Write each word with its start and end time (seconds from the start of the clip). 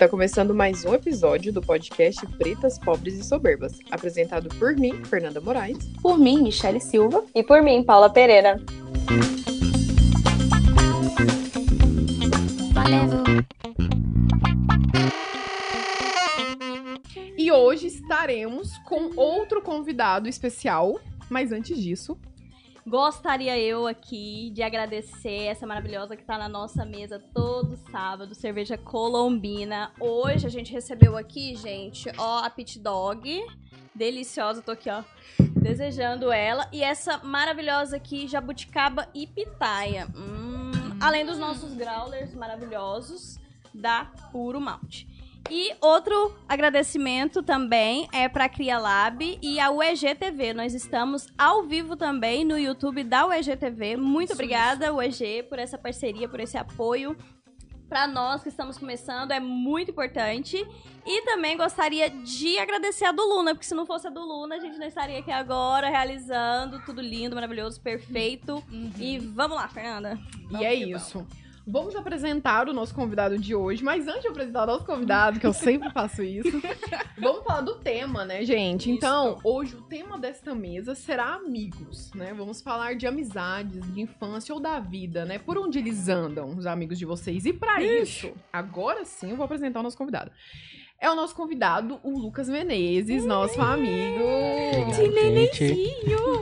Está 0.00 0.08
começando 0.08 0.54
mais 0.54 0.82
um 0.86 0.94
episódio 0.94 1.52
do 1.52 1.60
podcast 1.60 2.26
Pretas, 2.38 2.78
Pobres 2.78 3.18
e 3.18 3.22
Soberbas, 3.22 3.78
apresentado 3.90 4.48
por 4.58 4.74
mim, 4.74 5.04
Fernanda 5.04 5.42
Moraes. 5.42 5.76
Por 6.00 6.18
mim, 6.18 6.42
Michele 6.42 6.80
Silva. 6.80 7.22
E 7.34 7.42
por 7.42 7.62
mim, 7.62 7.82
Paula 7.82 8.08
Pereira. 8.08 8.58
E 17.36 17.52
hoje 17.52 17.88
estaremos 17.88 18.78
com 18.86 19.10
outro 19.14 19.60
convidado 19.60 20.30
especial, 20.30 20.98
mas 21.28 21.52
antes 21.52 21.76
disso, 21.76 22.18
Gostaria 22.90 23.56
eu 23.56 23.86
aqui 23.86 24.50
de 24.52 24.64
agradecer 24.64 25.44
essa 25.44 25.64
maravilhosa 25.64 26.16
que 26.16 26.24
tá 26.24 26.36
na 26.36 26.48
nossa 26.48 26.84
mesa 26.84 27.20
todo 27.32 27.76
sábado, 27.76 28.34
cerveja 28.34 28.76
colombina. 28.76 29.92
Hoje 30.00 30.48
a 30.48 30.50
gente 30.50 30.72
recebeu 30.72 31.16
aqui, 31.16 31.54
gente, 31.54 32.10
ó, 32.18 32.40
a 32.40 32.50
Pit 32.50 32.80
Dog. 32.80 33.46
Deliciosa, 33.94 34.60
tô 34.60 34.72
aqui, 34.72 34.90
ó, 34.90 35.04
desejando 35.54 36.32
ela. 36.32 36.68
E 36.72 36.82
essa 36.82 37.18
maravilhosa 37.18 37.94
aqui, 37.94 38.26
jabuticaba 38.26 39.08
e 39.14 39.24
pitaia. 39.24 40.08
Hum, 40.08 40.72
além 41.00 41.24
dos 41.24 41.38
nossos 41.38 41.72
growlers 41.74 42.34
maravilhosos 42.34 43.38
da 43.72 44.06
Puro 44.32 44.60
Malte. 44.60 45.06
E 45.48 45.74
outro 45.80 46.36
agradecimento 46.48 47.42
também 47.42 48.08
é 48.12 48.28
para 48.28 48.44
a 48.44 48.48
Cria 48.48 48.78
Lab 48.78 49.38
e 49.40 49.58
a 49.58 49.70
UEG 49.70 50.14
TV. 50.14 50.52
Nós 50.52 50.74
estamos 50.74 51.26
ao 51.38 51.62
vivo 51.64 51.96
também 51.96 52.44
no 52.44 52.58
YouTube 52.58 53.02
da 53.04 53.26
UEG 53.26 53.56
TV. 53.56 53.96
Muito 53.96 54.30
Isso, 54.30 54.34
obrigada, 54.34 54.92
UEG, 54.92 55.44
por 55.48 55.58
essa 55.58 55.78
parceria, 55.78 56.28
por 56.28 56.40
esse 56.40 56.56
apoio. 56.56 57.16
Para 57.88 58.06
nós 58.06 58.40
que 58.44 58.48
estamos 58.48 58.78
começando, 58.78 59.32
é 59.32 59.40
muito 59.40 59.90
importante. 59.90 60.64
E 61.04 61.22
também 61.22 61.56
gostaria 61.56 62.08
de 62.08 62.56
agradecer 62.58 63.06
a 63.06 63.10
do 63.10 63.22
Luna, 63.22 63.52
porque 63.52 63.66
se 63.66 63.74
não 63.74 63.84
fosse 63.84 64.06
a 64.06 64.10
do 64.10 64.20
Luna, 64.20 64.54
a 64.54 64.60
gente 64.60 64.78
não 64.78 64.86
estaria 64.86 65.18
aqui 65.18 65.32
agora 65.32 65.88
realizando 65.88 66.80
tudo 66.84 67.00
lindo, 67.00 67.34
maravilhoso, 67.34 67.80
perfeito. 67.80 68.62
E 68.96 69.18
vamos 69.18 69.56
lá, 69.56 69.66
Fernanda. 69.66 70.16
e 70.52 70.64
é 70.64 70.72
isso. 70.72 71.18
Vamos 71.18 71.49
apresentar 72.10 72.68
o 72.68 72.72
nosso 72.72 72.94
convidado 72.94 73.38
de 73.38 73.54
hoje, 73.54 73.84
mas 73.84 74.08
antes 74.08 74.22
de 74.22 74.28
apresentar 74.28 74.64
o 74.64 74.66
nosso 74.66 74.84
convidado, 74.84 75.38
que 75.38 75.46
eu 75.46 75.52
sempre 75.52 75.90
faço 75.94 76.22
isso, 76.22 76.60
vamos 77.18 77.44
falar 77.44 77.60
do 77.60 77.76
tema, 77.76 78.24
né, 78.24 78.44
gente? 78.44 78.90
Então, 78.90 79.38
hoje 79.44 79.76
o 79.76 79.82
tema 79.82 80.18
desta 80.18 80.54
mesa 80.54 80.94
será 80.94 81.34
amigos, 81.34 82.12
né? 82.14 82.34
Vamos 82.34 82.60
falar 82.60 82.96
de 82.96 83.06
amizades, 83.06 83.92
de 83.92 84.00
infância 84.00 84.54
ou 84.54 84.60
da 84.60 84.80
vida, 84.80 85.24
né? 85.24 85.38
Por 85.38 85.56
onde 85.56 85.78
eles 85.78 86.08
andam, 86.08 86.56
os 86.56 86.66
amigos 86.66 86.98
de 86.98 87.04
vocês. 87.04 87.46
E 87.46 87.52
para 87.52 87.82
isso, 87.82 88.32
agora 88.52 89.04
sim 89.04 89.30
eu 89.30 89.36
vou 89.36 89.44
apresentar 89.44 89.80
o 89.80 89.82
nosso 89.82 89.96
convidado. 89.96 90.30
É 91.02 91.10
o 91.10 91.14
nosso 91.14 91.34
convidado, 91.34 91.98
o 92.02 92.18
Lucas 92.18 92.46
Menezes, 92.46 93.24
nosso 93.24 93.58
amigo. 93.58 94.22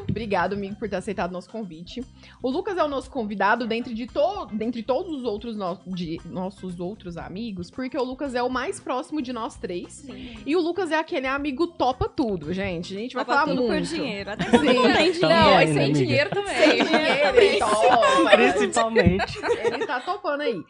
Obrigado, 0.08 0.54
amigo, 0.54 0.74
por 0.74 0.88
ter 0.88 0.96
aceitado 0.96 1.30
o 1.30 1.32
nosso 1.32 1.48
convite. 1.48 2.02
O 2.42 2.50
Lucas 2.50 2.76
é 2.76 2.82
o 2.82 2.88
nosso 2.88 3.08
convidado 3.08 3.68
dentre, 3.68 3.94
de 3.94 4.08
to 4.08 4.46
dentre 4.52 4.82
todos 4.82 5.12
os 5.14 5.22
outros 5.22 5.56
no 5.56 5.78
de 5.86 6.20
nossos 6.24 6.80
outros 6.80 7.16
amigos, 7.16 7.70
porque 7.70 7.96
o 7.96 8.02
Lucas 8.02 8.34
é 8.34 8.42
o 8.42 8.50
mais 8.50 8.80
próximo 8.80 9.22
de 9.22 9.32
nós 9.32 9.54
três. 9.54 9.92
Sim. 9.92 10.34
E 10.44 10.56
o 10.56 10.60
Lucas 10.60 10.90
é 10.90 10.98
aquele 10.98 11.28
amigo 11.28 11.68
topa 11.68 12.08
tudo, 12.08 12.52
gente. 12.52 12.96
A 12.96 12.98
gente 12.98 13.14
vai 13.14 13.24
Topa 13.24 13.38
falar 13.38 13.50
tudo 13.54 13.62
muito. 13.62 13.88
por 13.88 13.96
dinheiro. 13.96 14.30
Até 14.30 14.44
quando 14.50 14.66
Sim. 14.66 14.74
não 14.74 14.92
tem 14.92 15.12
dinheiro. 15.12 15.28
Não, 15.28 15.58
sem 15.58 15.70
amiga? 15.70 15.92
dinheiro 15.92 16.30
também. 16.30 16.56
Sem 16.56 16.84
dinheiro, 16.84 17.36
ele 17.36 17.58
topa. 17.58 18.30
Principalmente. 18.56 19.38
Ele 19.72 19.86
tá 19.86 20.00
topando 20.00 20.40
aí. 20.40 20.60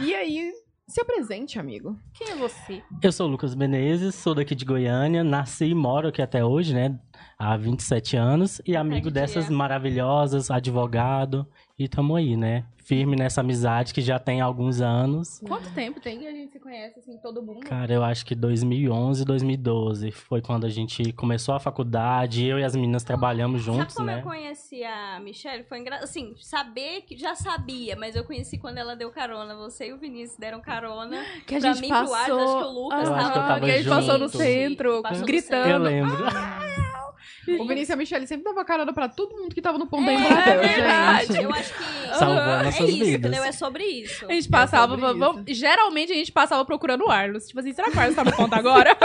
E 0.00 0.14
aí, 0.14 0.52
se 0.88 1.02
apresente, 1.02 1.58
amigo. 1.58 1.98
Quem 2.14 2.30
é 2.30 2.36
você? 2.36 2.82
Eu 3.02 3.12
sou 3.12 3.28
o 3.28 3.30
Lucas 3.30 3.54
Menezes, 3.54 4.14
sou 4.14 4.34
daqui 4.34 4.54
de 4.54 4.64
Goiânia, 4.64 5.22
nasci 5.22 5.66
e 5.66 5.74
moro 5.74 6.08
aqui 6.08 6.22
até 6.22 6.42
hoje, 6.42 6.72
né? 6.74 6.98
Há 7.38 7.56
27 7.56 8.16
anos. 8.16 8.60
E 8.66 8.74
amigo 8.74 9.08
que 9.08 9.12
dessas 9.12 9.50
maravilhosas, 9.50 10.50
advogado. 10.50 11.46
E 11.78 11.86
tamo 11.86 12.16
aí, 12.16 12.36
né? 12.36 12.64
Firme 12.88 13.16
nessa 13.16 13.42
amizade 13.42 13.92
que 13.92 14.00
já 14.00 14.18
tem 14.18 14.40
alguns 14.40 14.80
anos. 14.80 15.40
Quanto 15.46 15.68
tempo 15.74 16.00
tem 16.00 16.18
que 16.18 16.26
a 16.26 16.32
gente 16.32 16.50
se 16.52 16.58
conhece, 16.58 16.98
assim, 16.98 17.18
todo 17.18 17.42
mundo? 17.42 17.60
Cara, 17.60 17.92
eu 17.92 18.02
acho 18.02 18.24
que 18.24 18.34
2011, 18.34 19.26
2012 19.26 20.10
foi 20.10 20.40
quando 20.40 20.64
a 20.64 20.70
gente 20.70 21.12
começou 21.12 21.54
a 21.54 21.60
faculdade. 21.60 22.46
Eu 22.46 22.58
e 22.58 22.64
as 22.64 22.74
meninas 22.74 23.04
trabalhamos 23.04 23.60
juntos, 23.60 23.92
Sabe 23.92 23.94
como 23.94 24.06
né? 24.06 24.18
eu 24.20 24.22
conheci 24.22 24.82
a 24.84 25.20
Michelle? 25.20 25.64
Foi 25.64 25.78
engraçado. 25.80 26.04
Assim, 26.04 26.34
saber 26.40 27.02
que 27.02 27.14
já 27.14 27.34
sabia, 27.34 27.94
mas 27.94 28.16
eu 28.16 28.24
conheci 28.24 28.56
quando 28.56 28.78
ela 28.78 28.96
deu 28.96 29.10
carona. 29.10 29.54
Você 29.56 29.88
e 29.88 29.92
o 29.92 29.98
Vinícius 29.98 30.38
deram 30.38 30.60
carona. 30.62 31.22
Que 31.46 31.56
a 31.56 31.60
pra 31.60 31.72
gente 31.74 31.82
mim, 31.82 31.88
passou... 31.90 32.06
pro 32.06 32.14
Arthur, 32.14 32.40
acho 32.40 32.56
que 32.58 32.64
o 32.64 32.70
Lucas 32.82 33.00
acho 33.10 33.32
que 33.32 33.38
eu 33.38 33.42
Ah, 33.42 33.46
tava 33.48 33.60
que 33.66 33.70
a 33.70 33.76
gente 33.76 33.88
passou 33.90 34.18
no 34.18 34.28
junto. 34.28 34.38
centro, 34.38 35.02
Passou 35.02 35.18
no 35.20 35.26
gritando. 35.26 35.68
Eu 35.68 35.78
lembro. 35.78 36.16
O 37.58 37.66
Vinícius 37.66 37.88
e 37.90 37.92
a 37.92 37.96
Michelle 37.96 38.26
sempre 38.26 38.44
dava 38.44 38.64
carona 38.64 38.92
pra 38.92 39.08
todo 39.08 39.36
mundo 39.36 39.54
que 39.54 39.62
tava 39.62 39.78
no 39.78 39.86
ponto 39.86 40.04
da 40.06 40.12
É, 40.12 40.14
Embratel, 40.16 40.60
verdade. 40.60 41.26
gente. 41.32 41.42
Eu 41.44 41.50
acho 41.52 41.72
que. 41.74 42.06
Nossas 42.08 42.64
é 42.80 42.84
isso, 42.84 42.86
vidas. 42.86 43.08
entendeu? 43.08 43.44
É 43.44 43.52
sobre 43.52 43.84
isso. 43.84 44.26
A 44.28 44.32
gente 44.32 44.48
passava, 44.48 44.94
É 44.94 44.96
vamos- 45.14 45.42
geralmente 45.48 46.12
a 46.12 46.14
gente 46.14 46.32
passava 46.32 46.64
procurando 46.64 47.04
o 47.04 47.10
Arlos. 47.10 47.46
Tipo 47.46 47.60
assim, 47.60 47.72
será 47.72 47.90
que 47.90 47.96
o 47.96 48.00
Arlos 48.00 48.16
tá 48.16 48.24
no 48.24 48.32
ponto 48.34 48.54
agora? 48.54 48.96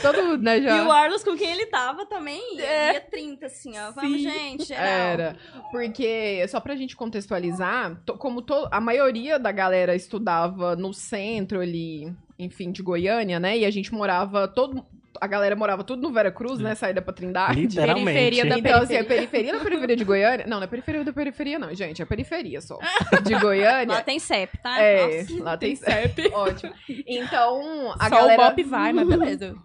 Todo 0.00 0.22
mundo, 0.22 0.42
né, 0.42 0.60
já. 0.60 0.76
E 0.76 0.86
o 0.86 0.92
Arlos 0.92 1.24
com 1.24 1.36
quem 1.36 1.50
ele 1.50 1.66
tava 1.66 2.06
também 2.06 2.40
É. 2.60 2.92
ia 2.94 3.00
30, 3.00 3.46
assim, 3.46 3.72
ó. 3.76 3.90
Vamos, 3.90 4.12
Sim. 4.22 4.30
gente, 4.30 4.64
geral. 4.66 4.84
Era. 4.84 5.36
Porque, 5.72 6.46
só 6.48 6.60
pra 6.60 6.76
gente 6.76 6.94
contextualizar, 6.94 8.00
to- 8.06 8.16
como 8.16 8.40
to- 8.40 8.68
a 8.70 8.80
maioria 8.80 9.36
da 9.38 9.50
galera 9.50 9.96
estudava 9.96 10.76
no 10.76 10.92
centro 10.94 11.60
ali, 11.60 12.12
enfim, 12.38 12.70
de 12.70 12.82
Goiânia, 12.82 13.40
né? 13.40 13.58
E 13.58 13.64
a 13.64 13.70
gente 13.70 13.92
morava 13.92 14.46
todo. 14.46 14.84
A 15.20 15.26
galera 15.26 15.54
morava 15.54 15.84
tudo 15.84 16.02
no 16.02 16.12
Vera 16.12 16.30
Cruz, 16.30 16.58
né? 16.58 16.74
Saída 16.74 17.00
pra 17.00 17.12
Trindade. 17.12 17.60
Literalmente. 17.60 18.04
Periferia 18.18 18.46
da 18.46 18.58
Então, 18.58 18.82
assim, 18.82 18.94
é 18.94 19.02
periferia 19.04 19.52
da 19.52 19.60
periferia 19.60 19.96
de 19.96 20.04
Goiânia? 20.04 20.46
Não, 20.46 20.56
não 20.58 20.64
é 20.64 20.66
periferia 20.66 21.04
da 21.04 21.12
periferia, 21.12 21.58
não, 21.58 21.74
gente. 21.74 22.02
É 22.02 22.04
periferia 22.04 22.60
só. 22.60 22.78
De 23.22 23.34
Goiânia. 23.38 23.94
Lá 23.94 24.02
tem 24.02 24.18
CEP, 24.18 24.58
tá? 24.58 24.80
É, 24.80 25.22
Nossa. 25.22 25.42
lá 25.44 25.56
tem 25.56 25.76
CEP. 25.76 26.28
Ótimo. 26.34 26.72
Então, 27.06 27.92
a 27.98 28.08
Só 28.08 28.16
galera. 28.16 28.42
o 28.42 28.44
Bop 28.46 28.62
vai, 28.64 28.92
mas 28.92 29.06
beleza. 29.08 29.54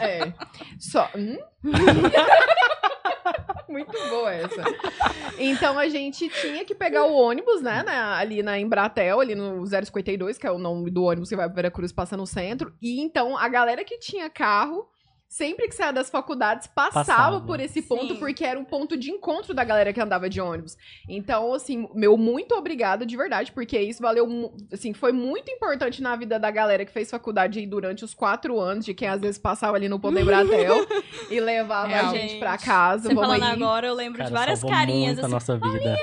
É. 0.00 0.32
Só. 0.78 1.08
Hum? 1.14 1.38
Muito 3.68 3.92
boa 4.08 4.32
essa. 4.32 4.62
Então 5.38 5.78
a 5.78 5.88
gente 5.88 6.28
tinha 6.28 6.64
que 6.64 6.74
pegar 6.74 7.04
o 7.04 7.14
ônibus, 7.14 7.60
né? 7.62 7.82
na- 7.82 8.16
ali 8.18 8.42
na 8.42 8.58
Embratel, 8.58 9.20
ali 9.20 9.34
no 9.34 9.64
052, 9.66 10.38
que 10.38 10.46
é 10.46 10.50
o 10.50 10.58
nome 10.58 10.90
do 10.90 11.04
ônibus 11.04 11.28
que 11.28 11.36
vai 11.36 11.46
pra 11.46 11.54
Veracruz, 11.54 11.92
passa 11.92 12.16
no 12.16 12.26
centro. 12.26 12.72
E 12.80 13.00
então 13.00 13.36
a 13.36 13.48
galera 13.48 13.84
que 13.84 13.98
tinha 13.98 14.28
carro. 14.30 14.88
Sempre 15.28 15.68
que 15.68 15.74
saia 15.74 15.92
das 15.92 16.08
faculdades, 16.08 16.66
passava, 16.66 17.04
Passava. 17.04 17.40
por 17.42 17.60
esse 17.60 17.82
ponto, 17.82 18.14
Sim. 18.14 18.16
porque 18.16 18.42
era 18.42 18.58
um 18.58 18.64
ponto 18.64 18.96
de 18.96 19.10
encontro 19.10 19.52
da 19.52 19.62
galera 19.62 19.92
que 19.92 20.00
andava 20.00 20.28
de 20.28 20.40
ônibus. 20.40 20.74
Então, 21.06 21.52
assim, 21.52 21.86
meu 21.94 22.16
muito 22.16 22.54
obrigado 22.54 23.04
de 23.04 23.14
verdade, 23.14 23.52
porque 23.52 23.78
isso 23.78 24.00
valeu, 24.02 24.26
assim, 24.72 24.94
foi 24.94 25.12
muito 25.12 25.50
importante 25.50 26.02
na 26.02 26.16
vida 26.16 26.38
da 26.38 26.50
galera 26.50 26.82
que 26.84 26.90
fez 26.90 27.10
faculdade 27.10 27.58
aí 27.58 27.66
durante 27.66 28.04
os 28.04 28.14
quatro 28.14 28.58
anos, 28.58 28.86
de 28.86 28.94
quem 28.94 29.06
às 29.06 29.20
vezes 29.20 29.38
passava 29.38 29.76
ali 29.76 29.86
no 29.86 30.00
Ponto 30.00 30.18
Embratel 30.18 30.86
e 31.30 31.38
levava 31.40 31.88
Real. 31.88 32.06
a 32.10 32.14
gente 32.16 32.38
pra 32.38 32.56
casa. 32.56 33.10
Você 33.10 33.14
falando 33.14 33.42
aí. 33.42 33.52
agora, 33.52 33.86
eu 33.86 33.94
lembro 33.94 34.16
Cara, 34.18 34.30
de 34.30 34.34
várias 34.34 34.62
carinhas 34.64 35.18
muito 35.18 35.24
a 35.24 35.26
assim. 35.26 35.34
nossa 35.34 35.58
vida. 35.58 35.98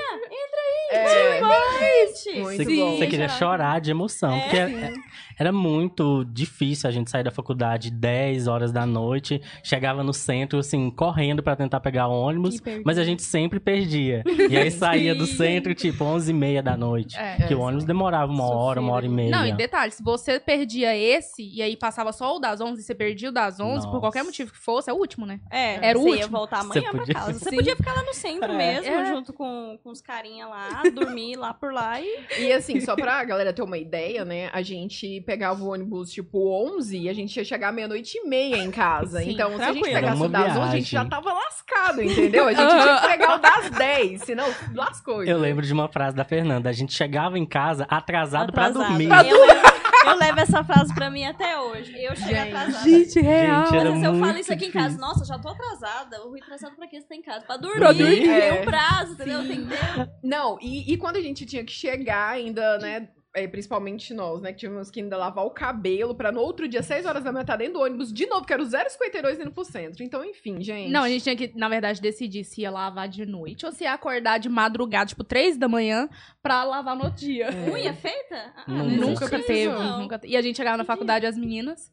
É, 0.88 1.40
Gente, 1.78 2.40
Muito 2.42 2.64
Você, 2.64 2.76
bom. 2.76 2.96
você 2.96 3.06
queria 3.06 3.28
chorar. 3.28 3.80
de 3.80 3.90
emoção. 3.90 4.32
É, 4.32 4.40
porque 4.42 4.56
era, 4.56 4.92
era 5.38 5.52
muito 5.52 6.24
difícil 6.24 6.88
a 6.88 6.92
gente 6.92 7.10
sair 7.10 7.22
da 7.24 7.30
faculdade 7.30 7.90
10 7.90 8.46
horas 8.48 8.72
da 8.72 8.86
noite, 8.86 9.40
chegava 9.62 10.02
no 10.02 10.12
centro, 10.12 10.58
assim, 10.58 10.90
correndo 10.90 11.42
pra 11.42 11.54
tentar 11.56 11.80
pegar 11.80 12.08
ônibus, 12.08 12.60
mas 12.84 12.98
a 12.98 13.04
gente 13.04 13.22
sempre 13.22 13.60
perdia. 13.60 14.22
E 14.50 14.56
aí 14.56 14.70
saía 14.72 15.14
do 15.14 15.26
centro, 15.26 15.74
tipo, 15.74 16.04
11 16.04 16.30
e 16.30 16.34
meia 16.34 16.62
da 16.62 16.76
noite. 16.76 17.16
É. 17.18 17.46
Que 17.46 17.54
o 17.54 17.60
ônibus 17.60 17.84
demorava 17.84 18.30
uma 18.32 18.46
hora, 18.48 18.80
uma 18.80 18.92
hora 18.92 19.06
e 19.06 19.08
meia. 19.08 19.30
Não, 19.30 19.46
e 19.46 19.52
detalhe, 19.52 19.92
se 19.92 20.02
você 20.02 20.38
perdia 20.40 20.96
esse 20.96 21.42
e 21.42 21.62
aí 21.62 21.76
passava 21.76 22.12
só 22.12 22.36
o 22.36 22.38
das 22.38 22.60
11 22.60 22.80
e 22.80 22.84
você 22.84 22.94
perdia 22.94 23.28
o 23.28 23.32
das 23.32 23.60
11, 23.60 23.80
por 23.82 23.86
Nossa. 23.86 24.00
qualquer 24.00 24.22
motivo 24.24 24.52
que 24.52 24.58
fosse, 24.58 24.90
é 24.90 24.92
o 24.92 24.96
último, 24.96 25.26
né? 25.26 25.40
É, 25.50 25.88
Era 25.90 25.98
o 25.98 26.02
você 26.02 26.08
ia 26.08 26.14
último. 26.16 26.36
voltar 26.38 26.62
Você 26.64 26.78
amanhã 26.78 26.90
podia- 26.92 27.14
pra 27.14 27.14
casa. 27.14 27.38
Você 27.38 27.50
Sim. 27.50 27.56
podia 27.56 27.76
ficar 27.76 27.92
lá 27.94 28.02
no 28.02 28.14
centro 28.14 28.52
É. 28.52 28.56
mesmo, 28.56 28.90
É. 28.94 29.06
junto 29.06 29.32
com, 29.32 29.78
com 29.82 29.90
os 29.90 30.00
carinha 30.00 30.46
lá, 30.46 30.82
dormir 30.94 31.36
lá 31.36 31.52
por 31.52 31.72
lá 31.72 32.00
e... 32.00 32.06
E 32.40 32.52
assim, 32.52 32.80
só 32.80 32.94
pra 32.94 33.22
galera 33.24 33.52
ter 33.52 33.62
uma 33.62 33.78
ideia, 33.78 34.24
né? 34.24 34.48
A 34.52 34.62
gente 34.62 35.20
pegava 35.26 35.62
o 35.62 35.68
ônibus 35.72 36.10
tipo 36.10 36.48
11 36.76 36.96
e 36.98 37.08
a 37.08 37.12
gente 37.12 37.36
ia 37.36 37.44
chegar 37.44 37.72
meia-noite 37.72 38.16
e 38.16 38.26
meia 38.28 38.56
em 38.58 38.70
casa. 38.70 39.20
Sim, 39.20 39.32
então, 39.32 39.54
se 39.56 39.62
a 39.62 39.72
gente 39.72 39.82
pegasse 39.82 40.06
Era 40.06 40.16
o 40.24 40.28
das 40.28 40.56
11, 40.56 40.60
a 40.60 40.76
gente 40.76 40.90
já 40.92 41.04
tava 41.04 41.32
lascado, 41.32 42.02
entendeu? 42.02 42.46
A 42.46 42.52
gente 42.52 42.68
tinha 42.70 43.00
que 43.00 43.06
pegar 43.08 43.34
o 43.36 43.38
das 43.38 43.70
10, 43.70 44.22
senão 44.22 44.46
lascou. 44.74 45.24
Eu 45.24 45.38
lembro 45.38 45.66
de 45.66 45.72
uma 45.72 45.88
frase 45.88 46.16
da 46.16 46.24
Fernanda. 46.24 46.70
A 46.70 46.72
gente 46.72 46.94
chegava 46.94 47.38
em 47.38 47.44
casa 47.44 47.84
atrasado, 47.90 48.52
pra 48.52 48.66
Atrasado. 48.66 48.88
dormir. 48.90 49.08
Eu, 49.28 49.46
levo, 49.46 49.66
eu 50.06 50.16
levo 50.16 50.40
essa 50.40 50.62
frase 50.64 50.94
pra 50.94 51.10
mim 51.10 51.24
até 51.24 51.58
hoje. 51.58 51.92
Eu 52.00 52.14
chego 52.14 52.28
Gente. 52.28 52.38
atrasada. 52.54 52.84
Gente, 52.88 53.20
real. 53.20 53.66
Gente, 53.66 53.98
se 53.98 54.04
eu 54.04 54.14
falo 54.14 54.38
isso 54.38 54.52
aqui 54.52 54.64
em 54.66 54.68
difícil. 54.68 54.80
casa, 54.90 54.98
nossa, 54.98 55.24
já 55.24 55.38
tô 55.38 55.48
atrasada. 55.48 56.16
Eu 56.16 56.30
fui 56.30 56.40
atrasado 56.40 56.76
pra 56.76 56.86
quê? 56.86 57.00
Você 57.00 57.06
tá 57.08 57.14
em 57.16 57.22
casa? 57.22 57.44
Pra 57.44 57.56
dormir. 57.56 57.78
Pra 57.78 57.92
dormir. 57.92 58.16
Tem 58.20 58.28
É. 58.48 58.62
um 58.62 58.64
prazo, 58.64 59.12
entendeu? 59.12 59.46
Tem 59.46 59.64
tempo. 59.66 60.10
Não, 60.22 60.58
e, 60.60 60.92
e 60.92 60.96
quando 60.96 61.16
a 61.16 61.20
gente 61.20 61.44
tinha 61.44 61.64
que 61.64 61.72
chegar 61.72 62.30
ainda, 62.30 62.78
né? 62.78 63.08
É, 63.36 63.46
principalmente 63.46 64.14
nós, 64.14 64.40
né, 64.40 64.50
que 64.52 64.58
tivemos 64.60 64.90
que 64.90 65.00
ainda 65.00 65.16
lavar 65.16 65.44
o 65.44 65.50
cabelo 65.50 66.14
pra 66.14 66.32
no 66.32 66.40
outro 66.40 66.66
dia, 66.66 66.82
6 66.82 67.04
horas 67.04 67.22
da 67.22 67.30
manhã, 67.30 67.42
estar 67.42 67.56
dentro 67.56 67.74
do 67.74 67.80
ônibus 67.80 68.10
de 68.12 68.24
novo, 68.26 68.46
que 68.46 68.52
era 68.52 68.62
o 68.62 68.66
0,52 68.66 69.38
indo 69.40 69.52
pro 69.52 69.62
centro. 69.64 70.02
Então, 70.02 70.24
enfim, 70.24 70.62
gente. 70.62 70.90
Não, 70.90 71.02
a 71.02 71.08
gente 71.08 71.22
tinha 71.22 71.36
que, 71.36 71.52
na 71.54 71.68
verdade, 71.68 72.00
decidir 72.00 72.44
se 72.44 72.62
ia 72.62 72.70
lavar 72.70 73.08
de 73.08 73.26
noite 73.26 73.66
ou 73.66 73.72
se 73.72 73.84
ia 73.84 73.92
acordar 73.92 74.38
de 74.38 74.48
madrugada, 74.48 75.06
tipo, 75.06 75.22
três 75.22 75.56
da 75.58 75.68
manhã, 75.68 76.08
pra 76.42 76.64
lavar 76.64 76.96
no 76.96 77.04
outro 77.04 77.18
dia. 77.20 77.46
É. 77.48 77.70
Unha 77.70 77.92
feita? 77.92 78.52
Ah, 78.56 78.64
Nunca 78.72 78.96
não 78.96 79.08
Nunca 79.10 79.28
teve, 79.42 79.74
nunca 79.98 80.20
E 80.24 80.36
a 80.36 80.40
gente 80.40 80.56
chegava 80.56 80.76
na 80.78 80.84
faculdade, 80.84 81.26
as 81.26 81.36
meninas. 81.36 81.92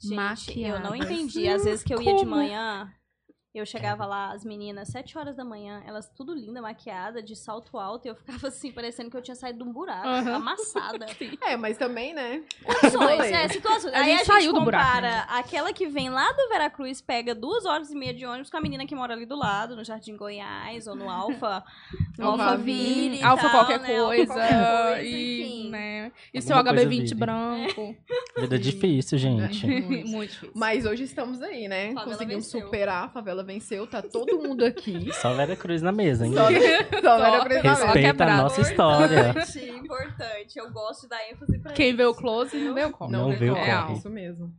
Gente, 0.00 0.60
eu 0.60 0.80
não 0.80 0.90
maquiadas. 0.90 1.10
entendi. 1.12 1.48
Às 1.48 1.64
vezes 1.64 1.84
que 1.84 1.94
eu 1.94 2.02
ia 2.02 2.12
de 2.14 2.20
Como? 2.24 2.30
manhã, 2.36 2.90
eu 3.58 3.66
chegava 3.66 4.06
lá, 4.06 4.32
as 4.32 4.44
meninas, 4.44 4.88
7 4.88 5.18
horas 5.18 5.36
da 5.36 5.44
manhã, 5.44 5.82
elas 5.86 6.08
tudo 6.08 6.34
linda, 6.34 6.62
maquiada, 6.62 7.22
de 7.22 7.36
salto 7.36 7.76
alto, 7.78 8.06
e 8.06 8.08
eu 8.08 8.14
ficava 8.14 8.48
assim, 8.48 8.72
parecendo 8.72 9.10
que 9.10 9.16
eu 9.16 9.22
tinha 9.22 9.34
saído 9.34 9.62
de 9.62 9.68
um 9.68 9.72
buraco, 9.72 10.06
Aham. 10.08 10.34
amassada. 10.36 11.06
É, 11.42 11.56
mas 11.56 11.76
também, 11.76 12.14
né? 12.14 12.42
Rolê. 12.96 13.30
é, 13.30 13.48
situações. 13.48 13.92
A 13.92 13.98
Aí 13.98 14.04
gente 14.04 14.14
a 14.14 14.16
gente 14.18 14.26
saiu 14.26 14.52
do 14.52 14.60
buraco, 14.62 14.84
compara 14.86 15.10
né? 15.10 15.26
aquela 15.28 15.72
que 15.72 15.86
vem 15.86 16.08
lá 16.08 16.30
do 16.32 16.48
Veracruz, 16.48 17.00
pega 17.00 17.34
duas 17.34 17.64
horas 17.66 17.90
e 17.90 17.94
meia 17.96 18.14
de 18.14 18.24
ônibus 18.24 18.48
com 18.50 18.56
a 18.56 18.60
menina 18.60 18.86
que 18.86 18.94
mora 18.94 19.12
ali 19.14 19.26
do 19.26 19.36
lado, 19.36 19.74
no 19.76 19.84
Jardim 19.84 20.16
Goiás, 20.16 20.86
ou 20.86 20.94
no 20.94 21.10
Alfa, 21.10 21.62
no 22.18 22.28
Alphaville. 22.30 23.18
E 23.18 23.22
Alfa 23.22 23.42
tal, 23.42 23.50
qualquer 23.66 23.80
né? 23.80 23.96
Alfa 23.98 24.06
coisa. 24.06 24.26
qualquer 24.34 24.92
coisa, 24.94 25.02
e, 25.02 25.42
enfim. 25.42 25.70
né? 25.70 26.12
E 26.32 26.40
seu 26.42 26.56
Alguma 26.56 26.74
coisa 26.74 26.88
HB20 26.90 26.98
vive. 27.00 27.14
branco. 27.14 27.96
Vida 28.38 28.58
difícil, 28.58 29.18
gente. 29.18 29.66
Muito. 29.66 30.08
Muito 30.08 30.30
difícil. 30.30 30.52
Mas 30.54 30.86
hoje 30.86 31.04
estamos 31.04 31.42
aí, 31.42 31.68
né? 31.68 31.92
Favela 31.92 32.04
Conseguimos 32.12 32.44
venceu. 32.44 32.60
superar, 32.62 33.04
a 33.04 33.08
favela 33.08 33.41
venceu, 33.42 33.86
tá 33.86 34.02
todo 34.02 34.38
mundo 34.38 34.64
aqui. 34.64 35.12
Só 35.14 35.34
Vera 35.34 35.56
Cruz 35.56 35.82
na 35.82 35.92
mesa, 35.92 36.26
hein? 36.26 36.32
Só, 36.32 36.44
só 36.44 36.50
Vera 36.50 36.84
Cruz 36.84 37.62
na 37.62 37.70
mesa. 37.72 37.86
Respeita 37.86 38.24
a 38.24 38.36
nossa 38.36 38.60
história. 38.60 39.30
Importante, 39.30 39.70
importante. 39.70 40.58
Eu 40.58 40.70
gosto 40.72 41.02
de 41.02 41.08
dar 41.08 41.30
ênfase 41.30 41.58
pra 41.58 41.72
Quem 41.72 41.88
isso. 41.88 41.96
vê 41.96 42.04
o 42.04 42.14
close 42.14 42.56
não 42.56 42.74
vê 42.74 42.84
o 42.84 42.92
como. 42.92 43.10
Não 43.10 43.36
vê 43.36 43.50
o 43.50 43.56
é, 43.56 43.74
corre. 43.74 43.94
Isso 43.94 44.10
mesmo. 44.10 44.52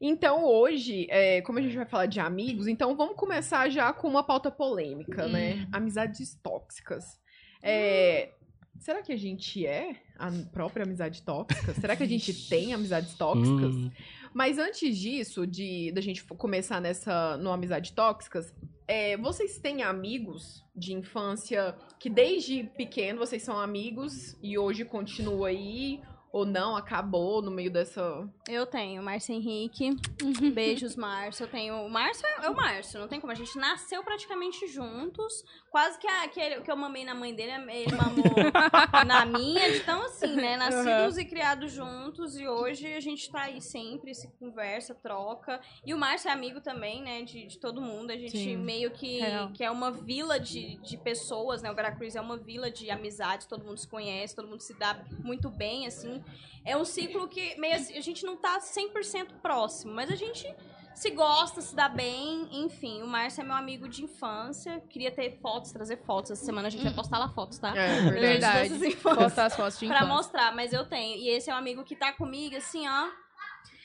Então, 0.00 0.44
hoje, 0.44 1.06
é, 1.08 1.40
como 1.42 1.58
a 1.58 1.62
gente 1.62 1.76
vai 1.76 1.86
falar 1.86 2.06
de 2.06 2.20
amigos, 2.20 2.66
então 2.66 2.96
vamos 2.96 3.16
começar 3.16 3.68
já 3.70 3.92
com 3.92 4.08
uma 4.08 4.22
pauta 4.22 4.50
polêmica, 4.50 5.26
né? 5.28 5.66
Amizades 5.72 6.34
tóxicas. 6.42 7.18
É, 7.62 8.30
Será 8.78 9.02
que 9.02 9.12
a 9.12 9.16
gente 9.16 9.64
é 9.64 9.96
a 10.18 10.30
própria 10.52 10.84
amizade 10.84 11.22
tóxica? 11.22 11.72
Será 11.74 11.96
que 11.96 12.02
a 12.02 12.08
gente 12.08 12.48
tem 12.48 12.74
amizades 12.74 13.14
tóxicas? 13.14 13.74
Hum, 13.74 13.90
Mas 14.34 14.58
antes 14.58 14.98
disso, 14.98 15.46
de 15.46 15.92
da 15.92 16.00
gente 16.00 16.24
começar 16.24 16.80
nessa 16.80 17.36
no 17.36 17.52
amizade 17.52 17.92
tóxicas, 17.92 18.52
é, 18.86 19.16
vocês 19.16 19.58
têm 19.58 19.82
amigos 19.82 20.64
de 20.74 20.92
infância 20.92 21.74
que 22.00 22.10
desde 22.10 22.64
pequeno 22.76 23.20
vocês 23.20 23.42
são 23.44 23.58
amigos 23.58 24.36
e 24.42 24.58
hoje 24.58 24.84
continua 24.84 25.48
aí 25.48 26.02
ou 26.34 26.44
não 26.44 26.74
acabou 26.74 27.40
no 27.40 27.48
meio 27.48 27.70
dessa 27.70 28.28
Eu 28.48 28.66
tenho, 28.66 29.00
Márcio 29.00 29.32
Henrique. 29.36 29.90
Beijos, 30.52 30.96
Márcio. 30.96 31.44
Eu 31.44 31.48
tenho. 31.48 31.74
O 31.76 31.88
Márcio 31.88 32.26
é 32.26 32.46
é 32.46 32.50
o 32.50 32.56
Márcio, 32.56 32.98
não 32.98 33.06
tem 33.06 33.20
como. 33.20 33.30
A 33.30 33.36
gente 33.36 33.56
nasceu 33.56 34.02
praticamente 34.02 34.66
juntos. 34.66 35.44
Quase 35.70 35.96
que, 35.98 36.08
a, 36.08 36.26
que, 36.26 36.40
ele- 36.40 36.60
que 36.62 36.70
eu 36.70 36.76
mamei 36.76 37.04
na 37.04 37.14
mãe 37.14 37.32
dele, 37.32 37.52
ele 37.70 37.94
mamou 37.96 38.24
na 39.06 39.24
minha. 39.24 39.76
Então, 39.76 40.02
assim, 40.06 40.34
né? 40.34 40.56
Nascidos 40.56 41.18
e 41.18 41.24
criados 41.24 41.70
juntos. 41.70 42.36
E 42.36 42.48
hoje 42.48 42.92
a 42.92 43.00
gente 43.00 43.30
tá 43.30 43.42
aí 43.42 43.60
sempre, 43.60 44.12
se 44.12 44.28
conversa, 44.40 44.92
troca. 44.92 45.60
E 45.86 45.94
o 45.94 45.98
Márcio 45.98 46.28
é 46.30 46.32
amigo 46.32 46.60
também, 46.60 47.00
né? 47.00 47.22
De, 47.22 47.46
de 47.46 47.58
todo 47.60 47.80
mundo. 47.80 48.10
A 48.10 48.16
gente 48.16 48.36
Sim. 48.36 48.56
meio 48.56 48.90
que, 48.90 49.20
Real. 49.20 49.50
que 49.52 49.62
é 49.62 49.70
uma 49.70 49.92
vila 49.92 50.40
de, 50.40 50.78
de 50.78 50.96
pessoas, 50.96 51.62
né? 51.62 51.70
O 51.70 51.74
Veracruz 51.76 52.16
é 52.16 52.20
uma 52.20 52.36
vila 52.36 52.70
de 52.72 52.90
amizades, 52.90 53.46
todo 53.46 53.64
mundo 53.64 53.78
se 53.78 53.86
conhece, 53.86 54.34
todo 54.34 54.48
mundo 54.48 54.60
se 54.62 54.74
dá 54.74 55.00
muito 55.22 55.48
bem, 55.48 55.86
assim. 55.86 56.23
É 56.64 56.76
um 56.76 56.84
ciclo 56.84 57.28
que 57.28 57.58
meio 57.60 57.74
assim, 57.76 57.96
a 57.96 58.00
gente 58.00 58.24
não 58.24 58.36
tá 58.36 58.58
100% 58.58 59.34
próximo, 59.42 59.92
mas 59.92 60.10
a 60.10 60.14
gente 60.16 60.46
se 60.94 61.10
gosta, 61.10 61.60
se 61.60 61.74
dá 61.74 61.88
bem, 61.88 62.48
enfim. 62.64 63.02
O 63.02 63.06
Márcio 63.06 63.42
é 63.42 63.44
meu 63.44 63.54
amigo 63.56 63.88
de 63.88 64.04
infância. 64.04 64.80
Queria 64.88 65.10
ter 65.10 65.38
fotos, 65.42 65.72
trazer 65.72 65.98
fotos. 66.06 66.30
Essa 66.30 66.44
semana 66.44 66.68
a 66.68 66.70
gente 66.70 66.84
vai 66.84 66.94
postar 66.94 67.18
lá 67.18 67.28
fotos, 67.28 67.58
tá? 67.58 67.76
é 67.76 68.02
Pra 68.02 68.10
verdade. 68.20 68.96
Postar 68.96 69.46
as 69.46 69.56
fotos 69.56 69.78
de 69.78 69.86
Pra 69.86 69.96
infância. 69.98 70.14
mostrar, 70.14 70.54
mas 70.54 70.72
eu 70.72 70.86
tenho. 70.86 71.16
E 71.18 71.28
esse 71.28 71.50
é 71.50 71.54
um 71.54 71.58
amigo 71.58 71.82
que 71.84 71.96
tá 71.96 72.12
comigo, 72.12 72.56
assim, 72.56 72.86
ó, 72.88 73.08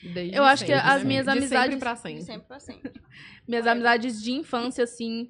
Desde 0.02 0.34
Eu 0.34 0.44
acho 0.44 0.64
que 0.64 0.72
sempre, 0.72 0.88
as 0.90 1.02
né? 1.02 1.08
minhas 1.08 1.24
de 1.26 1.30
amizades- 1.32 1.64
sempre 1.74 1.78
pra 1.78 1.92
de 1.94 2.00
sempre. 2.00 2.22
sempre 2.22 2.46
pra 2.48 2.58
sempre. 2.60 2.92
Minhas 3.46 3.66
amizades 3.66 4.22
de 4.22 4.32
infância, 4.32 4.84
assim. 4.84 5.28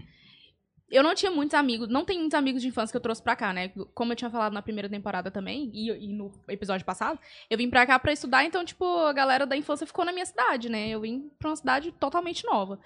Eu 0.90 1.02
não 1.02 1.14
tinha 1.14 1.30
muitos 1.30 1.54
amigos, 1.54 1.88
não 1.88 2.04
tenho 2.04 2.20
muitos 2.20 2.34
amigos 2.36 2.60
de 2.62 2.68
infância 2.68 2.92
que 2.92 2.96
eu 2.96 3.00
trouxe 3.00 3.22
pra 3.22 3.36
cá, 3.36 3.52
né? 3.52 3.70
Como 3.94 4.12
eu 4.12 4.16
tinha 4.16 4.30
falado 4.30 4.52
na 4.52 4.60
primeira 4.60 4.88
temporada 4.88 5.30
também, 5.30 5.70
e, 5.72 5.88
e 5.90 6.08
no 6.08 6.32
episódio 6.48 6.84
passado, 6.84 7.18
eu 7.48 7.56
vim 7.56 7.70
pra 7.70 7.86
cá 7.86 7.98
pra 7.98 8.12
estudar, 8.12 8.44
então, 8.44 8.64
tipo, 8.64 8.84
a 9.06 9.12
galera 9.12 9.46
da 9.46 9.56
infância 9.56 9.86
ficou 9.86 10.04
na 10.04 10.12
minha 10.12 10.26
cidade, 10.26 10.68
né? 10.68 10.88
Eu 10.88 11.00
vim 11.02 11.30
pra 11.38 11.50
uma 11.50 11.56
cidade 11.56 11.92
totalmente 11.92 12.44
nova. 12.44 12.78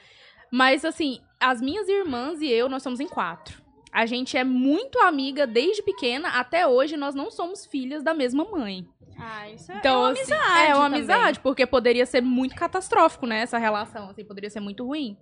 Mas, 0.51 0.85
assim, 0.85 1.21
as 1.41 1.61
minhas 1.61 1.89
irmãs 1.89 2.41
e 2.41 2.49
eu, 2.49 2.69
nós 2.69 2.83
somos 2.83 3.01
em 3.01 3.09
quatro. 3.09 3.63
A 3.91 4.07
gente 4.07 4.37
é 4.37 4.45
muito 4.45 4.99
amiga 4.99 5.47
desde 5.47 5.83
pequena, 5.83 6.29
até 6.31 6.67
hoje 6.67 6.97
nós 6.97 7.15
não 7.15 7.31
somos 7.31 7.65
filhas 7.65 8.03
da 8.03 8.13
mesma 8.13 8.45
mãe. 8.45 8.87
Ah, 9.17 9.49
isso 9.49 9.71
é, 9.71 9.77
Então, 9.79 9.95
é 9.95 9.99
uma 9.99 10.11
assim, 10.13 10.33
amizade. 10.33 10.59
É 10.71 10.75
uma 10.75 10.85
também. 10.85 10.99
amizade, 10.99 11.41
porque 11.41 11.65
poderia 11.67 12.05
ser 12.05 12.21
muito 12.21 12.55
catastrófico, 12.57 13.27
né? 13.27 13.41
Essa 13.41 13.57
relação, 13.59 14.11
assim, 14.11 14.25
poderia 14.25 14.51
ser 14.51 14.61
muito 14.61 14.85
ruim. 14.85 15.17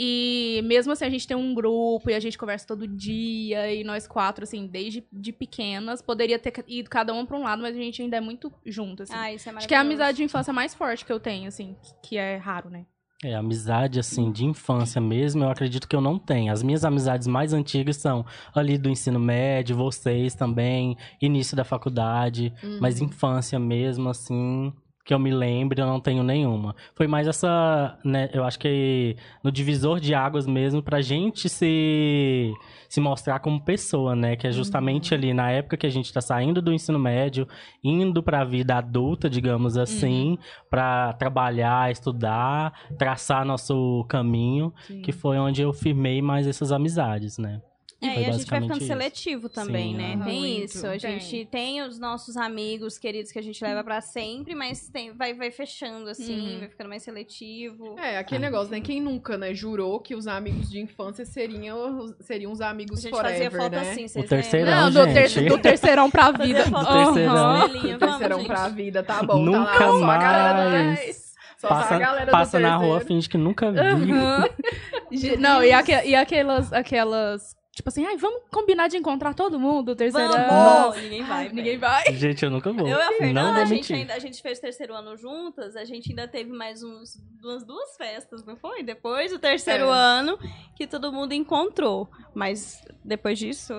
E 0.00 0.62
mesmo 0.64 0.92
assim, 0.92 1.04
a 1.04 1.10
gente 1.10 1.26
tem 1.26 1.36
um 1.36 1.52
grupo 1.52 2.08
e 2.08 2.14
a 2.14 2.20
gente 2.20 2.38
conversa 2.38 2.64
todo 2.66 2.86
dia, 2.86 3.72
e 3.74 3.82
nós 3.82 4.06
quatro, 4.06 4.44
assim, 4.44 4.64
desde 4.66 5.04
de 5.12 5.32
pequenas, 5.32 6.00
poderia 6.00 6.38
ter 6.38 6.52
ido 6.68 6.88
cada 6.88 7.12
uma 7.12 7.26
pra 7.26 7.36
um 7.36 7.42
lado, 7.42 7.62
mas 7.62 7.74
a 7.76 7.80
gente 7.80 8.00
ainda 8.00 8.16
é 8.16 8.20
muito 8.20 8.52
junto, 8.64 9.02
assim. 9.02 9.12
Ah, 9.16 9.32
isso 9.32 9.48
é 9.48 9.52
Acho 9.52 9.66
que 9.66 9.74
é 9.74 9.76
a 9.76 9.80
maravilhoso. 9.80 10.02
amizade 10.02 10.16
de 10.18 10.22
infância 10.24 10.52
mais 10.52 10.72
forte 10.72 11.04
que 11.04 11.12
eu 11.12 11.18
tenho, 11.18 11.48
assim, 11.48 11.74
que 12.02 12.16
é 12.16 12.36
raro, 12.36 12.70
né? 12.70 12.86
É, 13.24 13.34
amizade, 13.34 13.98
assim, 13.98 14.30
de 14.30 14.44
infância 14.44 15.00
mesmo, 15.00 15.42
eu 15.42 15.50
acredito 15.50 15.88
que 15.88 15.96
eu 15.96 16.00
não 16.00 16.16
tenho. 16.20 16.52
As 16.52 16.62
minhas 16.62 16.84
amizades 16.84 17.26
mais 17.26 17.52
antigas 17.52 17.96
são 17.96 18.24
ali 18.54 18.78
do 18.78 18.88
ensino 18.88 19.18
médio, 19.18 19.74
vocês 19.76 20.36
também, 20.36 20.96
início 21.20 21.56
da 21.56 21.64
faculdade, 21.64 22.52
Uhum. 22.62 22.78
mas 22.80 23.00
infância 23.00 23.58
mesmo, 23.58 24.08
assim, 24.08 24.72
que 25.08 25.14
eu 25.14 25.18
me 25.18 25.30
lembre, 25.30 25.80
eu 25.80 25.86
não 25.86 25.98
tenho 25.98 26.22
nenhuma. 26.22 26.76
Foi 26.94 27.06
mais 27.06 27.26
essa, 27.26 27.98
né, 28.04 28.28
eu 28.30 28.44
acho 28.44 28.58
que 28.58 29.16
no 29.42 29.50
divisor 29.50 29.98
de 29.98 30.14
águas 30.14 30.46
mesmo, 30.46 30.82
pra 30.82 31.00
gente 31.00 31.48
se, 31.48 32.52
se 32.90 33.00
mostrar 33.00 33.38
como 33.38 33.58
pessoa, 33.64 34.14
né, 34.14 34.36
que 34.36 34.46
é 34.46 34.52
justamente 34.52 35.14
ali 35.14 35.32
na 35.32 35.50
época 35.50 35.78
que 35.78 35.86
a 35.86 35.90
gente 35.90 36.12
tá 36.12 36.20
saindo 36.20 36.60
do 36.60 36.74
ensino 36.74 36.98
médio, 36.98 37.48
indo 37.82 38.22
pra 38.22 38.44
vida 38.44 38.76
adulta, 38.76 39.30
digamos 39.30 39.78
assim, 39.78 40.36
pra 40.68 41.14
trabalhar, 41.14 41.90
estudar, 41.90 42.74
traçar 42.98 43.46
nosso 43.46 44.04
caminho, 44.10 44.74
Sim. 44.86 45.00
que 45.00 45.10
foi 45.10 45.38
onde 45.38 45.62
eu 45.62 45.72
firmei 45.72 46.20
mais 46.20 46.46
essas 46.46 46.70
amizades, 46.70 47.38
né. 47.38 47.62
É, 48.00 48.06
e 48.22 48.26
a 48.26 48.30
gente 48.32 48.46
vai 48.48 48.60
ficando 48.60 48.78
isso. 48.78 48.86
seletivo 48.86 49.48
também, 49.48 49.90
Sim. 49.90 49.96
né? 49.96 50.14
Aham. 50.14 50.24
Tem 50.24 50.40
Muito. 50.40 50.64
isso. 50.66 50.86
A 50.86 50.90
Tem. 50.90 51.00
gente 51.00 51.48
tem 51.50 51.82
os 51.82 51.98
nossos 51.98 52.36
amigos 52.36 52.96
queridos 52.96 53.32
que 53.32 53.38
a 53.40 53.42
gente 53.42 53.60
leva 53.64 53.82
pra 53.82 54.00
sempre, 54.00 54.54
mas 54.54 54.88
tem, 54.88 55.12
vai, 55.12 55.34
vai 55.34 55.50
fechando, 55.50 56.08
assim, 56.08 56.52
Uhum. 56.54 56.58
vai 56.60 56.68
ficando 56.68 56.88
mais 56.88 57.02
seletivo. 57.02 57.96
É, 57.98 58.16
aquele 58.18 58.40
negócio, 58.40 58.70
né? 58.70 58.80
Quem 58.80 59.00
nunca, 59.00 59.36
né, 59.36 59.52
jurou 59.52 59.98
que 59.98 60.14
os 60.14 60.28
amigos 60.28 60.70
de 60.70 60.78
infância 60.80 61.24
seriam, 61.24 62.14
seriam 62.20 62.52
os 62.52 62.60
A 62.60 62.70
amigos 62.70 63.00
gente 63.02 63.10
forever, 63.10 63.50
fazia 63.50 63.60
foto 63.62 63.72
né? 63.72 63.90
assim, 63.90 64.06
vocês 64.06 64.24
O 64.24 64.28
terceirão, 64.28 64.72
Não, 64.72 64.90
do, 64.92 65.12
ter- 65.12 65.48
do 65.48 65.58
terceirão 65.58 66.10
pra 66.10 66.30
vida. 66.30 66.64
Do 66.66 66.70
terceirão. 66.86 67.36
Aham. 67.36 67.66
Estrelinha, 67.66 67.98
vamos, 67.98 68.18
Terceirão 68.18 68.44
pra 68.44 68.68
vida, 68.68 69.02
tá 69.02 69.22
bom. 69.24 69.38
Nunca 69.42 69.72
tá 69.78 69.86
lá, 69.90 69.98
só 69.98 70.04
a 70.10 70.18
galera 70.18 70.64
do 70.64 70.70
mais. 70.70 70.98
10. 71.00 71.28
Só 71.58 71.66
tá 71.66 71.74
a 71.74 71.78
Passa, 71.78 72.26
passa 72.30 72.58
do 72.58 72.62
na 72.62 72.76
rua, 72.76 73.00
finge 73.00 73.28
que 73.28 73.36
nunca 73.36 73.72
vi. 73.72 73.80
Aham. 73.80 74.48
Ge- 75.10 75.36
Não, 75.36 75.64
e, 75.64 75.72
aque- 75.72 76.04
e 76.06 76.14
aquelas, 76.14 76.72
aquelas. 76.72 77.57
Tipo 77.78 77.90
assim, 77.90 78.04
ai, 78.04 78.16
vamos 78.16 78.42
combinar 78.50 78.88
de 78.88 78.96
encontrar 78.96 79.34
todo 79.34 79.56
mundo, 79.60 79.94
terceirão. 79.94 80.32
Vamos! 80.32 80.96
Ninguém 81.00 81.22
vai. 81.22 81.46
Ai. 81.46 81.52
Ninguém 81.52 81.78
vai. 81.78 82.12
Gente, 82.12 82.44
eu 82.44 82.50
nunca 82.50 82.72
vou. 82.72 82.88
Eu 82.88 82.98
e 82.98 83.00
a 83.00 83.04
não 83.10 83.12
Fernanda, 83.18 83.52
vou 83.52 83.62
a 83.62 83.64
gente, 83.66 83.94
ainda, 83.94 84.14
a 84.14 84.18
gente 84.18 84.42
fez 84.42 84.58
terceiro 84.58 84.92
ano 84.96 85.16
juntas, 85.16 85.76
a 85.76 85.84
gente 85.84 86.10
ainda 86.10 86.26
teve 86.26 86.50
mais 86.50 86.82
uns, 86.82 87.22
umas 87.40 87.64
duas 87.64 87.96
festas, 87.96 88.44
não 88.44 88.56
foi? 88.56 88.82
Depois 88.82 89.30
do 89.30 89.38
terceiro 89.38 89.84
É. 89.84 89.92
ano, 89.92 90.36
que 90.74 90.88
todo 90.88 91.12
mundo 91.12 91.32
encontrou. 91.34 92.10
Mas 92.34 92.84
depois 93.04 93.38
disso, 93.38 93.72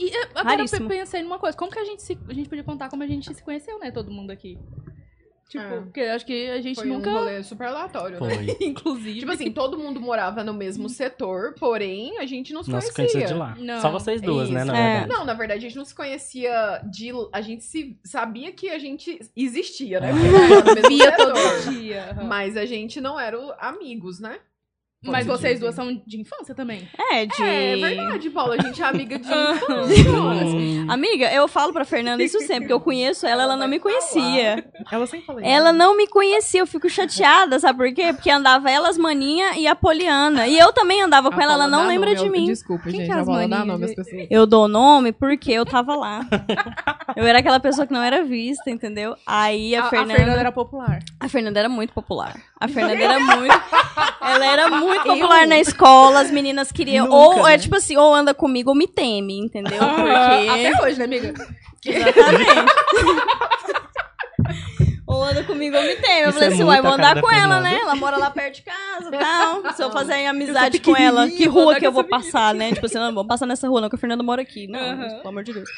E 0.00 0.08
eh, 0.08 0.22
agora 0.34 0.54
eu 0.54 0.56
Raríssimo. 0.56 0.88
pensei 0.88 1.22
numa 1.22 1.38
coisa, 1.38 1.56
como 1.56 1.70
que 1.70 1.78
a 1.78 1.84
gente 1.84 2.02
se. 2.02 2.18
A 2.28 2.34
gente 2.34 2.48
podia 2.48 2.64
contar 2.64 2.88
como 2.90 3.04
a 3.04 3.06
gente 3.06 3.32
se 3.32 3.40
conheceu, 3.44 3.78
né? 3.78 3.92
Todo 3.92 4.10
mundo 4.10 4.32
aqui. 4.32 4.58
Tipo, 5.48 5.62
É. 5.64 5.80
porque 5.80 6.00
acho 6.00 6.24
que 6.26 6.48
a 6.50 6.60
gente 6.60 6.76
Foi 6.76 6.86
nunca. 6.86 7.10
um 7.10 7.14
rolê 7.14 7.42
super 7.42 7.66
aleatório, 7.68 8.18
né? 8.20 8.34
Foi. 8.34 8.56
Inclusive. 8.66 9.20
Tipo 9.20 9.32
assim, 9.32 9.52
todo 9.52 9.78
mundo 9.78 10.00
morava 10.00 10.42
no 10.42 10.52
mesmo 10.54 10.88
setor, 10.88 11.54
porém 11.60 12.18
a 12.18 12.26
gente 12.26 12.52
não 12.52 12.62
se 12.62 12.70
Não 12.70 12.80
se 12.80 12.92
conhecia. 12.92 13.20
conhecia 13.20 13.34
de 13.34 13.38
lá. 13.40 13.54
Não. 13.58 13.80
Só 13.80 13.90
vocês 13.90 14.20
duas, 14.20 14.48
né, 14.50 14.62
Isso. 14.62 14.72
na 14.72 14.78
É. 14.78 14.90
verdade. 15.00 15.12
Não, 15.12 15.24
na 15.24 15.34
verdade, 15.34 15.58
a 15.60 15.68
gente 15.68 15.76
não 15.76 15.84
se 15.84 15.94
conhecia 15.94 16.80
de. 16.90 17.10
A 17.32 17.40
gente 17.40 17.62
se 17.62 17.96
sabia 18.04 18.50
que 18.52 18.70
a 18.70 18.78
gente 18.78 19.18
existia, 19.36 20.00
né? 20.00 20.10
Porque 20.12 20.28
morava 20.28 20.64
no 20.64 20.74
mesmo 20.74 20.88
via 20.88 21.10
setor. 21.16 21.32
todo 21.34 21.74
dia. 21.74 22.16
Mas 22.26 22.56
a 22.56 22.64
gente 22.64 23.00
não 23.00 23.20
era 23.20 23.38
amigos, 23.60 24.18
né? 24.20 24.38
Mas 25.04 25.26
vocês 25.26 25.54
dizer. 25.54 25.60
duas 25.64 25.74
são 25.74 26.02
de 26.06 26.20
infância 26.20 26.54
também. 26.54 26.88
É, 27.12 27.26
de. 27.26 27.42
É 27.42 27.76
verdade, 27.76 28.30
Paula. 28.30 28.54
A 28.56 28.62
gente 28.62 28.82
é 28.82 28.84
amiga 28.86 29.18
de 29.18 29.26
infância. 29.28 30.86
Amiga, 30.88 31.32
eu 31.32 31.46
falo 31.48 31.72
pra 31.72 31.84
Fernanda 31.84 32.22
isso 32.22 32.38
sempre, 32.40 32.60
porque 32.60 32.72
eu 32.72 32.80
conheço 32.80 33.26
ela, 33.26 33.42
ela 33.44 33.56
não 33.56 33.68
me 33.68 33.78
conhecia. 33.78 34.64
Ela 34.90 35.06
sempre 35.06 35.26
fala 35.26 35.40
isso. 35.40 35.48
Ela 35.50 35.72
não 35.72 35.96
me 35.96 36.06
conhecia, 36.06 36.60
eu 36.60 36.66
fico 36.66 36.88
chateada, 36.88 37.58
sabe 37.58 37.78
por 37.78 37.92
quê? 37.94 38.12
Porque 38.12 38.30
andava 38.30 38.70
ela, 38.70 38.88
as 38.88 38.98
maninha 38.98 39.56
e 39.56 39.66
a 39.66 39.74
Poliana. 39.74 40.46
E 40.46 40.58
eu 40.58 40.72
também 40.72 41.02
andava 41.02 41.30
com 41.30 41.40
A 41.40 41.42
ela, 41.42 41.52
ela 41.54 41.62
Paula 41.68 41.76
não 41.82 41.88
lembra 41.88 42.10
nome 42.10 42.20
de 42.20 42.26
ao- 42.26 42.32
mim. 42.32 42.46
Desculpa, 42.46 42.84
Quem 42.84 42.92
gente. 43.00 43.06
que 43.06 43.12
é 43.12 43.14
a 43.14 43.20
as 43.20 43.26
Paula 43.26 43.40
dá 43.42 43.48
maninhas, 43.48 43.66
nome 43.66 43.84
às 43.84 43.90
gente? 43.90 44.04
pessoas. 44.04 44.26
Eu 44.30 44.46
dou 44.46 44.68
nome 44.68 45.12
porque 45.12 45.52
eu 45.52 45.64
tava 45.66 45.94
lá. 45.96 46.20
Eu 47.16 47.24
era 47.24 47.38
aquela 47.38 47.60
pessoa 47.60 47.86
que 47.86 47.92
não 47.92 48.02
era 48.02 48.24
vista, 48.24 48.68
entendeu? 48.70 49.14
Aí 49.24 49.76
a, 49.76 49.82
A, 49.82 49.86
a 49.86 49.90
Fernanda, 49.90 50.14
Fernanda 50.16 50.40
era 50.40 50.50
popular. 50.52 50.98
A 51.20 51.28
Fernanda 51.28 51.60
era 51.60 51.68
muito 51.68 51.92
popular. 51.92 52.34
A 52.64 52.68
Fernanda 52.68 53.02
era 53.02 53.18
muito. 53.20 53.62
Ela 54.20 54.46
era 54.46 54.70
muito 54.70 55.02
popular 55.04 55.46
na 55.46 55.58
escola, 55.58 56.20
as 56.20 56.30
meninas 56.30 56.72
queriam. 56.72 57.06
Nunca, 57.06 57.16
ou 57.40 57.46
é 57.48 57.52
né? 57.52 57.58
tipo 57.58 57.76
assim, 57.76 57.96
ou 57.96 58.14
anda 58.14 58.32
comigo 58.32 58.70
ou 58.70 58.76
me 58.76 58.86
teme, 58.88 59.38
entendeu? 59.38 59.78
Ah, 59.82 59.94
Porque. 59.94 60.48
Até 60.68 60.82
hoje, 60.82 60.98
né, 60.98 61.04
amiga? 61.04 61.34
Exatamente. 61.84 62.50
ou 65.06 65.22
anda 65.22 65.44
comigo 65.44 65.76
ou 65.76 65.82
me 65.82 65.96
teme. 65.96 66.20
Eu 66.22 66.30
Isso 66.30 66.32
falei 66.38 66.48
é 66.48 66.52
assim, 66.52 66.64
uai, 66.64 66.80
vou 66.82 66.92
andar 66.92 67.20
com 67.20 67.30
ela, 67.30 67.60
né? 67.60 67.78
Ela 67.80 67.94
mora 67.96 68.16
lá 68.16 68.30
perto 68.30 68.56
de 68.56 68.62
casa 68.62 69.08
e 69.14 69.18
tal. 69.18 69.72
Se 69.74 69.82
eu 69.82 69.90
fazer 69.90 70.24
amizade 70.26 70.78
Eu 70.78 70.82
com 70.82 70.96
ela, 70.96 71.28
que 71.28 71.46
rua 71.46 71.76
que 71.76 71.86
eu 71.86 71.92
vou 71.92 72.02
menina. 72.02 72.22
passar, 72.22 72.54
né? 72.54 72.72
Tipo 72.72 72.86
assim, 72.86 72.98
não, 72.98 73.12
vamos 73.12 73.26
passar 73.28 73.46
nessa 73.46 73.68
rua, 73.68 73.80
não, 73.82 73.88
que 73.90 73.96
a 73.96 73.98
Fernanda 73.98 74.22
mora 74.22 74.42
aqui. 74.42 74.66
Não, 74.66 74.80
Aham. 74.80 74.96
mas, 74.96 75.12
pelo 75.14 75.28
amor 75.28 75.44
de 75.44 75.52
Deus. 75.52 75.68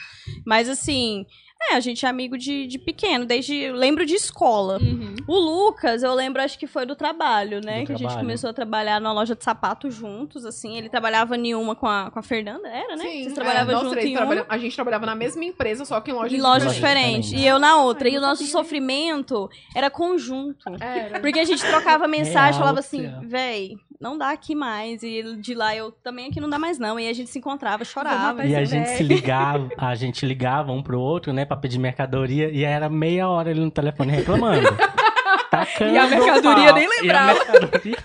Mas 0.47 0.69
assim, 0.69 1.26
é, 1.71 1.75
a 1.75 1.81
gente 1.81 2.05
é 2.07 2.09
amigo 2.09 2.37
de, 2.39 2.67
de 2.67 2.79
pequeno, 2.79 3.25
desde. 3.25 3.71
Lembro 3.73 4.05
de 4.07 4.15
escola. 4.15 4.79
Uhum. 4.81 5.15
O 5.27 5.35
Lucas, 5.37 6.03
eu 6.03 6.15
lembro, 6.15 6.41
acho 6.43 6.59
que 6.59 6.67
foi 6.67 6.87
do 6.87 6.95
trabalho, 6.95 7.61
né? 7.65 7.81
Do 7.81 7.87
que 7.87 7.93
a 7.93 7.97
gente 7.97 8.07
trabalho. 8.07 8.21
começou 8.27 8.51
a 8.51 8.53
trabalhar 8.53 9.01
numa 9.01 9.13
loja 9.13 9.35
de 9.35 9.43
sapato 9.43 9.91
juntos, 9.91 10.45
assim. 10.45 10.77
Ele 10.77 10.89
trabalhava 10.89 11.37
em 11.37 11.55
uma 11.55 11.75
com 11.75 11.87
a, 11.87 12.11
com 12.11 12.19
a 12.19 12.23
Fernanda, 12.23 12.69
era, 12.69 12.95
né? 12.95 13.03
Sim, 13.05 13.23
Vocês 13.23 13.33
é, 13.33 13.35
trabalhavam 13.35 13.75
nós 13.75 13.83
junto 13.85 13.99
em 13.99 14.11
uma. 14.11 14.17
trabalha- 14.19 14.47
A 14.49 14.59
gente 14.59 14.75
trabalhava 14.75 15.07
na 15.07 15.15
mesma 15.17 15.45
empresa, 15.45 15.85
só 15.85 16.01
que 16.01 16.11
em 16.11 16.15
lojas 16.15 16.33
Em 16.33 16.37
diferentes. 16.39 16.75
diferentes. 16.75 17.33
E 17.33 17.45
eu 17.45 17.59
na 17.59 17.79
outra. 17.83 18.09
Ai, 18.09 18.15
e 18.15 18.19
o 18.19 18.21
nosso 18.21 18.45
sabia. 18.45 18.53
sofrimento 18.53 19.51
era 19.75 19.91
conjunto. 19.91 20.65
Era. 20.81 21.19
Porque 21.21 21.41
a 21.41 21.45
gente 21.45 21.65
trocava 21.67 22.07
mensagem, 22.07 22.53
Real, 22.53 22.59
falava 22.61 22.79
assim, 22.81 23.11
véi, 23.25 23.77
não 24.00 24.17
dá 24.19 24.31
aqui 24.31 24.55
mais. 24.55 25.03
E 25.03 25.37
de 25.37 25.55
lá 25.55 25.75
eu 25.75 25.91
também 25.91 26.29
aqui 26.29 26.41
não 26.41 26.49
dá 26.49 26.59
mais, 26.59 26.79
não. 26.79 26.99
E 26.99 27.09
a 27.09 27.12
gente 27.12 27.31
se 27.31 27.38
encontrava, 27.38 27.85
chorava. 27.85 28.45
E 28.45 28.55
a 28.55 28.65
gente 28.65 28.88
se 28.91 29.03
ligava, 29.03 29.69
a 29.76 29.95
gente 29.95 30.25
ligava 30.26 30.73
um 30.73 30.83
pro 30.83 31.00
outro, 31.00 31.33
né, 31.33 31.45
pra 31.45 31.57
pedir 31.57 31.79
mercadoria, 31.79 32.50
e 32.50 32.65
era 32.65 32.88
meia 32.88 33.29
hora 33.29 33.50
ele 33.50 33.61
no 33.61 33.71
telefone 33.71 34.12
reclamando. 34.12 34.67
Tacando 35.50 35.95
E 35.95 35.99
a 35.99 36.07
mercadoria 36.09 36.67
pau. 36.71 36.75
nem 36.75 36.85
E 36.87 37.00
lembrava. 37.00 37.33
mercadoria 37.35 37.57
A 37.59 37.61
mercadoria 37.61 37.97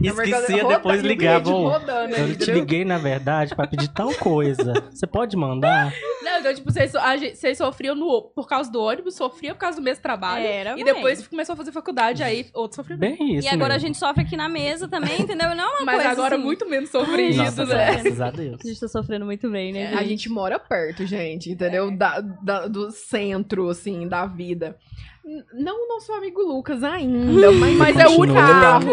esquecia, 0.00 0.64
depois 0.66 1.02
ligava. 1.02 1.44
cliente 1.44 1.64
"Ô, 1.64 1.68
rodando, 1.68 2.14
Eu 2.14 2.36
te 2.36 2.50
liguei, 2.50 2.84
na 2.84 2.98
verdade, 2.98 3.54
pra 3.54 3.66
pedir 3.66 3.88
tal 3.88 4.12
coisa. 4.14 4.72
Você 4.90 5.06
pode 5.06 5.36
mandar? 5.36 5.92
Não, 6.22 6.38
então, 6.40 6.54
tipo, 6.54 6.70
vocês, 6.72 6.94
a 6.94 7.16
vocês 7.16 7.58
sofriam 7.58 7.94
no, 7.94 8.22
por 8.34 8.48
causa 8.48 8.70
do 8.70 8.80
ônibus, 8.80 9.14
sofriam 9.14 9.54
por 9.54 9.60
causa 9.60 9.78
do 9.78 9.84
mesmo 9.84 10.02
trabalho. 10.02 10.46
Era, 10.46 10.78
e 10.78 10.84
depois 10.84 11.26
começou 11.28 11.52
a 11.52 11.56
fazer 11.56 11.72
faculdade, 11.72 12.22
aí 12.22 12.46
outro 12.54 12.76
sofrimento. 12.76 13.18
Bem 13.18 13.36
isso 13.36 13.46
E 13.46 13.50
agora 13.50 13.74
a 13.74 13.76
mesmo. 13.76 13.88
gente 13.88 13.98
sofre 13.98 14.22
aqui 14.22 14.36
na 14.36 14.48
mesa 14.48 14.88
também, 14.88 15.20
entendeu? 15.22 15.54
Não 15.54 15.64
é 15.64 15.76
uma 15.76 15.84
Mas 15.84 15.94
coisa 15.96 16.10
agora 16.10 16.34
assim, 16.36 16.44
muito 16.44 16.68
menos 16.68 16.90
sofrido, 16.90 17.36
Nossa, 17.36 17.64
né? 17.66 17.74
graças 17.92 18.20
a 18.20 18.30
Deus. 18.30 18.60
A 18.64 18.66
gente 18.68 18.80
tá 18.80 18.88
sofrendo 18.88 19.24
muito 19.24 19.50
bem, 19.50 19.72
né? 19.72 19.92
A 19.94 20.02
gente 20.04 20.28
mora 20.28 20.58
perto, 20.58 21.04
gente, 21.06 21.50
entendeu? 21.50 21.90
Da, 21.96 22.20
da- 22.20 22.66
do 22.66 22.90
centro, 22.90 23.68
assim, 23.68 24.08
da 24.08 24.24
vida. 24.26 24.76
Não 25.54 25.84
o 25.86 25.88
nosso 25.88 26.12
amigo 26.12 26.42
Lucas 26.42 26.84
ainda, 26.84 27.50
mas, 27.52 27.76
mas 27.76 27.96
é 27.96 28.06
o 28.06 28.16
Continua. 28.16 28.42
carro. 28.42 28.90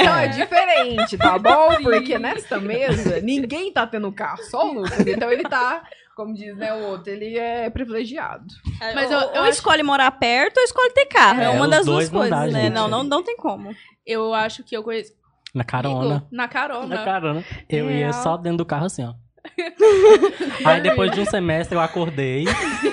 Então 0.00 0.16
é 0.18 0.28
diferente, 0.28 1.16
tá 1.16 1.38
bom? 1.38 1.68
Porque 1.82 2.18
nesta 2.18 2.60
mesa, 2.60 3.20
ninguém 3.20 3.72
tá 3.72 3.86
tendo 3.86 4.12
carro, 4.12 4.42
só 4.44 4.68
o 4.70 4.74
Lucas. 4.74 5.06
Então 5.06 5.32
ele 5.32 5.42
tá, 5.44 5.82
como 6.14 6.34
diz 6.34 6.54
né, 6.56 6.74
o 6.74 6.88
outro, 6.90 7.10
ele 7.10 7.38
é 7.38 7.70
privilegiado. 7.70 8.44
Mas 8.78 8.94
Mas 8.94 9.10
eu- 9.10 9.18
eu 9.18 9.26
ou 9.28 9.40
acho- 9.40 9.50
escolhe 9.50 9.82
morar 9.82 10.10
perto 10.10 10.58
ou 10.58 10.64
escolhe 10.64 10.90
ter 10.90 11.06
carro. 11.06 11.40
É, 11.40 11.44
É, 11.44 11.50
uma 11.50 11.66
das 11.66 11.86
duas 11.86 12.10
coisas, 12.10 12.30
dá, 12.30 12.46
né? 12.46 12.64
gente. 12.64 12.72
Não, 12.74 12.86
não, 12.86 13.02
não 13.02 13.22
tem 13.22 13.36
como. 13.36 13.74
Eu 14.06 14.34
acho 14.34 14.62
que 14.64 14.76
eu 14.76 14.82
conheço. 14.82 15.12
Na 15.54 15.64
carona. 15.64 16.16
Amigo, 16.16 16.26
Na 16.30 16.46
carona. 16.48 16.86
Na 16.96 17.04
carona. 17.04 17.44
Eu 17.70 17.86
Real. 17.86 17.98
ia 18.00 18.12
só 18.12 18.36
dentro 18.36 18.58
do 18.58 18.66
carro 18.66 18.84
assim, 18.86 19.04
ó. 19.04 19.14
aí 20.64 20.80
depois 20.80 21.10
de 21.12 21.20
um 21.20 21.24
semestre 21.26 21.76
eu 21.76 21.80
acordei. 21.80 22.44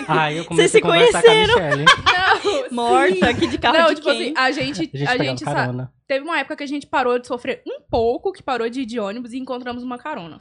Aí 0.07 0.37
eu 0.37 0.45
comecei 0.45 0.79
a 0.79 0.83
conversar 0.83 1.21
com 1.21 1.29
a 1.29 1.31
conheceram? 1.31 1.53
Michelle. 1.55 1.85
Não, 1.85 2.71
Morta 2.71 3.29
aqui 3.29 3.47
de 3.47 3.57
carro 3.57 3.77
Não, 3.77 3.87
de 3.89 3.95
tipo 3.95 4.07
quem? 4.11 4.21
assim, 4.21 4.33
a 4.37 4.51
gente, 4.51 4.89
A 4.93 4.97
gente 4.97 5.07
a 5.09 5.17
gente 5.23 5.43
carona. 5.45 5.93
teve 6.07 6.23
uma 6.25 6.39
época 6.39 6.55
que 6.57 6.63
a 6.63 6.67
gente 6.67 6.87
parou 6.87 7.17
de 7.19 7.27
sofrer 7.27 7.61
um 7.67 7.81
pouco, 7.81 8.31
que 8.31 8.41
parou 8.43 8.69
de 8.69 8.81
ir 8.81 8.85
de 8.85 8.99
ônibus 8.99 9.33
e 9.33 9.37
encontramos 9.37 9.83
uma 9.83 9.97
carona. 9.97 10.39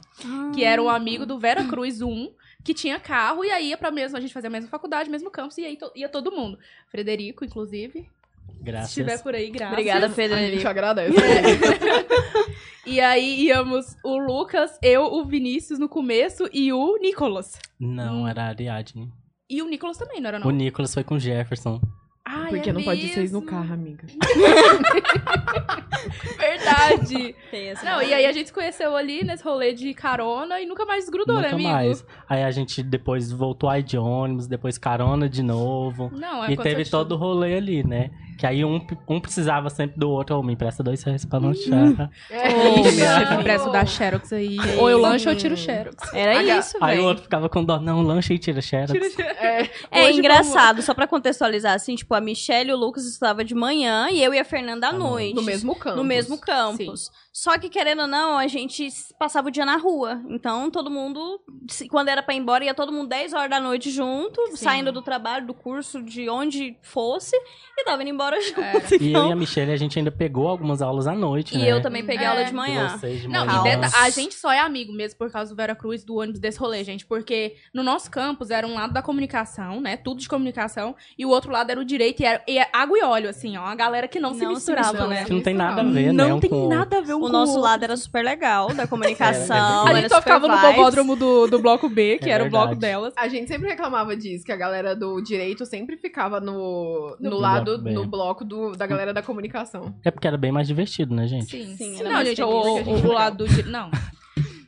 Que 0.53 0.63
era 0.63 0.81
um 0.81 0.89
amigo 0.89 1.25
do 1.25 1.37
Vera 1.39 1.63
Cruz 1.65 2.01
1, 2.01 2.31
que 2.63 2.73
tinha 2.73 2.99
carro, 2.99 3.43
e 3.43 3.51
aí 3.51 3.69
ia 3.69 3.77
pra 3.77 3.91
mesma, 3.91 4.17
a 4.17 4.21
gente 4.21 4.33
fazia 4.33 4.47
a 4.49 4.51
mesma 4.51 4.69
faculdade, 4.69 5.09
mesmo 5.09 5.31
campus, 5.31 5.57
e 5.57 5.65
aí 5.65 5.75
to- 5.77 5.91
ia 5.95 6.07
todo 6.09 6.31
mundo. 6.31 6.57
Frederico, 6.89 7.43
inclusive. 7.45 8.07
Se 8.47 8.63
Graças. 8.63 8.89
estiver 8.89 9.23
por 9.23 9.33
aí, 9.33 9.49
graças. 9.49 9.73
Obrigada, 9.73 10.05
A 10.05 10.49
gente 10.49 10.67
agradece. 10.67 11.15
E 12.83 12.99
aí 12.99 13.45
íamos 13.45 13.95
o 14.03 14.17
Lucas, 14.17 14.71
eu, 14.81 15.03
o 15.03 15.23
Vinícius 15.23 15.77
no 15.77 15.87
começo 15.87 16.49
e 16.51 16.73
o 16.73 16.97
Nicolas. 16.97 17.59
Não, 17.79 18.27
era 18.27 18.45
a 18.45 18.47
Ariadne. 18.47 19.07
E 19.47 19.61
o 19.61 19.67
Nicolas 19.67 19.97
também, 19.97 20.19
não 20.19 20.29
era 20.29 20.39
não? 20.39 20.47
O 20.47 20.51
Nicolas 20.51 20.91
foi 20.91 21.03
com 21.03 21.15
o 21.15 21.19
Jefferson. 21.19 21.79
Ai, 22.25 22.49
Porque 22.49 22.69
é 22.69 22.73
não 22.73 22.83
pode 22.83 23.07
seis 23.13 23.31
no 23.31 23.41
mesmo. 23.41 23.51
carro, 23.51 23.73
amiga. 23.73 24.05
Verdade. 26.37 27.35
Não, 27.83 28.01
e 28.01 28.13
aí 28.13 28.25
a 28.25 28.31
gente 28.31 28.47
se 28.47 28.53
conheceu 28.53 28.95
ali 28.95 29.23
nesse 29.23 29.43
rolê 29.43 29.73
de 29.73 29.93
carona 29.93 30.59
e 30.59 30.65
nunca 30.65 30.85
mais 30.85 31.03
desgrudou, 31.03 31.35
Nunca 31.35 31.49
né, 31.49 31.53
amigo? 31.53 31.69
mais. 31.69 32.05
Aí 32.27 32.43
a 32.43 32.51
gente 32.51 32.81
depois 32.83 33.31
voltou 33.31 33.69
aí 33.69 33.83
de 33.83 33.97
ônibus, 33.97 34.47
depois 34.47 34.77
carona 34.77 35.29
de 35.29 35.43
novo. 35.43 36.11
Não, 36.13 36.41
e 36.43 36.53
aconteceu 36.53 36.63
teve 36.63 36.89
todo 36.89 37.13
o 37.13 37.17
rolê 37.17 37.55
ali, 37.55 37.83
né? 37.83 38.09
Que 38.41 38.47
aí 38.47 38.65
um, 38.65 38.81
um 39.07 39.19
precisava 39.19 39.69
sempre 39.69 39.99
do 39.99 40.09
outro. 40.09 40.35
Ou 40.35 40.41
me 40.41 40.53
empresta 40.53 40.81
dois 40.81 41.03
reais 41.03 41.23
pra 41.23 41.37
lanchar. 41.37 42.09
É, 42.31 42.47
Ixi, 42.49 42.81
meu 42.81 42.91
chefe, 42.91 43.25
Deus. 43.27 43.39
empresta 43.39 43.69
da 43.69 43.85
Xerox 43.85 44.33
aí. 44.33 44.57
Ou 44.79 44.89
eu 44.89 44.97
lancho 44.99 45.29
ou 45.29 45.35
eu 45.35 45.37
tiro. 45.37 45.55
Xerox. 45.55 46.11
Era 46.11 46.41
isso, 46.41 46.75
Aí 46.81 46.97
o 46.99 47.03
outro 47.03 47.21
ficava 47.21 47.47
com 47.47 47.63
dó. 47.63 47.79
Não, 47.79 48.01
lancha 48.01 48.33
e 48.33 48.39
tira 48.39 48.59
xerox. 48.59 48.91
Tira 48.93 49.09
Xerox. 49.11 49.39
É, 49.39 49.69
É 49.91 50.11
engraçado, 50.11 50.81
só 50.81 50.95
pra 50.95 51.05
contextualizar, 51.05 51.75
assim, 51.75 51.95
tipo, 51.95 52.15
a 52.15 52.19
Michelle 52.19 52.71
e 52.71 52.73
o 52.73 52.77
Lucas 52.77 53.05
estavam 53.05 53.43
de 53.43 53.53
manhã 53.53 54.09
e 54.09 54.23
eu 54.23 54.33
e 54.33 54.39
a 54.39 54.43
Fernanda 54.43 54.87
à 54.87 54.89
À 54.89 54.93
noite. 54.93 55.35
no 55.35 55.43
mesmo 55.43 55.75
campo. 55.75 55.97
No 55.97 56.03
mesmo 56.03 56.35
campus. 56.39 57.11
Só 57.33 57.57
que, 57.57 57.69
querendo 57.69 58.01
ou 58.01 58.07
não, 58.07 58.37
a 58.37 58.45
gente 58.47 58.87
passava 59.17 59.47
o 59.47 59.51
dia 59.51 59.65
na 59.65 59.77
rua. 59.77 60.21
Então, 60.29 60.69
todo 60.69 60.91
mundo, 60.91 61.39
se- 61.69 61.87
quando 61.87 62.09
era 62.09 62.21
pra 62.21 62.33
ir 62.33 62.39
embora, 62.39 62.65
ia 62.65 62.73
todo 62.73 62.91
mundo 62.91 63.07
10 63.07 63.33
horas 63.33 63.49
da 63.49 63.59
noite 63.59 63.89
junto, 63.89 64.45
Sim. 64.49 64.57
saindo 64.57 64.91
do 64.91 65.01
trabalho, 65.01 65.47
do 65.47 65.53
curso, 65.53 66.01
de 66.03 66.27
onde 66.29 66.77
fosse, 66.81 67.35
e 67.77 67.83
tava 67.85 68.01
indo 68.01 68.11
embora 68.11 68.35
junto. 68.43 68.59
É. 68.61 68.73
E 68.99 69.05
eu 69.05 69.09
Então, 69.09 69.29
e 69.29 69.31
a 69.31 69.35
Michelle, 69.35 69.71
a 69.71 69.77
gente 69.77 69.97
ainda 69.97 70.11
pegou 70.11 70.47
algumas 70.49 70.81
aulas 70.81 71.07
à 71.07 71.15
noite, 71.15 71.55
e 71.55 71.59
né? 71.59 71.71
eu 71.71 71.81
também 71.81 72.05
peguei 72.05 72.25
É. 72.25 72.29
aula 72.29 72.43
de 72.43 72.51
E 72.51 72.53
manhã. 72.53 72.97
vocês 72.97 73.21
de 73.21 73.27
Não, 73.29 73.45
manhã. 73.45 73.79
e 73.81 73.95
a 74.05 74.09
gente 74.09 74.35
só 74.35 74.51
é 74.51 74.59
amigo 74.59 74.91
mesmo 74.91 75.17
por 75.17 75.31
causa 75.31 75.49
do 75.51 75.55
Vera 75.55 75.73
Cruz, 75.75 76.03
do 76.03 76.15
ônibus 76.17 76.39
desse 76.41 76.59
rolê, 76.59 76.83
gente. 76.83 77.05
Porque 77.05 77.55
no 77.73 77.81
nosso 77.81 78.11
campus 78.11 78.49
era 78.49 78.67
um 78.67 78.73
lado 78.73 78.91
da 78.91 79.01
comunicação, 79.01 79.79
né? 79.79 79.95
Tudo 79.95 80.19
de 80.19 80.27
comunicação. 80.27 80.95
E 81.17 81.25
o 81.25 81.29
outro 81.29 81.49
lado 81.51 81.69
era 81.71 81.79
o 81.79 81.85
direito 81.85 82.21
e 82.21 82.25
era 82.25 82.43
e 82.45 82.57
é 82.57 82.67
água 82.73 82.97
e 82.99 83.03
óleo, 83.03 83.29
assim, 83.29 83.55
ó. 83.57 83.63
A 83.65 83.75
galera 83.75 84.07
que 84.07 84.19
não, 84.19 84.33
se 84.33 84.41
Não 84.41 84.49
se 84.49 84.55
misturava, 84.55 84.91
mistura. 84.91 85.07
né? 85.07 85.23
Que 85.23 85.33
não 85.33 85.41
tem 85.41 85.53
nada 85.53 85.81
a 85.81 85.85
ver, 85.85 86.07
né? 86.13 86.27
Não 86.27 86.37
um 86.37 86.39
tem 86.41 86.49
com 86.49 86.65
o 86.65 86.69
nada 86.69 86.97
a 86.97 87.01
ver 87.01 87.13
um 87.13 87.20
O 87.25 87.29
nosso 87.29 87.59
lado 87.59 87.83
era 87.83 87.95
super 87.97 88.23
legal, 88.23 88.73
da 88.73 88.85
comunicação. 88.87 89.87
É, 89.87 89.91
A 89.91 89.93
gente 90.01 90.09
só 90.09 90.19
ficava 90.21 90.47
no 90.47 90.57
bobódromo 90.59 91.15
do, 91.15 91.47
do 91.47 91.59
bloco 91.59 91.87
B, 91.89 92.17
que 92.19 92.29
É 92.29 92.33
era 92.33 92.43
o 92.45 92.49
bloco 92.49 92.69
verdade. 92.69 92.81
delas. 92.93 93.13
A 93.17 93.27
gente 93.27 93.47
sempre 93.47 93.69
reclamava 93.69 94.15
disso, 94.15 94.43
que 94.45 94.51
a 94.51 94.55
galera 94.57 94.95
do 94.95 95.21
direito 95.21 95.65
sempre 95.65 95.97
ficava 95.97 96.39
no, 96.39 97.15
no, 97.19 97.29
No 97.31 97.37
lado, 97.37 97.77
bloco 97.79 97.89
no 98.01 98.07
bloco 98.07 98.45
do, 98.45 98.71
da 98.75 98.85
galera 98.87 99.13
da 99.13 99.21
comunicação. 99.21 99.93
É 100.03 100.11
porque 100.11 100.27
era 100.27 100.37
bem 100.37 100.51
mais 100.51 100.67
divertido, 100.67 101.13
né, 101.15 101.27
gente? 101.27 101.49
Sim, 101.51 101.75
Sim, 101.75 101.95
sim. 101.97 102.03
Não, 102.03 102.23
gente, 102.23 102.41
o, 102.41 102.61
que 102.61 102.79
a 102.79 102.83
gente 102.83 103.05
o, 103.05 103.09
o 103.09 103.13
lado 103.13 103.45
do. 103.45 103.63
Não. 103.69 103.89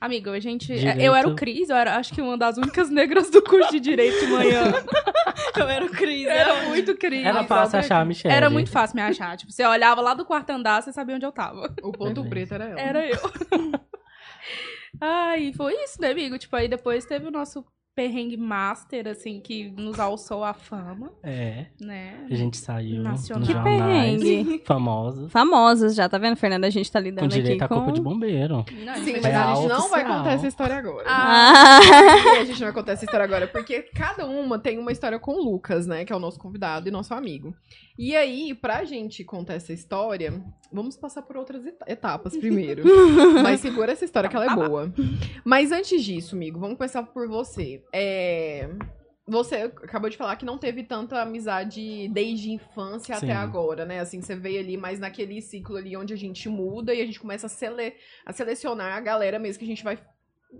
Amiga, 0.03 0.31
a 0.31 0.39
gente. 0.39 0.69
Eu 0.99 1.15
era 1.15 1.25
o 1.29 1.33
Direito. 1.33 1.35
Cris, 1.35 1.69
eu 1.69 1.77
era, 1.77 1.95
acho 1.95 2.13
que 2.13 2.21
uma 2.21 2.37
das 2.37 2.57
únicas 2.57 2.89
negras 2.89 3.29
do 3.29 3.41
curso 3.41 3.71
de 3.71 3.79
direito 3.79 4.19
de 4.19 4.27
manhã. 4.27 4.63
Eu 5.55 5.69
era 5.69 5.85
o 5.85 5.89
Cris. 5.89 6.27
Era 6.27 6.65
muito 6.65 6.93
Cris. 6.97 7.25
Era 7.25 7.45
fácil 7.45 7.79
achar 7.79 8.01
a 8.01 8.05
Michelle. 8.05 8.35
Era 8.35 8.49
muito 8.49 8.69
fácil 8.69 8.97
me 8.97 9.01
achar. 9.01 9.37
Tipo, 9.37 9.51
você 9.53 9.65
olhava 9.65 10.01
lá 10.01 10.13
do 10.13 10.25
quarto 10.25 10.49
andar, 10.49 10.81
você 10.81 10.91
sabia 10.91 11.15
onde 11.15 11.25
eu 11.25 11.31
tava. 11.31 11.73
O 11.81 11.93
ponto 11.93 12.21
Beleza. 12.21 12.29
preto 12.29 12.53
era 12.53 12.65
ela. 12.65 12.81
Era 12.81 13.07
eu. 13.07 13.19
Ai, 14.99 15.53
foi 15.55 15.73
isso, 15.83 16.01
né, 16.01 16.11
amigo? 16.11 16.37
Tipo, 16.37 16.55
aí 16.57 16.67
depois 16.67 17.05
teve 17.05 17.25
o 17.25 17.31
nosso 17.31 17.65
perrengue 17.95 18.35
master, 18.37 19.07
assim, 19.07 19.39
que 19.39 19.69
nos 19.69 19.99
alçou 19.99 20.43
a 20.43 20.53
fama, 20.53 21.11
É, 21.21 21.67
né? 21.79 22.25
a 22.29 22.33
gente 22.35 22.57
saiu 22.57 23.01
Nacional. 23.03 23.39
nos 23.41 23.47
Que 23.47 23.53
jornais 23.53 24.21
perrengue. 24.23 24.63
famosos. 24.65 25.31
Famosas 25.31 25.93
já, 25.95 26.09
tá 26.09 26.17
vendo, 26.17 26.35
Fernanda? 26.35 26.65
A 26.65 26.69
gente 26.69 26.91
tá 26.91 26.99
Com 26.99 27.05
lidando 27.05 27.27
direito 27.27 27.63
aqui 27.63 27.63
a 27.63 27.67
corpo 27.67 27.85
com... 27.85 27.91
de 27.93 28.01
bombeiro. 28.01 28.65
Não, 28.83 28.95
Sim, 28.95 29.13
mas 29.13 29.25
é 29.25 29.35
a 29.35 29.55
gente 29.55 29.67
não 29.67 29.89
vai 29.89 30.03
contar 30.03 30.31
essa 30.31 30.47
história 30.47 30.75
agora. 30.75 31.03
Ah, 31.07 31.79
Por 31.81 32.21
que 32.23 32.37
a 32.39 32.45
gente 32.45 32.59
não 32.59 32.67
vai 32.67 32.73
contar 32.73 32.91
essa 32.93 33.05
história 33.05 33.23
agora? 33.23 33.47
Porque 33.47 33.81
cada 33.93 34.25
uma 34.25 34.57
tem 34.57 34.79
uma 34.79 34.91
história 34.91 35.19
com 35.19 35.33
o 35.33 35.43
Lucas, 35.51 35.85
né? 35.85 36.03
Que 36.03 36.11
é 36.11 36.15
o 36.15 36.19
nosso 36.19 36.39
convidado 36.39 36.87
e 36.87 36.91
nosso 36.91 37.13
amigo. 37.13 37.55
E 37.97 38.15
aí, 38.15 38.55
pra 38.55 38.83
gente 38.85 39.23
contar 39.23 39.53
essa 39.53 39.71
história, 39.71 40.41
vamos 40.73 40.97
passar 40.97 41.21
por 41.21 41.37
outras 41.37 41.65
eta- 41.65 41.85
etapas 41.87 42.35
primeiro. 42.37 42.83
Mas 43.43 43.59
segura 43.61 43.91
essa 43.91 44.03
história 44.03 44.29
que 44.29 44.35
ela 44.35 44.51
é 44.51 44.55
boa. 44.55 44.91
Mas 45.45 45.71
antes 45.71 46.03
disso, 46.03 46.35
amigo, 46.35 46.59
vamos 46.59 46.77
começar 46.77 47.03
por 47.03 47.27
você. 47.27 47.83
É, 47.93 48.69
Você 49.25 49.55
acabou 49.55 50.09
de 50.09 50.17
falar 50.17 50.35
que 50.35 50.43
não 50.43 50.57
teve 50.57 50.83
tanta 50.83 51.21
amizade 51.21 52.09
desde 52.09 52.49
a 52.49 52.53
infância 52.53 53.15
Sim. 53.15 53.25
até 53.25 53.33
agora, 53.33 53.85
né? 53.85 53.99
Assim, 54.01 54.19
você 54.21 54.35
veio 54.35 54.59
ali 54.59 54.75
mais 54.75 54.99
naquele 54.99 55.41
ciclo 55.41 55.77
ali 55.77 55.95
onde 55.95 56.13
a 56.13 56.17
gente 56.17 56.49
muda 56.49 56.93
e 56.93 57.01
a 57.01 57.05
gente 57.05 57.19
começa 57.21 57.45
a, 57.45 57.49
sele... 57.49 57.93
a 58.25 58.33
selecionar 58.33 58.97
a 58.97 58.99
galera 58.99 59.39
mesmo 59.39 59.59
que 59.59 59.65
a 59.65 59.67
gente 59.67 59.83
vai 59.83 59.97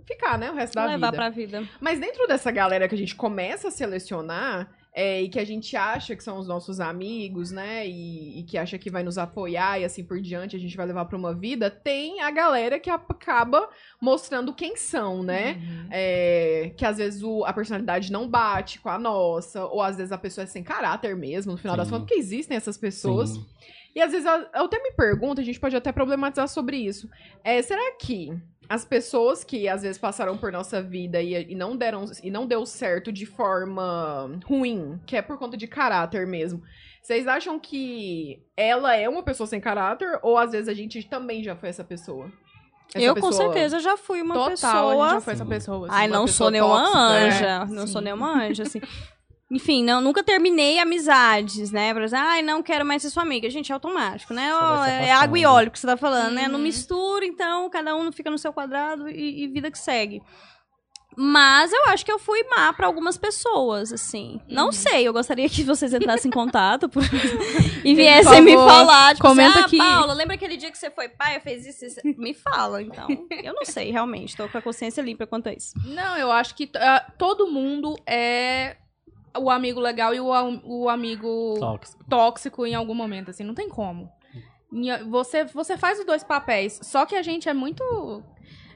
ficar, 0.06 0.38
né? 0.38 0.50
O 0.50 0.54
resto 0.54 0.74
da 0.74 0.86
levar 0.86 1.08
vida. 1.10 1.16
pra 1.16 1.28
vida. 1.28 1.68
Mas 1.80 2.00
dentro 2.00 2.26
dessa 2.26 2.50
galera 2.50 2.88
que 2.88 2.94
a 2.94 2.98
gente 2.98 3.14
começa 3.14 3.68
a 3.68 3.70
selecionar, 3.70 4.72
é, 4.96 5.22
e 5.22 5.28
que 5.28 5.40
a 5.40 5.44
gente 5.44 5.76
acha 5.76 6.14
que 6.14 6.22
são 6.22 6.38
os 6.38 6.46
nossos 6.46 6.78
amigos, 6.78 7.50
né? 7.50 7.84
E, 7.86 8.38
e 8.38 8.42
que 8.44 8.56
acha 8.56 8.78
que 8.78 8.88
vai 8.90 9.02
nos 9.02 9.18
apoiar 9.18 9.80
e 9.80 9.84
assim 9.84 10.04
por 10.04 10.20
diante, 10.20 10.54
a 10.54 10.58
gente 10.58 10.76
vai 10.76 10.86
levar 10.86 11.04
pra 11.06 11.18
uma 11.18 11.34
vida, 11.34 11.68
tem 11.68 12.20
a 12.20 12.30
galera 12.30 12.78
que 12.78 12.88
acaba 12.88 13.68
mostrando 14.00 14.54
quem 14.54 14.76
são, 14.76 15.22
né? 15.22 15.54
Uhum. 15.54 15.88
É, 15.90 16.72
que 16.76 16.84
às 16.86 16.98
vezes 16.98 17.22
o- 17.24 17.44
a 17.44 17.52
personalidade 17.52 18.12
não 18.12 18.28
bate 18.28 18.78
com 18.78 18.88
a 18.88 18.98
nossa, 18.98 19.64
ou 19.66 19.82
às 19.82 19.96
vezes 19.96 20.12
a 20.12 20.18
pessoa 20.18 20.44
é 20.44 20.46
sem 20.46 20.62
caráter 20.62 21.16
mesmo, 21.16 21.52
no 21.52 21.58
final 21.58 21.76
das 21.76 21.88
Sim. 21.88 21.94
contas, 21.94 22.06
porque 22.08 22.20
existem 22.20 22.56
essas 22.56 22.78
pessoas. 22.78 23.30
Sim. 23.30 23.44
E 23.96 24.00
às 24.00 24.10
vezes 24.12 24.26
eu, 24.26 24.32
eu 24.32 24.64
até 24.64 24.80
me 24.82 24.90
pergunto, 24.92 25.40
a 25.40 25.44
gente 25.44 25.58
pode 25.60 25.76
até 25.76 25.92
problematizar 25.92 26.48
sobre 26.48 26.76
isso. 26.76 27.08
É, 27.44 27.62
será 27.62 27.92
que 27.96 28.32
as 28.68 28.84
pessoas 28.84 29.44
que 29.44 29.68
às 29.68 29.82
vezes 29.82 29.98
passaram 29.98 30.36
por 30.36 30.50
nossa 30.52 30.82
vida 30.82 31.20
e, 31.20 31.52
e 31.52 31.54
não 31.54 31.76
deram 31.76 32.04
e 32.22 32.30
não 32.30 32.46
deu 32.46 32.64
certo 32.64 33.12
de 33.12 33.26
forma 33.26 34.38
ruim, 34.44 35.00
que 35.06 35.16
é 35.16 35.22
por 35.22 35.38
conta 35.38 35.56
de 35.56 35.66
caráter 35.66 36.26
mesmo, 36.26 36.62
vocês 37.02 37.26
acham 37.26 37.58
que 37.58 38.42
ela 38.56 38.96
é 38.96 39.08
uma 39.08 39.22
pessoa 39.22 39.46
sem 39.46 39.60
caráter 39.60 40.18
ou 40.22 40.38
às 40.38 40.52
vezes 40.52 40.68
a 40.68 40.74
gente 40.74 41.06
também 41.06 41.42
já 41.44 41.54
foi 41.54 41.68
essa 41.68 41.84
pessoa? 41.84 42.30
Essa 42.94 43.04
eu, 43.04 43.16
com 43.16 43.32
certeza, 43.32 43.80
já 43.80 43.96
fui 43.96 44.22
uma 44.22 44.34
Total, 44.34 44.48
a 44.48 44.50
pessoa... 44.50 45.04
gente 45.04 45.14
já 45.14 45.20
foi 45.20 45.32
essa 45.34 45.44
Sim. 45.44 45.50
pessoa. 45.50 45.86
assim. 45.86 45.96
Ai, 45.96 46.06
uma 46.06 46.16
não 46.16 46.26
sou 46.26 46.50
nenhuma 46.50 46.80
tóxica, 46.84 46.98
é. 46.98 47.26
anja. 47.26 47.64
Não 47.66 47.86
Sim. 47.86 47.92
sou 47.92 48.00
nenhuma 48.00 48.44
anja, 48.44 48.62
assim. 48.62 48.80
Enfim, 49.50 49.84
não, 49.84 50.00
nunca 50.00 50.22
terminei 50.22 50.78
amizades, 50.78 51.70
né? 51.70 51.92
Por 51.92 52.02
exemplo, 52.02 52.24
ai, 52.26 52.42
não 52.42 52.62
quero 52.62 52.84
mais 52.84 53.02
ser 53.02 53.10
sua 53.10 53.22
amiga. 53.22 53.48
Gente, 53.50 53.70
é 53.70 53.74
automático, 53.74 54.32
né? 54.32 54.48
É 55.02 55.12
água 55.12 55.38
e 55.38 55.44
óleo 55.44 55.70
que 55.70 55.78
você 55.78 55.86
tá 55.86 55.96
falando, 55.96 56.34
né? 56.34 56.48
Não 56.48 56.56
Uhum. 56.56 56.62
mistura, 56.62 57.24
então 57.26 57.68
cada 57.70 57.94
um 57.94 58.10
fica 58.10 58.30
no 58.30 58.38
seu 58.38 58.52
quadrado 58.52 59.08
e, 59.08 59.44
e 59.44 59.48
vida 59.48 59.70
que 59.70 59.78
segue. 59.78 60.22
Mas 61.16 61.72
eu 61.72 61.84
acho 61.90 62.04
que 62.04 62.10
eu 62.10 62.18
fui 62.18 62.42
má 62.50 62.72
pra 62.72 62.86
algumas 62.88 63.16
pessoas, 63.16 63.92
assim. 63.92 64.40
Não 64.48 64.66
Uhum. 64.66 64.72
sei, 64.72 65.06
eu 65.06 65.12
gostaria 65.12 65.48
que 65.48 65.62
vocês 65.62 65.94
entrassem 65.94 66.28
em 66.28 66.32
contato 66.34 66.88
por- 66.88 67.04
e 67.84 67.94
viessem 67.94 68.40
me 68.40 68.54
falar. 68.54 69.14
Tipo, 69.14 69.28
comenta 69.28 69.50
assim, 69.50 69.60
ah, 69.60 69.66
aqui. 69.66 69.78
Paula, 69.78 70.12
lembra 70.14 70.34
aquele 70.34 70.56
dia 70.56 70.72
que 70.72 70.78
você 70.78 70.90
foi 70.90 71.08
pai, 71.08 71.38
fez 71.38 71.64
isso, 71.66 71.84
isso? 71.84 72.00
Me 72.18 72.34
fala, 72.34 72.82
então. 72.82 73.06
Eu 73.30 73.54
não 73.54 73.64
sei, 73.64 73.92
realmente. 73.92 74.36
Tô 74.36 74.48
com 74.48 74.58
a 74.58 74.62
consciência 74.62 75.00
limpa 75.02 75.24
quanto 75.24 75.48
a 75.48 75.52
isso. 75.52 75.72
Não, 75.84 76.16
eu 76.16 76.32
acho 76.32 76.56
que 76.56 76.68
ah, 76.74 77.06
todo 77.16 77.46
mundo 77.46 77.94
é 78.08 78.76
o 79.36 79.50
amigo 79.50 79.80
legal 79.80 80.14
e 80.14 80.20
o, 80.20 80.28
o 80.64 80.88
amigo 80.88 81.56
Tóxico. 81.58 82.04
tóxico 82.08 82.66
em 82.66 82.74
algum 82.74 82.94
momento, 82.94 83.30
assim, 83.30 83.44
não 83.44 83.54
tem 83.54 83.68
como. 83.68 84.10
Você, 85.08 85.44
você 85.44 85.76
faz 85.76 86.00
os 86.00 86.04
dois 86.04 86.24
papéis, 86.24 86.80
só 86.82 87.06
que 87.06 87.14
a 87.14 87.22
gente 87.22 87.48
é 87.48 87.54
muito. 87.54 88.22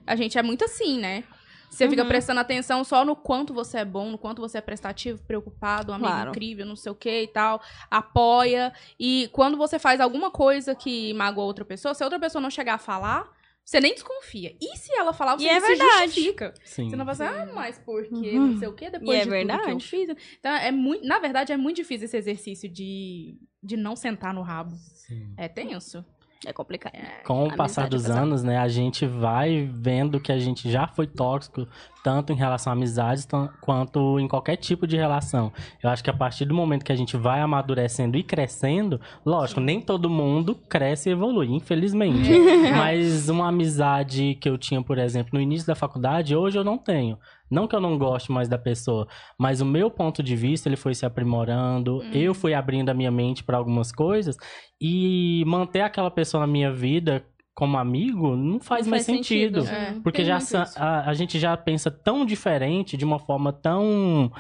A 0.07 0.15
gente 0.15 0.39
é 0.39 0.43
muito 0.43 0.65
assim, 0.65 0.99
né? 0.99 1.25
Você 1.69 1.87
fica 1.89 2.03
Uhum. 2.03 2.09
prestando 2.09 2.41
atenção 2.41 2.83
só 2.83 3.05
no 3.05 3.15
quanto 3.15 3.53
você 3.53 3.79
é 3.79 3.85
bom, 3.85 4.11
no 4.11 4.17
quanto 4.17 4.41
você 4.41 4.57
é 4.59 4.61
prestativo, 4.61 5.23
preocupado, 5.25 5.93
um 5.93 5.95
amigo 5.95 6.09
Claro. 6.11 6.31
incrível, 6.31 6.65
não 6.65 6.75
sei 6.77 6.91
o 6.91 6.95
que 6.95 7.23
e 7.25 7.27
tal, 7.29 7.61
apoia. 7.91 8.73
E 8.99 9.29
quando 9.33 9.57
você 9.59 9.79
faz 9.79 10.01
alguma 10.01 10.31
coisa 10.31 10.75
que 10.75 11.13
magoa 11.13 11.45
outra 11.45 11.65
pessoa, 11.65 11.93
se 11.95 12.03
a 12.03 12.07
outra 12.07 12.19
pessoa 12.19 12.41
não 12.41 12.51
chegar 12.51 12.75
a 12.75 12.79
falar, 12.79 13.29
você 13.69 13.81
nem 13.81 13.93
desconfia. 13.93 14.57
E 14.59 14.79
se 14.79 14.91
ela 14.95 15.13
falar, 15.13 15.35
E 15.35 15.41
você 15.41 15.47
é 15.49 15.61
se 15.61 15.67
verdade. 15.67 16.05
justifica. 16.07 16.55
Sim. 16.65 16.89
Você 16.89 16.97
não 16.97 17.05
vai 17.05 17.13
dizer, 17.15 17.25
ah, 17.25 17.51
mas 17.55 17.79
por 17.79 18.03
quê? 18.03 18.15
Uhum. 18.33 18.47
Não 18.53 18.59
sei 18.59 18.69
o 18.69 18.73
quê, 18.73 18.87
E 18.87 18.91
depois 18.93 19.11
é 19.11 19.25
de 19.25 19.29
tudo 19.29 19.35
que 19.35 19.43
eu 19.43 19.47
verdade. 19.59 19.85
fiz. 19.87 20.09
Então, 20.39 20.53
é 20.55 20.73
muito, 20.73 21.07
na 21.07 21.19
verdade, 21.19 21.53
é 21.53 21.57
muito 21.59 21.77
difícil 21.77 22.07
esse 22.07 22.17
exercício 22.17 22.67
de, 22.67 23.37
de 23.63 23.77
não 23.77 23.95
sentar 23.95 24.33
no 24.33 24.41
rabo. 24.41 24.75
Sim. 24.95 25.35
É 25.37 25.49
tenso. 25.49 26.03
É 26.47 26.53
complicado. 26.53 26.93
Com 27.25 27.49
o 27.49 27.57
passar 27.57 27.87
é 27.87 27.89
dos 27.89 28.03
pesado. 28.03 28.21
anos, 28.21 28.45
né, 28.45 28.59
a 28.59 28.69
gente 28.69 29.05
vai 29.05 29.69
vendo 29.73 30.21
que 30.21 30.31
a 30.31 30.39
gente 30.39 30.71
já 30.71 30.87
foi 30.87 31.07
tóxico, 31.07 31.67
tanto 32.05 32.33
em 32.33 32.37
relação 32.37 32.73
a 32.73 32.77
amizades, 32.77 33.27
quanto 33.61 34.21
em 34.21 34.29
qualquer 34.29 34.57
tipo 34.57 34.87
de 34.87 34.97
relação. 34.97 35.53
Eu 35.83 35.91
acho 35.91 36.03
que 36.03 36.11
a 36.11 36.15
partir 36.15 36.45
do 36.45 36.55
momento 36.55 36.85
que 36.85 36.93
a 36.93 36.97
gente 36.97 37.17
vai 37.17 37.41
amadurecendo 37.41 38.17
e 38.17 38.23
crescendo, 38.23 39.01
lógico, 39.27 39.61
nem 39.61 39.81
todo 39.81 40.09
mundo 40.09 40.55
cresce 40.55 41.09
e 41.09 41.13
evolui, 41.13 41.49
infelizmente. 41.51 42.31
Mas 42.77 43.29
uma 43.29 43.49
amizade 43.49 44.37
que 44.41 44.49
eu 44.49 44.57
tinha, 44.57 44.81
por 44.81 44.97
exemplo, 44.97 45.31
no 45.35 45.41
início 45.41 45.67
da 45.67 45.75
faculdade, 45.75 46.37
hoje 46.37 46.57
eu 46.57 46.65
não 46.65 46.79
tenho. 46.79 47.19
Não 47.51 47.67
que 47.67 47.75
eu 47.75 47.81
não 47.81 47.97
goste 47.99 48.31
mais 48.31 48.49
da 48.49 48.59
pessoa, 48.59 49.07
mas 49.39 49.61
o 49.61 49.65
meu 49.67 49.91
ponto 49.91 50.23
de 50.23 50.37
vista 50.37 50.69
ele 50.69 50.77
foi 50.77 50.95
se 50.95 51.07
aprimorando, 51.07 52.03
eu 52.13 52.35
fui 52.35 52.55
abrindo 52.55 52.91
a 52.91 52.95
minha 52.95 53.11
mente 53.11 53.43
para 53.43 53.57
algumas 53.57 53.91
coisas 53.91 54.37
e 54.81 55.43
manter 55.47 55.81
aquela 55.81 56.11
pessoa 56.11 56.41
na 56.43 56.47
minha 56.47 56.73
vida 56.73 57.25
como 57.55 57.77
amigo 57.77 58.37
não 58.37 58.61
faz 58.61 58.87
Não 58.87 58.93
mais 58.93 59.05
faz 59.05 59.17
sentido. 59.17 59.63
sentido. 59.63 59.77
É, 59.77 60.01
Porque 60.01 60.25
já 60.25 60.39
a, 60.77 61.11
a 61.11 61.13
gente 61.15 61.41
já 61.41 61.57
pensa 61.57 61.91
tão 61.91 62.25
diferente, 62.25 62.97
de 62.97 63.05
uma 63.05 63.19
forma 63.19 63.53
tão 63.53 64.31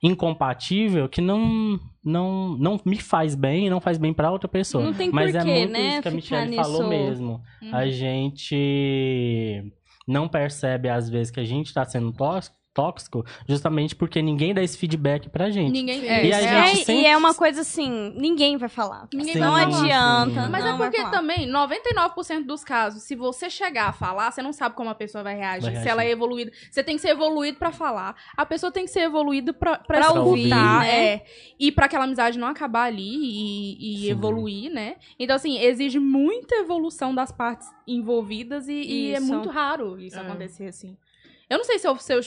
incompatível, 0.00 1.08
que 1.08 1.20
não, 1.20 1.78
não, 2.04 2.56
não 2.56 2.80
me 2.84 2.96
faz 3.00 3.34
bem 3.34 3.66
e 3.66 3.70
não 3.70 3.80
faz 3.80 3.98
bem 3.98 4.14
para 4.14 4.30
outra 4.30 4.48
pessoa. 4.48 4.84
Não 4.84 4.94
tem 4.94 5.10
Mas 5.10 5.34
é 5.34 5.38
porquê, 5.38 5.52
muito 5.52 5.72
né, 5.72 5.88
isso 5.88 6.02
que 6.02 6.08
a 6.08 6.10
Michelle 6.12 6.56
falou 6.56 6.88
mesmo. 6.88 7.40
Uhum. 7.60 7.74
A 7.74 7.88
gente 7.88 9.72
não 10.06 10.28
percebe, 10.28 10.88
às 10.88 11.08
vezes, 11.08 11.30
que 11.30 11.40
a 11.40 11.44
gente 11.44 11.72
tá 11.72 11.84
sendo 11.84 12.12
tóxico, 12.12 12.56
tóxico 12.72 13.24
justamente 13.48 13.96
porque 13.96 14.22
ninguém 14.22 14.54
dá 14.54 14.62
esse 14.62 14.78
feedback 14.78 15.28
pra 15.28 15.50
gente. 15.50 15.72
Ninguém. 15.72 16.06
É, 16.08 16.24
E 16.26 16.32
a 16.32 16.38
é, 16.38 16.42
gente 16.42 16.80
É, 16.80 16.84
sempre- 16.84 17.02
E 17.02 17.06
é 17.06 17.16
uma 17.16 17.34
coisa 17.34 17.62
assim, 17.62 18.12
ninguém 18.16 18.56
vai 18.56 18.68
falar. 18.68 19.08
Ninguém 19.12 19.34
Sim, 19.34 19.40
não 19.40 19.54
adianta. 19.56 20.44
sim. 20.44 20.50
Mas 20.50 20.64
não 20.64 20.74
é 20.74 20.76
porque 20.78 21.02
também, 21.10 21.46
99% 21.50 22.46
dos 22.46 22.62
casos, 22.64 23.02
se 23.02 23.14
você 23.16 23.50
chegar 23.50 23.88
a 23.88 23.92
falar, 23.92 24.30
você 24.30 24.40
não 24.42 24.52
sabe 24.52 24.74
como 24.76 24.88
a 24.90 24.94
pessoa 24.94 25.24
vai 25.24 25.36
reagir. 25.36 25.62
Vai 25.62 25.70
Se 25.70 25.74
reagir. 25.76 25.88
ela 25.90 26.04
é 26.04 26.10
evoluída. 26.10 26.52
Você 26.70 26.82
tem 26.82 26.96
que 26.96 27.02
ser 27.02 27.08
evoluído 27.10 27.58
pra 27.58 27.72
falar. 27.72 28.14
A 28.36 28.46
pessoa 28.46 28.70
tem 28.70 28.84
que 28.84 28.90
ser 28.90 29.00
evoluída 29.00 29.52
pra, 29.52 29.76
pra, 29.78 29.84
Pra 29.98 30.00
escutar, 30.00 30.20
ouvir, 30.20 30.48
né? 30.48 31.04
É. 31.14 31.24
E 31.58 31.72
pra 31.72 31.86
aquela 31.86 32.04
amizade 32.04 32.38
não 32.38 32.48
acabar 32.48 32.84
ali 32.84 33.02
e, 33.16 34.06
e 34.06 34.10
evoluir, 34.10 34.70
né? 34.70 34.96
Então, 35.18 35.34
assim, 35.36 35.58
exige 35.58 35.98
muita 35.98 36.54
evolução 36.56 37.14
das 37.14 37.32
partes 37.32 37.68
envolvidas 37.86 38.68
e, 38.68 38.72
e 38.74 39.14
é 39.14 39.20
muito 39.20 39.48
raro 39.48 39.98
isso 40.00 40.16
É. 40.16 40.20
acontecer 40.20 40.66
assim. 40.66 40.96
Eu 41.50 41.58
não 41.58 41.64
sei 41.64 41.78
se 41.80 41.86
eu, 41.88 41.96
se 41.96 42.14
eu 42.14 42.20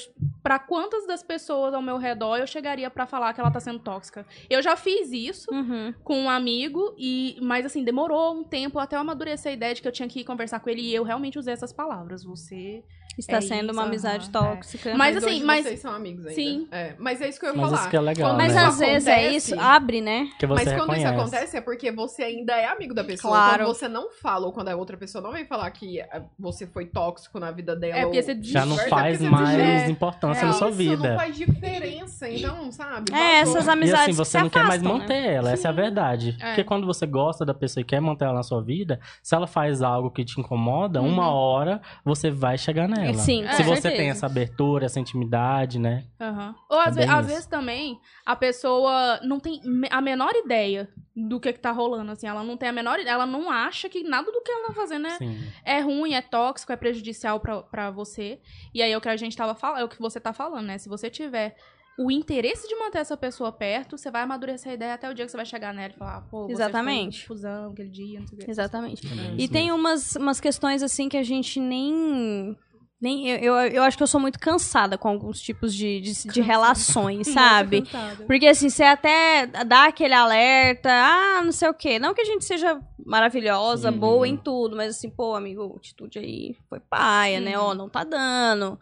para 0.44 0.60
quantas 0.60 1.08
das 1.08 1.24
pessoas 1.24 1.74
ao 1.74 1.82
meu 1.82 1.98
redor 1.98 2.36
eu 2.38 2.46
chegaria 2.46 2.90
pra 2.90 3.06
falar 3.08 3.34
que 3.34 3.40
ela 3.40 3.50
tá 3.50 3.60
sendo 3.62 3.80
tóxica. 3.80 4.26
Eu 4.50 4.62
já 4.62 4.76
fiz 4.76 5.12
isso 5.14 5.50
Uhum. 5.54 5.94
com 6.04 6.20
um 6.24 6.30
amigo, 6.30 6.94
e 6.98 7.38
mas 7.42 7.66
assim, 7.66 7.84
demorou 7.84 8.36
um 8.36 8.44
tempo 8.44 8.78
até 8.80 8.98
eu 8.98 9.00
amadurecer 9.00 9.52
a 9.52 9.56
ideia 9.56 9.74
de 9.74 9.82
que 9.82 9.88
eu 9.88 9.92
tinha 9.94 10.10
que 10.10 10.20
ir 10.20 10.24
conversar 10.26 10.60
com 10.60 10.70
ele 10.70 10.82
e 10.82 10.94
eu 10.94 11.04
realmente 11.04 11.40
usei 11.40 11.54
essas 11.54 11.72
palavras. 11.72 12.24
Você. 12.26 12.84
Está 13.16 13.38
É 13.38 13.42
sendo 13.42 13.66
isso, 13.66 13.74
uma 13.74 13.84
amizade 13.84 14.28
é. 14.28 14.32
tóxica. 14.32 14.90
Mas, 14.96 15.14
Mas 15.14 15.24
assim, 15.24 15.44
mas- 15.44 15.64
vocês 15.66 15.80
são 15.82 15.94
amigos 15.94 16.26
ainda. 16.26 16.34
Sim. 16.36 16.68
É, 16.72 16.96
mas 16.98 17.22
é 17.22 17.30
isso 17.30 17.40
que 17.40 17.46
eu 17.46 17.52
ia 17.52 17.56
Mas 17.56 17.66
falar. 17.70 17.82
isso 17.82 17.90
que 17.92 17.96
é 17.96 18.02
legal, 18.02 18.36
Mas 18.36 18.56
né? 18.56 18.62
às 18.66 18.80
vezes 18.80 19.08
é 19.08 19.32
isso, 19.32 19.60
abre, 19.60 20.02
né? 20.02 20.32
Que 20.40 20.48
você 20.48 20.66
Mas 20.66 20.74
quando 20.80 20.94
isso 20.96 21.06
reconhece. 21.06 21.22
acontece 21.36 21.58
é 21.58 21.62
porque 21.62 21.92
você 21.92 22.24
ainda 22.24 22.54
é 22.58 22.66
amigo 22.66 22.92
da 22.92 23.04
pessoa. 23.04 23.32
Claro. 23.32 23.66
Quando 23.66 23.76
você 23.76 23.88
não 23.88 24.10
fala, 24.10 24.48
ou 24.48 24.52
quando 24.52 24.70
a 24.70 24.76
outra 24.76 24.98
pessoa 24.98 25.22
não 25.22 25.32
vem 25.32 25.46
falar 25.46 25.70
que 25.70 26.00
você 26.40 26.66
foi 26.66 26.88
tóxico 26.88 27.40
na 27.40 27.52
vida 27.52 27.76
dela. 27.76 28.00
É, 28.00 28.02
porque 28.02 28.20
você 28.24 28.36
Já 28.42 28.66
não 28.66 28.78
Verdade, 28.78 28.90
faz 29.18 29.32
mais 29.32 29.60
é- 29.60 29.90
importância 29.90 30.42
É, 30.44 30.46
na 30.46 30.54
sua 30.54 30.70
isso 30.70 30.78
vida. 30.78 31.10
não 31.12 31.18
faz 31.18 31.36
diferença, 31.36 32.30
então, 32.30 32.72
sabe? 32.72 33.14
É, 33.14 33.40
essas 33.40 33.54
Passou. 33.66 33.70
E 33.70 33.74
amizades 33.74 34.04
assim, 34.04 34.14
você 34.14 34.38
se 34.38 34.44
não 34.44 34.50
quer 34.50 34.64
mais 34.64 34.82
afastam, 34.82 34.94
né? 34.94 35.00
manter 35.00 35.34
ela, 35.34 35.52
essa 35.52 35.68
é 35.68 35.70
a 35.70 35.74
verdade. 35.74 36.38
É. 36.40 36.48
Porque 36.48 36.64
quando 36.64 36.86
você 36.86 37.06
gosta 37.06 37.46
da 37.46 37.54
pessoa 37.54 37.82
e 37.82 37.86
quer 37.86 38.00
manter 38.00 38.26
ela 38.26 38.34
na 38.36 38.44
sua 38.44 38.62
vida, 38.62 39.00
se 39.22 39.36
ela 39.36 39.48
faz 39.48 39.82
algo 39.82 40.10
que 40.12 40.24
te 40.26 40.40
incomoda, 40.40 41.02
Uhum. 41.02 41.08
uma 41.10 41.32
hora 41.32 41.82
você 42.04 42.30
vai 42.32 42.58
chegar 42.58 42.88
nela. 42.88 43.04
ela. 43.06 43.14
Sim, 43.16 43.46
Se 43.54 43.64
você 43.64 43.82
certeza. 43.82 43.96
tem 43.98 44.10
essa 44.10 44.26
abertura, 44.26 44.86
essa 44.86 45.00
intimidade, 45.00 45.80
né? 45.80 46.04
Aham. 46.20 46.56
Ou 46.70 46.80
às, 46.80 46.96
ve- 46.96 47.04
às 47.04 47.28
vezes 47.28 47.46
também 47.46 48.00
a 48.26 48.36
pessoa 48.36 49.20
não 49.24 49.40
tem 49.40 49.60
a 49.92 50.02
menor 50.02 50.32
ideia 50.36 50.88
do 51.16 51.40
que, 51.40 51.54
que 51.54 51.60
tá 51.60 51.72
rolando, 51.72 52.12
assim. 52.12 52.28
Ela 52.28 52.44
não 52.44 52.58
tem 52.58 52.70
a 52.70 52.72
menor 52.72 53.00
ela 53.00 53.26
não 53.26 53.50
acha 53.50 53.88
que 53.88 54.04
nada 54.04 54.32
do 54.32 54.42
que 54.42 54.52
ela 54.52 54.68
tá 54.68 54.74
fazendo 54.74 55.08
é, 55.08 55.18
Sim. 55.18 55.38
é 55.64 55.80
ruim, 55.80 56.14
é 56.14 56.22
tóxico, 56.22 56.72
é 56.72 56.76
prejudicial 56.76 57.40
pra, 57.40 57.62
pra 57.62 57.92
você. 57.92 58.40
E 58.74 58.82
aí 58.82 58.92
é 58.92 58.98
o 58.98 59.02
que 59.02 59.10
a 59.10 59.18
gente 59.18 59.38
tava 59.38 59.54
falando, 59.54 59.82
é 59.82 59.84
o 59.84 59.90
que 59.90 60.00
você 60.00 60.20
tá 60.20 60.34
falando, 60.34 60.66
né? 60.66 60.78
Se 60.78 60.90
você 60.90 61.10
tiver 61.10 61.56
o 61.98 62.10
interesse 62.10 62.68
de 62.68 62.76
manter 62.76 63.00
essa 63.00 63.16
pessoa 63.16 63.52
perto, 63.52 63.98
você 63.98 64.10
vai 64.10 64.24
amadurecer 64.24 64.72
a 64.72 64.76
ideia 64.76 64.94
até 64.96 65.10
o 65.10 65.14
dia 65.14 65.26
que 65.26 65.32
você 65.32 65.38
vai 65.38 65.46
chegar 65.46 65.74
nela 65.74 65.94
e 65.94 65.98
falar, 65.98 66.22
pô, 66.22 66.48
você 66.48 66.54
Exatamente. 66.54 67.20
foi 67.20 67.36
fusão 67.36 67.72
aquele 67.72 67.90
dia, 67.90 68.20
não 68.20 68.28
sei 68.28 68.38
o 68.38 68.42
quê. 68.42 68.50
Exatamente. 68.50 69.08
É 69.08 69.36
E 69.38 69.48
tem 69.48 69.72
umas, 69.72 70.16
umas 70.16 70.40
questões 70.40 70.82
assim 70.82 71.08
que 71.08 71.18
a 71.18 71.24
gente 71.24 71.60
nem. 71.60 72.58
Nem 73.04 73.28
eu, 73.28 73.38
eu, 73.38 73.56
eu 73.68 73.84
acho 73.84 73.98
que 73.98 74.04
eu 74.04 74.08
sou 74.08 74.18
muito 74.18 74.40
cansada 74.40 74.98
com 74.98 75.10
alguns 75.10 75.42
tipos 75.42 75.76
de, 75.76 76.00
de, 76.00 76.28
de 76.30 76.42
relações, 76.42 77.28
sabe? 77.34 77.84
Porque 78.26 78.48
assim, 78.48 78.70
você 78.70 78.84
até 78.84 79.46
dá 79.46 79.88
aquele 79.88 80.14
alerta, 80.14 80.90
ah, 80.90 81.42
não 81.44 81.52
sei 81.52 81.68
o 81.68 81.74
quê. 81.74 82.00
Não 82.00 82.14
que 82.14 82.22
a 82.22 82.26
gente 82.26 82.46
seja 82.46 82.80
maravilhosa, 83.06 83.92
Sim. 83.92 83.98
boa 83.98 84.26
em 84.26 84.38
tudo, 84.38 84.78
mas 84.78 84.96
assim, 84.96 85.10
pô, 85.10 85.36
amigo, 85.36 85.76
atitude 85.76 86.18
aí 86.18 86.56
foi 86.70 86.80
paia, 86.80 87.42
né? 87.42 87.60
Uhum. 87.60 87.66
Ó, 87.66 87.76
não 87.76 87.90
tá 87.90 88.06
dando. 88.06 88.80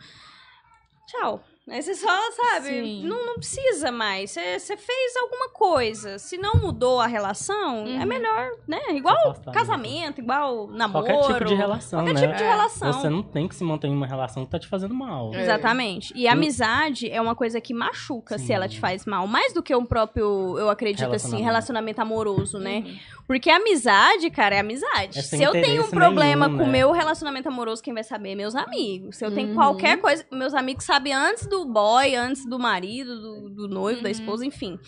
Tchau. 1.07 1.43
Aí 1.69 1.81
você 1.81 1.93
só, 1.93 2.09
sabe, 2.31 3.03
não, 3.03 3.23
não 3.27 3.35
precisa 3.35 3.91
mais. 3.91 4.31
Você 4.31 4.59
você 4.59 4.75
fez 4.75 5.15
alguma 5.15 5.47
coisa. 5.49 6.17
Se 6.17 6.35
não 6.37 6.55
mudou 6.55 6.99
a 6.99 7.05
relação, 7.05 7.85
é 7.85 7.99
Uhum. 7.99 8.05
melhor, 8.07 8.49
né? 8.67 8.79
Igual 8.89 9.35
casamento, 9.53 10.19
igual 10.19 10.67
namoro. 10.67 11.05
Qualquer 11.05 11.33
tipo 11.33 11.45
de 11.45 11.53
relação, 11.53 11.99
Qualquer 11.99 12.13
né? 12.15 12.21
tipo 12.21 12.35
de 12.35 12.43
É. 12.43 12.49
relação. 12.49 12.91
Você 12.93 13.09
não 13.09 13.21
tem 13.21 13.47
que 13.47 13.55
se 13.55 13.63
manter 13.63 13.87
em 13.87 13.93
uma 13.95 14.07
relação 14.07 14.43
que 14.43 14.51
tá 14.51 14.57
te 14.59 14.67
fazendo 14.67 14.93
mal. 14.95 15.33
É. 15.35 15.43
Exatamente. 15.43 16.11
E 16.15 16.27
amizade 16.27 17.09
é 17.11 17.21
uma 17.21 17.35
coisa 17.35 17.61
que 17.61 17.73
machuca 17.75 18.37
se 18.39 18.47
Sim. 18.47 18.53
ela 18.53 18.67
te 18.67 18.79
faz 18.79 19.05
mal. 19.05 19.27
Mais 19.27 19.53
do 19.53 19.61
que 19.61 19.73
um 19.75 19.85
próprio, 19.85 20.57
eu 20.57 20.69
acredito 20.69 21.03
assim, 21.13 21.37
Relacionamento. 21.41 21.45
relacionamento 21.45 22.01
amoroso, 22.01 22.57
né? 22.59 22.83
Uhum. 22.85 22.97
Porque 23.27 23.49
amizade, 23.49 24.29
cara, 24.29 24.55
é 24.55 24.59
amizade. 24.59 25.19
É 25.19 25.21
se 25.21 25.41
eu 25.41 25.51
tenho 25.53 25.83
um 25.85 25.89
problema 25.89 26.47
nenhum, 26.47 26.57
com 26.57 26.63
o 26.63 26.67
né? 26.67 26.71
meu 26.79 26.91
relacionamento 26.91 27.47
amoroso, 27.47 27.81
quem 27.81 27.93
vai 27.93 28.03
saber 28.03 28.31
é 28.31 28.35
meus 28.35 28.55
amigos. 28.55 29.15
Se 29.17 29.25
eu 29.25 29.31
tenho 29.33 29.49
Uhum. 29.49 29.55
qualquer 29.55 30.01
coisa, 30.01 30.25
meus 30.31 30.53
amigos 30.53 30.83
sabem 30.83 31.13
antes 31.13 31.47
do 31.51 31.65
boy, 31.65 32.15
antes 32.15 32.45
do 32.45 32.57
marido, 32.57 33.21
do, 33.21 33.49
do 33.49 33.67
noivo, 33.67 34.01
da 34.01 34.07
Uhum. 34.07 34.11
esposa, 34.11 34.45
enfim. 34.45 34.79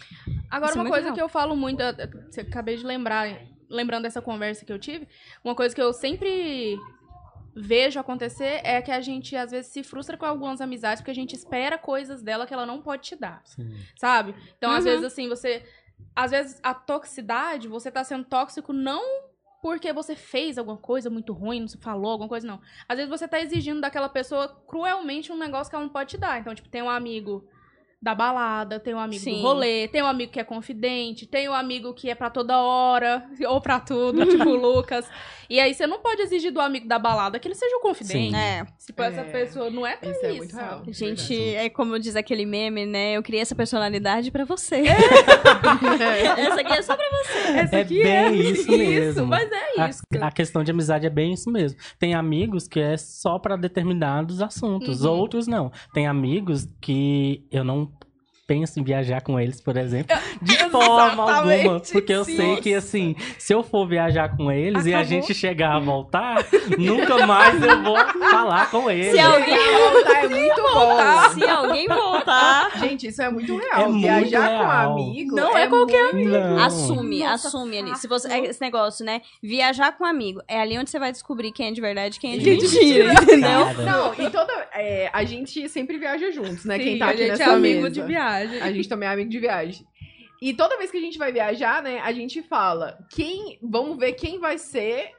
Agora, 0.49 0.71
Isso 0.71 0.79
é 0.79 0.81
uma 0.81 0.83
muito 0.83 0.93
coisa 0.93 1.05
real. 1.07 1.13
que 1.15 1.21
eu 1.21 1.29
falo 1.29 1.55
muito, 1.55 1.79
eu- 1.81 1.89
eu- 1.97 2.31
você 2.31 2.41
acabei 2.41 2.75
de 2.77 2.83
lembrar, 2.85 3.27
lembrando 3.69 4.03
dessa 4.03 4.21
conversa 4.21 4.65
que 4.65 4.73
eu 4.73 4.79
tive, 4.79 5.07
uma 5.43 5.53
coisa 5.53 5.75
que 5.75 5.81
eu 5.81 5.93
sempre 5.93 6.77
vejo 7.55 7.99
acontecer 7.99 8.61
é 8.63 8.81
que 8.81 8.89
a 8.91 8.99
gente, 9.01 9.35
às 9.35 9.51
vezes, 9.51 9.71
se 9.71 9.83
frustra 9.83 10.17
com 10.17 10.25
algumas 10.25 10.59
amizades 10.59 11.01
porque 11.01 11.11
a 11.11 11.15
gente 11.15 11.35
espera 11.35 11.77
coisas 11.77 12.23
dela 12.23 12.47
que 12.47 12.53
ela 12.53 12.65
não 12.65 12.81
pode 12.81 13.03
te 13.03 13.15
dar, 13.15 13.41
Sim. 13.45 13.75
sabe? 13.95 14.33
Então, 14.57 14.71
às 14.71 14.83
Uhum. 14.85 14.91
vezes, 14.91 15.05
assim, 15.05 15.29
você. 15.29 15.63
Às 16.15 16.31
vezes, 16.31 16.59
a 16.63 16.73
toxicidade, 16.73 17.67
você 17.67 17.91
tá 17.91 18.03
sendo 18.03 18.23
tóxico 18.25 18.71
não 18.73 19.22
porque 19.63 19.93
você 19.93 20.13
fez 20.13 20.57
alguma 20.57 20.75
coisa 20.75 21.09
muito 21.09 21.31
ruim, 21.31 21.61
não 21.61 21.69
se 21.69 21.77
falou 21.77 22.11
alguma 22.11 22.27
coisa, 22.27 22.45
não. 22.45 22.59
Às 22.85 22.97
vezes 22.97 23.09
você 23.09 23.25
tá 23.25 23.39
exigindo 23.39 23.79
daquela 23.79 24.09
pessoa 24.09 24.61
cruelmente 24.67 25.31
um 25.31 25.37
negócio 25.37 25.69
que 25.69 25.75
ela 25.77 25.85
não 25.85 25.91
pode 25.91 26.09
te 26.09 26.17
dar. 26.17 26.37
Então, 26.37 26.53
tipo, 26.53 26.67
tem 26.67 26.81
um 26.81 26.89
amigo 26.89 27.47
da 28.03 28.13
balada, 28.13 28.81
tem 28.81 28.93
um 28.93 28.99
amigo 28.99 29.23
Sim. 29.23 29.35
do 29.37 29.41
rolê, 29.41 29.87
tem 29.87 30.03
um 30.03 30.05
amigo 30.07 30.29
que 30.29 30.39
é 30.39 30.43
confidente, 30.43 31.25
tem 31.25 31.47
um 31.47 31.53
amigo 31.53 31.93
que 31.93 32.09
é 32.09 32.15
pra 32.15 32.29
toda 32.29 32.61
hora, 32.61 33.23
ou 33.47 33.61
pra 33.61 33.79
tudo, 33.79 34.25
tipo 34.27 34.43
o 34.49 34.55
Lucas. 34.57 35.09
E 35.49 35.59
aí 35.59 35.73
você 35.73 35.85
não 35.87 35.99
pode 35.99 36.21
exigir 36.21 36.51
do 36.51 36.59
amigo 36.59 36.87
da 36.87 36.97
balada 36.99 37.37
que 37.39 37.47
ele 37.47 37.53
seja 37.55 37.75
o 37.77 37.79
confidente. 37.79 38.31
Sim. 38.31 38.35
É. 38.35 38.65
Se 38.77 38.91
for 38.91 39.03
essa 39.03 39.21
É. 39.21 39.23
pessoa 39.23 39.69
não 39.69 39.85
é 39.85 39.95
pra 39.95 40.09
Isso 40.09 40.19
isso. 40.19 40.25
é 40.25 40.33
muito 40.33 40.55
real. 40.55 40.83
Gente, 40.87 41.55
é 41.55 41.69
como 41.69 41.97
diz 41.99 42.15
aquele 42.15 42.45
meme, 42.45 42.85
né? 42.85 43.13
Eu 43.13 43.23
criei 43.23 43.41
essa 43.41 43.55
personalidade 43.55 44.31
pra 44.31 44.43
você. 44.45 44.83
essa 46.37 46.61
aqui 46.61 46.73
é 46.73 46.81
só 46.81 46.95
pra 46.95 47.05
você. 47.09 47.37
Essa 47.59 47.75
É 47.77 47.81
aqui 47.81 48.03
bem 48.03 48.39
isso 48.51 48.69
mesmo. 48.71 49.09
Isso, 49.11 49.25
mas 49.27 49.49
é 49.51 49.87
isso. 49.89 50.01
A, 50.21 50.27
a 50.27 50.31
questão 50.31 50.63
de 50.63 50.71
amizade 50.71 51.05
é 51.05 51.09
bem 51.09 51.33
isso 51.33 51.51
mesmo. 51.51 51.77
Tem 51.99 52.13
amigos 52.15 52.67
que 52.67 52.79
é 52.79 52.97
só 52.97 53.37
pra 53.39 53.55
determinados 53.55 54.41
assuntos, 54.41 55.03
Uhum. 55.03 55.11
outros 55.11 55.47
não. 55.47 55.71
Tem 55.93 56.07
amigos 56.07 56.67
que 56.81 57.45
eu 57.51 57.63
não 57.63 57.85
penso 58.53 58.79
em 58.79 58.83
viajar 58.83 59.21
com 59.21 59.39
eles, 59.39 59.59
por 59.59 59.75
exemplo, 59.77 60.15
de 60.41 60.55
forma 60.69 61.31
alguma, 61.37 61.79
porque 61.79 62.13
eu 62.13 62.23
sim. 62.23 62.35
sei 62.35 62.55
que 62.57 62.73
assim, 62.75 63.15
se 63.39 63.53
eu 63.53 63.63
for 63.63 63.87
viajar 63.87 64.35
com 64.37 64.51
eles 64.51 64.85
e 64.85 64.93
a 64.93 64.99
Acabou. 64.99 65.21
gente 65.21 65.33
chegar 65.33 65.75
a 65.75 65.79
voltar, 65.79 66.45
nunca 66.77 67.25
mais 67.25 67.61
eu 67.63 67.81
vou 67.81 67.97
falar 68.29 68.69
com 68.69 68.89
eles. 68.91 69.11
Se 69.11 69.19
alguém, 69.19 69.55
é 69.55 70.27
muito 70.27 70.61
bom. 70.61 70.97
se 71.33 71.43
alguém 71.49 71.87
voltar, 71.87 72.71
Gente, 72.79 73.07
isso 73.07 73.21
é 73.21 73.29
muito 73.29 73.55
real. 73.57 73.81
É 73.81 73.87
muito 73.87 74.01
Viajar 74.01 74.49
com 74.49 74.65
real. 74.67 74.91
amigo. 74.93 75.35
Não 75.35 75.57
é 75.57 75.67
qualquer 75.67 76.13
muito- 76.13 76.29
Não. 76.29 76.59
assume, 76.59 77.19
Nossa, 77.23 77.47
assume 77.47 77.77
ali. 77.79 77.95
Se 77.97 78.07
você, 78.07 78.27
é 78.31 78.45
esse 78.45 78.61
negócio, 78.61 79.05
né? 79.05 79.21
Viajar 79.41 79.97
com 79.97 80.05
amigo. 80.05 80.41
É 80.47 80.59
ali 80.61 80.77
onde 80.77 80.89
você 80.89 80.99
vai 80.99 81.11
descobrir 81.11 81.51
quem 81.51 81.67
é 81.67 81.71
de 81.71 81.81
verdade 81.81 82.17
e 82.17 82.19
quem 82.19 82.33
é 82.33 82.37
de 82.37 82.43
Quem 82.43 82.53
é 82.53 82.55
mentira, 82.61 83.07
mentira. 83.09 83.23
entendeu? 83.23 83.83
Não, 83.85 84.13
e 84.13 84.29
toda. 84.29 84.53
é, 84.73 85.09
a 85.13 85.23
gente 85.23 85.67
sempre 85.69 85.97
viaja 85.97 86.31
juntos, 86.31 86.65
né? 86.65 86.77
Quem 86.77 86.93
Sim, 86.93 86.99
tá 86.99 87.05
a 87.05 87.09
aqui 87.09 87.17
gente 87.19 87.29
nessa 87.31 87.43
é 87.43 87.53
amigo 87.53 87.81
mesa. 87.83 87.89
de 87.91 88.01
viagem. 88.01 88.42
A 88.61 88.71
gente 88.71 88.87
também 88.89 89.07
é 89.07 89.11
amigo 89.11 89.29
de 89.29 89.39
viagem. 89.39 89.85
E 90.41 90.53
toda 90.53 90.77
vez 90.77 90.91
que 90.91 90.97
a 90.97 91.01
gente 91.01 91.17
vai 91.17 91.31
viajar, 91.31 91.81
né, 91.81 91.99
a 92.01 92.11
gente 92.11 92.41
fala, 92.43 92.97
quem. 93.11 93.57
Vamos 93.61 93.97
ver 93.97 94.13
quem 94.13 94.39
vai 94.39 94.57
ser. 94.57 95.09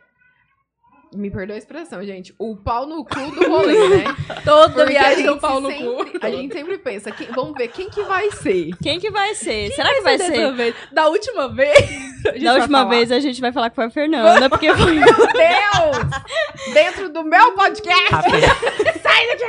Me 1.14 1.30
perdoa 1.30 1.54
a 1.54 1.58
expressão, 1.58 2.04
gente. 2.04 2.34
O 2.38 2.56
pau 2.56 2.86
no 2.86 3.04
cu 3.04 3.14
do 3.30 3.48
rolê, 3.48 3.88
né? 3.98 4.04
Toda 4.44 4.84
viagem 4.84 5.24
do 5.24 5.38
pau 5.38 5.60
no 5.60 5.70
sempre, 5.70 6.18
cu. 6.18 6.26
A 6.26 6.28
gente 6.30 6.52
sempre 6.52 6.76
pensa, 6.78 7.12
quem- 7.12 7.28
vamos 7.28 7.54
ver 7.56 7.68
quem 7.68 7.88
que 7.88 8.02
vai 8.02 8.30
ser. 8.32 8.70
Quem 8.82 8.98
que 8.98 9.10
vai 9.12 9.32
ser? 9.36 9.70
Será 9.72 9.94
que 9.94 10.00
vai 10.00 10.18
Dessa 10.18 10.32
ser? 10.34 10.52
vez. 10.52 10.74
Da 10.90 11.06
última 11.08 11.48
vez. 11.54 12.13
Da 12.42 12.54
última 12.54 12.78
falar. 12.78 12.90
vez 12.90 13.12
a 13.12 13.20
gente 13.20 13.40
vai 13.40 13.52
falar 13.52 13.70
que 13.70 13.76
foi 13.76 13.84
a 13.84 13.90
Fernanda, 13.90 14.48
porque 14.48 14.72
foi. 14.74 14.94
Meu 14.94 15.04
Deus! 15.06 16.72
Dentro 16.72 17.08
do 17.12 17.22
meu 17.24 17.52
podcast! 17.52 18.14
A, 18.14 18.22
Fer- 18.22 18.40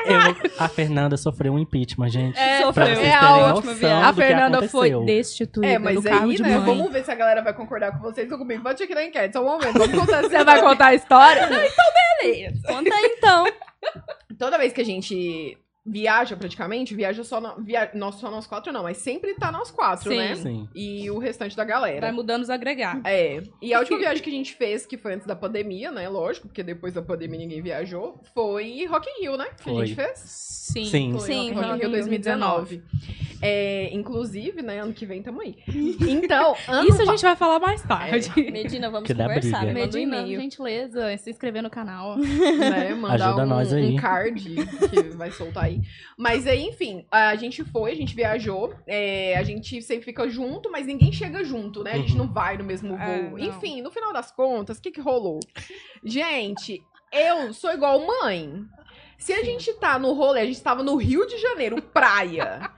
Eu- 0.06 0.52
a 0.60 0.68
Fernanda 0.68 1.18
sofreu 1.18 1.54
um 1.54 1.60
impeachment, 1.60 2.10
gente. 2.10 2.38
É, 2.38 2.62
sofreu. 2.62 2.88
vocês 2.88 3.00
é 3.00 3.14
a 3.14 3.54
última 3.54 3.74
viagem. 3.74 4.04
A 4.04 4.14
Fernanda 4.14 4.68
foi 4.70 5.06
destituída 5.06 5.74
É, 5.74 5.80
mas 5.80 5.96
do 5.96 6.04
cargo 6.04 6.30
aí, 6.30 6.36
de 6.36 6.44
né, 6.44 6.58
mãe. 6.58 6.66
vamos 6.78 6.92
ver 6.94 7.04
se 7.04 7.12
a 7.12 7.16
galera 7.16 7.42
vai 7.42 7.54
concordar 7.54 7.92
com 7.94 8.00
vocês 8.00 8.32
ou 8.32 8.38
comigo. 8.38 8.62
Pode 8.62 8.82
aqui 8.84 8.94
na 8.94 9.04
enquete, 9.04 9.34
só 9.34 9.42
um 9.42 9.46
momento. 9.46 9.74
Vamos 9.78 10.00
contar 10.00 10.20
essa 10.20 10.30
Você 10.30 10.44
vai 10.44 10.62
contar 10.62 10.86
a 10.88 10.94
história? 10.96 11.48
Não, 11.48 11.64
então 11.64 11.86
beleza. 12.22 12.62
Conta 12.68 12.94
aí, 12.96 13.16
então. 13.18 13.46
Toda 14.38 14.58
vez 14.58 14.74
que 14.74 14.82
a 14.82 14.86
gente 14.86 15.58
viaja 15.86 16.36
praticamente, 16.36 16.96
viaja 16.96 17.24
só 17.24 17.40
no, 17.40 17.62
via, 17.64 17.92
nós, 17.94 18.16
só 18.16 18.32
nós 18.32 18.48
quatro, 18.48 18.74
não, 18.74 18.82
mas 18.84 18.98
sempre 18.98 19.36
tá 19.36 19.52
nós 19.52 19.70
quatro, 19.70 20.10
Sim. 20.10 20.18
né? 20.18 20.36
Sim. 20.36 20.70
E 20.74 21.10
o 21.12 21.20
restante 21.20 21.56
da 21.56 21.64
galera. 21.64 22.02
Vai 22.02 22.12
mudando 22.12 22.42
os 22.42 22.50
agregados. 22.50 23.04
É. 23.06 23.44
E 23.62 23.74
a 23.74 23.80
última 23.80 24.00
viagem 24.00 24.24
que 24.24 24.30
a 24.30 24.34
gente 24.34 24.54
fez, 24.56 24.86
que 24.86 24.98
foi 24.98 25.14
antes 25.14 25.28
da 25.28 25.36
pandemia, 25.36 25.92
né? 25.92 26.10
Lógico, 26.10 26.48
porque 26.48 26.64
depois 26.64 26.94
da 26.94 27.02
pandemia 27.02 27.38
ninguém 27.38 27.62
viajou, 27.62 28.20
foi 28.34 28.86
Rock 28.88 29.08
in 29.10 29.22
Rio, 29.22 29.38
né? 29.38 29.46
Que 29.62 29.70
a 29.70 29.74
Foi. 29.74 29.86
gente 29.86 29.96
fez. 29.96 30.20
Sim. 30.20 30.86
Sim. 30.86 31.12
foi 31.12 31.22
Sim, 31.22 31.52
Rock 31.52 31.60
in 31.68 31.70
Rock 31.72 31.78
in 31.78 31.82
Rio 31.82 31.90
2019. 31.92 32.84
É, 33.42 33.90
inclusive, 33.94 34.62
né? 34.62 34.80
Ano 34.80 34.94
que 34.94 35.06
vem 35.06 35.22
tamo 35.22 35.42
aí. 35.42 35.58
Então, 35.68 36.56
ano 36.68 36.88
Isso 36.90 37.02
a 37.02 37.06
gente 37.06 37.22
vai 37.22 37.36
falar 37.36 37.60
mais 37.60 37.82
tarde. 37.84 38.32
Medina, 38.52 38.90
vamos 38.90 39.06
Que 39.08 39.14
conversar. 39.14 39.66
um 39.66 39.74
Medina, 39.74 40.18
e-mail. 40.18 40.42
gentileza, 40.42 41.16
se 41.18 41.30
inscrever 41.30 41.62
no 41.62 41.70
canal. 41.70 42.18
né, 42.18 42.96
mandar 42.96 43.28
Ajuda 43.28 43.44
um, 43.44 43.48
nós 43.48 43.74
aí. 43.74 43.94
um 43.94 43.96
card 43.98 44.42
que 44.90 45.02
vai 45.16 45.32
soltar 45.32 45.66
aí. 45.66 45.75
Mas 46.18 46.46
aí, 46.48 46.64
enfim, 46.68 47.06
a 47.12 47.36
gente 47.36 47.64
foi, 47.64 47.92
a 47.92 47.96
gente 47.96 48.16
viajou, 48.16 48.74
é, 48.88 49.36
a 49.38 49.44
gente 49.44 49.82
sempre 49.82 50.06
fica 50.06 50.28
junto, 50.30 50.72
mas 50.72 50.86
ninguém 50.86 51.12
chega 51.12 51.44
junto, 51.44 51.84
né? 51.84 51.94
A 51.94 51.98
gente 51.98 52.12
Uhum. 52.14 52.20
não 52.20 52.34
vai 52.34 52.58
no 52.58 52.64
mesmo 52.64 52.98
voo. 52.98 53.38
É, 53.38 53.44
enfim, 53.44 53.82
no 53.82 53.92
final 53.92 54.12
das 54.14 54.32
contas, 54.32 54.78
o 54.78 54.82
que 54.82 54.92
que 54.92 55.02
rolou? 55.02 55.40
Gente, 56.04 56.82
eu 57.12 57.54
sou 57.54 57.72
igual 57.72 58.06
mãe. 58.06 58.64
Se 59.18 59.32
a 59.34 59.44
gente 59.44 59.74
tá 59.76 59.98
no 59.98 60.14
rolê, 60.14 60.42
a 60.42 60.46
gente 60.46 60.62
tava 60.62 60.84
no 60.84 60.96
Rio 60.98 61.26
de 61.26 61.38
Janeiro, 61.38 61.82
praia. 61.82 62.70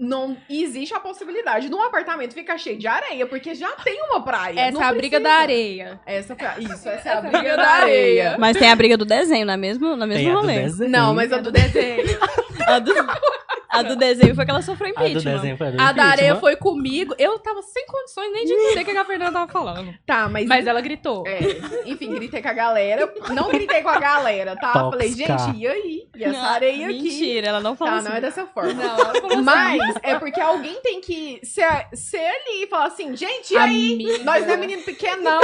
Não 0.00 0.34
existe 0.48 0.94
a 0.94 0.98
possibilidade 0.98 1.68
de 1.68 1.74
um 1.74 1.82
apartamento 1.82 2.32
ficar 2.32 2.56
cheio 2.56 2.78
de 2.78 2.86
areia, 2.86 3.26
porque 3.26 3.54
já 3.54 3.70
tem 3.72 4.02
uma 4.04 4.22
praia. 4.22 4.58
Essa 4.58 4.72
não 4.72 4.82
é 4.82 4.86
a 4.86 4.92
briga 4.92 5.20
precisa. 5.20 5.20
da 5.20 5.34
areia. 5.34 6.00
Essa 6.06 6.36
Isso, 6.58 6.88
essa 6.88 7.08
é 7.10 7.12
a 7.12 7.20
briga 7.20 7.54
da 7.54 7.68
areia. 7.68 8.36
Mas 8.38 8.56
tem 8.56 8.70
a 8.70 8.74
briga 8.74 8.96
do 8.96 9.04
desenho, 9.04 9.44
não 9.44 9.52
é 9.52 9.58
mesmo? 9.58 9.94
No 9.94 10.06
mesmo 10.06 10.22
Tem 10.22 10.30
a 10.30 10.34
do 10.34 10.40
rolê. 10.40 10.88
Não, 10.88 11.14
mas 11.14 11.30
a 11.30 11.38
do 11.38 11.52
desenho. 11.52 12.18
A 12.66 12.78
do, 12.78 12.92
a 13.80 13.88
do 13.88 13.96
desenho 13.96 14.34
foi 14.34 14.44
que 14.44 14.50
ela 14.50 14.62
sofreu 14.62 14.92
A 14.96 15.00
do 15.00 15.06
impeachment. 15.08 15.34
desenho 15.34 15.56
foi 15.56 15.66
a 15.66 15.70
do 15.70 15.80
A 15.80 15.92
da 15.92 16.04
areia 16.04 16.30
impeachment. 16.30 16.40
foi 16.40 16.56
comigo. 16.56 17.14
Eu 17.18 17.38
tava 17.38 17.62
sem 17.62 17.86
condições 17.86 18.32
nem 18.32 18.44
de 18.44 18.52
entender 18.52 18.80
o 18.82 18.84
que 18.84 18.96
a 18.98 19.04
Fernanda 19.04 19.32
tava 19.32 19.50
falando. 19.52 19.94
Tá, 20.06 20.28
mas. 20.28 20.46
Mas 20.46 20.66
ela 20.66 20.80
gritou. 20.80 21.26
É, 21.26 21.38
enfim, 21.86 22.14
gritei 22.14 22.40
com 22.42 22.48
a 22.48 22.52
galera. 22.52 23.12
Não 23.30 23.48
gritei 23.52 23.82
com 23.82 23.88
a 23.88 23.98
galera, 23.98 24.56
tá? 24.56 24.72
Tóxica. 24.72 24.90
Falei, 24.90 25.08
gente, 25.12 25.56
e 25.58 25.66
aí? 25.66 26.08
E 26.16 26.24
essa 26.24 26.38
Não, 26.38 26.44
areia 26.48 26.86
aqui? 26.88 27.02
Mentira, 27.02 27.48
ela 27.48 27.60
não 27.60 27.76
falou 27.76 27.94
Tá, 27.94 27.98
assim. 28.00 28.08
não 28.08 28.16
é 28.16 28.20
dessa 28.20 28.46
forma. 28.46 28.72
Não, 28.74 28.84
ela 28.94 29.14
falou 29.14 29.32
assim. 29.32 29.42
Mas 29.42 29.80
é 30.02 30.18
porque 30.18 30.40
alguém 30.40 30.80
tem 30.82 31.00
que 31.00 31.40
ser, 31.44 31.66
ser 31.94 32.18
ali 32.18 32.64
e 32.64 32.66
falar 32.66 32.86
assim, 32.86 33.16
gente, 33.16 33.52
e 33.54 33.56
aí? 33.56 33.94
Amiga. 33.94 34.24
Nós 34.24 34.46
não 34.46 34.54
é 34.54 34.56
menino 34.56 34.82
pequeno, 34.82 35.22
não. 35.22 35.40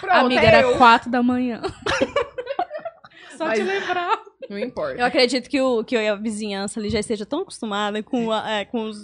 Pronto, 0.00 0.14
Amiga, 0.26 0.42
é 0.42 0.46
era 0.46 0.60
eu. 0.62 0.76
quatro 0.76 1.10
da 1.10 1.22
manhã. 1.22 1.60
Só 3.36 3.46
Mas- 3.46 3.58
te 3.58 3.64
lembrar. 3.64 4.18
Não 4.48 4.58
importa. 4.58 4.94
Eu 5.00 5.04
acredito 5.06 5.48
que, 5.48 5.60
o, 5.60 5.82
que 5.84 5.96
a 5.96 6.14
vizinhança 6.14 6.78
ali 6.80 6.88
já 6.90 7.00
esteja 7.00 7.26
tão 7.26 7.40
acostumada 7.40 8.02
com, 8.02 8.30
a- 8.32 8.50
é, 8.50 8.64
com 8.64 8.84
os. 8.84 8.98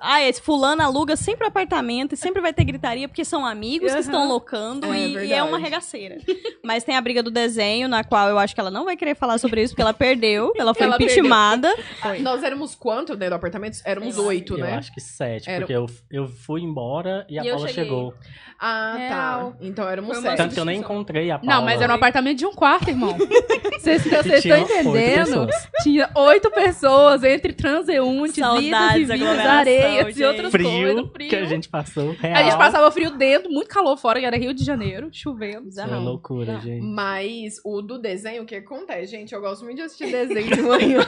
Ah, 0.00 0.22
esse 0.22 0.40
fulano 0.40 0.82
aluga 0.82 1.16
sempre 1.16 1.46
apartamento 1.46 2.14
e 2.14 2.16
sempre 2.16 2.40
vai 2.40 2.52
ter 2.52 2.64
gritaria 2.64 3.06
porque 3.08 3.24
são 3.24 3.44
amigos 3.44 3.88
que 3.88 3.92
Aham. 3.92 4.00
estão 4.00 4.28
locando 4.28 4.92
É 4.92 4.98
e, 4.98 5.26
e 5.28 5.32
é 5.32 5.42
uma 5.42 5.58
regaceira. 5.58 6.18
Mas 6.64 6.82
tem 6.84 6.96
a 6.96 7.00
briga 7.00 7.22
do 7.22 7.30
desenho, 7.30 7.88
na 7.88 8.02
qual 8.04 8.28
eu 8.28 8.38
acho 8.38 8.54
que 8.54 8.60
ela 8.60 8.70
não 8.70 8.84
vai 8.84 8.96
querer 8.96 9.14
falar 9.14 9.38
sobre 9.38 9.62
isso 9.62 9.72
porque 9.74 9.82
ela 9.82 9.94
perdeu, 9.94 10.52
ela 10.56 10.74
foi 10.74 10.86
Ela 10.86 10.96
impeachmentada. 10.96 11.74
Nós 12.20 12.42
éramos 12.42 12.74
quanto 12.74 13.14
dentro 13.14 13.30
do 13.30 13.36
apartamento? 13.36 13.78
Éramos 13.84 14.18
oito, 14.18 14.54
Eu 14.54 14.58
né? 14.64 14.74
acho 14.76 14.92
que 14.94 15.00
sete, 15.00 15.48
Era- 15.48 15.60
porque 15.60 15.72
eu, 15.74 15.86
eu 16.10 16.26
fui 16.28 16.62
embora 16.62 17.26
e 17.28 17.38
a 17.38 17.44
E 17.44 17.48
eu 17.48 17.54
Paula 17.56 17.68
chegou. 17.68 18.14
Ah, 18.58 18.94
Real. 18.96 19.50
tá. 19.52 19.56
Então 19.60 19.88
éramos 19.88 20.16
sete. 20.18 20.36
Tanto 20.36 20.54
que 20.54 20.60
eu 20.60 20.64
nem 20.64 20.78
encontrei 20.80 21.30
a 21.30 21.38
Paula. 21.38 21.54
Não, 21.56 21.62
mas 21.64 21.80
era 21.80 21.92
um 21.92 21.96
apartamento 21.96 22.38
de 22.38 22.46
um 22.46 22.52
quarto, 22.52 22.88
irmão. 22.88 23.14
Vocês 23.78 24.02
vocês 24.02 24.44
estão 24.44 24.58
entendendo? 24.58 24.85
Pessoas. 24.92 25.68
Tinha 25.82 26.10
oito 26.14 26.50
pessoas, 26.50 27.24
entre 27.24 27.52
transeuntes, 27.52 28.36
idas 28.38 28.60
e 28.62 28.70
Saudades, 28.70 29.08
vindas, 29.08 29.38
areias 29.46 30.06
gente. 30.06 30.20
e 30.20 30.24
outras 30.24 30.50
Frio, 30.52 30.68
coisas. 30.68 31.10
Frio. 31.12 31.28
que 31.28 31.36
a 31.36 31.44
gente 31.44 31.68
passou, 31.68 32.12
real. 32.12 32.36
A 32.36 32.42
gente 32.42 32.56
passava 32.56 32.90
frio 32.90 33.10
dentro, 33.10 33.50
muito 33.50 33.68
calor 33.68 33.96
fora, 33.96 34.20
que 34.20 34.26
era 34.26 34.36
Rio 34.36 34.54
de 34.54 34.64
Janeiro, 34.64 35.08
chovendo. 35.12 35.70
Foi 35.72 35.84
uma 35.84 35.98
loucura, 35.98 36.60
gente. 36.60 36.82
Mas 36.82 37.60
o 37.64 37.82
do 37.82 37.98
desenho, 37.98 38.42
o 38.42 38.46
que 38.46 38.56
acontece? 38.56 39.06
Gente, 39.12 39.34
eu 39.34 39.40
gosto 39.40 39.64
muito 39.64 39.76
de 39.76 39.82
assistir 39.82 40.10
desenho 40.10 40.50
de 40.54 40.62
manhã. 40.62 41.00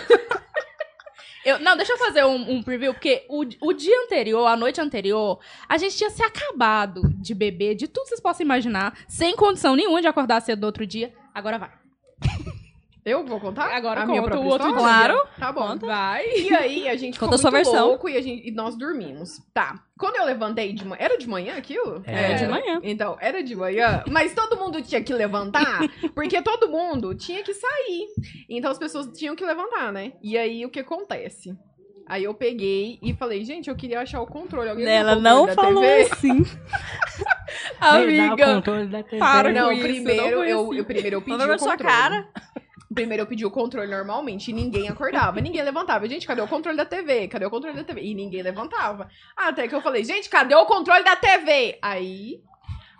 Eu, 1.45 1.59
não, 1.61 1.77
deixa 1.77 1.93
eu 1.93 1.99
fazer 1.99 2.25
um, 2.25 2.57
um 2.57 2.63
preview, 2.63 2.93
porque 2.93 3.25
o, 3.29 3.45
o 3.63 3.73
dia 3.73 3.97
anterior, 4.05 4.47
a 4.47 4.57
noite 4.57 4.81
anterior, 4.81 5.39
a 5.69 5.79
gente 5.79 5.97
tinha 5.97 6.11
se 6.11 6.23
acabado 6.23 7.01
de 7.17 7.35
beber, 7.35 7.75
de 7.75 7.89
tudo 7.89 8.03
que 8.03 8.09
vocês 8.11 8.21
possam 8.21 8.45
imaginar, 8.45 8.99
sem 9.09 9.35
condição 9.35 9.75
nenhuma 9.75 10.03
de 10.03 10.09
acordar 10.09 10.41
cedo 10.43 10.61
do 10.61 10.67
outro 10.67 10.87
dia. 10.87 11.13
Agora 11.35 11.59
vai. 11.59 11.71
Eu 13.09 13.25
vou 13.25 13.41
contar? 13.41 13.75
Agora 13.75 14.03
a 14.03 14.07
minha 14.07 14.21
conta 14.21 14.31
própria 14.35 14.49
o 14.49 14.53
outro 14.53 14.69
história? 14.69 15.15
dia. 15.15 15.25
Tá 15.39 15.53
bom. 15.53 15.77
Vai. 15.79 16.25
E 16.31 16.55
aí, 16.55 16.89
a 16.89 16.97
gente 16.97 17.19
Conta 17.19 17.33
ficou 17.33 17.35
a 17.35 17.39
sua 17.39 17.51
versão. 17.51 17.87
louco 17.89 18.09
e, 18.09 18.17
a 18.17 18.21
gente, 18.23 18.49
e 18.49 18.51
nós 18.53 18.77
dormimos. 18.77 19.41
Tá. 19.55 19.81
Quando 19.99 20.17
eu 20.17 20.25
levantei 20.25 20.73
de 20.73 20.85
manhã... 20.85 20.97
Era 21.03 21.19
de 21.19 21.29
manhã 21.29 21.57
aquilo? 21.57 22.03
Era 22.07 22.35
de 22.35 22.47
manhã. 22.47 22.81
Então, 22.83 23.17
era 23.21 23.43
de 23.43 23.57
manhã. 23.57 24.05
Mas 24.09 24.35
todo 24.35 24.57
mundo 24.57 24.81
tinha 24.83 25.03
que 25.03 25.13
levantar, 25.13 25.81
porque 26.15 26.41
todo 26.43 26.69
mundo 26.69 27.15
tinha 27.15 27.43
que 27.43 27.53
sair. 27.55 28.07
Então, 28.49 28.71
as 28.71 28.79
pessoas 28.79 29.07
tinham 29.19 29.35
que 29.35 29.45
levantar, 29.45 29.93
né? 29.93 30.13
E 30.23 30.37
aí, 30.39 30.65
o 30.65 30.71
que 30.71 30.81
acontece? 30.81 31.57
Aí 32.07 32.25
eu 32.25 32.33
peguei 32.33 32.99
e 33.03 33.13
falei, 33.13 33.45
gente, 33.45 33.69
eu 33.69 33.77
queria 33.77 34.01
achar 34.01 34.23
o 34.23 34.27
controle. 34.27 34.71
Alguém 34.71 34.87
Ela 34.87 35.15
controle 35.17 35.23
não 35.23 35.47
da 35.47 35.55
falou 35.55 35.83
TV? 35.83 36.09
assim. 36.11 36.43
Amiga. 37.81 38.55
controle 38.55 38.87
da 38.87 39.03
TV. 39.03 39.19
para 39.19 39.53
Não, 39.53 39.67
com 39.67 39.73
isso, 39.73 39.83
primeiro 39.83 40.37
não 40.37 40.45
eu, 40.45 40.61
assim. 40.69 40.79
eu 40.79 40.85
primeiro 40.85 41.17
eu 41.17 41.21
pedi 41.23 41.31
Não 41.31 41.37
o 41.37 41.39
vai 41.39 41.49
ver 41.49 41.59
controle. 41.59 41.79
sua 41.79 41.87
cara. 41.87 42.29
Primeiro 42.99 43.23
eu 43.23 43.27
pedi 43.29 43.47
o 43.47 43.51
controle 43.51 43.89
normalmente 43.89 44.51
e 44.51 44.53
ninguém 44.53 44.89
acordava, 44.89 45.41
ninguém 45.41 45.63
levantava. 45.63 46.09
Gente, 46.09 46.27
cadê 46.27 46.41
o 46.41 46.49
controle 46.49 46.77
da 46.77 46.85
TV? 46.85 47.29
Cadê 47.29 47.47
o 47.47 47.51
controle 47.51 47.77
da 47.77 47.85
TV? 47.85 48.03
E 48.03 48.13
ninguém 48.13 48.43
levantava. 48.43 49.09
Até 49.37 49.69
que 49.69 49.75
eu 49.75 49.81
falei, 49.81 50.03
gente, 50.03 50.29
cadê 50.29 50.55
o 50.57 50.67
controle 50.67 51.05
da 51.05 51.15
TV? 51.15 51.79
Aí 51.81 52.41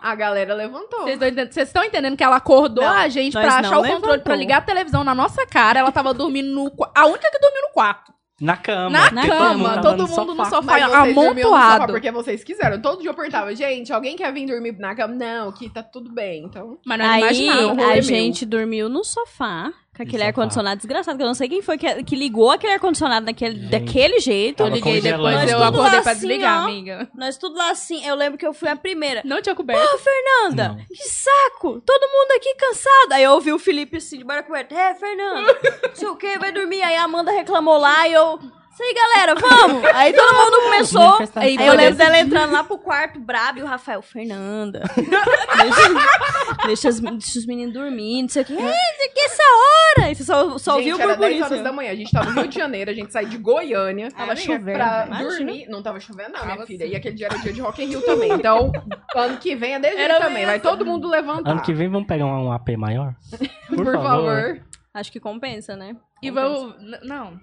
a 0.01 0.15
galera 0.15 0.53
levantou. 0.53 1.01
Vocês 1.01 1.67
estão 1.67 1.83
entendendo, 1.83 2.15
que 2.15 2.23
ela 2.23 2.37
acordou 2.37 2.81
Não, 2.81 2.91
a 2.93 3.09
gente 3.09 3.33
pra 3.33 3.57
achar 3.57 3.77
o 3.77 3.81
controle, 3.81 3.91
levantou. 3.91 4.19
pra 4.21 4.35
ligar 4.37 4.59
a 4.59 4.61
televisão 4.61 5.03
na 5.03 5.13
nossa 5.13 5.45
cara. 5.45 5.79
Ela 5.79 5.91
tava 5.91 6.13
dormindo 6.13 6.49
no. 6.49 6.71
A 6.95 7.05
única 7.05 7.29
que 7.29 7.39
dormiu 7.39 7.61
no 7.63 7.73
quarto. 7.73 8.13
Na 8.39 8.55
cama. 8.55 9.11
Na 9.11 9.27
cama, 9.27 9.81
todo 9.81 10.07
mundo 10.07 10.33
no 10.33 10.45
sofá. 10.45 10.61
Mas 10.61 10.85
vocês 10.85 11.15
no 11.15 11.21
sofá 11.23 11.31
amontoado. 11.31 11.91
porque 11.91 12.09
vocês 12.09 12.41
quiseram. 12.41 12.81
Todo 12.81 13.01
dia 13.01 13.09
eu 13.09 13.13
perguntava, 13.13 13.53
gente, 13.53 13.91
alguém 13.91 14.15
quer 14.15 14.31
vir 14.31 14.45
dormir 14.45 14.77
na 14.79 14.95
cama? 14.95 15.13
Não, 15.13 15.51
que 15.51 15.69
tá 15.69 15.83
tudo 15.83 16.09
bem. 16.09 16.45
Então, 16.45 16.79
Mas 16.85 16.99
não 16.99 17.05
Aí 17.05 17.19
imaginava. 17.19 17.61
um 17.67 17.75
rolê 17.75 17.97
a 17.97 18.01
gente 18.01 18.45
dormiu 18.45 18.87
no 18.87 19.03
sofá. 19.03 19.73
Com 19.99 20.03
aquele 20.03 20.23
ar-condicionado 20.23 20.77
desgraçado, 20.77 21.17
que 21.17 21.23
eu 21.23 21.27
não 21.27 21.33
sei 21.33 21.49
quem 21.49 21.61
foi 21.61 21.77
que, 21.77 22.03
que 22.05 22.15
ligou 22.15 22.49
aquele 22.49 22.71
ar-condicionado 22.71 23.25
daquele, 23.25 23.59
Gente, 23.59 23.69
daquele 23.69 24.19
jeito. 24.21 24.63
Eu 24.63 24.69
liguei 24.69 25.01
depois, 25.01 25.35
Nós 25.35 25.51
eu 25.51 25.57
tudo 25.57 25.67
acordei 25.67 26.01
pra 26.01 26.11
assim, 26.13 26.21
desligar, 26.21 26.61
ó. 26.61 26.63
amiga. 26.63 27.09
Nós 27.13 27.37
tudo 27.37 27.57
lá 27.57 27.71
assim. 27.71 28.05
Eu 28.05 28.15
lembro 28.15 28.37
que 28.37 28.47
eu 28.47 28.53
fui 28.53 28.69
a 28.69 28.77
primeira. 28.77 29.21
Não 29.25 29.41
tinha 29.41 29.53
coberto. 29.53 29.97
Fernanda, 29.97 30.69
Não. 30.69 30.77
que 30.85 31.03
saco! 31.09 31.81
Todo 31.81 32.07
mundo 32.07 32.31
aqui 32.37 32.55
cansado. 32.55 33.11
Aí 33.11 33.23
eu 33.23 33.31
ouvi 33.33 33.51
o 33.51 33.59
Felipe 33.59 33.97
assim, 33.97 34.19
de 34.19 34.23
barra 34.23 34.43
coberta. 34.43 34.73
É, 34.73 34.95
Fernanda, 34.95 35.57
não 35.89 35.95
sei 35.95 36.07
o 36.07 36.15
que, 36.15 36.39
vai 36.39 36.53
dormir. 36.53 36.81
Aí 36.81 36.95
a 36.95 37.03
Amanda 37.03 37.31
reclamou 37.31 37.77
lá 37.77 38.07
e 38.07 38.13
eu. 38.13 38.39
Isso 38.79 38.83
aí, 38.83 38.93
galera, 38.93 39.35
vamos! 39.35 39.83
Aí 39.93 40.13
todo 40.13 40.33
mundo 40.35 40.61
começou. 40.63 41.17
Aí 41.35 41.55
eu 41.57 41.73
lembro 41.73 41.95
dela 41.97 42.17
entrando 42.17 42.53
lá 42.53 42.63
pro 42.63 42.77
quarto, 42.77 43.19
brabo, 43.19 43.59
e 43.59 43.61
o 43.61 43.65
Rafael, 43.65 44.01
Fernanda. 44.01 44.83
deixa, 44.95 46.65
deixa, 46.65 46.89
as- 46.89 46.99
deixa 47.01 47.39
os 47.39 47.45
meninos 47.45 47.73
dormir, 47.73 48.21
não 48.21 48.29
sei 48.29 48.43
o 48.43 48.45
que. 48.45 48.53
É, 48.53 48.57
isso 48.57 49.09
aqui 49.09 49.19
é 49.19 49.25
essa 49.25 49.43
hora! 49.43 50.11
E 50.11 50.15
você 50.15 50.23
só, 50.23 50.57
só 50.57 50.75
ouviu 50.77 50.95
gente, 50.95 51.01
o 51.01 51.03
era 51.03 51.07
10 51.07 51.19
burburinho. 51.19 51.45
horas 51.45 51.61
da 51.61 51.71
manhã. 51.73 51.91
A 51.91 51.95
gente 51.95 52.09
tava 52.11 52.31
no 52.31 52.41
Rio 52.41 52.49
de 52.49 52.55
Janeiro, 52.57 52.89
a 52.89 52.93
gente 52.93 53.11
saiu 53.11 53.27
de 53.27 53.37
Goiânia. 53.37 54.09
Tava 54.11 54.35
chovendo, 54.37 54.77
Pra 54.77 55.05
imagina. 55.07 55.29
dormir. 55.29 55.67
Não 55.67 55.83
tava 55.83 55.99
chovendo, 55.99 56.29
não, 56.31 56.45
minha 56.45 56.55
Tava 56.55 56.65
filha. 56.65 56.85
E 56.85 56.95
aquele 56.95 57.15
dia 57.15 57.25
era 57.27 57.37
dia 57.37 57.51
de 57.51 57.59
Rock 57.59 57.83
in 57.83 57.87
Rio 57.87 58.01
também. 58.01 58.31
Então, 58.31 58.71
ano 59.13 59.37
que 59.39 59.55
vem 59.55 59.73
é 59.73 59.79
desse 59.79 60.07
também. 60.19 60.45
Vai 60.45 60.59
todo 60.61 60.85
mundo 60.85 61.09
levantar. 61.09 61.51
Ano 61.51 61.61
que 61.61 61.73
vem 61.73 61.89
vamos 61.89 62.07
pegar 62.07 62.25
um 62.27 62.49
AP 62.51 62.69
maior? 62.77 63.13
Por, 63.75 63.85
favor. 63.91 64.61
Acho 64.93 65.11
que 65.11 65.19
compensa, 65.19 65.75
né? 65.75 65.97
E 66.23 66.31
vamos. 66.31 66.75
Não. 67.03 67.37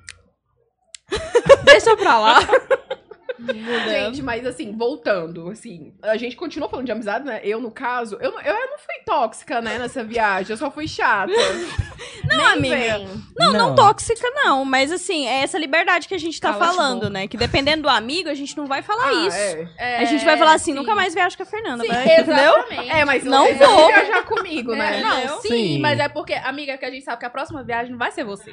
Deixa 1.65 1.97
pra 1.97 2.19
lá. 2.19 2.39
Gente, 3.87 4.23
mas 4.23 4.47
assim, 4.47 4.75
voltando, 4.75 5.51
assim, 5.51 5.93
a 6.03 6.17
gente 6.17 6.35
continuou 6.35 6.71
falando 6.71 6.87
de 6.87 6.93
amizade, 6.93 7.25
né? 7.27 7.39
Eu, 7.45 7.61
no 7.61 7.71
caso, 7.71 8.17
eu, 8.19 8.33
não- 8.33 8.41
eu 8.41 8.55
não 8.55 8.79
fui 8.79 8.95
tóxica, 9.05 9.61
né, 9.61 9.79
nessa 9.79 10.03
viagem, 10.03 10.53
eu 10.53 10.57
só 10.57 10.71
fui 10.71 10.89
chata. 10.89 11.31
Não, 12.29 12.37
Nem 12.39 12.47
amiga. 12.73 12.77
vem. 12.99 13.23
Não, 13.39 13.53
não, 13.53 13.75
tóxica, 13.77 14.29
não. 14.35 14.65
Mas 14.65 14.91
assim, 14.91 15.29
é 15.29 15.43
essa 15.45 15.57
liberdade 15.57 16.09
que 16.09 16.15
a 16.15 16.19
gente 16.19 16.41
tá 16.41 16.53
Cala-te 16.53 16.75
falando, 16.75 17.09
né? 17.09 17.29
Que 17.29 17.37
dependendo 17.37 17.83
do 17.85 17.89
amigo, 17.89 18.29
a 18.29 18.35
gente 18.35 18.57
não 18.57 18.67
vai 18.67 18.83
falar 18.83 19.09
Ah, 19.11 19.27
isso. 19.29 19.69
É. 19.79 19.99
A 19.99 20.05
gente 20.07 20.25
vai 20.25 20.37
falar 20.37 20.55
assim, 20.55 20.73
sim. 20.73 20.77
nunca 20.79 20.93
mais 20.95 21.15
viajo 21.15 21.37
com 21.37 21.45
a 21.45 21.47
Fernanda, 21.47 21.85
Sim, 21.85 21.89
vai, 21.93 22.03
entendeu? 22.05 22.35
exatamente. 22.57 22.91
É, 22.91 23.05
mas 23.05 23.23
Não 23.23 23.55
vou. 23.55 23.87
viajar 23.87 24.25
comigo, 24.25 24.75
né? 24.75 24.99
É, 24.99 25.03
não, 25.03 25.19
Entendeu? 25.19 25.41
sim, 25.41 25.49
Sim. 25.49 25.79
mas 25.79 26.01
é 26.01 26.09
porque, 26.09 26.35
amiga, 26.35 26.77
que 26.77 26.85
a 26.85 26.91
gente 26.91 27.05
sabe 27.05 27.21
que 27.21 27.27
a 27.27 27.31
próxima 27.31 27.63
viagem 27.63 27.93
não 27.93 27.99
vai 27.99 28.11
ser 28.11 28.25
você. 28.25 28.53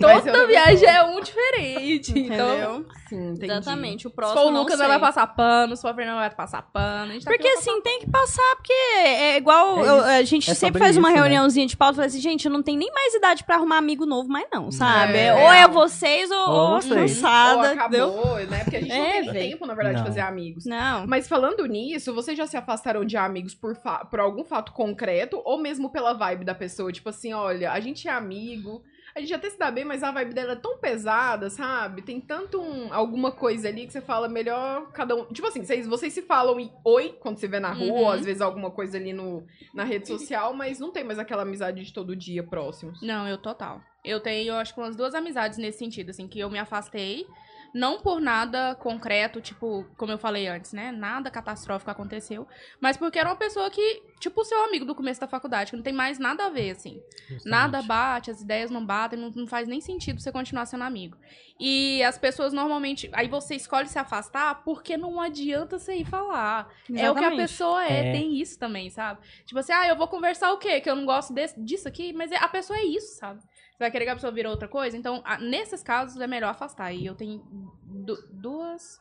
Toda 0.00 0.46
viagem 0.46 0.88
é 0.88 1.02
um 1.04 1.20
diferente. 1.20 2.12
Então, 2.18 2.48
Entendeu? 2.48 2.86
Sim, 3.08 3.28
entendi. 3.30 3.44
Exatamente. 3.52 4.06
O 4.06 4.10
se 4.10 4.16
próximo. 4.16 4.40
for 4.40 4.48
o 4.48 4.50
não 4.50 4.60
Lucas, 4.62 4.80
ela 4.80 4.88
vai 4.88 4.98
passar 5.00 5.26
pano, 5.28 5.76
se 5.76 5.82
for 5.82 5.88
a 5.88 5.94
Fernanda, 5.94 6.18
vai 6.20 6.30
passar 6.30 6.62
pano. 6.62 7.10
A 7.10 7.14
gente 7.14 7.24
tá 7.24 7.30
Porque 7.30 7.46
assim, 7.48 7.80
tem 7.82 8.00
que 8.00 8.10
passar, 8.10 8.56
porque 8.56 8.72
é 8.72 9.36
igual. 9.36 9.84
É 9.84 9.88
eu- 9.88 10.04
a 10.04 10.22
gente 10.22 10.50
É 10.50 10.54
sempre 10.54 10.78
faz 10.80 10.96
uma 10.96 11.08
isso, 11.08 11.16
né? 11.16 11.22
reuniãozinha 11.22 11.66
de 11.66 11.76
pauta 11.76 11.92
e 11.92 11.96
fala 11.96 12.06
assim, 12.06 12.20
gente, 12.20 12.46
eu 12.46 12.52
não 12.52 12.62
tenho 12.62 12.78
nem 12.78 12.90
mais 12.92 13.14
idade 13.14 13.44
pra 13.44 13.56
arrumar 13.56 13.76
amigo 13.78 14.04
novo, 14.06 14.28
mais 14.28 14.46
não, 14.52 14.70
sabe? 14.72 15.16
É. 15.18 15.34
ou 15.34 15.52
é 15.52 15.68
vocês 15.68 16.30
ou, 16.30 16.50
Ou 16.50 16.76
a 16.76 16.82
cansada, 16.82 17.74
entendeu? 17.74 18.08
acabou, 18.08 18.36
né? 18.46 18.64
Porque 18.64 18.76
a 18.76 18.80
gente 18.80 18.88
não 18.90 18.96
É, 19.04 19.12
tem 19.12 19.20
nem 19.22 19.32
véi. 19.32 19.50
tempo, 19.50 19.66
na 19.66 19.74
verdade, 19.74 19.96
de 19.96 20.00
Não. 20.02 20.06
fazer 20.08 20.20
amigos. 20.20 20.64
Não. 20.64 21.06
Mas 21.06 21.28
falando 21.28 21.64
nisso, 21.66 22.14
vocês 22.14 22.36
já 22.36 22.46
se 22.46 22.56
afastaram 22.56 23.04
de 23.04 23.16
amigos 23.16 23.54
por, 23.54 23.76
fa- 23.76 24.04
por 24.04 24.18
algum 24.18 24.44
fato 24.44 24.72
concreto 24.72 25.40
ou 25.44 25.58
mesmo 25.58 25.90
pela 25.90 26.12
vibe 26.14 26.44
da 26.44 26.54
pessoa? 26.54 26.90
Tipo 26.92 27.10
assim, 27.10 27.32
olha, 27.32 27.70
a 27.72 27.80
gente 27.80 28.08
é 28.08 28.10
amigo, 28.10 28.82
a 29.18 29.20
gente 29.20 29.34
até 29.34 29.50
se 29.50 29.58
dá 29.58 29.70
bem, 29.70 29.84
mas 29.84 30.02
a 30.02 30.10
vibe 30.10 30.32
dela 30.34 30.52
é 30.52 30.56
tão 30.56 30.78
pesada, 30.78 31.50
sabe? 31.50 32.02
Tem 32.02 32.20
tanto 32.20 32.60
um- 32.60 32.92
alguma 32.92 33.30
coisa 33.32 33.68
ali 33.68 33.86
que 33.86 33.92
você 33.92 34.00
fala 34.00 34.28
melhor 34.28 34.90
cada 34.92 35.14
um. 35.14 35.24
Tipo 35.26 35.48
assim, 35.48 35.62
vocês, 35.64 35.86
vocês 35.86 36.12
se 36.12 36.22
falam 36.22 36.58
em 36.60 36.70
oi 36.84 37.16
quando 37.20 37.38
se 37.38 37.46
vê 37.46 37.58
na 37.60 37.72
rua, 37.72 37.92
Uhum. 38.00 38.10
às 38.10 38.24
vezes 38.24 38.40
alguma 38.40 38.70
coisa 38.70 38.96
ali 38.96 39.12
no, 39.12 39.44
na 39.74 39.84
rede 39.84 40.08
social, 40.08 40.54
mas 40.54 40.78
não 40.78 40.90
tem 40.92 41.04
mais 41.04 41.18
aquela 41.18 41.42
amizade 41.42 41.84
de 41.84 41.92
todo 41.92 42.14
dia 42.16 42.42
próximos. 42.42 43.00
Não, 43.02 43.26
eu 43.28 43.38
total. 43.38 43.80
Eu 44.04 44.20
tenho, 44.20 44.48
eu 44.50 44.54
acho 44.54 44.72
que 44.74 44.80
umas 44.80 44.96
duas 44.96 45.14
amizades 45.14 45.58
nesse 45.58 45.78
sentido, 45.78 46.10
assim, 46.10 46.26
que 46.28 46.38
eu 46.38 46.48
me 46.48 46.58
afastei. 46.58 47.26
Não 47.74 48.00
por 48.00 48.20
nada 48.20 48.74
concreto, 48.76 49.40
tipo, 49.40 49.84
como 49.96 50.10
eu 50.10 50.18
falei 50.18 50.48
antes, 50.48 50.72
né? 50.72 50.90
Nada 50.90 51.30
catastrófico 51.30 51.90
aconteceu. 51.90 52.46
Mas 52.80 52.96
porque 52.96 53.18
era 53.18 53.28
uma 53.28 53.36
pessoa 53.36 53.68
que, 53.70 54.02
tipo, 54.18 54.40
o 54.40 54.44
seu 54.44 54.64
amigo 54.64 54.84
do 54.86 54.94
começo 54.94 55.20
da 55.20 55.28
faculdade, 55.28 55.70
que 55.70 55.76
não 55.76 55.82
tem 55.82 55.92
mais 55.92 56.18
nada 56.18 56.46
a 56.46 56.48
ver, 56.50 56.70
assim. 56.70 57.02
Nada 57.44 57.82
bate, 57.82 58.30
as 58.30 58.40
ideias 58.40 58.70
não 58.70 58.84
batem, 58.84 59.18
não, 59.18 59.30
não 59.30 59.46
faz 59.46 59.68
nem 59.68 59.80
sentido 59.80 60.20
você 60.20 60.32
continuar 60.32 60.64
sendo 60.66 60.84
amigo. 60.84 61.16
E 61.60 62.02
as 62.04 62.16
pessoas 62.16 62.52
normalmente. 62.52 63.10
Aí 63.12 63.28
você 63.28 63.54
escolhe 63.56 63.88
se 63.88 63.98
afastar 63.98 64.62
porque 64.64 64.96
não 64.96 65.20
adianta 65.20 65.78
você 65.78 65.94
ir 65.96 66.04
falar. 66.06 66.68
É 66.88 66.92
o 66.92 66.94
que 66.94 67.00
a 67.00 67.02
Exatamente. 67.28 67.36
pessoa 67.36 67.84
é, 67.84 68.08
É. 68.08 68.12
tem 68.12 68.34
isso 68.40 68.58
também, 68.58 68.88
sabe? 68.90 69.20
Tipo 69.44 69.58
assim, 69.58 69.72
ah, 69.72 69.86
eu 69.88 69.96
vou 69.96 70.08
conversar 70.08 70.52
o 70.52 70.58
quê? 70.58 70.80
Que 70.80 70.88
eu 70.88 70.96
não 70.96 71.04
gosto 71.04 71.32
desse- 71.34 71.60
disso 71.62 71.86
aqui, 71.86 72.12
mas 72.12 72.32
é- 72.32 72.36
a 72.38 72.48
pessoa 72.48 72.78
é 72.78 72.84
isso, 72.84 73.16
sabe? 73.18 73.40
Você 73.78 73.84
vai 73.84 73.90
querer 73.92 74.04
que 74.06 74.10
a 74.10 74.14
pessoa 74.16 74.32
vira 74.32 74.50
outra 74.50 74.66
coisa? 74.66 74.96
Então, 74.96 75.22
a- 75.24 75.38
nesses 75.38 75.84
casos, 75.84 76.20
é 76.20 76.26
melhor 76.26 76.50
afastar. 76.50 76.92
E 76.92 77.06
eu 77.06 77.14
tenho 77.14 77.40
du- 77.84 78.18
duas. 78.32 79.00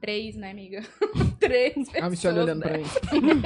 Três, 0.00 0.36
né, 0.36 0.50
amiga? 0.52 0.80
Três 1.40 1.74
pessoas. 1.74 2.04
A 2.04 2.08
Michelle 2.10 2.38
olhando 2.38 2.60
pra 2.60 2.70
né? 2.78 2.78
mim. 2.78 3.42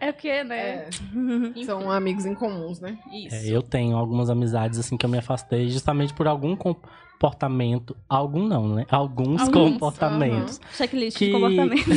É 0.00 0.10
porque, 0.12 0.42
né? 0.44 0.88
É, 0.88 1.64
são 1.66 1.90
amigos 1.90 2.24
em 2.24 2.34
comuns, 2.34 2.80
né? 2.80 2.98
Isso. 3.12 3.34
É, 3.34 3.46
eu 3.48 3.60
tenho 3.62 3.94
algumas 3.96 4.30
amizades 4.30 4.78
assim 4.78 4.96
que 4.96 5.04
eu 5.04 5.10
me 5.10 5.18
afastei 5.18 5.68
justamente 5.68 6.14
por 6.14 6.26
algum 6.26 6.56
comportamento. 6.56 7.94
Algum 8.08 8.46
não, 8.46 8.74
né? 8.74 8.86
Alguns 8.90 9.42
Alguns, 9.42 9.72
comportamentos. 9.72 10.60
Checklist 10.72 11.18
Que- 11.18 11.26
de 11.26 11.32
comportamento. 11.32 11.90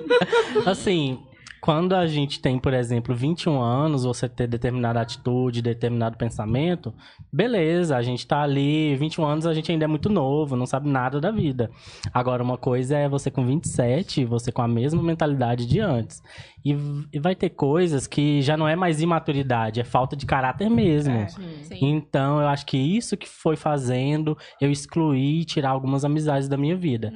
assim, 0.66 1.20
quando 1.62 1.94
a 1.94 2.08
gente 2.08 2.40
tem, 2.40 2.58
por 2.58 2.74
exemplo, 2.74 3.14
21 3.14 3.62
anos, 3.62 4.02
você 4.02 4.28
ter 4.28 4.48
determinada 4.48 5.00
atitude, 5.00 5.62
determinado 5.62 6.18
pensamento, 6.18 6.92
beleza, 7.32 7.96
a 7.96 8.02
gente 8.02 8.26
tá 8.26 8.42
ali, 8.42 8.96
21 8.96 9.24
anos 9.24 9.46
a 9.46 9.54
gente 9.54 9.70
ainda 9.70 9.84
é 9.84 9.86
muito 9.86 10.10
novo, 10.10 10.56
não 10.56 10.66
sabe 10.66 10.88
nada 10.88 11.20
da 11.20 11.30
vida. 11.30 11.70
Agora, 12.12 12.42
uma 12.42 12.58
coisa 12.58 12.98
é 12.98 13.08
você 13.08 13.30
com 13.30 13.46
27, 13.46 14.24
você 14.24 14.50
com 14.50 14.60
a 14.60 14.66
mesma 14.66 15.00
mentalidade 15.00 15.64
de 15.64 15.78
antes. 15.78 16.20
E, 16.64 16.76
e 17.12 17.20
vai 17.20 17.36
ter 17.36 17.50
coisas 17.50 18.08
que 18.08 18.42
já 18.42 18.56
não 18.56 18.66
é 18.66 18.74
mais 18.74 19.00
imaturidade, 19.00 19.78
é 19.80 19.84
falta 19.84 20.16
de 20.16 20.26
caráter 20.26 20.68
mesmo. 20.68 21.14
É. 21.14 21.28
Sim. 21.28 21.78
Então, 21.80 22.40
eu 22.40 22.48
acho 22.48 22.66
que 22.66 22.76
isso 22.76 23.16
que 23.16 23.28
foi 23.28 23.54
fazendo 23.54 24.36
eu 24.60 24.68
excluir 24.68 25.42
e 25.42 25.44
tirar 25.44 25.70
algumas 25.70 26.04
amizades 26.04 26.48
da 26.48 26.56
minha 26.56 26.74
vida. 26.74 27.12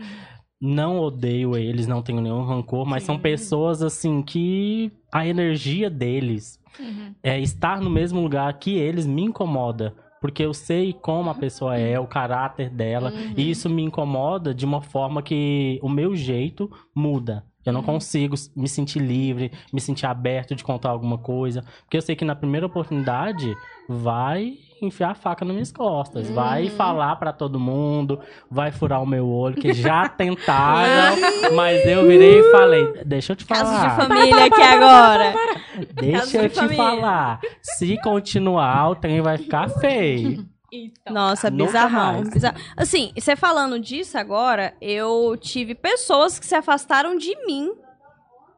Não 0.61 0.99
odeio 0.99 1.57
eles, 1.57 1.87
não 1.87 2.03
tenho 2.03 2.21
nenhum 2.21 2.42
rancor, 2.45 2.87
mas 2.87 3.03
são 3.03 3.16
Sim. 3.16 3.21
pessoas 3.23 3.83
assim 3.83 4.23
que 4.23 4.90
a 5.12 5.27
energia 5.27 5.90
deles 5.90 6.59
Uhum. 6.79 7.14
é 7.23 7.40
estar 7.40 7.81
no 7.81 7.90
mesmo 7.90 8.21
lugar 8.21 8.53
que 8.59 8.77
eles 8.77 9.07
me 9.07 9.23
incomoda. 9.23 9.95
Porque 10.21 10.42
eu 10.42 10.55
sei 10.55 10.92
como 10.92 11.29
a 11.31 11.35
pessoa 11.35 11.77
é, 11.79 12.01
o 12.01 12.07
caráter 12.07 12.71
dela, 12.71 13.12
e 13.37 13.51
isso 13.51 13.69
me 13.69 13.83
incomoda 13.83 14.55
de 14.55 14.64
uma 14.64 14.81
forma 14.81 15.23
que 15.23 15.79
o 15.83 15.88
meu 15.88 16.16
jeito 16.16 16.71
muda. 16.95 17.45
Eu 17.64 17.73
não 17.73 17.83
consigo 17.83 18.35
me 18.55 18.69
sentir 18.69 19.01
livre, 19.01 19.51
me 19.73 19.81
sentir 19.81 20.07
aberto 20.07 20.55
de 20.55 20.62
contar 20.64 20.90
alguma 20.90 21.19
coisa. 21.19 21.64
Porque 21.83 21.97
eu 21.97 22.03
sei 22.03 22.14
que 22.16 22.25
na 22.25 22.35
primeira 22.35 22.66
oportunidade 22.66 23.55
vai 23.88 24.55
enfiar 24.83 25.11
a 25.12 25.15
faca 25.15 25.45
nas 25.45 25.55
minhas 25.55 25.73
costas. 25.73 26.29
Vai 26.31 26.69
falar 26.69 27.17
pra 27.17 27.33
todo 27.33 27.59
mundo, 27.59 28.21
vai 28.51 28.71
furar 28.71 29.03
o 29.03 29.07
meu 29.07 29.27
olho, 29.29 29.57
que 29.57 29.73
já 29.73 30.09
tentaram. 30.11 31.17
mas 31.55 31.85
eu 31.87 32.07
virei 32.07 32.41
e 32.41 32.51
falei, 32.51 32.93
deixa 33.05 33.33
eu 33.33 33.37
te 33.37 33.45
falar. 33.45 33.62
Casos 33.62 33.81
de 33.81 34.07
família 34.09 34.45
aqui 34.45 34.62
agora. 34.62 35.35
Deixa 35.95 36.27
de 36.27 36.37
eu 36.45 36.49
te 36.51 36.55
família. 36.57 36.77
falar. 36.77 37.41
Se 37.62 38.01
continuar, 38.03 38.91
o 38.91 38.95
trem 38.97 39.21
vai 39.21 39.39
ficar 39.39 39.69
feio. 39.69 40.47
Então, 40.73 41.15
Nossa, 41.15 41.51
bizarrão. 41.51 42.15
mais. 42.15 42.29
bizarro. 42.31 42.57
Assim, 42.77 43.12
você 43.17 43.35
falando 43.37 43.79
disso 43.79 44.19
agora, 44.19 44.75
eu 44.81 45.37
tive 45.41 45.75
pessoas 45.75 46.39
que 46.39 46.45
se 46.45 46.55
afastaram 46.55 47.17
de 47.17 47.35
mim 47.47 47.73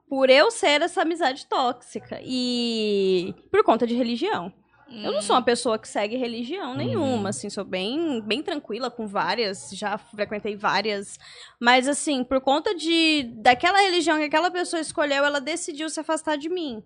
por 0.08 0.30
eu 0.30 0.50
ser 0.50 0.80
essa 0.80 1.02
amizade 1.02 1.46
tóxica. 1.46 2.18
E 2.24 3.34
por 3.52 3.62
conta 3.62 3.86
de 3.86 3.94
religião. 3.94 4.50
Eu 4.90 5.12
não 5.12 5.20
sou 5.20 5.36
uma 5.36 5.42
pessoa 5.42 5.78
que 5.78 5.86
segue 5.86 6.16
religião 6.16 6.74
nenhuma, 6.74 7.28
assim, 7.28 7.50
sou 7.50 7.64
bem, 7.64 8.22
bem 8.22 8.42
tranquila 8.42 8.90
com 8.90 9.06
várias, 9.06 9.70
já 9.72 9.98
frequentei 9.98 10.56
várias, 10.56 11.18
mas 11.60 11.86
assim, 11.86 12.24
por 12.24 12.40
conta 12.40 12.74
de 12.74 13.24
daquela 13.36 13.80
religião 13.80 14.16
que 14.16 14.24
aquela 14.24 14.50
pessoa 14.50 14.80
escolheu, 14.80 15.24
ela 15.24 15.40
decidiu 15.40 15.90
se 15.90 16.00
afastar 16.00 16.36
de 16.36 16.48
mim. 16.48 16.82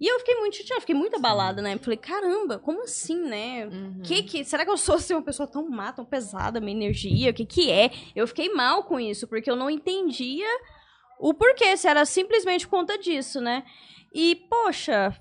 E 0.00 0.06
eu 0.06 0.18
fiquei 0.20 0.36
muito 0.36 0.56
chateada, 0.56 0.80
fiquei 0.80 0.94
muito 0.94 1.16
abalada, 1.16 1.60
né? 1.60 1.76
Falei, 1.78 1.96
caramba, 1.96 2.58
como 2.58 2.84
assim, 2.84 3.20
né? 3.20 3.66
Uhum. 3.66 4.00
Que 4.04 4.22
que, 4.22 4.44
será 4.44 4.64
que 4.64 4.70
eu 4.70 4.76
sou 4.76 4.94
assim, 4.94 5.14
uma 5.14 5.22
pessoa 5.22 5.46
tão 5.46 5.68
má, 5.68 5.92
tão 5.92 6.04
pesada, 6.04 6.60
minha 6.60 6.76
energia? 6.76 7.30
O 7.30 7.34
que 7.34 7.44
que 7.44 7.70
é? 7.70 7.90
Eu 8.14 8.26
fiquei 8.28 8.52
mal 8.52 8.84
com 8.84 9.00
isso, 9.00 9.26
porque 9.26 9.50
eu 9.50 9.56
não 9.56 9.68
entendia 9.68 10.46
o 11.18 11.34
porquê, 11.34 11.76
se 11.76 11.88
era 11.88 12.04
simplesmente 12.04 12.66
por 12.66 12.78
conta 12.78 12.96
disso, 12.96 13.40
né? 13.40 13.64
E, 14.14 14.36
poxa, 14.48 15.12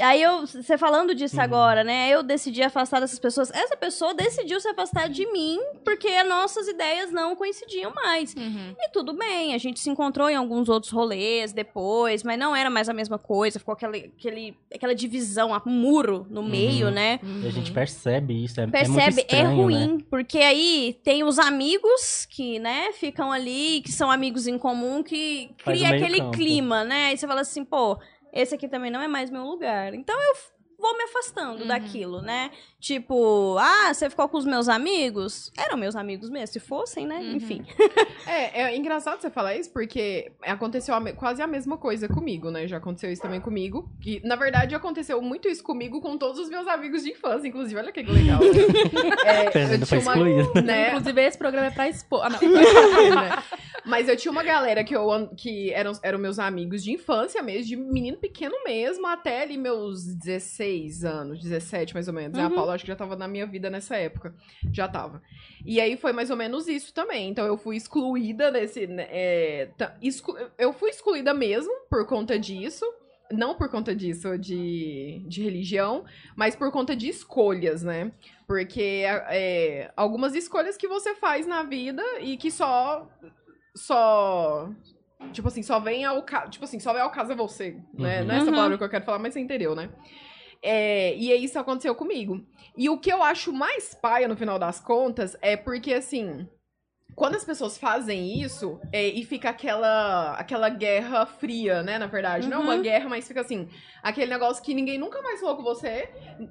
aí 0.00 0.22
eu, 0.22 0.46
você 0.46 0.76
falando 0.78 1.14
disso 1.14 1.36
Uhum. 1.36 1.42
agora, 1.42 1.84
né? 1.84 2.08
Eu 2.10 2.22
decidi 2.22 2.62
afastar 2.62 3.00
dessas 3.00 3.18
pessoas. 3.18 3.50
Essa 3.50 3.76
pessoa 3.76 4.14
decidiu 4.14 4.60
se 4.60 4.68
afastar 4.68 5.08
de 5.08 5.26
mim 5.32 5.58
porque 5.84 6.08
as 6.08 6.28
nossas 6.28 6.68
ideias 6.68 7.10
não 7.10 7.34
coincidiam 7.36 7.92
mais. 7.94 8.34
Uhum. 8.34 8.74
E 8.78 8.90
tudo 8.90 9.12
bem, 9.12 9.54
a 9.54 9.58
gente 9.58 9.80
se 9.80 9.88
encontrou 9.90 10.28
em 10.28 10.34
alguns 10.36 10.68
outros 10.68 10.92
rolês 10.92 11.52
depois, 11.52 12.22
mas 12.22 12.38
não 12.38 12.54
era 12.54 12.70
mais 12.70 12.88
a 12.88 12.92
mesma 12.94 13.18
coisa, 13.18 13.58
ficou 13.58 13.72
aquele, 13.74 14.12
aquele, 14.18 14.56
aquela 14.74 14.94
divisão, 14.94 15.50
um 15.66 15.70
muro 15.70 16.26
no 16.30 16.42
meio, 16.42 16.90
né? 16.90 17.20
E 17.42 17.46
a 17.46 17.50
gente 17.50 17.70
percebe 17.72 18.44
isso. 18.44 18.60
É, 18.60 18.64
é 18.64 18.66
muito 18.66 18.72
Percebe? 18.78 19.20
É, 19.20 19.24
estranho, 19.24 19.48
né? 19.48 19.62
ruim, 19.62 20.00
porque 20.10 20.38
aí 20.38 20.98
tem 21.02 21.24
os 21.24 21.38
amigos 21.38 22.26
que, 22.30 22.58
né, 22.58 22.92
ficam 22.92 23.30
ali, 23.32 23.80
que 23.82 23.92
são 23.92 24.10
amigos 24.10 24.46
em 24.46 24.56
comum, 24.58 25.02
que 25.02 25.50
Faz 25.62 25.78
cria 25.78 25.94
aquele 25.94 26.18
campo. 26.18 26.30
clima, 26.32 26.84
né? 26.84 27.06
Aí 27.06 27.18
você 27.18 27.26
fala 27.26 27.40
assim, 27.42 27.64
pô, 27.64 27.98
esse 28.32 28.54
aqui 28.54 28.68
também 28.68 28.90
não 28.90 29.00
é 29.00 29.08
mais 29.08 29.30
meu 29.30 29.44
lugar. 29.44 29.94
Então 29.94 30.16
eu 30.20 30.34
vou 30.78 30.96
me 30.96 31.04
afastando 31.04 31.62
Uhum. 31.62 31.68
daquilo, 31.68 32.22
né? 32.22 32.50
Tipo, 32.80 33.56
ah, 33.58 33.92
você 33.92 34.08
ficou 34.08 34.28
com 34.28 34.38
os 34.38 34.44
meus 34.44 34.68
amigos? 34.68 35.50
Eram 35.58 35.76
meus 35.76 35.96
amigos 35.96 36.30
mesmo, 36.30 36.46
se 36.52 36.60
fossem, 36.60 37.06
né? 37.06 37.18
Uhum. 37.18 37.32
Enfim. 37.36 37.64
É, 38.26 38.60
é 38.64 38.76
engraçado 38.76 39.20
você 39.22 39.30
falar 39.30 39.56
isso, 39.56 39.72
porque 39.72 40.30
aconteceu 40.42 40.94
a 40.94 41.12
quase 41.14 41.40
a 41.40 41.46
mesma 41.46 41.78
coisa 41.78 42.06
comigo, 42.06 42.50
né? 42.50 42.68
Já 42.68 42.76
aconteceu 42.76 43.10
isso 43.10 43.22
também 43.22 43.40
comigo. 43.40 43.88
E, 44.04 44.20
na 44.22 44.36
verdade, 44.36 44.74
aconteceu 44.74 45.20
muito 45.22 45.48
isso 45.48 45.62
comigo 45.62 45.98
com 46.02 46.18
todos 46.18 46.38
os 46.38 46.50
meus 46.50 46.68
amigos 46.68 47.02
de 47.04 47.12
infância, 47.12 47.48
inclusive. 47.48 47.80
Olha 47.80 47.90
que 47.90 48.02
legal. 48.02 48.38
É, 49.24 49.46
eu 49.46 49.86
tinha 49.86 50.00
uma, 50.00 50.62
né? 50.62 50.88
Inclusive, 50.90 51.22
esse 51.22 51.38
programa 51.38 51.68
é 51.68 51.70
pra 51.70 51.88
expor. 51.88 52.20
Ah, 52.22 52.28
não. 52.28 52.38
né? 53.16 53.42
Mas 53.86 54.08
eu 54.08 54.16
tinha 54.16 54.30
uma 54.30 54.42
galera 54.42 54.84
que, 54.84 54.94
eu, 54.94 55.08
que 55.34 55.72
eram, 55.72 55.92
eram 56.02 56.18
meus 56.18 56.38
amigos 56.38 56.82
de 56.84 56.92
infância 56.92 57.42
mesmo, 57.42 57.64
de 57.64 57.76
menino 57.76 58.18
pequeno 58.18 58.54
mesmo, 58.64 59.06
até 59.06 59.42
ali 59.42 59.56
meus 59.56 60.04
16 60.04 60.67
anos, 61.04 61.40
17 61.40 61.94
mais 61.94 62.08
ou 62.08 62.14
menos. 62.14 62.38
A 62.38 62.48
Uhum. 62.48 62.54
Paula 62.54 62.74
acho 62.74 62.84
que 62.84 62.90
já 62.90 62.96
tava 62.96 63.16
na 63.16 63.26
minha 63.28 63.46
vida 63.46 63.68
nessa 63.70 63.96
época. 63.96 64.34
Já 64.72 64.86
tava. 64.88 65.22
E 65.64 65.80
aí 65.80 65.96
foi 65.96 66.12
mais 66.12 66.30
ou 66.30 66.36
menos 66.36 66.68
isso 66.68 66.92
também. 66.94 67.28
Então 67.30 67.46
eu 67.46 67.56
fui 67.56 67.76
excluída 67.76 68.50
desse. 68.52 68.86
né, 68.86 69.06
é, 69.10 69.68
exclu- 70.02 70.36
eu 70.58 70.72
fui 70.72 70.90
excluída 70.90 71.32
mesmo 71.34 71.72
por 71.90 72.06
conta 72.06 72.38
disso. 72.38 72.84
Não 73.30 73.54
por 73.54 73.68
conta 73.68 73.94
disso 73.94 74.38
de, 74.38 75.22
de 75.28 75.42
religião, 75.42 76.02
mas 76.34 76.56
por 76.56 76.72
conta 76.72 76.96
de 76.96 77.08
escolhas, 77.10 77.82
né? 77.82 78.10
Porque 78.46 79.04
é, 79.28 79.92
algumas 79.94 80.34
escolhas 80.34 80.78
que 80.78 80.88
você 80.88 81.14
faz 81.14 81.46
na 81.46 81.62
vida 81.62 82.02
e 82.20 82.38
que 82.38 82.50
só. 82.50 83.06
Só. 83.74 84.70
Tipo 85.32 85.48
assim, 85.48 85.62
só 85.62 85.78
vem 85.80 86.04
ao 86.04 86.22
caso. 86.22 86.50
Tipo 86.50 86.64
assim, 86.64 86.78
só 86.80 86.92
vem 86.92 87.02
ao 87.02 87.10
caso 87.10 87.32
a 87.32 87.34
você, 87.36 87.76
né? 87.92 88.20
Uhum. 88.22 88.26
Não 88.28 88.34
é 88.34 88.38
essa 88.38 88.46
Uhum. 88.46 88.54
palavra 88.56 88.78
que 88.78 88.84
eu 88.84 88.88
quero 88.88 89.04
falar, 89.04 89.18
mas 89.18 89.34
você 89.34 89.40
entendeu, 89.40 89.74
né? 89.74 89.90
É, 90.62 91.14
e 91.16 91.32
aí 91.32 91.44
isso 91.44 91.58
aconteceu 91.58 91.94
comigo. 91.94 92.40
E 92.76 92.88
o 92.88 92.98
que 92.98 93.12
eu 93.12 93.22
acho 93.22 93.52
mais 93.52 93.94
paia 93.94 94.28
no 94.28 94.36
final 94.36 94.58
das 94.58 94.80
contas 94.80 95.36
é 95.40 95.56
porque, 95.56 95.92
assim, 95.94 96.48
quando 97.14 97.34
as 97.36 97.44
pessoas 97.44 97.76
fazem 97.78 98.40
isso 98.40 98.80
é, 98.92 99.06
e 99.08 99.24
fica 99.24 99.50
aquela, 99.50 100.34
aquela 100.34 100.68
guerra 100.68 101.26
fria, 101.26 101.82
né? 101.82 101.98
Na 101.98 102.06
verdade, 102.06 102.48
não 102.48 102.58
é 102.58 102.60
uma 102.60 102.74
Uhum. 102.76 102.82
guerra, 102.82 103.08
mas 103.08 103.26
fica 103.26 103.40
assim, 103.40 103.68
aquele 104.02 104.30
negócio 104.30 104.62
que 104.62 104.74
ninguém 104.74 104.98
nunca 104.98 105.20
mais 105.22 105.40
falou 105.40 105.56
com 105.56 105.62
você, 105.62 106.08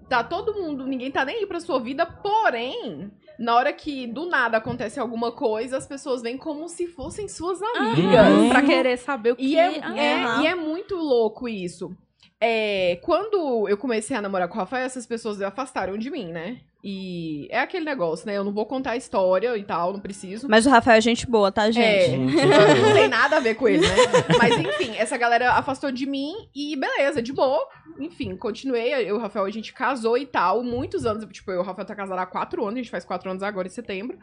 tá 0.09 0.23
todo 0.23 0.53
mundo, 0.53 0.85
ninguém 0.85 1.09
tá 1.11 1.23
nem 1.23 1.37
aí 1.37 1.45
pra 1.45 1.59
sua 1.61 1.79
vida, 1.79 2.05
porém. 2.05 3.11
Na 3.39 3.55
hora 3.55 3.71
que 3.71 4.07
do 4.07 4.25
nada 4.25 4.57
acontece 4.57 4.99
alguma 4.99 5.31
coisa, 5.31 5.77
as 5.77 5.85
pessoas 5.85 6.21
vêm 6.21 6.37
como 6.37 6.67
se 6.67 6.87
fossem 6.87 7.27
suas 7.27 7.61
amigas. 7.61 8.27
Uhum. 8.27 8.49
pra 8.49 8.61
querer 8.63 8.97
saber 8.97 9.31
o 9.31 9.35
que 9.35 9.43
E 9.45 9.57
é, 9.57 9.77
é- 9.77 9.83
aham. 9.83 10.41
e 10.43 10.47
é 10.47 10.55
muito 10.55 10.95
louco 10.95 11.47
isso. 11.47 11.95
É, 12.39 13.00
quando 13.02 13.67
eu 13.67 13.78
comecei 13.78 14.15
a 14.15 14.21
namorar 14.21 14.47
com 14.47 14.56
o 14.56 14.58
Rafael, 14.58 14.86
essas 14.86 15.08
pessoas 15.08 15.41
afastaram 15.41 15.97
de 15.97 16.10
mim, 16.12 16.32
né? 16.32 16.60
E 16.84 17.47
é 17.50 17.60
aquele 17.60 17.84
negócio, 17.84 18.28
né? 18.28 18.38
Eu 18.38 18.43
não 18.43 18.54
vou 18.54 18.65
contar 18.65 18.91
a 18.91 18.95
história 18.95 19.58
e 19.58 19.63
tal, 19.63 19.91
não 19.91 20.00
preciso. 20.00 20.47
Mas 20.47 20.65
o 20.67 20.69
Rafael 20.69 21.00
é 21.00 21.02
gente 21.02 21.26
boa, 21.26 21.52
tá, 21.52 21.67
É, 21.67 21.71
gente? 21.71 22.15
não 22.80 22.93
tem 22.93 23.08
nada 23.08 23.38
a 23.38 23.39
ver 23.39 23.56
com 23.56 23.67
ele, 23.67 23.82
né? 23.82 23.95
Mas 24.38 24.56
enfim, 24.56 24.95
essa 24.95 25.17
galera 25.17 25.54
afastou 25.54 25.91
de 25.91 26.06
mim 26.06 26.34
e 26.56 26.76
beleza, 26.76 27.21
de 27.21 27.34
boa. 27.34 27.67
Enfim, 28.00 28.38
continuei. 28.38 28.93
Eu 28.93 29.02
e 29.02 29.12
o 29.12 29.17
Rafael, 29.17 29.45
a 29.45 29.50
gente 29.50 29.73
casou 29.73 30.17
e 30.17 30.26
tal, 30.28 30.63
muitos 30.63 31.06
anos. 31.06 31.26
Tipo, 31.26 31.52
eu 31.52 31.56
e 31.56 31.60
o 31.60 31.63
Rafael 31.63 31.88
tá 31.88 31.95
casado 31.95 32.19
há 32.19 32.26
quatro 32.26 32.63
anos, 32.63 32.76
a 32.76 32.78
gente 32.84 32.91
faz 32.91 33.04
quatro 33.04 33.30
anos 33.32 33.41
agora 33.41 33.67
em 33.67 33.71
setembro. 33.71 34.19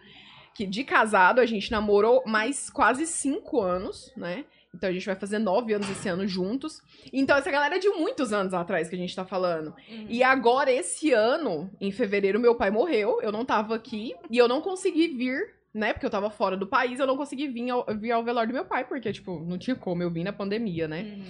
Que 0.55 0.65
de 0.65 0.85
casado 0.85 1.41
a 1.41 1.47
gente 1.47 1.73
namorou 1.73 2.23
mais 2.25 2.71
quase 2.71 3.09
cinco 3.09 3.61
anos, 3.61 4.13
né? 4.17 4.45
Então 4.75 4.89
a 4.89 4.93
gente 4.93 5.07
vai 5.07 5.15
fazer 5.15 5.39
nove 5.39 5.73
anos 5.73 5.89
esse 5.91 6.09
ano 6.09 6.27
juntos. 6.27 6.83
Então 7.13 7.37
essa 7.37 7.51
galera 7.51 7.77
é 7.77 7.79
de 7.79 7.89
muitos 7.89 8.33
anos 8.33 8.53
atrás 8.53 8.89
que 8.89 8.95
a 8.95 8.99
gente 8.99 9.15
tá 9.15 9.25
falando. 9.25 9.75
E 10.09 10.23
agora, 10.23 10.71
esse 10.71 11.13
ano, 11.13 11.71
em 11.81 11.91
fevereiro, 11.91 12.41
meu 12.41 12.55
pai 12.55 12.71
morreu. 12.71 13.21
Eu 13.23 13.33
não 13.33 13.45
tava 13.45 13.75
aqui. 13.75 14.15
E 14.31 14.37
eu 14.37 14.49
não 14.49 14.61
consegui 14.61 15.09
vir, 15.09 15.55
né? 15.73 15.93
Porque 15.93 16.07
eu 16.07 16.11
tava 16.11 16.31
fora 16.31 16.57
do 16.57 16.67
país. 16.67 16.99
Eu 16.99 17.07
não 17.07 17.17
consegui 17.17 17.49
vir 17.49 17.71
ao, 17.71 17.87
vir 17.99 18.13
ao 18.13 18.25
velório 18.25 18.49
do 18.49 18.55
meu 18.55 18.65
pai. 18.65 18.85
Porque, 18.85 19.13
tipo, 19.13 19.41
não 19.41 19.59
tinha 19.59 19.77
como 19.77 20.03
eu 20.03 20.11
vim 20.11 20.25
na 20.25 20.33
pandemia, 20.33 20.89
né? 20.89 21.03
Uhum. 21.03 21.25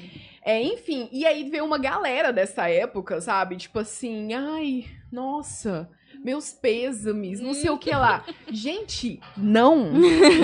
É, 0.45 0.63
enfim. 0.63 1.09
E 1.13 1.27
aí 1.27 1.49
veio 1.49 1.65
uma 1.65 1.79
galera 1.79 2.33
dessa 2.33 2.69
época, 2.69 3.21
sabe? 3.21 3.57
Tipo 3.57 3.79
assim, 3.79 4.35
ai, 4.35 4.87
nossa. 5.11 5.89
Meus 6.25 6.53
pêsames, 6.53 7.39
não 7.39 7.53
sei 7.53 7.69
o 7.69 7.77
que 7.77 7.91
lá. 7.91 8.25
Gente, 8.49 9.21
não, 9.37 9.91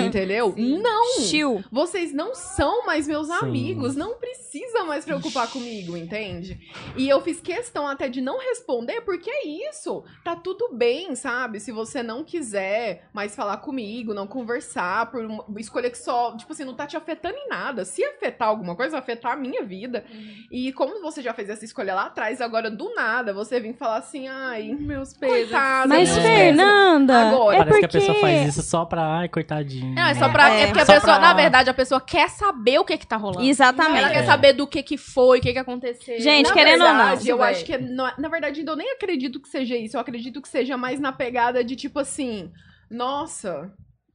entendeu? 0.05 0.53
Não. 0.55 1.21
Chill. 1.21 1.63
Vocês 1.71 2.13
não 2.13 2.35
são 2.35 2.85
mais 2.85 3.07
meus 3.07 3.27
Sim. 3.27 3.33
amigos, 3.41 3.95
não 3.95 4.13
precisa 4.15 4.83
mais 4.83 5.03
preocupar 5.03 5.49
comigo, 5.49 5.97
entende? 5.97 6.59
E 6.95 7.09
eu 7.09 7.19
fiz 7.21 7.41
questão 7.41 7.87
até 7.87 8.07
de 8.07 8.21
não 8.21 8.37
responder, 8.37 9.01
porque 9.01 9.29
é 9.29 9.47
isso. 9.69 10.03
Tá 10.23 10.35
tudo 10.35 10.69
bem, 10.73 11.15
sabe? 11.15 11.59
Se 11.59 11.71
você 11.71 12.03
não 12.03 12.23
quiser 12.23 13.09
mais 13.11 13.35
falar 13.35 13.57
comigo, 13.57 14.13
não 14.13 14.27
conversar, 14.27 15.09
por 15.09 15.25
uma 15.25 15.59
escolha 15.59 15.89
que 15.89 15.97
só, 15.97 16.35
tipo 16.37 16.51
assim, 16.53 16.63
não 16.63 16.75
tá 16.75 16.85
te 16.85 16.95
afetando 16.95 17.37
em 17.37 17.47
nada. 17.47 17.85
Se 17.85 18.03
afetar 18.03 18.49
alguma 18.49 18.75
coisa, 18.75 18.91
vai 18.91 18.99
afetar 18.99 19.31
a 19.31 19.35
minha 19.35 19.63
vida. 19.63 20.05
E 20.51 20.71
como 20.73 21.01
você 21.01 21.21
já 21.21 21.33
fez 21.33 21.49
essa 21.49 21.65
escolha 21.65 21.95
lá 21.95 22.05
atrás, 22.05 22.39
agora 22.39 22.69
do 22.69 22.93
nada 22.93 23.33
você 23.33 23.59
vem 23.59 23.73
falar 23.73 23.97
assim, 23.97 24.27
ai, 24.27 24.75
Meus 24.91 25.13
pesos. 25.13 25.51
Coitada. 25.71 25.87
Mas, 25.87 26.09
meus 26.09 26.17
É. 26.17 26.21
Fernanda, 26.37 27.17
Agora, 27.29 27.55
é 27.55 27.59
Parece 27.59 27.79
porque... 27.79 27.79
que 27.79 27.97
a 27.97 27.99
pessoa 28.01 28.19
faz 28.21 28.47
isso 28.47 28.61
só 28.61 28.85
pra, 28.85 29.19
ai, 29.19 29.29
coitadinho. 29.29 29.95
Não, 29.95 30.03
é 30.07 30.13
só 30.15 30.29
pra. 30.29 30.53
É, 30.53 30.61
É, 30.63 30.67
porque 30.67 30.81
a 30.81 30.85
pessoa, 30.85 31.01
pra- 31.15 31.19
na 31.19 31.33
verdade, 31.33 31.69
a 31.69 31.73
pessoa 31.73 32.01
quer 32.01 32.29
saber 32.29 32.79
o 32.79 32.85
que 32.85 32.97
que 32.97 33.07
tá 33.07 33.17
rolando. 33.17 33.43
Exatamente. 33.47 33.99
Ela 34.03 34.09
quer 34.11 34.23
É. 34.23 34.25
saber 34.25 34.53
do 34.53 34.67
que 34.67 34.83
que 34.83 34.97
foi, 34.97 35.39
o 35.39 35.41
que 35.41 35.53
que 35.53 35.59
aconteceu. 35.59 36.19
Gente, 36.19 36.47
Na 36.47 36.53
querendo 36.53 36.81
ou 36.81 36.87
não. 36.87 36.97
verdade, 36.97 37.29
eu 37.29 37.41
acho 37.43 37.65
que, 37.65 37.73
é- 37.73 37.77
não- 37.79 38.11
na 38.17 38.29
verdade, 38.29 38.63
eu 38.65 38.75
nem 38.75 38.91
acredito 38.91 39.39
que 39.39 39.47
seja 39.49 39.75
isso. 39.75 39.95
Eu 39.97 40.01
acredito 40.01 40.41
que 40.41 40.49
seja 40.49 40.77
mais 40.77 40.99
na 40.99 41.11
pegada 41.11 41.63
de 41.63 41.75
tipo 41.75 41.99
assim, 41.99 42.51
nossa, 42.89 43.71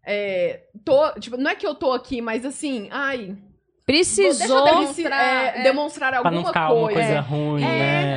é, 0.07 0.61
tô, 0.85 1.11
tipo, 1.19 1.37
não 1.37 1.51
é 1.51 1.55
que 1.55 1.67
eu 1.67 1.75
tô 1.75 1.93
aqui, 1.93 2.21
mas 2.21 2.45
assim, 2.45 2.89
ai, 2.93 3.37
Precisou. 3.87 4.65
demonstrar, 4.65 4.75
demonstrar, 4.75 5.59
é. 5.59 5.63
demonstrar 5.63 6.09
Pra 6.11 6.19
alguma 6.19 6.35
não 6.35 6.47
ficar 6.47 6.73
uma 6.73 6.89
coisa. 6.89 7.01
coisa 7.01 7.21
ruim, 7.21 7.63
É, 7.63 7.67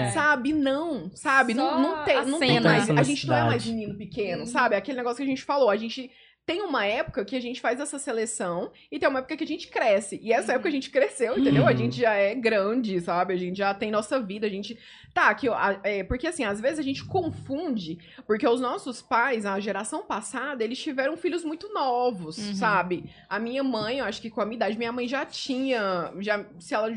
né? 0.05 0.11
sabe? 0.11 0.51
Não, 0.51 1.11
sabe? 1.13 1.53
Só 1.53 1.61
Não, 1.61 1.79
não 1.79 2.03
tem, 2.03 2.15
a 2.17 2.25
não 2.25 2.39
tem 2.39 2.49
cena. 2.55 2.69
mais. 2.69 2.89
A 2.89 3.03
gente 3.03 3.27
não 3.27 3.35
é 3.35 3.43
mais 3.43 3.65
menino 3.67 3.93
pequeno, 3.95 4.47
sabe? 4.47 4.75
Aquele 4.75 4.97
negócio 4.97 5.17
que 5.17 5.23
a 5.23 5.27
gente 5.27 5.43
falou. 5.43 5.69
A 5.69 5.77
gente 5.77 6.09
tem 6.45 6.61
uma 6.63 6.83
época 6.85 7.23
que 7.23 7.35
a 7.35 7.39
gente 7.39 7.61
faz 7.61 7.79
essa 7.79 7.99
seleção 7.99 8.71
e 8.91 8.97
tem 8.97 9.07
uma 9.07 9.19
época 9.19 9.37
que 9.37 9.43
a 9.43 9.47
gente 9.47 9.67
cresce. 9.67 10.19
E 10.23 10.33
essa 10.33 10.53
época 10.53 10.67
a 10.69 10.71
gente 10.71 10.89
cresceu, 10.89 11.37
entendeu? 11.37 11.67
A 11.67 11.71
Uhum. 11.71 11.77
gente 11.77 11.99
já 11.99 12.13
é 12.13 12.33
grande, 12.33 12.99
sabe? 13.01 13.33
A 13.33 13.37
gente 13.37 13.57
já 13.57 13.71
tem 13.73 13.91
nossa 13.91 14.19
vida, 14.19 14.47
a 14.47 14.49
gente. 14.49 14.77
Tá, 15.13 15.33
que, 15.35 15.47
é, 15.83 16.03
porque 16.03 16.25
assim, 16.27 16.43
às 16.43 16.59
vezes 16.59 16.79
a 16.79 16.83
gente 16.83 17.05
confunde, 17.05 17.97
porque 18.25 18.47
os 18.47 18.59
nossos 18.59 19.01
pais, 19.01 19.45
a 19.45 19.59
geração 19.59 20.03
passada, 20.03 20.63
eles 20.63 20.79
tiveram 20.79 21.15
filhos 21.17 21.43
muito 21.43 21.71
novos, 21.73 22.37
Uhum. 22.37 22.55
sabe? 22.55 23.03
A 23.27 23.37
minha 23.39 23.63
mãe, 23.63 23.99
eu 23.99 24.05
acho 24.05 24.21
que 24.21 24.29
com 24.29 24.41
a 24.41 24.45
minha 24.45 24.55
idade, 24.55 24.77
minha 24.77 24.91
mãe 24.91 25.07
já 25.07 25.25
tinha. 25.25 26.11
Já, 26.19 26.43
se 26.59 26.73
ela. 26.73 26.91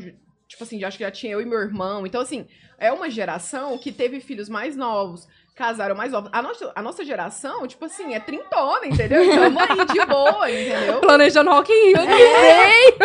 Tipo 0.47 0.63
assim, 0.63 0.79
já 0.79 0.87
acho 0.87 0.97
que 0.97 1.03
já 1.03 1.09
tinha 1.11 1.31
eu 1.33 1.41
e 1.41 1.45
meu 1.45 1.59
irmão. 1.59 2.05
Então, 2.05 2.21
assim, 2.21 2.45
é 2.77 2.91
uma 2.91 3.09
geração 3.09 3.77
que 3.77 3.91
teve 3.91 4.19
filhos 4.19 4.49
mais 4.49 4.75
novos, 4.75 5.27
casaram 5.55 5.95
mais 5.95 6.11
novos. 6.11 6.29
A 6.33 6.41
nossa, 6.41 6.71
a 6.75 6.81
nossa 6.81 7.05
geração, 7.05 7.67
tipo 7.67 7.85
assim, 7.85 8.13
é 8.13 8.19
trintona, 8.19 8.85
entendeu? 8.87 9.23
Então, 9.23 9.43
aí 9.59 9.85
de 9.85 10.05
boa, 10.05 10.49
entendeu? 10.51 10.99
Planejando 11.01 11.51
Rock 11.51 11.71
in 11.71 11.93
Rio. 11.93 11.97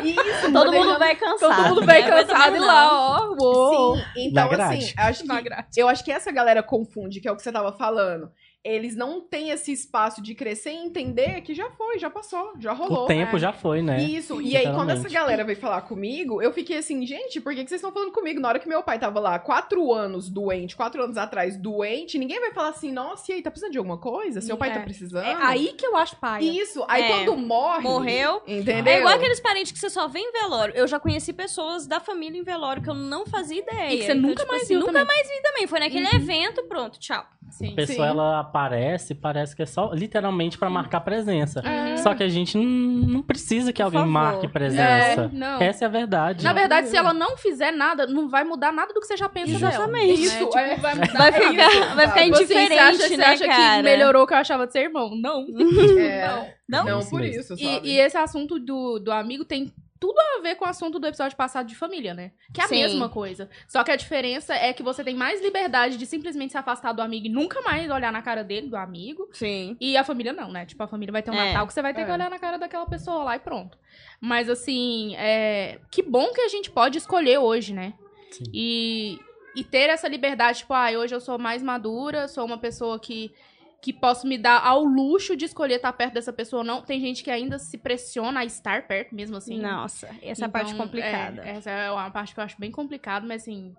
Isso, 0.05 0.53
Todo 0.53 0.53
planejando- 0.53 0.85
mundo 0.89 0.99
vai 0.99 1.17
cansado. 1.17 1.57
Todo 1.57 1.69
mundo 1.69 1.87
né? 1.87 2.11
Mas 2.11 2.27
cansado 2.27 2.57
e 2.57 2.59
não. 2.59 2.67
lá, 2.67 2.89
ó. 2.93 3.35
Uou. 3.39 3.97
Sim, 3.97 4.03
então 4.17 4.51
assim, 4.53 4.93
acho 4.97 5.25
que, 5.25 5.81
eu 5.81 5.89
acho 5.89 6.05
que 6.05 6.11
essa 6.13 6.31
galera 6.33 6.63
confunde, 6.63 7.21
que 7.21 7.29
é 7.29 7.33
o 7.33 7.37
que 7.37 7.43
você 7.43 7.53
tava 7.53 7.73
falando. 7.73 8.31
Eles 8.69 8.95
não 8.97 9.21
têm 9.21 9.51
esse 9.51 9.73
espaço 9.73 10.23
de 10.23 10.35
crescer 10.35 10.71
e 10.71 10.77
entender 10.77 11.41
que 11.43 11.55
já 11.55 11.71
foi, 11.71 11.99
já 11.99 12.11
passou, 12.11 12.53
já 12.59 12.73
rolou. 12.73 13.05
O 13.05 13.07
tempo 13.07 13.37
É. 13.37 13.39
já 13.39 13.53
foi, 13.53 13.83
né? 13.83 14.03
Isso, 14.03 14.41
e 14.41 14.57
aí 14.57 14.67
quando 14.75 14.91
essa 14.91 15.09
galera 15.09 15.45
veio 15.45 15.59
falar 15.59 15.81
comigo, 15.83 16.43
eu 16.43 16.53
fiquei 16.53 16.77
assim, 16.79 17.05
gente, 17.07 17.41
por 17.41 17.55
que, 17.55 17.63
que 17.65 17.69
vocês 17.69 17.81
estão 17.81 17.93
falando 17.93 18.13
comigo? 18.13 18.41
Na 18.41 18.49
hora 18.49 18.59
que 18.59 18.69
meu 18.69 18.83
pai 18.83 18.99
tava 18.99 19.19
lá, 19.21 19.39
quatro 19.39 19.93
anos 19.93 20.29
doente, 20.29 20.77
quatro 20.77 21.03
anos 21.03 21.17
atrás 21.17 21.57
doente, 21.57 22.19
ninguém 22.19 22.41
vai 22.41 22.53
falar 22.53 22.69
assim, 22.71 22.93
nossa, 22.93 23.31
e 23.33 23.37
aí, 23.37 23.43
tá 23.43 23.51
precisando 23.51 23.73
de 23.73 23.79
alguma 23.79 23.99
coisa? 23.99 24.41
Seu 24.41 24.57
pai 24.57 24.71
É. 24.71 24.75
tá 24.75 24.81
precisando? 24.81 25.25
É 25.27 25.35
aí 25.41 25.73
que 25.73 25.87
eu 25.87 25.97
acho 25.97 26.17
pai. 26.17 26.43
Isso, 26.45 26.85
aí 26.89 27.03
É. 27.05 27.09
quando 27.09 27.37
morre... 27.37 27.83
Morreu. 27.83 28.43
Entendeu? 28.47 28.93
É 28.93 28.99
igual 28.99 29.15
aqueles 29.15 29.41
parentes 29.41 29.73
que 29.73 29.79
você 29.79 29.89
só 29.91 30.07
vê 30.09 30.19
em 30.19 30.33
velório. 30.33 30.75
Eu 30.75 30.87
já 30.87 30.99
conheci 31.01 31.33
pessoas 31.33 31.87
da 31.87 32.01
família 32.01 32.39
em 32.39 32.43
velório 32.43 32.83
que 32.83 32.91
eu 32.91 32.95
não 32.95 33.25
fazia 33.27 33.61
ideia. 33.61 33.95
E 33.95 33.99
que 33.99 34.05
você 34.05 34.13
Então, 34.13 34.23
nunca 34.29 34.41
tipo 34.43 34.49
mais 34.53 34.63
assim, 34.63 34.75
viu 34.75 34.81
Nunca 34.81 34.93
também. 34.93 35.07
mais 35.07 35.29
vi 35.29 35.43
também. 35.43 35.67
Foi 35.67 35.81
naquele 35.81 36.07
evento, 36.15 36.63
pronto, 36.65 36.99
tchau. 36.99 37.25
Sim. 37.51 37.73
A 37.73 37.75
pessoa, 37.77 38.07
Sim. 38.07 38.13
ela 38.13 38.41
aparece, 38.41 39.15
parece 39.15 39.55
que 39.57 39.63
é 39.63 39.67
só 39.67 39.91
literalmente 39.93 40.59
pra 40.59 40.69
marcar 40.71 41.01
presença. 41.01 41.61
É. 41.67 41.97
Só 41.97 42.15
que 42.15 42.23
a 42.23 42.29
gente 42.29 42.57
não, 42.57 42.65
não 42.65 43.23
precisa 43.23 43.73
que 43.73 43.79
Por 43.83 43.87
alguém 43.87 44.01
favor. 44.01 44.13
marque 44.13 44.47
É, 44.47 44.49
presença. 44.49 45.31
não. 45.33 45.61
Essa 45.61 45.85
é 45.85 45.87
a 45.87 45.91
verdade. 45.91 46.45
Na 46.45 46.53
verdade, 46.53 46.89
se 46.89 46.97
ela 46.97 47.13
não 47.15 47.37
fizer 47.37 47.71
nada, 47.73 48.07
não 48.07 48.29
vai 48.29 48.45
mudar 48.45 48.73
nada 48.73 48.93
do 48.93 49.01
que 49.01 49.07
você 49.07 49.17
já 49.17 49.29
pensa 49.29 49.53
Exatamente. 49.53 50.07
dela. 50.07 50.19
Isso, 50.19 50.39
Tipo, 50.47 50.59
é. 50.59 50.77
vai 50.77 50.95
mudar. 50.97 51.13
Vai 51.19 51.29
É 51.29 51.33
ficar, 51.33 51.69
isso, 51.69 51.95
vai 51.97 52.09
ficar 52.09 52.27
indiferente, 52.27 52.69
você 52.75 52.79
acha, 52.79 53.09
você 53.09 53.17
né, 53.17 53.25
acha 53.27 53.47
cara? 53.47 53.77
que 53.77 53.83
melhorou 53.83 54.23
o 54.23 54.27
que 54.27 54.35
eu 54.35 54.39
achava 54.39 54.67
de 54.67 54.73
ser 54.73 54.81
irmão? 54.85 55.11
Não. 55.15 55.47
É, 55.99 56.55
Não? 56.69 56.85
não, 56.85 57.01
por 57.07 57.25
isso, 57.25 57.55
E, 57.59 57.81
e 57.93 57.99
esse 57.99 58.17
assunto 58.17 58.59
do, 58.59 58.99
do 58.99 59.11
amigo 59.11 59.45
tem 59.45 59.73
tudo 60.01 60.19
a 60.19 60.41
ver 60.41 60.55
com 60.57 60.65
o 60.65 60.69
assunto 60.69 60.99
do 60.99 61.07
episódio 61.07 61.37
passado 61.37 61.67
de 61.67 61.75
família, 61.75 62.15
né? 62.15 62.33
Que 62.53 62.61
é 62.61 62.65
a 62.65 62.69
Sim. 62.69 62.77
mesma 62.77 63.09
coisa. 63.09 63.49
Só 63.67 63.83
que 63.83 63.91
a 63.91 63.97
diferença 63.97 64.55
é 64.55 64.73
que 64.73 64.83
você 64.83 65.03
tem 65.03 65.15
mais 65.15 65.43
liberdade 65.43 65.97
de 65.97 66.07
simplesmente 66.07 66.53
se 66.53 66.59
afastar 66.59 66.93
do 66.93 67.03
amigo 67.03 67.27
e 67.27 67.31
nunca 67.31 67.61
mais 67.63 67.91
olhar 67.91 68.13
na 68.13 68.23
cara 68.23 68.43
dele, 68.45 68.69
do 68.69 68.77
amigo. 68.77 69.29
Sim. 69.33 69.77
E 69.81 69.97
a 69.97 70.05
família 70.05 70.33
não, 70.33 70.51
né? 70.51 70.65
Tipo, 70.67 70.83
a 70.83 70.89
família 70.89 71.13
vai 71.13 71.23
ter 71.23 71.31
um 71.31 71.35
É. 71.35 71.49
Natal 71.53 71.67
que 71.67 71.73
você 71.73 71.83
vai 71.83 71.93
ter 71.93 72.03
É. 72.03 72.05
que 72.05 72.13
olhar 72.13 72.31
na 72.31 72.39
cara 72.39 72.59
daquela 72.59 72.87
pessoa 72.87 73.25
lá 73.25 73.37
e 73.37 73.41
pronto. 73.41 73.77
Mas 74.21 74.49
assim, 74.49 75.15
é... 75.17 75.79
que 75.91 76.03
bom 76.03 76.33
que 76.33 76.41
a 76.41 76.49
gente 76.49 76.71
pode 76.71 76.99
escolher 76.99 77.39
hoje, 77.39 77.73
né? 77.73 77.95
Sim. 78.31 78.45
E, 78.53 79.19
e 79.57 79.65
ter 79.65 79.91
essa 79.91 80.07
liberdade, 80.07 80.59
tipo, 80.59 80.75
ah, 80.75 80.91
hoje 80.91 81.15
eu 81.15 81.21
sou 81.21 81.39
mais 81.39 81.63
madura, 81.63 82.29
sou 82.29 82.45
uma 82.45 82.59
pessoa 82.59 82.99
que, 82.99 83.33
que 83.81 83.93
posso 83.93 84.27
me 84.27 84.37
dar 84.37 84.65
ao 84.65 84.83
luxo 84.85 85.37
de 85.37 85.45
escolher 85.45 85.77
estar 85.77 85.93
perto 85.93 86.15
dessa 86.15 86.33
pessoa 86.33 86.61
ou 86.61 86.67
não. 86.67 86.83
Tem 86.83 87.01
gente 87.01 87.23
que 87.23 87.31
ainda 87.31 87.59
se 87.59 87.79
pressiona 87.79 88.41
a 88.41 88.45
estar 88.45 88.87
perto, 88.89 89.15
mesmo 89.15 89.37
assim. 89.37 89.61
Nossa, 89.61 90.09
essa 90.21 90.45
é 90.45 90.47
a 90.47 90.49
parte 90.49 90.73
Então, 90.73 90.85
complicada. 90.85 91.43
é, 91.45 91.51
essa 91.51 91.71
é 91.71 91.91
uma 91.91 92.11
parte 92.11 92.35
que 92.35 92.41
eu 92.41 92.45
acho 92.45 92.59
bem 92.59 92.73
complicada, 92.73 93.27
mas 93.27 93.43
assim. 93.43 93.75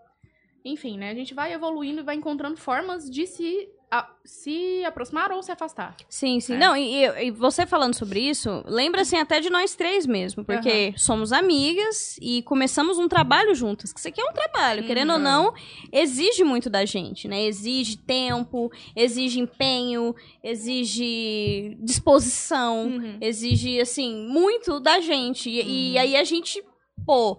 Enfim, 0.63 0.97
né? 0.97 1.09
A 1.09 1.13
gente 1.15 1.33
vai 1.33 1.53
evoluindo 1.53 2.01
e 2.01 2.03
vai 2.03 2.15
encontrando 2.15 2.57
formas 2.57 3.09
de 3.09 3.25
se, 3.25 3.69
a- 3.91 4.07
se 4.23 4.83
aproximar 4.85 5.31
ou 5.31 5.41
se 5.41 5.51
afastar. 5.51 5.95
Sim, 6.07 6.39
sim. 6.39 6.53
É. 6.53 6.57
Não, 6.57 6.77
e, 6.77 7.05
e- 7.05 7.31
você 7.31 7.65
falando 7.65 7.95
sobre 7.95 8.19
isso, 8.19 8.63
lembra 8.67 9.01
assim 9.01 9.17
até 9.17 9.39
de 9.39 9.49
nós 9.49 9.75
três 9.75 10.05
mesmo, 10.05 10.45
porque 10.45 10.93
somos 10.97 11.31
amigas 11.31 12.17
e 12.21 12.43
começamos 12.43 12.99
um 12.99 13.07
trabalho 13.07 13.55
juntas. 13.55 13.91
Que 13.91 13.99
isso 13.99 14.07
aqui 14.07 14.21
é 14.21 14.25
um 14.25 14.33
trabalho, 14.33 14.85
querendo 14.85 15.09
ou 15.11 15.17
Uhum. 15.17 15.23
não, 15.23 15.53
exige 15.91 16.43
muito 16.43 16.69
da 16.69 16.85
gente, 16.85 17.27
né? 17.27 17.41
Exige 17.43 17.97
tempo, 17.97 18.71
exige 18.95 19.39
empenho, 19.39 20.15
exige 20.43 21.75
disposição, 21.81 22.87
Uhum. 22.87 23.17
exige 23.21 23.79
assim 23.79 24.15
muito 24.27 24.79
da 24.79 24.99
gente. 24.99 25.49
E, 25.49 25.61
e 25.61 25.93
Uhum. 25.95 26.01
aí 26.01 26.15
a 26.15 26.23
gente, 26.23 26.63
pô, 27.05 27.37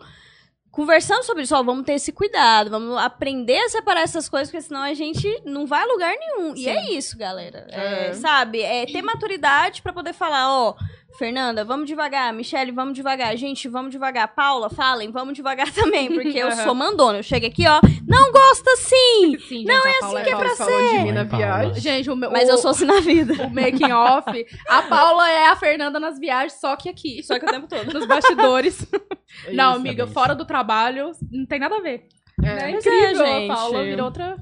conversando 0.70 1.22
sobre 1.24 1.42
isso, 1.42 1.54
ó, 1.56 1.62
vamos 1.62 1.84
ter 1.84 1.94
esse 1.94 2.12
cuidado, 2.12 2.70
vamos 2.70 2.96
aprender 2.98 3.58
a 3.58 3.68
separar 3.68 4.02
essas 4.02 4.28
coisas, 4.28 4.48
porque 4.50 4.62
senão 4.62 4.82
a 4.82 4.94
gente 4.94 5.26
não 5.44 5.66
vai 5.66 5.82
a 5.82 5.86
lugar 5.86 6.14
nenhum. 6.16 6.54
E 6.54 6.64
Sim. 6.64 6.70
é 6.70 6.90
isso, 6.92 7.18
galera. 7.18 7.66
É, 7.70 8.08
É. 8.08 8.12
sabe? 8.14 8.62
É 8.62 8.86
ter 8.86 9.02
maturidade 9.02 9.82
pra 9.82 9.92
poder 9.92 10.12
falar, 10.12 10.48
ó, 10.52 10.74
Fernanda, 11.18 11.64
vamos 11.64 11.86
devagar, 11.86 12.32
Michelle, 12.32 12.70
vamos 12.70 12.94
devagar, 12.94 13.36
gente, 13.36 13.68
vamos 13.68 13.90
devagar, 13.90 14.28
Paula, 14.34 14.70
falem, 14.70 15.11
vamos 15.11 15.34
devagar 15.34 15.70
também, 15.74 16.08
porque 16.12 16.38
eu 16.38 16.48
Aham. 16.48 16.64
sou 16.64 16.74
mandona. 16.74 17.18
Eu 17.18 17.22
chego 17.22 17.46
aqui, 17.46 17.66
ó, 17.66 17.80
não 18.06 18.32
gosta 18.32 18.76
sim, 18.76 19.38
Sim, 19.48 19.58
gente, 19.58 19.64
não 19.66 19.86
é 19.86 19.98
assim 20.02 20.22
que 20.22 20.30
é 20.30 20.36
pra 20.36 21.02
mim 21.04 21.12
na 21.12 21.24
viagem. 21.24 21.74
Gente, 21.80 22.11
o 22.11 22.16
meu. 22.16 22.30
mas 22.30 22.48
o, 22.48 22.52
eu 22.52 22.58
sou 22.58 22.70
assim 22.70 22.84
na 22.84 23.00
vida. 23.00 23.34
o 23.44 23.50
making 23.50 23.92
off. 23.92 24.46
A 24.68 24.82
Paula 24.82 25.28
é 25.30 25.48
a 25.48 25.56
Fernanda 25.56 26.00
nas 26.00 26.18
viagens, 26.18 26.58
só 26.61 26.76
que 26.76 26.88
aqui. 26.88 27.22
Só 27.22 27.38
que 27.38 27.44
o 27.44 27.48
tempo 27.50 27.66
todo. 27.66 27.92
Nos 27.92 28.06
bastidores. 28.06 28.86
não, 29.52 29.74
amiga, 29.74 30.06
fora 30.06 30.34
do 30.34 30.44
trabalho, 30.44 31.12
não 31.30 31.46
tem 31.46 31.58
nada 31.58 31.76
a 31.76 31.80
ver. 31.80 32.06
É. 32.42 32.48
É 32.48 32.62
é, 32.62 32.70
incrível. 32.70 33.26
gente. 33.26 33.50
a 33.50 33.54
Paula 33.54 33.84
vira 33.84 34.04
outra. 34.04 34.36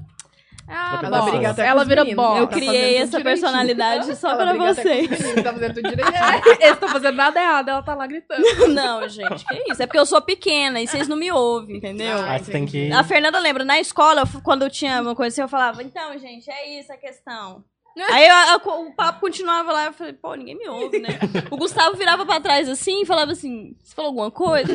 Ah, 0.71 0.99
Ela 1.03 1.21
briga 1.23 1.49
até 1.49 1.65
Ela 1.65 1.83
vira 1.83 2.05
boss. 2.05 2.37
Eu 2.39 2.47
tá 2.47 2.53
criei 2.55 2.97
essa 2.97 3.17
direitinho. 3.17 3.23
personalidade 3.23 4.15
só 4.15 4.29
Ela 4.39 4.53
pra 4.53 4.73
vocês. 4.73 5.09
meninos, 5.09 5.43
Tá 5.43 5.53
fazendo 5.53 5.73
tudo. 5.73 5.87
Eles 5.87 6.59
estão 6.73 6.89
fazendo 6.89 7.15
nada 7.15 7.39
errado, 7.41 7.69
ela 7.69 7.81
tá 7.81 7.95
lá 7.95 8.05
gritando. 8.07 8.43
Não, 8.69 9.07
gente, 9.09 9.45
que 9.45 9.71
isso? 9.71 9.81
É 9.81 9.87
porque 9.87 9.99
eu 9.99 10.05
sou 10.05 10.21
pequena 10.21 10.79
e 10.81 10.87
vocês 10.87 11.07
não 11.07 11.17
me 11.17 11.31
ouvem, 11.31 11.77
entendeu? 11.77 12.17
Ah, 12.19 12.37
você 12.37 12.51
tem 12.51 12.65
que. 12.65 12.91
A 12.91 13.03
Fernanda 13.03 13.39
lembra, 13.39 13.65
na 13.65 13.79
escola, 13.79 14.21
eu 14.21 14.41
quando 14.41 14.61
eu 14.63 14.69
tinha 14.69 15.01
uma 15.01 15.15
coisa 15.15 15.33
assim, 15.33 15.41
eu 15.41 15.47
falava, 15.49 15.81
então, 15.81 16.17
gente, 16.19 16.49
é 16.51 16.79
isso 16.79 16.93
a 16.93 16.97
questão. 16.97 17.63
Aí 18.11 18.29
a- 18.29 18.53
a- 18.53 18.57
o 18.79 18.93
papo 18.95 19.19
continuava 19.19 19.73
lá, 19.73 19.85
eu 19.87 19.93
falei, 19.93 20.13
pô, 20.13 20.33
ninguém 20.35 20.55
me 20.57 20.69
ouve, 20.69 20.99
né? 20.99 21.19
O 21.51 21.57
Gustavo 21.57 21.97
virava 21.97 22.25
pra 22.25 22.39
trás 22.39 22.69
assim 22.69 23.01
e 23.01 23.05
falava 23.05 23.31
assim, 23.33 23.75
você 23.83 23.93
falou 23.93 24.09
alguma 24.09 24.31
coisa? 24.31 24.73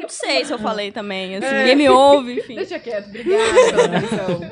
Não 0.00 0.08
sei 0.08 0.44
se 0.44 0.52
eu 0.52 0.58
falei 0.58 0.90
também, 0.90 1.36
assim, 1.36 1.46
É. 1.46 1.58
ninguém 1.58 1.76
me 1.76 1.88
ouve, 1.90 2.38
enfim. 2.38 2.54
Deixa 2.54 2.78
quieto, 2.78 3.08
obrigada 3.08 3.42
pela 3.72 3.84
atenção. 3.98 4.50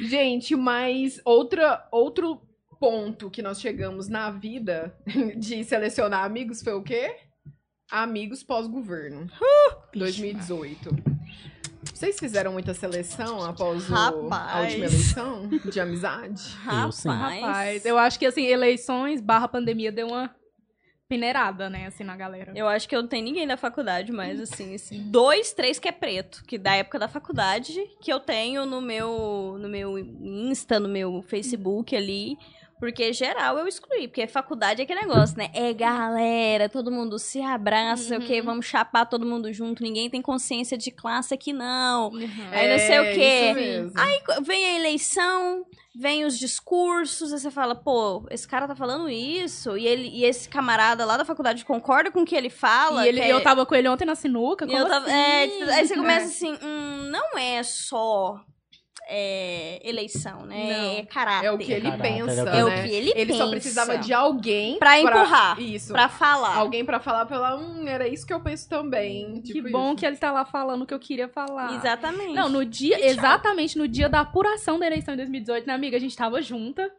Gente, 0.00 0.54
mas 0.56 1.20
outra, 1.24 1.86
outro 1.90 2.40
ponto 2.80 3.28
que 3.30 3.42
nós 3.42 3.60
chegamos 3.60 4.08
na 4.08 4.30
vida 4.30 4.94
de 5.36 5.64
selecionar 5.64 6.24
amigos 6.24 6.62
foi 6.62 6.74
o 6.74 6.82
quê? 6.82 7.16
Amigos 7.90 8.42
pós-governo. 8.42 9.26
2018. 9.94 10.90
Vocês 11.94 12.18
fizeram 12.18 12.52
muita 12.52 12.74
seleção 12.74 13.42
após 13.42 13.88
o- 13.90 13.94
a 13.94 13.98
Rapaz. 14.10 14.64
última 14.66 14.84
eleição 14.86 15.48
de 15.48 15.80
amizade? 15.80 16.42
Eu 16.84 16.92
sim. 16.92 17.08
Rapaz, 17.08 17.84
eu 17.84 17.98
acho 17.98 18.18
que 18.18 18.26
assim, 18.26 18.44
eleições 18.44 19.20
barra 19.20 19.48
pandemia 19.48 19.90
deu 19.90 20.08
uma 20.08 20.34
peneirada, 21.08 21.70
né, 21.70 21.86
assim, 21.86 22.04
na 22.04 22.14
galera. 22.14 22.52
Eu 22.54 22.68
acho 22.68 22.86
que 22.86 22.94
eu 22.94 23.00
não 23.00 23.08
tenho 23.08 23.24
ninguém 23.24 23.46
da 23.46 23.56
faculdade, 23.56 24.12
mas 24.12 24.38
assim, 24.40 24.74
assim, 24.74 25.10
dois, 25.10 25.52
três 25.52 25.78
que 25.78 25.88
é 25.88 25.92
preto, 25.92 26.44
que 26.46 26.58
da 26.58 26.74
época 26.74 26.98
da 26.98 27.08
faculdade, 27.08 27.74
que 28.00 28.12
eu 28.12 28.20
tenho 28.20 28.66
no 28.66 28.80
meu, 28.80 29.56
no 29.58 29.68
meu 29.68 29.98
Insta, 29.98 30.78
no 30.78 30.88
meu 30.88 31.22
Facebook 31.22 31.96
ali. 31.96 32.36
Porque 32.78 33.12
geral 33.12 33.58
eu 33.58 33.66
excluí, 33.66 34.06
porque 34.08 34.26
faculdade 34.26 34.80
é 34.80 34.84
aquele 34.84 35.00
negócio, 35.00 35.36
né? 35.36 35.50
É 35.52 35.72
galera, 35.72 36.68
todo 36.68 36.90
mundo 36.90 37.18
se 37.18 37.40
abraça, 37.42 38.04
sei 38.04 38.18
o 38.18 38.20
quê, 38.20 38.40
vamos 38.40 38.66
chapar 38.66 39.04
todo 39.06 39.26
mundo 39.26 39.52
junto, 39.52 39.82
ninguém 39.82 40.08
tem 40.08 40.22
consciência 40.22 40.78
de 40.78 40.90
classe 40.90 41.34
aqui, 41.34 41.52
não. 41.52 42.08
Uhum. 42.10 42.48
Aí 42.52 42.68
não 42.70 42.78
sei 42.78 42.98
o 43.00 43.14
quê. 43.14 43.20
É, 43.20 43.50
Isso 43.50 43.54
mesmo. 43.60 43.92
Aí 43.96 44.20
vem 44.42 44.64
a 44.64 44.76
eleição, 44.78 45.64
vem 45.94 46.24
os 46.24 46.38
discursos, 46.38 47.32
aí 47.32 47.38
você 47.40 47.50
fala, 47.50 47.74
pô, 47.74 48.24
esse 48.30 48.46
cara 48.46 48.68
tá 48.68 48.76
falando 48.76 49.08
isso, 49.10 49.76
e, 49.76 49.86
ele, 49.86 50.08
e 50.08 50.24
esse 50.24 50.48
camarada 50.48 51.04
lá 51.04 51.16
da 51.16 51.24
faculdade 51.24 51.64
concorda 51.64 52.10
com 52.12 52.22
o 52.22 52.24
que 52.24 52.36
ele 52.36 52.50
fala. 52.50 53.04
E 53.04 53.08
ele, 53.08 53.20
que 53.20 53.26
é- 53.26 53.32
eu 53.32 53.42
tava 53.42 53.66
com 53.66 53.74
ele 53.74 53.88
ontem 53.88 54.04
na 54.04 54.14
sinuca, 54.14 54.66
como 54.66 54.78
eu 54.78 54.86
tava- 54.86 55.06
assim? 55.06 55.14
é, 55.14 55.42
aí 55.74 55.86
você 55.88 55.96
começa 55.96 56.26
É. 56.26 56.28
assim, 56.28 56.58
hum, 56.62 57.10
não 57.10 57.36
é 57.38 57.62
só 57.62 58.40
é, 59.10 59.80
eleição, 59.82 60.44
né? 60.44 60.76
Não. 60.78 60.98
É 60.98 61.02
caráter. 61.06 61.46
É 61.46 61.50
o 61.52 61.56
que 61.58 61.72
ele 61.72 61.90
Caráter, 61.90 62.02
pensa, 62.02 62.40
é 62.40 62.42
o 62.42 62.44
que- 62.44 62.56
É 62.58 62.64
o 62.64 62.68
né? 62.68 62.82
que 62.82 62.94
ele 62.94 63.12
Ele 63.16 63.32
só 63.32 63.38
pensa. 63.44 63.50
precisava 63.50 63.98
de 63.98 64.12
alguém 64.12 64.78
Pra 64.78 65.00
empurrar, 65.00 65.58
Isso. 65.60 65.92
Pra 65.92 66.08
falar. 66.08 66.56
Alguém 66.56 66.84
pra 66.84 67.00
falar 67.00 67.24
pra 67.26 67.36
ela, 67.36 67.56
hum, 67.56 67.86
era 67.88 68.06
isso 68.06 68.26
que 68.26 68.32
eu 68.34 68.40
penso 68.40 68.68
também. 68.68 69.40
Que 69.40 69.54
Tipo 69.54 69.70
bom 69.70 69.88
isso. 69.88 69.96
que 69.96 70.06
ele 70.06 70.16
tá 70.16 70.30
lá 70.30 70.44
falando 70.44 70.82
o 70.82 70.86
que 70.86 70.92
eu 70.94 70.98
queria 71.00 71.28
falar. 71.28 71.74
Exatamente. 71.74 72.34
Não, 72.34 72.48
no 72.48 72.64
dia, 72.64 73.04
exatamente 73.08 73.78
no 73.78 73.88
dia 73.88 74.08
da 74.08 74.20
apuração 74.20 74.78
da 74.78 74.86
eleição 74.86 75.14
em 75.14 75.16
2018, 75.16 75.66
né, 75.66 75.72
amiga? 75.74 75.96
A 75.96 76.00
gente 76.00 76.16
tava 76.16 76.42
junta. 76.42 76.90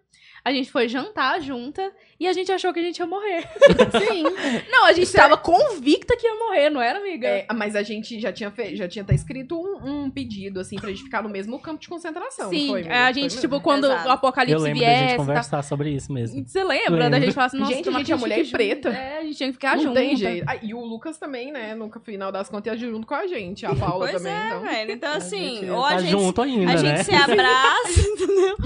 A 0.44 0.52
gente 0.54 0.72
foi 0.72 0.88
jantar 0.88 1.40
junta 1.42 1.92
e 2.20 2.28
a 2.28 2.34
gente 2.34 2.52
achou 2.52 2.74
que 2.74 2.80
a 2.80 2.84
gente 2.84 2.98
ia 3.00 3.08
morrer. 3.08 3.48
Sim. 4.08 4.24
Não, 4.70 4.86
a 4.86 4.94
gente 4.94 5.12
tava 5.12 5.38
convicta 5.38 6.16
que 6.18 6.28
ia 6.28 6.36
morrer, 6.36 6.70
não 6.70 6.82
era, 6.82 7.00
amiga? 7.00 7.28
É, 7.28 7.46
mas 7.56 7.76
a 7.76 7.82
gente 7.84 8.20
já 8.20 8.32
tinha 8.32 8.52
feito, 8.52 8.76
já 8.76 8.88
tinha 8.88 9.04
até 9.04 9.14
escrito 9.16 9.56
um, 9.58 10.06
um 10.06 10.10
pedido, 10.12 10.60
assim, 10.60 10.76
pra 10.78 10.90
gente 10.90 11.04
ficar 11.04 11.22
no 11.24 11.30
mesmo 11.30 11.58
campo 11.60 11.80
de 11.80 11.88
concentração. 11.88 12.50
Sim, 12.50 12.68
não 12.68 12.74
foi, 12.74 12.82
é, 12.82 12.84
amiga? 12.84 12.96
a 13.00 13.04
Foi 13.06 13.14
gente, 13.14 13.24
mesmo. 13.24 13.42
tipo, 13.42 13.62
quando 13.62 13.86
Exato. 13.86 14.08
o 14.08 14.12
apocalipse 14.12 14.54
Eu 14.54 14.60
lembro 14.62 14.80
da 14.82 14.86
viesse. 14.88 15.02
gente 15.02 15.12
tá- 15.12 15.18
conversar 15.18 15.64
sobre 15.64 15.90
isso 15.92 16.12
mesmo. 16.12 16.46
Você 16.48 16.64
lembra 16.64 16.98
da 16.98 17.04
Lembro. 17.06 17.22
gente 17.22 17.34
falar 17.34 17.48
assim, 17.48 17.58
nossa, 17.60 17.74
Gente, 17.74 17.90
a 17.90 17.92
gente 17.94 18.06
que 18.06 18.12
é 18.12 18.16
mulher 18.16 18.46
preta. 18.50 18.90
É, 18.90 19.18
a 19.20 19.24
gente 19.24 19.36
tinha 19.38 19.48
que 19.50 19.54
ficar 19.54 19.76
Não 19.78 19.84
junto. 19.84 19.96
tem 19.96 20.16
jeito. 20.16 20.46
Ah, 20.48 20.58
e 20.62 20.74
o 20.74 20.80
Lucas 20.84 21.18
também, 21.18 21.52
né? 21.52 21.74
No 21.76 21.90
final 22.04 22.32
das 22.32 22.50
contas, 22.50 22.74
ia 22.82 22.90
junto 22.90 23.06
com 23.08 23.14
a 23.16 23.28
gente. 23.28 23.66
A 23.66 23.74
Paula 23.76 24.08
Pois 24.10 24.22
também. 24.22 24.34
é, 24.34 24.46
então. 24.48 24.62
velho. 24.62 24.92
Então, 24.92 25.14
assim, 25.14 25.56
gente 25.58 25.70
ou 25.70 25.82
tá 25.84 25.88
a 25.90 25.98
gente, 26.00 26.12
junto 26.12 26.42
ainda, 26.42 26.72
a 26.72 26.76
né? 26.76 26.78
gente 26.78 27.04
se 27.06 27.16
abraça, 27.16 28.00
entendeu? 28.10 28.58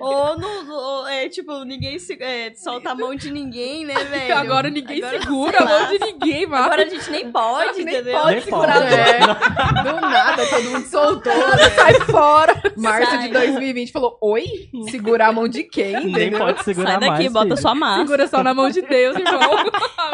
ou, 0.00 0.38
no, 0.38 0.62
no- 0.64 1.06
é, 1.08 1.28
tipo, 1.28 1.64
ninguém 1.64 1.98
se, 1.98 2.14
é, 2.22 2.52
solta 2.54 2.91
a 2.92 2.94
mão 2.94 3.14
de 3.14 3.30
ninguém, 3.30 3.84
né, 3.84 3.94
velho? 4.04 4.36
Agora 4.36 4.70
ninguém 4.70 5.02
Agora, 5.02 5.20
segura 5.20 5.58
a 5.58 5.64
mão 5.64 5.88
de 5.88 5.98
ninguém, 5.98 6.46
mano. 6.46 6.64
Agora 6.64 6.82
a 6.82 6.88
gente 6.88 7.10
nem 7.10 7.30
pode, 7.32 7.84
nem 7.84 7.94
entendeu? 7.94 8.18
pode 8.20 8.32
Nem 8.34 8.40
segurar 8.42 8.74
pode. 8.80 8.94
É. 8.94 9.18
Do 9.82 10.00
nada, 10.00 10.46
todo 10.46 10.62
mundo 10.70 10.86
soltou. 10.86 11.32
né? 11.56 11.70
Sai 11.74 11.94
fora. 12.00 12.62
Março 12.76 13.10
Sai. 13.10 13.22
de 13.22 13.28
2020 13.32 13.92
falou: 13.92 14.18
Oi? 14.20 14.44
Segurar 14.90 15.28
a 15.28 15.32
mão 15.32 15.48
de 15.48 15.64
quem? 15.64 15.92
Nem 15.92 16.08
Entendeu? 16.10 16.38
pode 16.38 16.62
segurar 16.64 16.90
Sai 16.92 17.00
daqui, 17.00 17.08
mais, 17.22 17.32
bota 17.32 17.46
filho. 17.46 17.56
sua 17.58 17.74
massa. 17.74 18.00
Segura 18.02 18.26
só 18.28 18.42
na 18.42 18.54
mão 18.54 18.68
de 18.70 18.82
Deus, 18.82 19.16
irmão. 19.16 19.50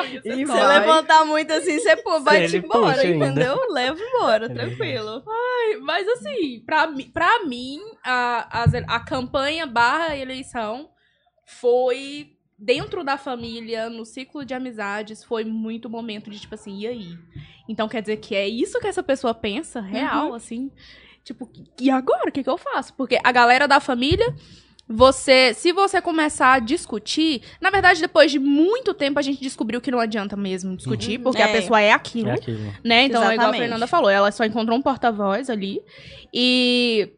E 0.05 0.21
Se 0.23 0.45
vai. 0.45 0.59
você 0.61 0.67
levantar 0.67 1.25
muito 1.25 1.53
assim, 1.53 1.79
você 1.79 1.97
pô, 1.97 2.21
vai 2.21 2.45
Ele 2.45 2.59
embora, 2.59 3.01
ainda. 3.01 3.27
entendeu? 3.27 3.59
Leva 3.71 3.99
embora, 4.01 4.47
É 4.47 4.49
tranquilo. 4.49 5.23
Mas 5.83 6.07
assim, 6.09 6.63
pra, 6.65 6.89
pra 7.13 7.45
mim, 7.45 7.79
a, 8.05 8.63
as- 8.63 8.75
a 8.75 9.01
campanha 9.01 9.67
barra 9.67 10.17
eleição 10.17 10.89
foi 11.47 12.29
dentro 12.59 13.05
da 13.05 13.17
família, 13.17 13.89
no 13.89 14.05
ciclo 14.05 14.45
de 14.45 14.53
amizades, 14.55 15.23
foi 15.23 15.45
muito 15.45 15.89
momento 15.89 16.29
de 16.31 16.41
tipo 16.41 16.55
assim, 16.55 16.81
e 16.81 16.87
aí? 16.87 17.19
Então 17.69 17.89
quer 17.89 18.01
dizer 18.01 18.17
que 18.17 18.35
é 18.35 18.49
isso 18.49 18.81
que 18.81 18.87
essa 18.87 19.03
pessoa 19.03 19.33
pensa, 19.33 19.81
real, 19.81 20.35
assim? 20.35 20.71
Tipo, 21.25 21.49
e 21.81 21.91
agora? 21.91 22.31
O 22.31 22.33
que, 22.33 22.43
que 22.43 22.49
eu 22.51 22.57
faço? 22.59 22.95
Porque 22.95 23.19
a 23.23 23.31
galera 23.33 23.69
da 23.69 23.79
família. 23.81 24.35
Você, 24.91 25.53
se 25.53 25.71
você 25.71 26.01
começar 26.01 26.55
a 26.55 26.59
discutir, 26.59 27.43
na 27.61 27.69
verdade, 27.69 28.01
depois 28.01 28.33
de 28.33 28.39
muito 28.39 28.95
tempo 28.95 29.19
a 29.19 29.23
gente 29.23 29.39
descobriu 29.39 29.83
que 29.83 29.91
não 29.91 30.01
adianta 30.01 30.35
mesmo 30.35 30.75
discutir, 30.75 31.19
Uhum. 31.19 31.25
porque 31.25 31.43
a 31.43 31.49
É. 31.49 31.53
pessoa 31.53 31.79
é 31.79 31.93
aquilo 31.93 32.31
É 32.31 32.33
aquilo. 32.33 32.59
né? 32.83 33.03
Então, 33.05 33.21
é 33.21 33.25
igual 33.25 33.29
a 33.29 33.35
Exatamente. 33.35 33.61
Fernanda 33.61 33.87
falou, 33.87 34.09
ela 34.09 34.33
só 34.33 34.47
encontrou 34.47 34.79
um 34.79 34.81
porta-voz 34.81 35.51
ali. 35.51 35.83
E. 36.33 37.11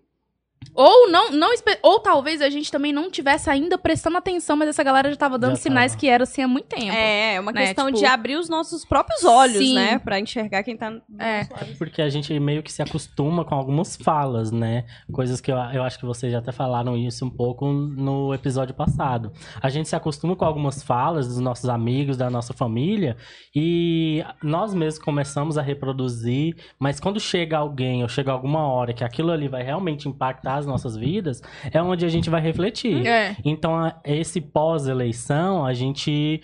Ou 0.74 1.10
não, 1.10 1.30
não 1.32 1.48
ou 1.82 1.98
talvez 2.00 2.40
a 2.40 2.48
gente 2.50 2.70
também 2.70 2.92
não 2.92 3.10
tivesse 3.10 3.48
ainda 3.50 3.76
prestando 3.78 4.16
atenção, 4.18 4.56
mas 4.56 4.68
essa 4.68 4.82
galera 4.82 5.10
já 5.10 5.16
tava 5.16 5.38
dando 5.38 5.56
Já 5.56 5.62
sinais 5.62 5.92
tava. 5.92 6.00
que 6.00 6.08
era 6.08 6.22
assim 6.24 6.42
há 6.42 6.48
muito 6.48 6.66
tempo. 6.68 6.92
É, 6.92 7.34
é 7.34 7.40
uma 7.40 7.50
Né, 7.50 7.66
questão 7.66 7.86
tipo- 7.86 7.98
de 7.98 8.06
abrir 8.06 8.36
os 8.36 8.48
nossos 8.48 8.84
próprios 8.84 9.24
olhos, 9.24 9.56
Sim. 9.58 9.74
né? 9.74 9.98
Pra 9.98 10.20
enxergar 10.20 10.62
quem 10.62 10.76
tá 10.76 10.92
É. 11.18 11.44
Porque 11.78 12.00
a 12.00 12.08
gente 12.08 12.38
meio 12.38 12.62
que 12.62 12.70
se 12.72 12.82
acostuma 12.82 13.44
com 13.44 13.54
algumas 13.54 13.96
falas, 13.96 14.52
né? 14.52 14.84
Coisas 15.12 15.40
que 15.40 15.50
eu, 15.50 15.56
eu 15.56 15.82
acho 15.82 15.98
que 15.98 16.06
vocês 16.06 16.30
já 16.32 16.38
até 16.38 16.52
falaram 16.52 16.96
isso 16.96 17.24
um 17.24 17.30
pouco 17.30 17.66
no 17.66 18.32
episódio 18.32 18.74
passado. 18.74 19.32
A 19.60 19.68
gente 19.70 19.88
se 19.88 19.96
acostuma 19.96 20.36
com 20.36 20.44
algumas 20.44 20.82
falas 20.82 21.26
dos 21.26 21.38
nossos 21.40 21.68
amigos, 21.68 22.16
da 22.16 22.30
nossa 22.30 22.52
família, 22.52 23.16
e 23.54 24.22
nós 24.42 24.72
mesmos 24.74 25.02
começamos 25.02 25.58
a 25.58 25.62
reproduzir, 25.62 26.54
mas 26.78 27.00
quando 27.00 27.18
chega 27.18 27.56
alguém 27.58 28.02
ou 28.02 28.08
chega 28.08 28.30
alguma 28.30 28.66
hora 28.68 28.92
que 28.92 29.02
aquilo 29.04 29.30
ali 29.32 29.48
vai 29.48 29.62
realmente 29.62 30.08
impactar 30.08 30.49
as 30.56 30.66
nossas 30.66 30.96
vidas, 30.96 31.42
é 31.72 31.82
onde 31.82 32.04
a 32.04 32.08
gente 32.08 32.28
vai 32.30 32.40
refletir. 32.40 33.06
É. 33.06 33.36
Então, 33.44 33.92
esse 34.04 34.40
pós-eleição, 34.40 35.64
a 35.64 35.72
gente. 35.72 36.40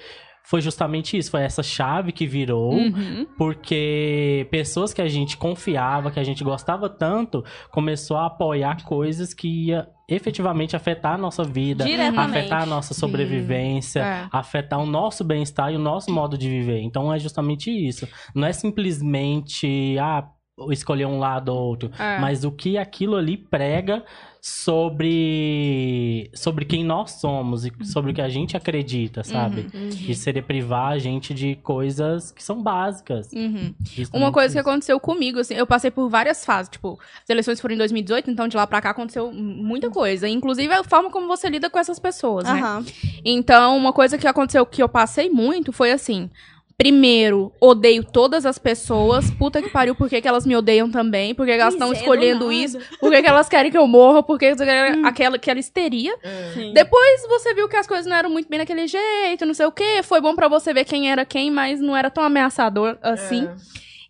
Foi 0.48 0.60
justamente 0.60 1.18
isso, 1.18 1.32
foi 1.32 1.40
essa 1.42 1.60
chave 1.60 2.12
que 2.12 2.24
virou, 2.24 2.72
Uhum. 2.72 3.26
porque 3.36 4.46
pessoas 4.48 4.94
que 4.94 5.02
a 5.02 5.08
gente 5.08 5.36
confiava, 5.36 6.08
que 6.08 6.20
a 6.20 6.22
gente 6.22 6.44
gostava 6.44 6.88
tanto, 6.88 7.44
começou 7.72 8.16
a 8.16 8.26
apoiar 8.26 8.84
coisas 8.84 9.34
que 9.34 9.66
ia 9.66 9.88
efetivamente 10.08 10.76
afetar 10.76 11.14
a 11.14 11.18
nossa 11.18 11.42
vida, 11.42 11.84
afetar 12.16 12.62
a 12.62 12.66
nossa 12.66 12.94
sobrevivência, 12.94 13.98
É. 14.02 14.28
afetar 14.30 14.78
o 14.78 14.86
nosso 14.86 15.24
bem-estar 15.24 15.72
e 15.72 15.76
o 15.76 15.80
nosso 15.80 16.12
modo 16.12 16.38
de 16.38 16.48
viver. 16.48 16.78
Então 16.80 17.12
é 17.12 17.18
justamente 17.18 17.68
isso. 17.68 18.06
Não 18.32 18.46
é 18.46 18.52
simplesmente 18.52 19.96
ah, 19.98 20.28
escolher 20.70 21.06
um 21.06 21.18
lado 21.18 21.50
ou 21.50 21.68
outro, 21.68 21.90
É. 21.98 22.18
mas 22.18 22.44
o 22.44 22.50
que 22.50 22.78
aquilo 22.78 23.16
ali 23.16 23.36
prega 23.36 24.02
sobre 24.40 26.30
sobre 26.32 26.64
quem 26.64 26.84
nós 26.84 27.12
somos 27.12 27.66
e 27.66 27.72
sobre 27.82 28.12
o 28.12 28.14
que 28.14 28.20
a 28.20 28.28
gente 28.28 28.56
acredita, 28.56 29.24
sabe? 29.24 29.66
Uhum. 29.74 29.88
E 29.88 30.14
seria 30.14 30.42
privar 30.42 30.92
a 30.92 30.98
gente 30.98 31.34
de 31.34 31.56
coisas 31.56 32.30
que 32.30 32.42
são 32.42 32.62
básicas. 32.62 33.30
Uhum. 33.32 33.74
Uma 34.12 34.30
coisa 34.30 34.54
que 34.54 34.60
aconteceu 34.60 35.00
comigo, 35.00 35.40
assim, 35.40 35.54
eu 35.54 35.66
passei 35.66 35.90
por 35.90 36.08
várias 36.08 36.44
fases, 36.44 36.70
tipo, 36.70 36.98
as 37.22 37.28
eleições 37.28 37.60
foram 37.60 37.74
em 37.74 37.78
2018, 37.78 38.30
então 38.30 38.46
de 38.46 38.56
lá 38.56 38.66
pra 38.66 38.80
cá 38.80 38.90
aconteceu 38.90 39.32
muita 39.32 39.90
coisa. 39.90 40.28
Inclusive 40.28 40.72
a 40.72 40.84
forma 40.84 41.10
como 41.10 41.26
você 41.26 41.48
lida 41.48 41.68
com 41.68 41.78
essas 41.78 41.98
pessoas, 41.98 42.44
né? 42.44 42.60
Então, 43.24 43.76
uma 43.76 43.92
coisa 43.92 44.16
que 44.16 44.26
aconteceu 44.28 44.64
que 44.64 44.82
eu 44.82 44.88
passei 44.88 45.28
muito 45.28 45.72
foi 45.72 45.90
assim. 45.92 46.30
Primeiro, 46.78 47.52
odeio 47.58 48.04
todas 48.04 48.44
as 48.44 48.58
pessoas. 48.58 49.30
Puta 49.30 49.62
que 49.62 49.70
pariu, 49.70 49.94
por 49.94 50.10
que, 50.10 50.20
que 50.20 50.28
elas 50.28 50.44
me 50.44 50.54
odeiam 50.54 50.90
também? 50.90 51.34
Por 51.34 51.46
que, 51.46 51.54
que 51.54 51.60
elas 51.60 51.72
estão 51.72 51.90
escolhendo 51.90 52.44
nada. 52.48 52.54
isso? 52.54 52.78
Por 53.00 53.10
que, 53.10 53.22
que 53.22 53.28
elas 53.28 53.48
querem 53.48 53.70
que 53.70 53.78
eu 53.78 53.86
morra? 53.86 54.22
Por 54.22 54.38
que 54.38 54.54
que 54.54 54.62
aquela, 54.62 55.36
aquela 55.36 55.58
histeria? 55.58 56.14
É. 56.22 56.50
Sim. 56.52 56.72
Depois 56.74 57.22
você 57.28 57.54
viu 57.54 57.66
que 57.66 57.76
as 57.76 57.86
coisas 57.86 58.04
não 58.06 58.14
eram 58.14 58.28
muito 58.28 58.48
bem 58.48 58.58
daquele 58.58 58.86
jeito, 58.86 59.46
não 59.46 59.54
sei 59.54 59.64
o 59.64 59.72
quê. 59.72 60.02
Foi 60.02 60.20
bom 60.20 60.34
pra 60.34 60.48
você 60.48 60.74
ver 60.74 60.84
quem 60.84 61.10
era 61.10 61.24
quem, 61.24 61.50
mas 61.50 61.80
não 61.80 61.96
era 61.96 62.10
tão 62.10 62.22
ameaçador 62.22 62.98
assim. 63.02 63.46
É. 63.46 63.54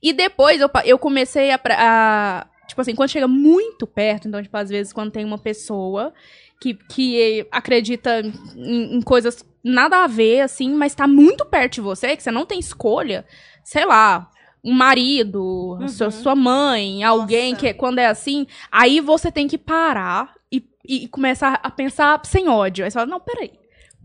E 0.03 0.13
depois 0.13 0.61
eu, 0.61 0.69
eu 0.85 0.99
comecei 0.99 1.51
a, 1.53 1.61
a- 1.79 2.47
Tipo 2.67 2.81
assim, 2.81 2.97
quando 2.97 3.11
chega 3.11 3.29
muito 3.29 3.87
perto, 3.87 4.27
então, 4.27 4.43
tipo, 4.43 4.57
às 4.57 4.69
vezes 4.69 4.93
quando 4.93 5.13
tem 5.13 5.25
uma 5.25 5.39
pessoa 5.39 6.13
que, 6.61 6.75
que 6.75 7.47
acredita 7.53 8.21
em, 8.57 8.97
em 8.97 9.01
coisas 9.03 9.45
nada 9.67 10.05
a 10.05 10.07
ver, 10.07 10.43
assim, 10.43 10.73
mas 10.73 10.95
tá 10.95 11.09
muito 11.09 11.45
perto 11.45 11.75
de 11.75 11.81
você, 11.81 12.17
que 12.17 12.23
você 12.23 12.31
não 12.31 12.47
tem 12.47 12.59
escolha, 12.59 13.27
sei 13.65 13.85
lá. 13.85 14.31
Um 14.63 14.73
marido, 14.73 15.79
a 15.81 15.89
sua, 15.89 16.11
sua 16.11 16.35
mãe, 16.35 17.05
alguém 17.05 17.53
Nossa. 17.53 17.67
que 17.67 17.75
quando 17.75 18.01
é 18.01 18.07
assim, 18.07 18.49
aí 18.71 19.01
você 19.01 19.31
tem 19.31 19.47
que 19.47 19.57
parar 19.57 20.35
e, 20.51 20.65
e 20.85 21.07
começar 21.07 21.61
a 21.63 21.71
pensar 21.71 22.21
sem 22.25 22.49
ódio. 22.49 22.85
Aí 22.85 22.91
você 22.91 22.95
fala, 22.99 23.07
não, 23.07 23.21
peraí. 23.21 23.53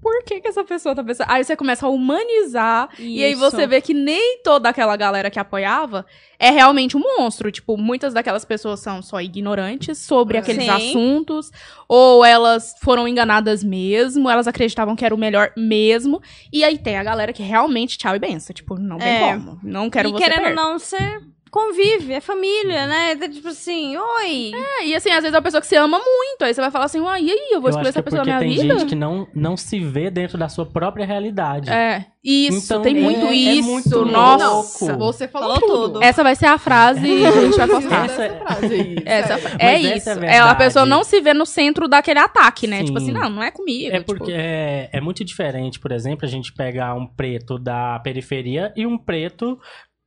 Por 0.02 0.24
que, 0.24 0.42
que 0.42 0.48
essa 0.48 0.64
pessoa 0.64 0.96
tá 0.96 1.04
pensando? 1.04 1.30
Aí 1.30 1.44
você 1.44 1.56
começa 1.56 1.86
a 1.86 1.90
humanizar 1.90 2.90
e 2.98 3.24
aí 3.24 3.34
Isso. 3.34 3.40
você 3.40 3.68
vê 3.68 3.80
que 3.82 3.94
nem 3.94 4.40
toda 4.44 4.70
aquela 4.70 4.96
galera 4.98 5.30
que 5.30 5.40
apoiava 5.40 6.06
é 6.40 6.50
realmente 6.50 6.98
um 6.98 7.02
monstro. 7.02 7.52
Tipo, 7.52 7.78
muitas 7.78 8.12
daquelas 8.14 8.44
pessoas 8.44 8.80
são 8.80 9.02
só 9.02 9.22
ignorantes 9.22 10.00
sobre 10.00 10.38
aqueles 10.40 10.64
Sim. 10.64 10.70
assuntos, 10.72 11.52
ou 11.88 12.26
elas 12.26 12.74
foram 12.82 13.08
enganadas 13.08 13.64
mesmo, 13.64 14.28
elas 14.30 14.48
acreditavam 14.48 14.96
que 14.96 15.06
era 15.06 15.14
o 15.14 15.18
melhor 15.18 15.52
mesmo. 15.56 16.20
E 16.52 16.64
aí 16.64 16.80
tem 16.80 16.98
a 16.98 17.04
galera 17.04 17.32
que 17.32 17.44
realmente 17.44 17.98
tchau 17.98 18.16
e 18.16 18.20
benção. 18.20 18.54
Tipo, 18.54 18.80
não 18.80 18.98
tem 18.98 19.08
É. 19.08 19.34
como. 19.34 19.60
Não 19.64 19.90
quero 19.90 20.10
e 20.10 20.12
você 20.14 20.24
querendo 20.24 20.44
perto. 20.46 20.56
não, 20.56 20.80
você 20.80 21.22
convive, 21.52 22.14
é 22.14 22.22
família, 22.22 22.88
né? 22.88 23.12
É 23.12 23.28
Tipo 23.30 23.50
assim, 23.50 23.96
oi. 23.98 24.52
É, 24.56 24.86
e 24.88 24.96
assim, 24.96 25.10
às 25.10 25.18
vezes 25.22 25.34
é 25.34 25.38
uma 25.38 25.42
pessoa 25.44 25.60
que 25.62 25.68
você 25.68 25.76
ama 25.76 26.00
muito. 26.00 26.44
Aí 26.44 26.54
você 26.54 26.62
vai 26.62 26.72
falar 26.72 26.86
assim, 26.86 27.00
uai, 27.02 27.22
e 27.24 27.32
aí? 27.32 27.50
Eu 27.52 27.60
vou 27.62 27.70
Eu 27.70 27.72
escolher 27.72 27.90
essa 27.90 28.00
é 28.00 28.02
pessoa 28.02 28.24
na 28.26 28.34
porque 28.34 28.46
minha 28.46 28.56
tem 28.58 28.64
vida? 28.68 28.80
gente 28.80 28.90
que 28.90 28.96
não, 28.96 29.28
não 29.36 29.58
se 29.58 29.80
vê 29.80 30.10
dentro 30.10 30.38
da 30.38 30.48
sua 30.50 30.66
própria 30.66 31.06
realidade. 31.06 31.70
É, 31.70 32.06
isso, 32.24 32.66
Então, 32.66 32.82
tem 32.82 32.98
é- 32.98 33.02
muito 33.02 33.26
é 33.28 33.34
isso. 33.34 33.70
muito 33.70 34.06
nossa. 34.06 34.86
louco. 34.86 34.98
Você 35.14 35.28
falou, 35.28 35.56
Falou 35.56 35.60
tudo. 35.70 35.94
tudo. 35.94 36.04
Essa 36.04 36.24
vai 36.24 36.36
ser 36.36 36.46
a 36.46 36.58
frase 36.58 37.02
que 37.02 37.26
a 37.26 37.32
gente 37.32 37.58
vai 37.58 37.68
postar. 37.68 38.06
Essa- 38.06 38.24
Essa 38.26 38.38
frase 38.46 38.74
aí. 38.74 38.96
Essa, 39.06 39.34
é 39.60 39.72
Mas 39.74 39.84
isso. 39.98 40.10
essa 40.10 40.26
é 40.26 40.40
a 40.40 40.50
É, 40.52 40.56
pessoa 40.56 40.86
não 40.86 41.04
se 41.04 41.20
vê 41.20 41.34
no 41.34 41.46
centro 41.46 41.88
daquele 41.88 42.20
ataque, 42.20 42.66
né? 42.68 42.80
Sim. 42.80 42.86
Tipo 42.86 42.98
assim, 42.98 43.12
não, 43.12 43.30
não 43.30 43.44
é 43.44 43.52
comigo. 43.52 43.94
É 43.94 44.00
tipo, 44.00 44.16
porque 44.16 44.32
é, 44.32 44.90
é 44.94 45.02
muito 45.02 45.24
diferente, 45.26 45.80
por 45.80 45.92
exemplo, 45.92 46.26
a 46.26 46.30
gente 46.30 46.54
pegar 46.54 46.94
um 46.96 47.06
preto 47.08 47.60
da 47.60 48.00
periferia 48.00 48.72
e 48.76 48.86
um 48.86 48.98
preto 48.98 49.60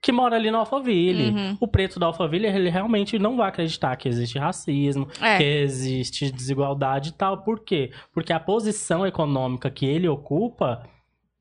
que 0.04 0.12
mora 0.12 0.36
ali 0.36 0.50
no 0.50 0.58
Alphaville. 0.58 1.30
Uhum. 1.30 1.56
O 1.58 1.66
preto 1.66 1.98
da 1.98 2.04
Alphaville, 2.04 2.46
ele 2.46 2.68
realmente 2.68 3.18
não 3.18 3.38
vai 3.38 3.48
acreditar 3.48 3.96
que 3.96 4.06
existe 4.06 4.38
racismo, 4.38 5.08
É. 5.18 5.38
que 5.38 5.42
existe 5.42 6.30
desigualdade 6.30 7.08
e 7.08 7.12
tal. 7.12 7.38
Por 7.38 7.60
quê? 7.60 7.90
Porque 8.12 8.30
a 8.30 8.38
posição 8.38 9.06
econômica 9.06 9.70
que 9.70 9.86
ele 9.86 10.06
ocupa 10.06 10.82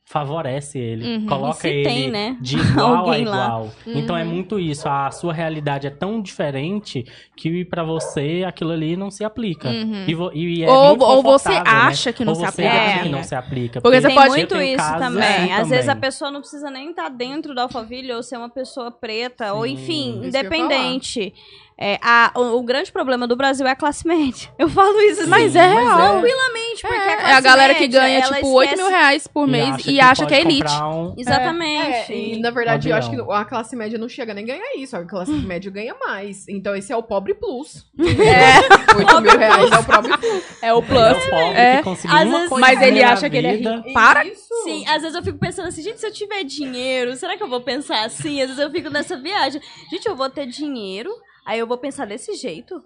favorece 0.06 0.78
ele, 0.78 1.16
Uhum. 1.18 1.26
coloca 1.26 1.68
ele 1.68 1.84
tem, 1.88 2.12
né? 2.12 2.38
de 2.42 2.58
igual 2.60 3.10
a 3.10 3.18
igual. 3.18 3.72
Então 3.88 4.16
é 4.18 4.24
Uhum. 4.24 4.30
muito 4.30 4.60
isso, 4.60 4.88
a 4.88 5.10
sua 5.12 5.34
realidade 5.34 5.88
é 5.88 5.90
tão 5.90 6.22
diferente 6.22 7.06
que 7.38 7.64
pra 7.66 7.84
você 7.84 8.44
aquilo 8.46 8.72
ali 8.72 8.98
não 8.98 9.10
se 9.10 9.24
aplica. 9.24 9.70
Uhum. 9.70 10.06
E, 10.34 10.60
e 10.60 10.64
é 10.64 10.70
Ou- 10.70 11.02
ou 11.02 11.24
você 11.24 11.50
né? 11.50 11.64
acha 11.66 12.12
que 12.12 12.24
não 12.26 12.34
Ou 12.34 12.36
se 12.36 12.42
você 12.42 12.48
aplica 12.50 12.70
acha 12.72 12.86
também, 12.90 13.04
que 13.04 13.10
não 13.10 13.18
né? 13.20 13.24
se 13.24 13.36
aplica. 13.36 13.82
Porque 13.82 14.02
você 14.02 14.08
Tem 14.08 14.16
pode- 14.16 14.30
muito 14.30 14.56
isso 14.62 14.98
também. 15.00 15.24
assim 15.26 15.52
Às 15.54 15.70
vezes 15.70 15.90
a 15.90 15.96
pessoa 15.96 16.30
não 16.30 16.42
precisa 16.42 16.70
nem 16.70 16.90
estar 16.90 17.10
dentro 17.10 17.56
da 17.56 17.64
Alphaville 17.64 18.12
ou 18.12 18.22
ser 18.22 18.38
uma 18.38 18.50
pessoa 18.50 18.92
preta, 18.92 19.54
ou 19.54 19.64
Sim, 19.64 19.72
enfim, 19.74 20.10
isso 20.10 20.12
que 20.12 20.18
eu 20.20 20.24
ia 20.24 20.28
independente. 20.28 21.34
É, 21.78 21.98
a- 22.02 22.32
o, 22.36 22.58
o 22.60 22.64
grande 22.64 22.92
problema 22.92 23.28
do 23.28 23.36
Brasil 23.36 23.66
é 23.66 23.72
a 23.72 23.76
classe 23.76 24.08
média. 24.08 24.50
Eu 24.60 24.70
falo 24.70 25.00
isso 25.02 25.28
Mas 25.28 25.56
assim, 25.56 25.68
é 25.68 25.74
real. 25.74 25.98
tranquilamente, 25.98 26.82
porque 26.82 26.94
É, 26.96 27.14
a 27.14 27.18
classe 27.18 27.32
é 27.32 27.34
a 27.36 27.42
galera 27.42 27.74
que 27.74 27.80
média, 27.82 28.00
ganha, 28.02 28.20
ela 28.20 28.36
tipo, 28.36 28.48
8 28.52 28.70
esquece- 28.70 28.82
mil 28.84 28.92
reais 28.92 29.28
por 29.28 29.48
mês 29.48 29.70
acha 29.76 29.92
e 29.92 30.00
acha 30.00 30.24
pode 30.24 30.28
que 30.30 30.36
é 30.36 30.42
elite. 30.42 30.72
um- 30.84 31.16
Exatamente. 31.18 32.14
É, 32.14 32.16
e 32.18 32.40
na 32.40 32.52
verdade 32.52 32.90
eu 32.90 32.96
acho 32.96 33.10
que 33.10 33.18
a 33.32 33.46
classe 33.46 33.76
média 33.76 33.98
não 33.98 34.08
chega 34.08 34.34
nem 34.34 34.44
a 34.44 34.48
ganhar 34.48 34.76
isso, 34.78 34.96
a 34.96 35.04
classe 35.04 35.32
média 35.34 35.72
ganha 35.72 35.96
mais. 36.00 36.48
Então 36.48 36.76
esse 36.76 36.94
é 36.94 36.96
o 36.96 37.04
pobre 37.04 37.34
plus. 37.34 37.86
É, 38.00 38.96
8 38.98 39.22
mil 39.22 39.38
reais 39.38 39.72
é 39.72 39.78
o 39.80 39.84
pobre 39.84 40.18
plus. 40.18 40.44
é 40.62 40.74
o 40.74 40.82
plus. 40.84 41.00
é 41.00 41.12
o 41.12 41.30
pobre 41.30 41.58
É. 41.60 41.82
que 41.82 41.90
Às 41.90 42.30
vezes- 42.30 42.50
Mas 42.60 42.82
ele 42.82 43.04
acha 43.04 43.30
que 43.30 43.38
ele 43.38 43.48
é 43.48 43.56
rico. 43.56 43.94
Para! 43.94 44.26
Isso. 44.26 44.44
Sim, 44.64 44.86
às 44.88 45.02
vezes 45.02 45.16
eu 45.16 45.24
fico 45.24 45.38
pensando 45.40 45.68
assim, 45.68 45.82
gente, 45.82 46.00
se 46.00 46.06
eu 46.08 46.12
tiver 46.14 46.44
dinheiro, 46.44 47.16
será 47.16 47.36
que 47.36 47.44
eu 47.44 47.50
vou 47.50 47.62
pensar 47.62 48.06
assim? 48.06 48.40
Às 48.42 48.48
vezes 48.50 48.62
eu 48.64 48.70
fico 48.72 48.90
nessa 48.90 49.18
viagem. 49.18 49.62
Gente, 49.92 50.08
eu 50.08 50.16
vou 50.16 50.30
ter 50.30 50.46
dinheiro, 50.46 51.10
aí 51.46 51.60
eu 51.60 51.68
vou 51.68 51.78
pensar 51.78 52.06
desse 52.06 52.36
jeito. 52.36 52.84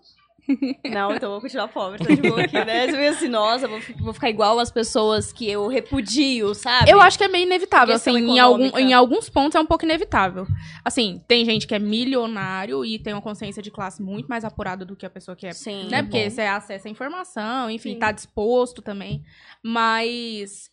Não, 0.90 1.14
então 1.14 1.28
eu 1.28 1.32
vou 1.34 1.42
continuar 1.42 1.68
pobre, 1.68 2.04
tô 2.06 2.14
de 2.14 2.22
boa 2.22 2.42
aqui, 2.42 2.54
né? 2.64 2.88
Você 2.88 2.96
assim, 3.08 3.28
nossa, 3.28 3.68
vou, 3.68 3.80
vou 4.00 4.14
ficar 4.14 4.30
igual 4.30 4.58
as 4.60 4.72
pessoas 4.72 5.34
que 5.34 5.50
eu 5.50 5.68
repudio, 5.68 6.54
sabe? 6.56 6.90
Eu 6.90 7.02
acho 7.02 7.18
que 7.18 7.24
é 7.24 7.28
meio 7.28 7.44
inevitável, 7.44 7.94
assim, 7.94 8.16
em, 8.18 8.40
algum, 8.40 8.78
em 8.78 8.94
alguns 8.94 9.30
pontos 9.30 9.56
é 9.56 9.60
um 9.60 9.66
pouco 9.66 9.84
inevitável. 9.84 10.48
Assim, 10.86 11.22
tem 11.28 11.44
gente 11.44 11.68
que 11.68 11.76
é 11.76 11.80
milionário 11.80 12.86
e 12.86 12.98
tem 12.98 13.14
uma 13.14 13.22
consciência 13.22 13.62
de 13.62 13.70
classe 13.70 14.02
muito 14.02 14.28
mais 14.28 14.46
apurada 14.46 14.86
do 14.86 14.96
que 14.96 15.06
a 15.06 15.10
pessoa 15.10 15.36
que 15.36 15.46
é 15.46 15.52
Sim. 15.52 15.90
né? 15.90 16.00
É 16.00 16.02
Porque 16.02 16.24
bom. 16.24 16.30
você 16.30 16.42
acessa 16.42 16.88
a 16.88 16.92
informação, 16.92 17.70
enfim, 17.70 17.94
Sim. 17.94 18.00
tá 18.00 18.12
disposto 18.12 18.82
também. 18.82 19.24
Mas 19.62 20.72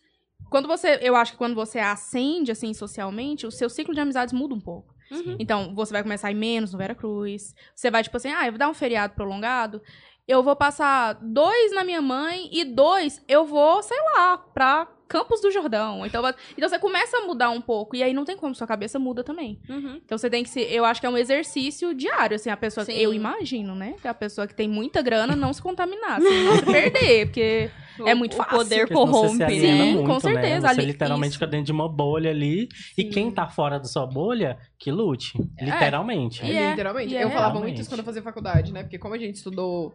quando 0.49 0.67
você, 0.67 0.99
eu 1.01 1.15
acho 1.15 1.33
que 1.33 1.37
quando 1.37 1.55
você 1.55 1.79
ascende 1.79 2.51
assim 2.51 2.73
socialmente, 2.73 3.45
o 3.45 3.51
seu 3.51 3.69
ciclo 3.69 3.93
de 3.93 3.99
amizades 3.99 4.33
muda 4.33 4.53
um 4.53 4.61
pouco. 4.61 4.94
Uhum. 5.11 5.35
Então, 5.39 5.73
você 5.75 5.93
vai 5.93 6.03
começar 6.03 6.27
a 6.27 6.31
ir 6.31 6.35
menos 6.35 6.71
no 6.71 6.77
Vera 6.77 6.95
Cruz. 6.95 7.53
Você 7.73 7.91
vai 7.91 8.03
tipo 8.03 8.17
assim, 8.17 8.31
ah, 8.31 8.45
eu 8.45 8.51
vou 8.51 8.59
dar 8.59 8.69
um 8.69 8.73
feriado 8.73 9.13
prolongado, 9.13 9.81
eu 10.27 10.41
vou 10.41 10.55
passar 10.55 11.13
dois 11.21 11.73
na 11.73 11.83
minha 11.83 12.01
mãe 12.01 12.49
e 12.51 12.65
dois 12.65 13.21
eu 13.27 13.45
vou, 13.45 13.83
sei 13.83 13.97
lá, 14.13 14.37
pra 14.37 14.87
Campos 15.07 15.39
do 15.41 15.51
Jordão. 15.51 16.05
Então, 16.05 16.23
então 16.57 16.67
você 16.69 16.79
começa 16.79 17.17
a 17.17 17.21
mudar 17.21 17.49
um 17.51 17.61
pouco 17.61 17.95
e 17.95 18.01
aí 18.01 18.13
não 18.13 18.25
tem 18.25 18.35
como 18.35 18.55
sua 18.55 18.65
cabeça 18.65 18.97
muda 18.97 19.23
também. 19.23 19.59
Uhum. 19.69 19.99
Então 20.03 20.17
você 20.17 20.29
tem 20.29 20.43
que 20.43 20.49
se. 20.49 20.61
Eu 20.61 20.83
acho 20.85 20.99
que 20.99 21.05
é 21.05 21.09
um 21.09 21.17
exercício 21.17 21.93
diário, 21.93 22.35
assim, 22.35 22.49
a 22.49 22.57
pessoa. 22.57 22.85
Sim. 22.85 22.93
Eu 22.93 23.13
imagino, 23.13 23.75
né? 23.75 23.95
Que 24.01 24.07
a 24.07 24.13
pessoa 24.13 24.47
que 24.47 24.55
tem 24.55 24.67
muita 24.67 25.01
grana 25.01 25.35
não 25.35 25.53
se 25.53 25.61
contaminar, 25.61 26.17
assim, 26.17 26.43
não 26.43 26.55
se 26.57 26.65
perder, 26.65 27.25
porque. 27.27 27.69
É 28.05 28.13
muito 28.13 28.33
o 28.33 28.35
fácil. 28.35 28.57
poder 28.57 28.79
Porque 28.87 28.93
senão 28.93 29.05
você 29.05 29.11
corrompe, 29.13 29.37
se 29.37 29.37
né? 29.39 29.49
Sim, 29.77 29.93
muito, 29.93 30.07
com 30.07 30.19
certeza, 30.19 30.67
Né? 30.67 30.73
Você 30.73 30.81
ali- 30.81 30.85
literalmente 30.91 31.29
isso. 31.29 31.35
fica 31.39 31.47
dentro 31.47 31.65
de 31.67 31.71
uma 31.71 31.87
bolha 31.87 32.29
ali. 32.29 32.67
E 32.97 33.03
Sim. 33.03 33.09
quem 33.09 33.31
tá 33.31 33.47
fora 33.47 33.77
da 33.79 33.85
sua 33.85 34.05
bolha, 34.05 34.57
que 34.77 34.91
lute. 34.91 35.31
Literalmente. 35.61 36.43
E 36.45 36.51
é, 36.57 36.71
Literalmente. 36.71 37.13
e 37.13 37.17
é 37.17 37.23
eu 37.23 37.29
falava 37.29 37.57
muito 37.59 37.79
isso 37.79 37.89
quando 37.89 37.99
eu 37.99 38.05
fazia 38.05 38.21
faculdade, 38.21 38.73
né? 38.73 38.83
Porque 38.83 38.97
como 38.97 39.13
a 39.13 39.17
gente 39.17 39.35
estudou 39.35 39.93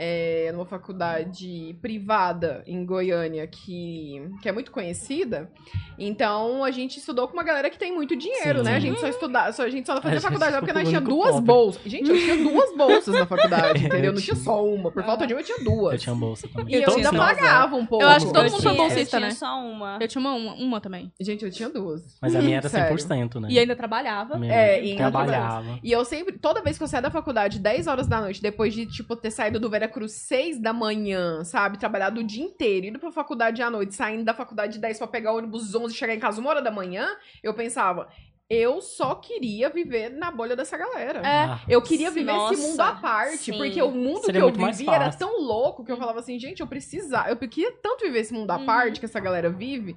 é, 0.00 0.50
numa 0.52 0.64
faculdade 0.64 1.76
privada 1.82 2.62
em 2.66 2.86
Goiânia, 2.86 3.46
que, 3.48 4.22
que 4.40 4.48
é 4.48 4.52
muito 4.52 4.70
conhecida, 4.70 5.50
então 5.98 6.62
a 6.62 6.70
gente 6.70 6.98
estudou 6.98 7.26
com 7.26 7.34
uma 7.34 7.42
galera 7.42 7.68
que 7.68 7.76
tem 7.78 7.92
muito 7.92 8.14
dinheiro, 8.14 8.60
Sim. 8.60 8.64
né? 8.66 8.76
A 8.76 8.80
gente 8.80 9.00
só 9.00 9.08
estudava, 9.08 9.52
só, 9.52 9.64
a 9.64 9.68
gente 9.68 9.86
só 9.86 9.94
não 9.94 9.98
A 9.98 10.02
fazia 10.02 10.18
gente 10.20 10.24
faculdade 10.28 10.52
lá 10.52 10.58
foi 10.60 10.66
porque 10.68 10.78
nós 10.80 10.88
tinha 10.88 11.00
duas 11.00 11.30
pobre. 11.32 11.44
bolsas. 11.46 11.82
Gente, 11.84 12.08
eu 12.10 12.16
tinha 12.16 12.36
duas 12.36 12.76
bolsas 12.76 13.14
na 13.14 13.26
faculdade, 13.26 13.80
Eu 13.82 13.86
entendeu? 13.88 14.12
Não 14.12 14.20
tinha 14.20 14.36
só 14.36 14.64
uma. 14.64 14.90
Por 14.92 15.02
falta 15.02 15.26
de 15.26 15.34
uma, 15.34 15.40
eu 15.40 15.44
tinha 15.44 15.58
duas. 15.64 15.92
Eu 15.94 15.98
tinha 15.98 16.14
bolsa 16.14 16.48
também. 16.48 16.74
E 16.74 16.76
eu 16.78 16.82
Eu 16.88 16.94
ainda 16.96 17.12
pagava 17.12 17.74
um 17.76 17.84
pouco. 17.86 18.04
Eu 18.04 18.08
acho 18.08 18.26
que 18.26 18.32
todo 18.32 18.46
Eu 18.46 18.50
mundo 18.52 18.62
foi 18.62 18.72
tinha- 18.72 18.82
bolsista, 18.84 19.16
eu 19.16 19.20
tinha 19.20 19.28
né? 19.28 19.30
só 19.34 19.60
uma. 19.60 19.98
Eu 20.00 20.06
tinha 20.08 20.20
uma, 20.20 20.32
uma, 20.34 20.54
uma 20.54 20.80
também. 20.80 21.12
Gente, 21.20 21.44
eu 21.44 21.50
tinha 21.50 21.68
duas. 21.68 22.02
Mas 22.22 22.36
a 22.36 22.40
minha 22.40 22.58
era 22.58 22.68
Sério. 22.68 22.96
100%, 22.96 23.40
né? 23.40 23.48
E 23.50 23.58
ainda 23.58 23.74
trabalhava. 23.74 24.34
A 24.34 24.38
minha 24.38 24.52
É, 24.54 24.78
e 24.84 24.90
ainda 24.92 24.96
trabalhava. 25.10 25.78
E 25.82 25.90
eu 25.90 26.04
sempre, 26.04 26.38
toda 26.38 26.62
vez 26.62 26.78
que 26.78 26.84
eu 26.84 26.88
saía 26.88 27.02
da 27.02 27.10
faculdade, 27.10 27.58
10 27.58 27.86
horas 27.88 28.06
da 28.06 28.20
noite, 28.20 28.40
depois 28.40 28.72
de, 28.72 28.86
tipo, 28.86 29.16
ter 29.16 29.30
saído 29.32 29.58
do 29.58 29.68
Vera 29.88 29.92
Cruz 29.92 30.12
6 30.12 30.58
da 30.60 30.72
manhã, 30.72 31.42
sabe? 31.44 31.78
Trabalhado 31.78 32.20
o 32.20 32.24
dia 32.24 32.44
inteiro, 32.44 32.86
indo 32.86 32.98
pra 32.98 33.10
faculdade 33.10 33.62
à 33.62 33.70
noite, 33.70 33.94
saindo 33.94 34.24
da 34.24 34.34
faculdade 34.34 34.78
10 34.78 34.98
pra 34.98 35.06
pegar 35.06 35.32
o 35.32 35.38
ônibus 35.38 35.74
11 35.74 35.94
e 35.94 35.96
chegar 35.96 36.14
em 36.14 36.20
casa 36.20 36.40
uma 36.40 36.50
hora 36.50 36.62
da 36.62 36.70
manhã, 36.70 37.08
eu 37.42 37.54
pensava, 37.54 38.08
eu 38.50 38.80
só 38.82 39.14
queria 39.14 39.68
viver 39.70 40.10
na 40.10 40.30
bolha 40.30 40.54
dessa 40.54 40.76
galera. 40.76 41.20
É. 41.20 41.44
Ah, 41.44 41.60
Eu 41.68 41.80
queria 41.82 42.10
viver 42.10 42.32
Nossa, 42.32 42.54
esse 42.54 42.62
mundo 42.68 42.80
à 42.80 42.92
parte, 42.92 43.36
sim. 43.52 43.56
porque 43.56 43.80
o 43.82 43.90
mundo 43.90 44.24
Seria 44.26 44.40
que 44.40 44.46
eu 44.60 44.66
vivia 44.66 44.90
era 44.92 45.10
tão 45.10 45.40
louco 45.40 45.84
que 45.84 45.90
eu 45.92 45.96
falava 45.96 46.18
assim, 46.20 46.38
gente, 46.38 46.60
eu 46.60 46.66
precisava, 46.66 47.30
eu 47.30 47.36
queria 47.36 47.72
tanto 47.82 48.04
viver 48.04 48.20
esse 48.20 48.32
mundo 48.34 48.50
à 48.50 48.56
Uhum. 48.58 48.66
parte 48.66 49.00
que 49.00 49.06
essa 49.06 49.20
galera 49.20 49.48
vive. 49.50 49.96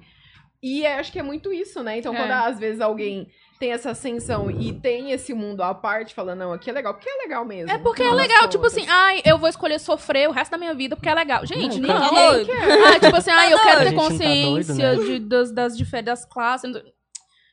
E 0.62 0.86
é, 0.86 0.98
acho 1.00 1.10
que 1.10 1.18
é 1.18 1.22
muito 1.24 1.52
isso, 1.52 1.82
né? 1.82 1.98
Então, 1.98 2.14
É. 2.14 2.16
quando 2.16 2.30
às 2.30 2.58
vezes 2.58 2.80
alguém 2.80 3.28
tem 3.62 3.70
essa 3.70 3.92
ascensão 3.92 4.50
e 4.50 4.72
tem 4.72 5.12
esse 5.12 5.32
mundo 5.32 5.62
à 5.62 5.72
parte, 5.72 6.16
fala, 6.16 6.34
não, 6.34 6.52
aqui 6.52 6.68
é 6.68 6.72
legal, 6.72 6.94
porque 6.94 7.08
é 7.08 7.22
legal 7.22 7.44
mesmo. 7.44 7.70
É 7.70 7.78
porque 7.78 8.02
é 8.02 8.10
legal, 8.10 8.48
tipo 8.48 8.66
assim, 8.66 8.84
ai, 8.88 9.22
eu 9.24 9.38
vou 9.38 9.48
escolher 9.48 9.78
sofrer 9.78 10.28
o 10.28 10.32
resto 10.32 10.50
da 10.50 10.58
minha 10.58 10.74
vida 10.74 10.96
porque 10.96 11.08
é 11.08 11.14
legal. 11.14 11.46
Gente, 11.46 11.78
Não, 11.78 11.88
Tá 11.88 12.10
Ninguém 12.10 12.44
quer. 12.44 12.86
Ah, 12.88 12.98
tipo 12.98 13.16
assim, 13.16 13.30
ah, 13.30 13.48
eu 13.48 13.58
quero 13.60 13.80
ter 13.82 13.86
A 13.86 13.90
gente 13.90 13.94
não 13.94 14.02
tá 14.02 14.08
consciência 14.08 14.96
doido, 14.96 15.04
de, 15.04 15.18
das, 15.20 15.52
das, 15.52 15.78
das 16.04 16.24
classes. 16.24 16.72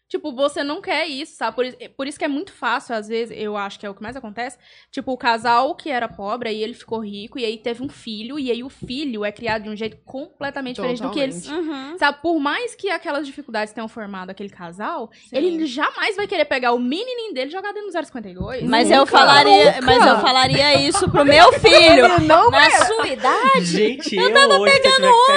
Tipo, 0.09 0.33
você 0.33 0.63
não 0.63 0.81
quer 0.81 1.05
isso, 1.07 1.35
sabe? 1.35 1.55
Por, 1.55 1.65
is- 1.65 1.77
por 1.95 2.07
isso 2.07 2.17
que 2.17 2.25
é 2.25 2.27
muito 2.27 2.51
fácil, 2.51 2.95
às 2.95 3.07
vezes, 3.07 3.37
eu 3.39 3.55
acho 3.55 3.79
que 3.79 3.85
é 3.85 3.89
o 3.89 3.93
que 3.93 4.01
mais 4.01 4.15
acontece. 4.15 4.57
Tipo, 4.91 5.11
o 5.11 5.17
casal 5.17 5.75
que 5.75 5.89
era 5.89 6.07
pobre, 6.07 6.49
aí 6.49 6.63
ele 6.63 6.73
ficou 6.73 6.99
rico, 6.99 7.37
e 7.37 7.45
aí 7.45 7.57
teve 7.57 7.83
um 7.83 7.87
filho, 7.89 8.39
e 8.39 8.49
aí 8.49 8.63
o 8.63 8.69
filho 8.69 9.23
é 9.23 9.31
criado 9.31 9.63
de 9.63 9.69
um 9.69 9.75
jeito 9.75 9.97
completamente 10.03 10.75
diferente 10.77 11.01
do 11.01 11.11
que 11.11 11.19
eles. 11.19 11.43
Totalmente. 11.43 11.69
Uhum. 11.69 11.97
Sabe, 11.99 12.17
por 12.23 12.39
mais 12.39 12.73
que 12.73 12.89
aquelas 12.89 13.25
dificuldades 13.27 13.71
tenham 13.71 13.87
formado 13.87 14.31
aquele 14.31 14.49
casal, 14.49 15.11
Sim. 15.13 15.35
ele 15.37 15.65
jamais 15.67 16.15
vai 16.15 16.25
querer 16.27 16.45
pegar 16.45 16.71
o 16.73 16.79
menininho 16.79 17.33
dele 17.33 17.49
e 17.49 17.51
jogar 17.51 17.71
dentro 17.71 17.91
do 17.91 18.05
052. 18.05 18.63
Mas 18.63 18.89
Nunca, 18.89 18.99
eu 19.01 19.05
falaria, 19.05 19.65
nunca. 19.73 19.81
mas 19.85 20.05
eu 20.07 20.19
falaria 20.19 20.81
isso 20.87 21.07
pro 21.11 21.23
meu 21.23 21.53
filho. 21.59 22.19
Não 22.25 22.49
Na 22.49 22.69
sua 22.85 23.07
idade, 23.07 23.65
Gente, 23.65 24.15
eu, 24.15 24.23
se 24.23 24.29
eu 24.29 24.33
no 24.33 24.55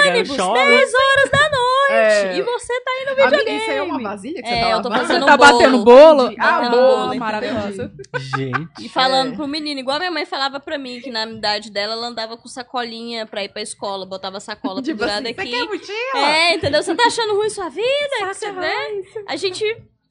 ônibus, 0.09 0.35
shopping, 0.35 0.53
10 0.65 0.91
horas 0.93 1.31
da 1.31 1.49
noite. 1.49 1.62
É. 1.89 2.37
E 2.37 2.41
você 2.41 2.81
tá 2.81 2.91
indo 3.01 3.05
no 3.05 3.11
Amiga, 3.11 3.29
videogame. 3.29 3.57
isso 3.61 3.71
aí 3.71 3.77
é 3.77 3.81
uma 3.83 4.01
vasilha 4.01 4.41
que 4.41 4.47
você 4.47 4.53
É, 4.53 4.61
tá 4.61 4.69
eu 4.71 4.81
tô 4.81 4.91
fazendo 4.91 5.25
tá 5.25 5.37
bolo. 5.37 5.51
batendo 5.51 5.83
bolo? 5.83 6.35
Ah, 6.39 6.51
Batendo 6.59 6.71
bolo, 6.71 6.97
bolo, 7.07 7.15
maravilhosa. 7.19 7.91
gente. 8.35 8.67
E 8.81 8.89
falando 8.89 9.33
É. 9.33 9.35
pro 9.35 9.47
menino, 9.47 9.79
igual 9.79 9.97
a 9.97 9.99
minha 9.99 10.11
mãe 10.11 10.25
falava 10.25 10.59
pra 10.59 10.77
mim, 10.77 10.99
que 11.01 11.09
na 11.11 11.25
idade 11.25 11.71
dela 11.71 11.93
ela 11.93 12.07
andava 12.07 12.37
com 12.37 12.47
sacolinha 12.47 13.25
pra 13.25 13.43
ir 13.43 13.49
pra 13.49 13.61
escola, 13.61 14.05
botava 14.05 14.39
sacola 14.39 14.81
Tipo 14.81 14.99
pendurada 14.99 15.27
assim, 15.29 15.35
você 15.35 15.41
aqui. 15.41 15.51
quer 15.51 15.65
mochila? 15.65 16.25
É, 16.27 16.55
entendeu? 16.55 16.83
Você 16.83 16.95
tá 16.95 17.03
achando 17.05 17.35
ruim 17.35 17.49
sua 17.49 17.69
vida? 17.69 17.83
você, 18.33 18.51
né? 18.51 18.73
A 19.27 19.35
gente. 19.35 19.63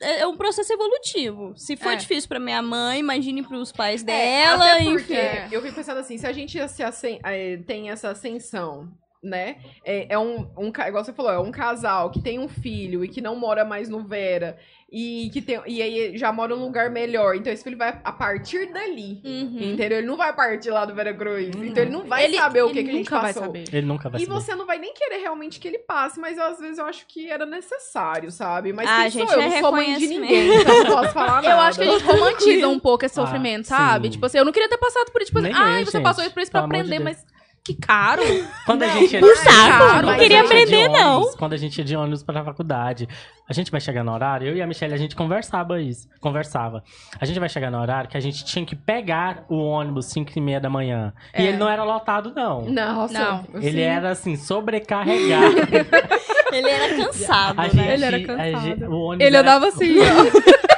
É 0.05 0.23
é 0.23 0.27
um 0.27 0.37
processo 0.37 0.73
evolutivo. 0.73 1.53
Se 1.57 1.77
foi 1.77 1.93
É. 1.93 1.97
difícil 1.97 2.29
pra 2.29 2.41
minha 2.41 2.61
mãe, 2.61 2.99
imagine 2.99 3.41
pros 3.45 3.71
pais 3.71 4.03
É, 4.03 4.05
dela, 4.05 4.65
até 4.73 4.85
porque 4.85 5.13
enfim. 5.15 5.55
eu 5.55 5.63
fico 5.63 5.75
pensando 5.77 5.99
assim, 6.01 6.19
se 6.19 6.27
a 6.27 6.33
gente 6.33 6.59
se 6.69 6.83
assen- 6.83 7.21
eh, 7.25 7.59
tem 7.69 7.89
essa 7.89 8.11
ascensão 8.11 8.89
né? 9.23 9.57
É, 9.85 10.07
é 10.15 10.19
um, 10.19 10.49
um, 10.59 10.69
igual 10.87 11.05
você 11.05 11.13
falou, 11.13 11.31
é 11.31 11.39
um 11.39 11.53
casal 11.53 12.11
que 12.11 12.21
tem 12.21 12.39
um 12.39 12.49
filho 12.49 13.05
e 13.05 13.09
que 13.09 13.21
não 13.21 13.37
mora 13.37 13.65
mais 13.65 13.89
no 13.89 14.03
Vera 14.03 14.59
e 14.95 15.31
que 15.33 15.41
tem 15.41 15.59
e 15.67 15.81
aí 15.81 16.19
já 16.19 16.31
mora 16.33 16.55
num 16.55 16.65
lugar 16.65 16.91
melhor. 16.91 17.35
Então 17.37 17.51
esse 17.53 17.65
filho 17.65 17.79
vai 17.79 17.99
a 18.05 18.13
partir 18.13 18.71
dali. 18.73 19.23
Uhum. 19.25 19.73
Entendeu? 19.73 19.99
Ele 19.99 20.07
não 20.07 20.17
vai 20.19 20.35
partir 20.35 20.71
lá 20.71 20.85
do 20.85 20.95
Vera 20.95 21.15
Cruz. 21.15 21.49
Então 21.57 21.83
ele 21.85 21.91
não 21.93 22.05
vai 22.05 22.25
Ele- 22.25 22.37
saber 22.37 22.63
o 22.63 22.67
que, 22.69 22.75
que 22.85 22.91
a 22.91 22.93
gente 22.93 23.05
nunca 23.05 23.21
vai 23.21 23.33
passou. 23.33 23.47
saber. 23.47 23.65
Ele 23.73 23.87
nunca 23.87 24.11
vai 24.11 24.21
E 24.21 24.25
saber. 24.27 24.35
você 24.41 24.55
não 24.55 24.67
vai 24.67 24.79
nem 24.79 24.93
querer 24.93 25.19
realmente 25.19 25.59
que 25.61 25.67
ele 25.69 25.79
passe, 25.79 26.21
mas 26.21 26.37
eu, 26.37 26.45
às 26.45 26.59
vezes 26.59 26.77
eu 26.79 26.85
acho 26.85 27.07
que 27.07 27.31
era 27.31 27.47
necessário, 27.47 28.31
sabe? 28.31 28.73
Mas 28.73 28.87
Ah, 28.91 29.03
quem 29.03 29.11
gente, 29.13 29.31
sou 29.31 29.41
eu? 29.41 29.47
é 29.47 29.49
Não 29.51 29.61
sou 29.61 29.73
mãe 29.73 29.97
de 29.99 30.07
ninguém, 30.09 30.61
então 30.61 30.79
não 30.85 30.87
posso 30.97 31.13
falar 31.15 31.41
nada. 31.43 31.49
Eu 31.53 31.61
acho 31.61 31.79
que 31.79 31.85
a 31.85 31.91
gente 31.93 32.05
romantiza 32.05 32.69
um 32.69 32.79
pouco 32.79 33.05
esse 33.07 33.19
Ah, 33.19 33.25
sofrimento, 33.25 33.65
sim. 33.65 33.75
sabe? 33.75 34.11
Tipo 34.11 34.27
assim, 34.27 34.39
eu 34.39 34.45
não 34.45 34.53
queria 34.53 34.69
ter 34.69 34.79
passado 34.79 35.11
por 35.13 35.23
isso. 35.23 35.31
Tipo 35.33 35.39
assim, 35.39 35.53
ai, 35.55 35.81
eu, 35.83 35.87
você 35.87 35.93
gente. 35.99 36.03
passou 36.05 36.25
isso 36.25 36.35
por 36.35 36.43
isso 36.43 36.51
pra 36.51 36.61
de 36.61 36.67
aprender, 36.67 36.99
Deus. 36.99 37.03
mas 37.05 37.27
que 37.65 37.75
caro. 37.75 38.23
Quando 38.67 38.83
a 38.83 38.89
Não, 38.89 38.95
gente 38.95 39.19
por 39.21 39.31
é- 39.31 39.37
saco, 39.37 39.85
Quando 39.93 40.07
não 40.07 40.19
queria 40.19 40.39
é 40.39 40.41
aprender, 40.41 40.89
não. 40.89 41.17
ônibus, 41.19 41.35
Quando 41.37 41.53
a 41.53 41.57
gente 41.57 41.79
ia 41.79 41.85
de 41.85 41.95
ônibus 41.97 42.23
pra 42.25 42.43
faculdade, 42.45 43.09
a 43.49 43.53
gente 43.53 43.71
vai 43.71 43.81
chegar 43.81 44.03
no 44.03 44.13
horário, 44.13 44.49
eu 44.49 44.57
e 44.57 44.63
a 44.63 44.67
Michelle, 44.67 44.93
a 44.93 44.97
gente 44.97 45.15
conversava 45.15 45.81
isso. 45.81 46.09
Conversava. 46.21 46.83
A 47.21 47.25
gente 47.25 47.39
vai 47.39 47.49
chegar 47.49 47.71
no 47.71 47.81
horário 47.81 48.11
que 48.11 48.17
a 48.17 48.21
gente 48.21 48.45
tinha 48.45 48.67
que 48.67 48.75
pegar 48.75 49.45
o 49.49 49.57
ônibus 49.59 50.07
5 50.07 50.33
e 50.37 50.41
meia 50.41 50.61
da 50.61 50.69
manhã. 50.69 51.13
E 51.39 51.43
É. 51.43 51.47
ele 51.51 51.57
não 51.57 51.69
era 51.69 51.85
lotado, 51.85 52.33
não. 52.35 52.63
Não. 52.63 53.07
eu 53.55 53.61
Ele 53.63 53.71
sim. 53.73 53.81
era 53.81 54.11
assim, 54.11 54.35
sobrecarregado. 54.37 55.55
Ele 56.53 56.69
era 56.69 56.95
cansado, 56.97 57.59
A 57.59 57.63
né? 57.63 57.69
gente, 57.71 57.89
Ele 57.89 58.05
era 58.05 58.17
a 58.19 58.21
cansado. 58.27 58.63
gente- 58.65 58.85
o 58.85 58.93
ônibus 58.95 59.27
Ele 59.27 59.37
era- 59.37 59.41
andava 59.49 59.69
assim, 59.69 59.95
ó. 60.05 60.72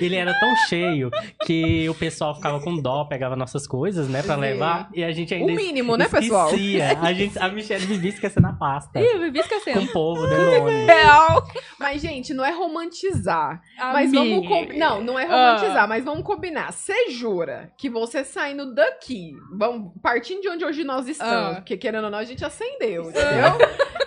Ele 0.00 0.16
era 0.16 0.32
tão 0.38 0.54
cheio 0.68 1.10
que 1.46 1.88
o 1.88 1.94
pessoal 1.94 2.34
ficava 2.34 2.60
com 2.60 2.76
dó, 2.76 3.04
pegava 3.04 3.34
nossas 3.36 3.66
coisas, 3.66 4.08
né, 4.08 4.22
pra 4.22 4.36
levar. 4.36 4.88
E 4.94 5.02
a 5.02 5.10
gente 5.12 5.32
ainda 5.34 5.52
O 5.52 5.56
mínimo, 5.56 5.96
né, 5.96 6.08
pessoal? 6.08 6.46
esquecia. 6.48 6.98
A, 7.00 7.12
gente, 7.12 7.38
a 7.38 7.48
Michelle 7.48 7.84
vivia 7.86 8.10
esquecendo 8.10 8.46
a 8.46 8.52
pasta. 8.52 9.00
Ih, 9.00 9.04
eu 9.04 9.20
vivi 9.20 9.38
Com 9.38 9.44
esquecendo. 9.44 9.80
o 9.84 9.92
povo 9.92 10.20
ônibus. 10.24 10.86
Real. 10.86 11.46
Mas, 11.78 12.02
gente, 12.02 12.32
não 12.34 12.44
é 12.44 12.50
romantizar. 12.50 13.62
Mas 13.78 14.12
vamos 14.12 14.38
Amiga. 14.38 14.48
combinar. 14.48 14.90
Não, 14.90 15.00
não 15.04 15.18
é 15.18 15.24
Ah. 15.26 15.28
romantizar, 15.56 15.88
mas 15.88 16.04
vamos 16.04 16.22
combinar. 16.24 16.72
Você 16.72 17.10
jura 17.10 17.72
que 17.78 17.88
você 17.88 18.24
saindo 18.24 18.74
daqui, 18.74 19.32
vamos, 19.52 19.92
partindo 20.02 20.40
de 20.40 20.48
onde 20.48 20.64
hoje 20.64 20.84
nós 20.84 21.08
estamos, 21.08 21.52
Ah. 21.52 21.54
porque 21.56 21.76
querendo 21.76 22.04
ou 22.04 22.10
não, 22.10 22.18
a 22.18 22.24
gente 22.24 22.44
acendeu, 22.44 23.04
entendeu? 23.10 23.58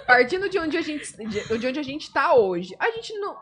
partindo 0.06 0.50
de 0.50 0.60
onde 0.60 0.78
a 0.78 0.82
gente 0.82 1.16
de, 1.28 1.58
de 1.58 1.68
onde 1.68 1.80
a 1.80 1.84
gente 1.84 2.12
tá 2.12 2.34
hoje, 2.36 2.76
a 2.80 2.92
gente 2.92 3.14
não. 3.18 3.36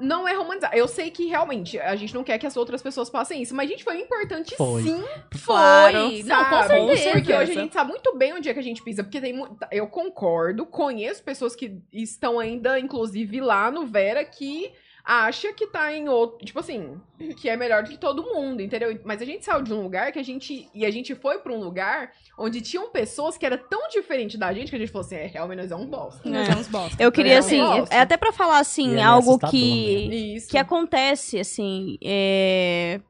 Não 0.00 0.26
é 0.26 0.34
romantizar. 0.34 0.74
Eu 0.74 0.88
sei 0.88 1.10
que 1.10 1.26
realmente 1.26 1.78
a 1.78 1.94
gente 1.96 2.14
não 2.14 2.24
quer 2.24 2.38
que 2.38 2.46
as 2.46 2.56
outras 2.56 2.82
pessoas 2.82 3.10
passem 3.10 3.42
isso, 3.42 3.54
mas, 3.54 3.68
gente, 3.68 3.84
foi 3.84 4.00
importante 4.00 4.54
Foi. 4.56 4.82
sim. 4.82 5.04
Foi. 5.36 5.54
Sabe? 5.56 6.22
Não, 6.24 6.44
com 6.44 6.62
certeza. 6.66 7.10
Porque 7.12 7.32
hoje 7.34 7.52
a 7.52 7.54
gente 7.62 7.72
sabe 7.74 7.90
muito 7.90 8.16
bem 8.16 8.32
onde 8.34 8.48
é 8.48 8.52
que 8.54 8.58
a 8.60 8.62
gente 8.62 8.82
pisa. 8.82 9.02
Porque 9.04 9.20
tem 9.20 9.32
mu- 9.32 9.56
Eu 9.70 9.86
concordo, 9.86 10.64
conheço 10.66 11.22
pessoas 11.22 11.54
que 11.54 11.78
estão 11.92 12.38
ainda, 12.40 12.78
inclusive, 12.80 13.40
lá 13.40 13.70
no 13.70 13.86
Vera, 13.86 14.24
que 14.24 14.72
acha 15.10 15.52
que 15.52 15.66
tá 15.66 15.92
em 15.92 16.08
outro. 16.08 16.44
Tipo 16.46 16.60
assim, 16.60 17.00
que 17.36 17.48
é 17.48 17.56
melhor 17.56 17.82
do 17.82 17.90
que 17.90 17.98
todo 17.98 18.22
mundo, 18.22 18.62
entendeu? 18.62 18.98
Mas 19.04 19.20
a 19.20 19.24
gente 19.24 19.44
saiu 19.44 19.62
de 19.62 19.72
um 19.72 19.82
lugar 19.82 20.12
que 20.12 20.18
a 20.18 20.22
gente. 20.22 20.68
E 20.74 20.86
a 20.86 20.90
gente 20.90 21.14
foi 21.14 21.38
pra 21.38 21.52
um 21.52 21.58
lugar 21.58 22.12
onde 22.38 22.60
tinham 22.60 22.90
pessoas 22.90 23.36
que 23.36 23.44
era 23.44 23.58
tão 23.58 23.88
diferente 23.88 24.38
da 24.38 24.52
gente 24.52 24.70
que 24.70 24.76
a 24.76 24.78
gente 24.78 24.92
falou 24.92 25.04
assim: 25.06 25.16
é, 25.16 25.26
realmente 25.26 25.58
nós 25.62 25.70
é 25.70 25.76
um 25.76 25.86
bosta. 25.86 26.28
Nós 26.28 26.48
É. 26.48 26.52
é 26.52 26.56
uns 26.56 26.68
bosta. 26.68 27.02
Eu 27.02 27.10
queria, 27.10 27.34
Eu 27.34 27.38
assim, 27.40 27.58
gosto. 27.58 27.92
é 27.92 27.98
até 28.00 28.16
pra 28.16 28.32
falar, 28.32 28.58
E 28.58 28.60
assim, 28.60 28.90
ele 28.90 29.00
é 29.00 29.02
algo 29.02 29.38
que, 29.38 30.34
Isso. 30.36 30.48
que 30.48 30.56
acontece, 30.58 31.38
assim, 31.40 31.98
é... 32.02 33.00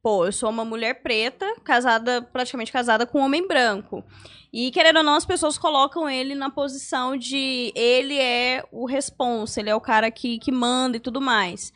Pô, 0.00 0.24
eu 0.24 0.32
sou 0.32 0.48
uma 0.48 0.64
mulher 0.64 1.02
preta, 1.02 1.44
casada, 1.64 2.22
praticamente 2.22 2.70
casada 2.70 3.04
com 3.04 3.18
um 3.18 3.24
homem 3.24 3.46
branco. 3.46 4.04
E, 4.52 4.70
querendo 4.70 4.98
ou 4.98 5.02
não, 5.02 5.14
as 5.14 5.26
pessoas 5.26 5.58
colocam 5.58 6.08
ele 6.08 6.34
na 6.34 6.48
posição 6.50 7.16
de 7.16 7.72
ele 7.74 8.18
é 8.18 8.64
o 8.72 8.86
responsa, 8.86 9.60
ele 9.60 9.68
é 9.70 9.74
o 9.74 9.80
cara 9.80 10.10
que, 10.10 10.38
que 10.38 10.50
manda 10.50 10.96
e 10.96 11.00
tudo 11.00 11.20
mais. 11.20 11.72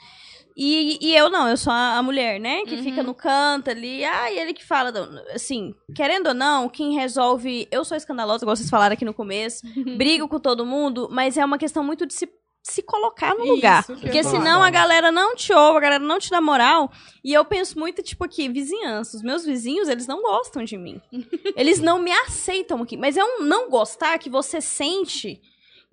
E, 0.56 0.98
e 1.00 1.16
eu 1.16 1.30
não, 1.30 1.48
eu 1.48 1.56
sou 1.56 1.72
a, 1.72 2.02
mulher, 2.02 2.38
né? 2.38 2.62
Que 2.64 2.74
Uhum. 2.76 2.82
fica 2.82 3.02
no 3.02 3.14
canto 3.14 3.70
ali. 3.70 4.04
Ah, 4.04 4.30
e 4.30 4.38
ele 4.38 4.52
que 4.52 4.64
fala. 4.64 4.92
Assim, 5.34 5.74
querendo 5.94 6.26
ou 6.28 6.34
não, 6.34 6.68
quem 6.68 6.92
resolve. 6.94 7.66
Eu 7.70 7.84
sou 7.84 7.96
escandalosa, 7.96 8.44
igual 8.44 8.54
vocês 8.54 8.68
falaram 8.68 8.92
aqui 8.92 9.04
no 9.04 9.14
começo. 9.14 9.62
brigo 9.96 10.28
com 10.28 10.38
todo 10.38 10.66
mundo, 10.66 11.08
mas 11.10 11.38
é 11.38 11.44
uma 11.44 11.56
questão 11.56 11.82
muito 11.82 12.04
de 12.06 12.12
se, 12.62 12.82
colocar 12.82 13.34
no 13.34 13.44
Isso 13.44 13.54
lugar. 13.54 13.84
Porque 13.84 14.18
ia 14.18 14.24
senão 14.24 14.62
a 14.62 14.70
galera 14.70 15.10
não 15.10 15.34
te 15.34 15.52
ouve, 15.52 15.78
a 15.78 15.80
galera 15.80 16.04
não 16.04 16.18
te 16.18 16.30
dá 16.30 16.40
moral. 16.40 16.90
E 17.24 17.32
eu 17.32 17.44
penso 17.44 17.78
muito, 17.78 18.02
tipo, 18.02 18.24
aqui, 18.24 18.48
vizinhança. 18.48 19.16
Os 19.16 19.22
meus 19.22 19.44
vizinhos, 19.44 19.88
eles 19.88 20.06
não 20.06 20.22
gostam 20.22 20.62
de 20.64 20.78
mim. 20.78 21.00
eles 21.56 21.80
não 21.80 21.98
me 21.98 22.12
aceitam 22.12 22.80
aqui. 22.82 22.96
Mas 22.96 23.16
é 23.16 23.24
um 23.24 23.42
não 23.42 23.68
gostar 23.68 24.18
que 24.18 24.30
você 24.30 24.60
sente. 24.60 25.40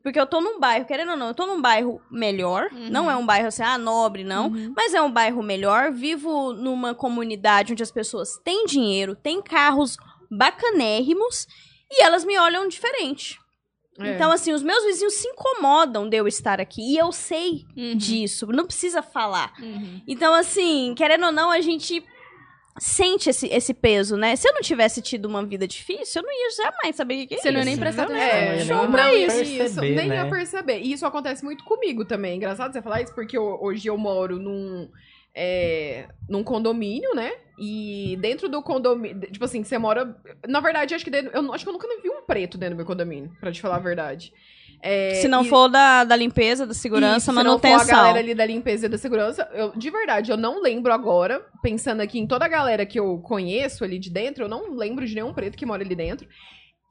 Porque 0.04 0.20
eu 0.20 0.26
tô 0.26 0.40
num 0.40 0.60
bairro, 0.60 0.86
querendo 0.86 1.12
ou 1.12 1.18
não, 1.18 1.28
eu 1.30 1.34
tô 1.34 1.46
num 1.46 1.62
bairro 1.62 2.02
melhor. 2.10 2.70
Uhum. 2.72 2.90
Não 2.90 3.12
é 3.12 3.16
um 3.16 3.26
bairro 3.26 3.48
assim, 3.48 3.64
ah, 3.64 3.78
nobre, 3.78 4.24
não. 4.24 4.48
Uhum. 4.48 4.74
Mas 4.76 4.94
é 4.94 5.02
um 5.02 5.12
bairro 5.12 5.44
melhor. 5.44 5.92
Vivo 5.92 6.54
numa 6.54 6.94
comunidade 6.94 7.74
onde 7.74 7.84
as 7.84 7.92
pessoas 7.92 8.38
têm 8.44 8.66
dinheiro, 8.66 9.16
têm 9.16 9.42
carros 9.42 9.98
bacanérrimos. 10.32 11.48
E 11.92 12.04
elas 12.04 12.24
me 12.24 12.38
olham 12.38 12.68
diferente. 12.68 13.40
É. 14.00 14.16
Então, 14.16 14.32
assim, 14.32 14.52
os 14.54 14.64
meus 14.64 14.84
vizinhos 14.86 15.14
se 15.16 15.28
incomodam 15.28 16.08
de 16.08 16.18
eu 16.18 16.28
estar 16.28 16.60
aqui. 16.62 16.82
E 16.94 16.98
eu 16.98 17.12
sei 17.12 17.66
Uhum. 17.76 17.96
disso. 17.96 18.48
Não 18.48 18.66
precisa 18.66 19.02
falar. 19.02 19.54
Uhum. 19.62 20.02
Então, 20.08 20.34
assim, 20.34 20.94
querendo 20.96 21.26
ou 21.26 21.32
não, 21.32 21.52
a 21.52 21.62
gente 21.62 22.04
sente 22.80 23.30
esse, 23.30 23.48
esse 23.48 23.74
peso, 23.74 24.16
né? 24.16 24.36
Se 24.38 24.48
eu 24.48 24.54
não 24.54 24.62
tivesse 24.62 25.02
tido 25.02 25.26
uma 25.26 25.46
vida 25.46 25.68
difícil, 25.68 26.22
eu 26.22 26.26
não 26.26 26.32
ia 26.34 26.52
jamais 26.52 26.96
saber 26.96 27.16
o 27.16 27.18
que 27.18 27.28
que 27.28 27.36
é 27.36 27.38
Você 27.40 27.52
não 27.52 27.60
ia 27.60 27.66
nem 27.66 27.74
isso. 27.74 27.82
prestar 27.82 28.04
atenção. 28.04 28.22
É, 28.26 28.58
Não 28.60 28.66
show 28.66 28.82
nem 28.84 28.92
pra 28.92 29.14
isso, 29.14 29.36
perceber, 29.36 29.66
isso, 29.66 29.82
nem 29.82 30.08
né? 30.08 30.16
ia 30.16 30.30
perceber. 30.30 30.80
E 30.80 30.92
isso 30.94 31.06
acontece 31.06 31.44
muito 31.44 31.64
comigo 31.66 32.06
também. 32.06 32.38
Engraçado 32.38 32.72
você 32.72 32.82
falar 32.82 33.02
isso, 33.02 33.14
porque 33.14 33.38
eu- 33.38 33.58
hoje 33.62 33.86
eu 33.90 33.98
moro 33.98 34.40
num, 34.40 34.90
é, 35.36 36.08
num 36.30 36.42
condomínio, 36.44 37.14
né? 37.14 37.34
E 37.60 38.18
dentro 38.22 38.48
do 38.48 38.62
condomínio, 38.64 39.20
tipo 39.32 39.44
assim, 39.44 39.64
você 39.64 39.78
mora. 39.78 40.16
Na 40.48 40.60
verdade, 40.62 40.96
acho 40.96 41.04
que 41.04 41.12
dentro, 41.12 41.32
eu 41.34 41.54
acho 41.54 41.64
que 41.66 41.70
eu 41.70 41.74
nunca 41.74 41.88
vi 42.02 42.10
um 42.10 42.22
preto 42.26 42.58
dentro 42.58 42.76
do 42.76 42.78
meu 42.78 42.86
condomínio, 42.86 43.32
pra 43.40 43.52
te 43.52 43.60
falar 43.62 43.76
a 43.76 43.80
verdade. 43.80 44.32
É, 44.82 45.16
Se 45.16 45.28
não 45.28 45.44
e- 45.44 45.50
for 45.50 45.68
da, 45.68 46.06
da 46.06 46.16
limpeza, 46.16 46.66
da 46.66 46.74
segurança, 46.74 47.30
isso, 47.32 47.38
se 47.38 47.44
não 47.44 47.60
for 47.60 47.68
a 47.68 47.72
manutenção. 47.72 47.98
galera 47.98 48.20
ali 48.20 48.34
da 48.34 48.46
limpeza 48.46 48.86
e 48.86 48.90
da 48.90 48.98
segurança, 48.98 49.46
eu, 49.54 49.74
de 49.76 49.90
verdade, 49.90 50.32
eu 50.32 50.38
não 50.38 50.62
lembro 50.62 50.94
agora, 50.94 51.46
pensando 51.62 52.00
aqui 52.00 52.18
em 52.18 52.26
toda 52.26 52.46
a 52.46 52.48
galera 52.48 52.86
que 52.86 52.98
eu 52.98 53.18
conheço 53.18 53.84
ali 53.84 54.00
de 54.00 54.10
dentro, 54.10 54.46
eu 54.46 54.48
não 54.48 54.74
lembro 54.74 55.06
de 55.06 55.14
nenhum 55.14 55.34
preto 55.34 55.58
que 55.58 55.66
mora 55.66 55.84
ali 55.84 55.96
dentro. 55.96 56.30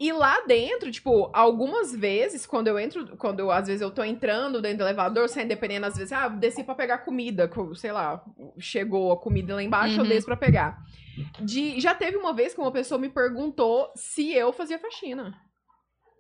E 0.01 0.13
lá 0.13 0.43
dentro, 0.47 0.91
tipo, 0.93 1.29
algumas 1.33 1.93
vezes, 1.95 2.47
quando 2.47 2.69
eu 2.69 2.79
entro, 2.79 3.17
quando 3.17 3.41
eu, 3.41 3.51
às 3.51 3.67
vezes 3.67 3.83
eu 3.83 3.91
tô 3.91 4.05
entrando 4.05 4.63
dentro 4.63 4.79
do 4.79 4.85
elevador, 4.85 5.29
saindo 5.29 5.49
dependendo, 5.49 5.87
às 5.87 5.97
vezes, 5.97 6.13
ah, 6.13 6.29
desci 6.29 6.63
pra 6.63 6.75
pegar 6.77 6.99
comida, 6.99 7.49
co- 7.49 7.75
sei 7.75 7.91
lá, 7.91 8.23
chegou 8.61 9.11
a 9.11 9.17
comida 9.17 9.57
lá 9.57 9.63
embaixo, 9.63 9.97
eu 9.99 10.03
Uhum. 10.05 10.09
desço 10.09 10.27
pra 10.27 10.37
pegar. 10.37 10.79
De, 11.41 11.81
já 11.81 11.95
teve 11.97 12.17
uma 12.17 12.33
vez 12.33 12.55
que 12.55 12.61
uma 12.61 12.71
pessoa 12.71 12.97
me 13.01 13.09
perguntou 13.09 13.91
se 13.97 14.33
eu 14.33 14.53
fazia 14.53 14.79
faxina. 14.79 15.35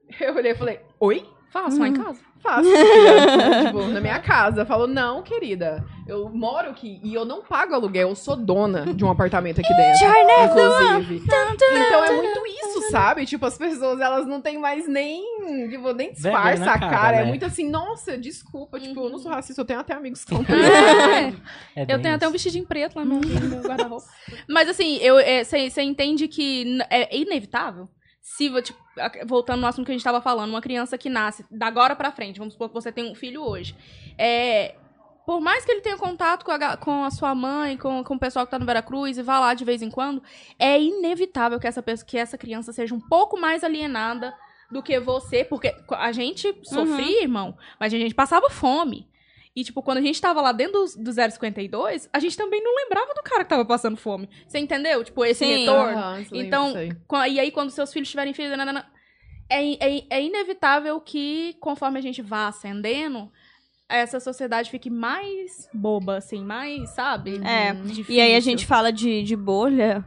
Eu 0.21 0.35
olhei 0.35 0.53
e 0.53 0.57
falei, 0.57 0.81
oi? 0.99 1.25
Faço 1.51 1.79
lá 1.81 1.87
em 1.89 1.93
casa. 1.93 2.21
Faço, 2.41 2.69
filha. 2.69 3.65
tipo, 3.67 3.83
na 3.89 4.01
minha 4.01 4.19
casa. 4.23 4.65
Falou, 4.67 4.87
não, 4.87 5.23
querida, 5.23 5.85
eu 6.09 6.29
moro 6.31 6.71
aqui 6.71 6.99
e 7.05 7.13
eu 7.15 7.25
não 7.25 7.43
pago 7.43 7.75
aluguel, 7.75 8.09
eu 8.09 8.17
sou 8.17 8.35
dona 8.35 8.87
de 8.95 9.05
um 9.05 9.11
apartamento 9.11 9.61
aqui 9.61 9.69
dentro. 9.75 10.07
Inclusive. 10.45 11.23
Então 11.27 12.05
é 12.05 12.13
muito 12.17 12.41
isso, 12.47 12.91
sabe? 12.91 13.27
Tipo, 13.27 13.45
as 13.47 13.59
pessoas, 13.59 14.01
elas 14.01 14.27
não 14.27 14.41
têm 14.41 14.59
mais 14.59 14.89
nem, 14.89 15.69
tipo, 15.69 15.93
nem 15.93 16.13
disfarça 16.13 16.71
a 16.73 16.79
cara. 16.79 16.91
cara, 16.91 17.17
É 17.19 17.21
né? 17.21 17.29
muito 17.29 17.45
assim, 17.45 17.69
nossa, 17.69 18.17
desculpa, 18.17 18.81
tipo, 18.81 18.99
eu 19.01 19.11
não 19.11 19.19
sou 19.19 19.31
racista, 19.31 19.61
eu 19.61 19.67
tenho 19.67 19.81
até 19.81 19.93
amigos 19.95 20.25
que 20.25 20.35
são 20.35 20.43
É. 21.77 21.83
É 21.83 21.87
Eu 21.95 22.01
tenho 22.01 22.15
até 22.15 22.27
um 22.27 22.31
isso. 22.31 22.33
vestidinho 22.33 22.67
preto 22.67 22.97
lá 22.97 23.05
no, 23.05 23.21
meu 23.21 23.63
guarda-roupa. 23.63 24.07
Mas 24.49 24.69
assim, 24.69 24.99
você 25.69 25.83
entende 25.83 26.27
que 26.27 26.79
é 26.91 27.17
inevitável? 27.17 27.89
Se, 28.21 28.51
tipo, 28.63 28.79
voltando 29.27 29.61
no 29.61 29.67
assunto 29.67 29.87
que 29.87 29.93
a 29.93 29.95
gente 29.95 30.05
tava 30.05 30.21
falando, 30.21 30.51
uma 30.51 30.61
criança 30.61 30.99
que 30.99 31.09
nasce 31.09 31.45
da 31.51 31.67
agora 31.67 31.95
pra 31.97 32.11
frente, 32.13 32.39
vamos 32.39 32.55
supor 32.55 32.69
que 32.69 32.75
você 32.75 32.91
tem 32.93 33.11
um 33.11 33.15
filho 33.15 33.43
hoje. 33.43 33.75
É, 34.19 34.75
por 35.29 35.43
mais 35.43 35.63
que 35.63 35.71
ele 35.71 35.83
tenha 35.83 35.99
contato 35.99 36.43
com 36.43 36.53
a, 36.53 36.77
com 36.79 37.05
a 37.05 37.11
sua 37.11 37.35
mãe, 37.35 37.77
com, 37.77 38.03
com 38.03 38.15
o 38.15 38.19
pessoal 38.19 38.47
que 38.47 38.51
tá 38.51 38.59
no 38.59 38.65
Veracruz 38.65 39.19
e 39.19 39.23
vá 39.23 39.39
lá 39.39 39.53
de 39.53 39.63
vez 39.63 39.83
em 39.83 39.91
quando, 39.91 40.23
é 40.59 40.81
inevitável 40.81 41.61
que 41.61 41.67
essa, 41.67 41.83
que 41.83 42.17
essa 42.17 42.39
criança 42.39 42.73
seja 42.73 42.95
um 42.95 43.01
pouco 43.01 43.39
mais 43.39 43.63
alienada 43.63 44.35
do 44.73 44.83
que 44.83 44.99
você, 44.99 45.45
porque 45.45 45.77
a 45.91 46.13
gente 46.13 46.59
sofria, 46.63 47.25
irmão, 47.25 47.55
mas 47.79 47.93
a 47.93 47.99
gente 47.99 48.15
passava 48.15 48.49
fome. 48.49 49.07
E, 49.55 49.63
tipo, 49.63 49.83
quando 49.83 49.99
a 49.99 50.01
gente 50.01 50.19
tava 50.19 50.41
lá 50.41 50.51
dentro 50.51 50.83
do, 50.83 51.05
do 51.05 51.13
052, 51.13 52.09
a 52.11 52.19
gente 52.21 52.35
também 52.35 52.65
não 52.65 52.75
lembrava 52.75 53.13
do 53.13 53.23
cara 53.23 53.45
que 53.45 53.51
tava 53.51 53.67
passando 53.67 53.99
fome. 53.99 54.31
Você 54.47 54.59
entendeu? 54.59 55.05
Tipo, 55.05 55.27
esse 55.27 55.45
Sim. 55.45 55.59
retorno. 55.59 56.21
Isso 56.23 56.35
lembra 56.35 56.47
Então, 56.47 57.27
E 57.27 57.39
aí, 57.39 57.51
quando 57.51 57.69
seus 57.69 57.93
filhos 57.93 58.09
tiverem 58.09 58.33
filhos, 58.33 58.57
é, 59.51 59.99
é, 59.99 60.05
é 60.09 60.23
inevitável 60.23 60.99
que, 61.03 61.55
conforme 61.61 61.99
a 61.99 62.03
gente 62.03 62.23
vá 62.23 62.49
ascendendo, 62.49 63.31
essa 63.89 64.21
sociedade 64.21 64.71
fique 64.71 64.91
mais 64.91 65.69
boba, 65.73 66.19
assim, 66.19 66.45
mais, 66.45 66.91
sabe? 66.91 67.41
É, 67.45 67.73
Difícil. 67.73 68.15
E 68.15 68.21
aí 68.21 68.35
a 68.35 68.41
gente 68.41 68.67
fala 68.67 68.93
de, 68.93 69.23
de 69.23 69.35
bolha. 69.35 70.05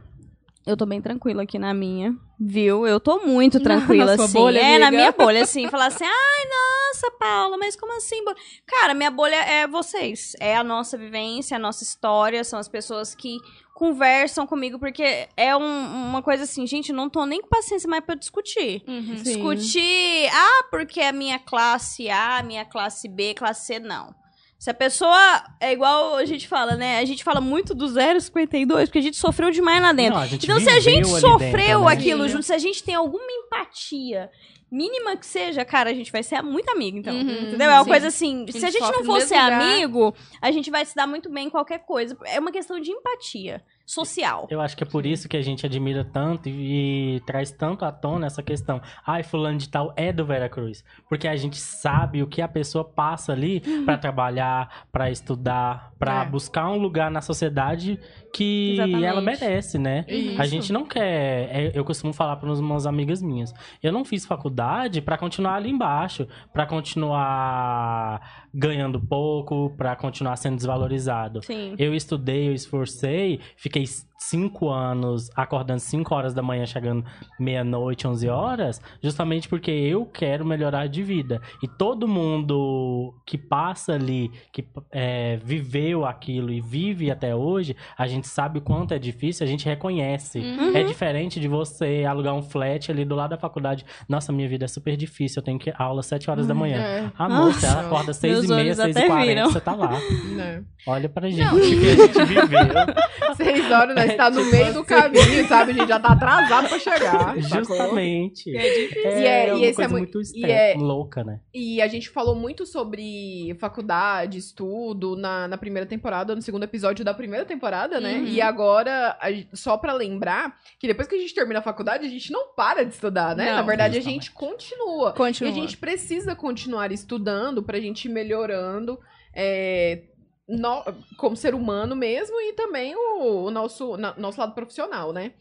Eu 0.66 0.76
tô 0.76 0.86
bem 0.86 1.00
tranquila 1.02 1.42
aqui 1.42 1.58
na 1.58 1.74
minha, 1.74 2.14
viu? 2.38 2.86
Eu 2.86 3.00
tô 3.00 3.18
muito 3.26 3.58
tranquila, 3.62 4.16
Na 4.16 4.24
assim. 4.24 4.32
bolha, 4.32 4.60
é, 4.60 4.78
na 4.78 4.86
amiga. 4.88 4.90
minha 5.02 5.12
bolha, 5.12 5.42
assim. 5.44 5.68
Falar 5.68 5.86
assim, 5.86 6.04
ai, 6.04 6.44
nossa, 6.48 7.10
Paula, 7.18 7.58
mas 7.58 7.74
como 7.74 7.96
assim? 7.96 8.24
bo-" 8.24 8.34
Cara, 8.66 8.94
minha 8.94 9.10
bolha 9.10 9.34
é 9.36 9.66
vocês. 9.66 10.34
É 10.38 10.56
a 10.56 10.62
nossa 10.62 10.96
vivência, 10.96 11.56
a 11.56 11.60
nossa 11.60 11.82
história, 11.82 12.44
são 12.44 12.58
as 12.60 12.68
pessoas 12.68 13.12
que 13.14 13.38
conversam 13.74 14.46
comigo, 14.46 14.78
porque 14.78 15.26
é 15.36 15.56
um- 15.56 16.06
uma 16.08 16.22
coisa 16.22 16.44
assim, 16.44 16.64
gente, 16.66 16.92
não 16.92 17.10
tô 17.10 17.26
nem 17.26 17.40
com 17.42 17.48
paciência 17.48 17.88
mais 17.90 18.04
pra 18.04 18.14
discutir. 18.14 18.84
Uhum. 18.86 19.16
Discutir, 19.16 20.28
ah, 20.32 20.64
porque 20.70 21.00
a 21.00 21.12
minha 21.12 21.38
classe 21.40 22.08
A, 22.08 22.40
minha 22.44 22.64
classe 22.64 23.08
B, 23.08 23.34
classe 23.34 23.66
C, 23.66 23.78
não. 23.80 24.14
Se 24.62 24.70
a 24.70 24.74
pessoa 24.74 25.42
é 25.58 25.72
igual 25.72 26.14
a 26.14 26.24
gente 26.24 26.46
fala, 26.46 26.76
né? 26.76 27.00
A 27.00 27.04
gente 27.04 27.24
fala 27.24 27.40
muito 27.40 27.74
do 27.74 27.84
0,52, 27.84 28.84
porque 28.84 28.98
a 29.00 29.02
gente 29.02 29.16
sofreu 29.16 29.50
demais 29.50 29.82
lá 29.82 29.92
dentro. 29.92 30.14
Não, 30.14 30.22
a 30.22 30.26
gente 30.28 30.44
Então, 30.44 30.60
se 30.60 30.70
a 30.70 30.78
gente 30.78 31.08
sofreu 31.08 31.38
dentro, 31.40 31.84
né? 31.84 31.92
aquilo 31.92 32.22
Sim. 32.22 32.28
junto, 32.28 32.44
se 32.44 32.52
a 32.52 32.58
gente 32.58 32.80
tem 32.80 32.94
alguma 32.94 33.26
empatia, 33.28 34.30
mínima 34.70 35.16
que 35.16 35.26
seja, 35.26 35.64
cara, 35.64 35.90
a 35.90 35.92
gente 35.92 36.12
vai 36.12 36.22
ser 36.22 36.40
muito 36.42 36.70
amigo, 36.70 36.96
então. 36.96 37.12
Uhum, 37.12 37.48
entendeu? 37.48 37.70
É 37.72 37.74
uma 37.74 37.82
sim. 37.82 37.90
coisa 37.90 38.06
assim, 38.06 38.46
se 38.52 38.58
a 38.58 38.70
gente 38.70 38.84
gente 38.84 38.98
não 38.98 39.04
for 39.04 39.20
ser 39.22 39.34
lugar. 39.34 39.60
amigo, 39.60 40.14
a 40.40 40.52
gente 40.52 40.70
vai 40.70 40.86
se 40.86 40.94
dar 40.94 41.08
muito 41.08 41.28
bem 41.28 41.48
em 41.48 41.50
qualquer 41.50 41.80
coisa. 41.80 42.16
É 42.24 42.38
uma 42.38 42.52
questão 42.52 42.78
de 42.78 42.92
empatia 42.92 43.64
social. 43.92 44.46
Eu 44.50 44.60
acho 44.60 44.76
que 44.76 44.82
é 44.82 44.86
por 44.86 45.04
isso 45.06 45.28
que 45.28 45.36
a 45.36 45.42
gente 45.42 45.66
admira 45.66 46.04
tanto 46.04 46.48
e, 46.48 47.16
e 47.16 47.20
traz 47.20 47.50
tanto 47.50 47.84
à 47.84 47.92
tona 47.92 48.26
essa 48.26 48.42
questão. 48.42 48.80
Ai, 49.06 49.22
fulano 49.22 49.58
de 49.58 49.68
tal 49.68 49.92
é 49.96 50.12
do 50.12 50.24
Veracruz. 50.24 50.84
Porque 51.08 51.28
a 51.28 51.36
gente 51.36 51.58
sabe 51.58 52.22
o 52.22 52.26
que 52.26 52.40
a 52.40 52.48
pessoa 52.48 52.84
passa 52.84 53.32
ali 53.32 53.60
pra 53.84 53.96
trabalhar, 53.98 54.86
pra 54.90 55.10
estudar, 55.10 55.92
pra 55.98 56.22
É. 56.22 56.26
buscar 56.26 56.68
um 56.70 56.76
lugar 56.76 57.10
na 57.10 57.20
sociedade 57.20 57.98
que 58.32 58.72
Exatamente. 58.74 59.04
ela 59.04 59.20
merece, 59.20 59.78
né? 59.78 60.04
Isso. 60.08 60.40
A 60.40 60.46
gente 60.46 60.72
não 60.72 60.86
quer. 60.86 61.48
é, 61.50 61.72
eu 61.74 61.84
costumo 61.84 62.12
falar 62.12 62.36
para 62.36 62.50
umas 62.52 62.86
amigas 62.86 63.20
minhas. 63.22 63.52
Eu 63.82 63.92
não 63.92 64.04
fiz 64.04 64.24
faculdade 64.24 65.00
pra 65.02 65.18
continuar 65.18 65.56
ali 65.56 65.70
embaixo, 65.70 66.26
pra 66.52 66.64
continuar 66.66 68.46
ganhando 68.54 69.00
pouco, 69.00 69.70
pra 69.76 69.94
continuar 69.96 70.36
sendo 70.36 70.56
desvalorizado. 70.56 71.42
Sim. 71.44 71.74
Eu 71.78 71.94
estudei, 71.94 72.48
eu 72.48 72.54
esforcei, 72.54 73.40
fiquei 73.56 73.84
cinco 74.22 74.68
anos 74.70 75.30
acordando 75.36 75.80
cinco 75.80 76.14
horas 76.14 76.32
da 76.34 76.42
manhã, 76.42 76.64
chegando 76.66 77.04
meia-noite, 77.38 78.06
11 78.06 78.28
horas, 78.28 78.80
justamente 79.02 79.48
porque 79.48 79.70
eu 79.70 80.04
quero 80.06 80.44
melhorar 80.44 80.86
de 80.86 81.02
vida. 81.02 81.40
E 81.62 81.68
todo 81.68 82.06
mundo 82.08 83.14
que 83.26 83.36
passa 83.36 83.92
ali, 83.94 84.30
que 84.52 84.64
é, 84.90 85.36
viveu 85.44 86.04
aquilo 86.04 86.50
e 86.52 86.60
vive 86.60 87.10
até 87.10 87.34
hoje, 87.34 87.76
a 87.96 88.06
gente 88.06 88.26
sabe 88.28 88.58
o 88.58 88.62
quanto 88.62 88.94
é 88.94 88.98
difícil, 88.98 89.44
a 89.44 89.48
gente 89.48 89.64
reconhece. 89.66 90.38
Uhum. 90.38 90.76
É 90.76 90.82
diferente 90.82 91.40
de 91.40 91.48
você 91.48 92.04
alugar 92.08 92.34
um 92.34 92.42
flat 92.42 92.90
ali 92.90 93.04
do 93.04 93.14
lado 93.14 93.30
da 93.30 93.38
faculdade. 93.38 93.84
Nossa, 94.08 94.32
minha 94.32 94.48
vida 94.48 94.64
é 94.64 94.68
super 94.68 94.96
difícil, 94.96 95.40
eu 95.40 95.44
tenho 95.44 95.58
que 95.58 95.70
ir 95.70 95.74
aula 95.78 96.00
às 96.00 96.06
7 96.06 96.30
horas 96.30 96.46
da 96.46 96.54
manhã. 96.54 96.76
É, 96.78 97.10
Amor, 97.18 97.52
você 97.52 97.66
Nossa. 97.66 97.80
acorda 97.80 98.12
seis 98.12 98.32
Meus 98.32 98.44
e 98.44 98.48
meia, 98.48 98.60
olhos 98.60 98.76
seis 98.76 98.96
até 98.96 99.04
e 99.04 99.08
quarenta, 99.08 99.26
viram. 99.28 99.50
você 99.50 99.60
tá 99.60 99.74
lá. 99.74 99.98
né? 100.36 100.62
Olha 100.86 101.08
pra 101.08 101.28
gente, 101.28 101.42
o 101.54 101.60
que 101.60 101.90
a 101.90 102.06
gente 102.06 102.24
viveu. 102.24 103.36
Seis 103.36 103.70
horas, 103.70 103.94
nós 103.94 104.10
É, 104.10 104.11
tá 104.16 104.30
no 104.30 104.38
tipo 104.42 104.50
meio 104.56 104.72
do 104.72 104.78
assim. 104.80 104.88
caminho, 104.88 105.48
sabe? 105.48 105.70
A 105.70 105.74
gente 105.74 105.88
já 105.88 105.98
tá 106.00 106.08
atrasado 106.12 106.68
pra 106.68 106.78
chegar. 106.78 107.42
sacou? 107.42 107.76
Justamente. 107.76 108.56
É 108.56 108.62
difícil. 108.62 109.10
É, 109.10 109.20
E 109.20 109.26
é- 109.26 109.48
e 109.48 109.52
uma 109.52 109.58
esse 109.60 109.70
é 109.70 109.74
coisa 109.74 109.88
mui- 109.90 110.00
muito 110.00 110.18
e 110.18 110.22
extre- 110.22 110.50
é- 110.50 110.74
louca, 110.76 111.24
né? 111.24 111.40
E 111.54 111.80
a 111.82 111.88
gente 111.88 112.08
falou 112.10 112.34
muito 112.34 112.64
sobre 112.66 113.56
faculdade, 113.58 114.38
estudo 114.38 115.16
na, 115.16 115.48
na 115.48 115.56
primeira 115.58 115.86
temporada, 115.86 116.34
no 116.34 116.42
segundo 116.42 116.64
episódio 116.64 117.04
da 117.04 117.14
primeira 117.14 117.44
temporada, 117.44 118.00
né? 118.00 118.16
Uhum. 118.18 118.26
E 118.26 118.40
agora, 118.40 119.16
a 119.20 119.28
só 119.56 119.76
pra 119.76 119.92
lembrar, 119.92 120.56
que 120.78 120.86
depois 120.86 121.08
que 121.08 121.14
a 121.14 121.18
gente 121.18 121.34
termina 121.34 121.58
a 121.60 121.62
faculdade, 121.62 122.06
a 122.06 122.10
gente 122.10 122.30
não 122.32 122.54
para 122.54 122.84
de 122.84 122.92
estudar, 122.94 123.34
né? 123.36 123.46
Não, 123.46 123.56
na 123.56 123.62
verdade, 123.62 123.96
a 123.96 124.00
justamente. 124.00 124.24
gente 124.24 124.32
continua. 124.32 125.10
E 125.10 125.16
Continua. 125.16 125.50
a 125.52 125.54
gente 125.54 125.76
precisa 125.76 126.34
continuar 126.34 126.92
estudando 126.92 127.62
pra 127.62 127.78
gente 127.80 128.06
ir 128.06 128.10
melhorando 128.10 128.98
é, 129.34 130.02
no- 130.48 130.84
como 131.16 131.36
ser 131.36 131.54
humano 131.54 131.94
mesmo 131.96 132.34
e 132.40 132.52
também 132.54 132.94
o, 132.96 133.44
o 133.46 133.50
nosso, 133.50 133.96
na- 133.96 134.14
nosso 134.16 134.40
lado 134.40 134.54
profissional, 134.54 135.12
né? 135.12 135.32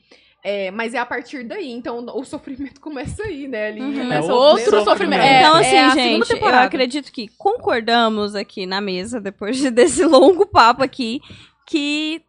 É, 0.44 0.72
mas 0.72 0.96
é 0.96 0.98
a 0.98 1.06
partir 1.06 1.44
daí, 1.44 1.70
então 1.72 2.04
o 2.16 2.24
sofrimento 2.26 2.82
começa 2.82 3.22
aí, 3.24 3.48
né? 3.48 3.68
Ali, 3.68 3.82
Uhum. 3.82 4.08
nessa 4.08 4.32
É 4.32 4.34
outro 4.34 4.64
primeira 4.64 4.84
sofrimento. 4.86 5.22
temporada. 5.22 5.40
então, 5.40 5.58
é 5.58 5.60
assim, 5.60 6.00
segunda 6.02 6.26
gente, 6.26 6.42
eu 6.44 6.56
acredito 6.60 7.12
que 7.12 7.28
concordamos 7.38 8.34
aqui 8.36 8.66
na 8.66 8.82
mesa, 8.82 9.22
depois 9.22 9.58
de- 9.58 9.70
desse 9.72 10.04
longo 10.04 10.46
papo 10.48 10.82
aqui, 10.84 11.22
que 11.68 12.24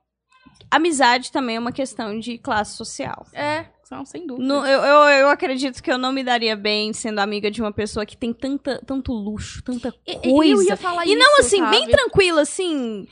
amizade 0.71 1.33
também 1.33 1.57
é 1.57 1.59
uma 1.59 1.73
questão 1.73 2.19
de 2.19 2.37
classe 2.39 2.77
social. 2.77 3.27
É, 3.33 3.67
não, 3.93 4.05
sem 4.05 4.27
dúvida. 4.27 4.47
No- 4.47 4.67
eu, 4.67 4.81
eu, 4.83 5.03
eu 5.21 5.29
acredito 5.29 5.83
que 5.83 5.91
eu 5.93 5.99
não 5.99 6.13
me 6.13 6.25
daria 6.25 6.57
bem 6.57 6.93
sendo 6.93 7.19
amiga 7.21 7.51
de 7.51 7.61
uma 7.61 7.73
pessoa 7.73 8.07
que 8.07 8.17
tem 8.17 8.33
tanta, 8.33 8.83
tanto 8.85 9.13
luxo, 9.13 9.63
tanta 9.63 9.93
coisa. 9.93 10.21
Eu 10.25 10.63
ia 10.63 10.77
falar 10.77 11.07
E 11.07 11.15
não 11.15 11.39
isso, 11.39 11.41
assim, 11.47 11.61
bem 11.71 11.81
sabe? 11.83 11.93
tranquila, 11.93 12.41
assim. 12.43 13.07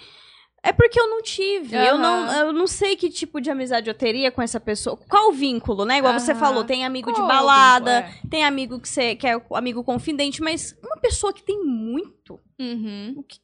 É 0.62 0.72
porque 0.74 1.00
eu 1.00 1.08
não 1.08 1.22
tive. 1.22 1.74
Eu, 1.74 1.94
Aham. 1.94 1.98
não, 2.02 2.32
eu 2.46 2.52
não 2.52 2.66
sei 2.66 2.94
que 2.94 3.08
tipo 3.08 3.40
de 3.40 3.50
amizade 3.50 3.88
eu 3.88 3.94
teria 3.94 4.30
com 4.30 4.42
essa 4.42 4.60
pessoa. 4.60 4.94
Qual 5.08 5.30
o 5.30 5.32
vínculo, 5.32 5.86
né? 5.86 5.98
Igual 5.98 6.12
você 6.12 6.32
Aham. 6.32 6.40
falou, 6.40 6.64
tem 6.64 6.84
amigo 6.84 7.10
de 7.10 7.14
Qual 7.14 7.22
é 7.22 7.24
o 7.24 7.28
balada, 7.28 8.02
vínculo? 8.02 8.28
tem 8.30 8.44
amigo 8.44 8.78
que 8.80 8.88
você 8.88 9.16
que 9.16 9.26
é 9.26 9.40
amigo 9.52 9.82
confidente, 9.82 10.42
mas 10.42 10.76
uma 10.82 10.96
pessoa 10.98 11.32
que 11.32 11.42
tem 11.42 11.62
muito. 11.64 12.38
É. 12.58 12.62
Uhum. 12.62 13.14
O 13.16 13.22
que, 13.22 13.38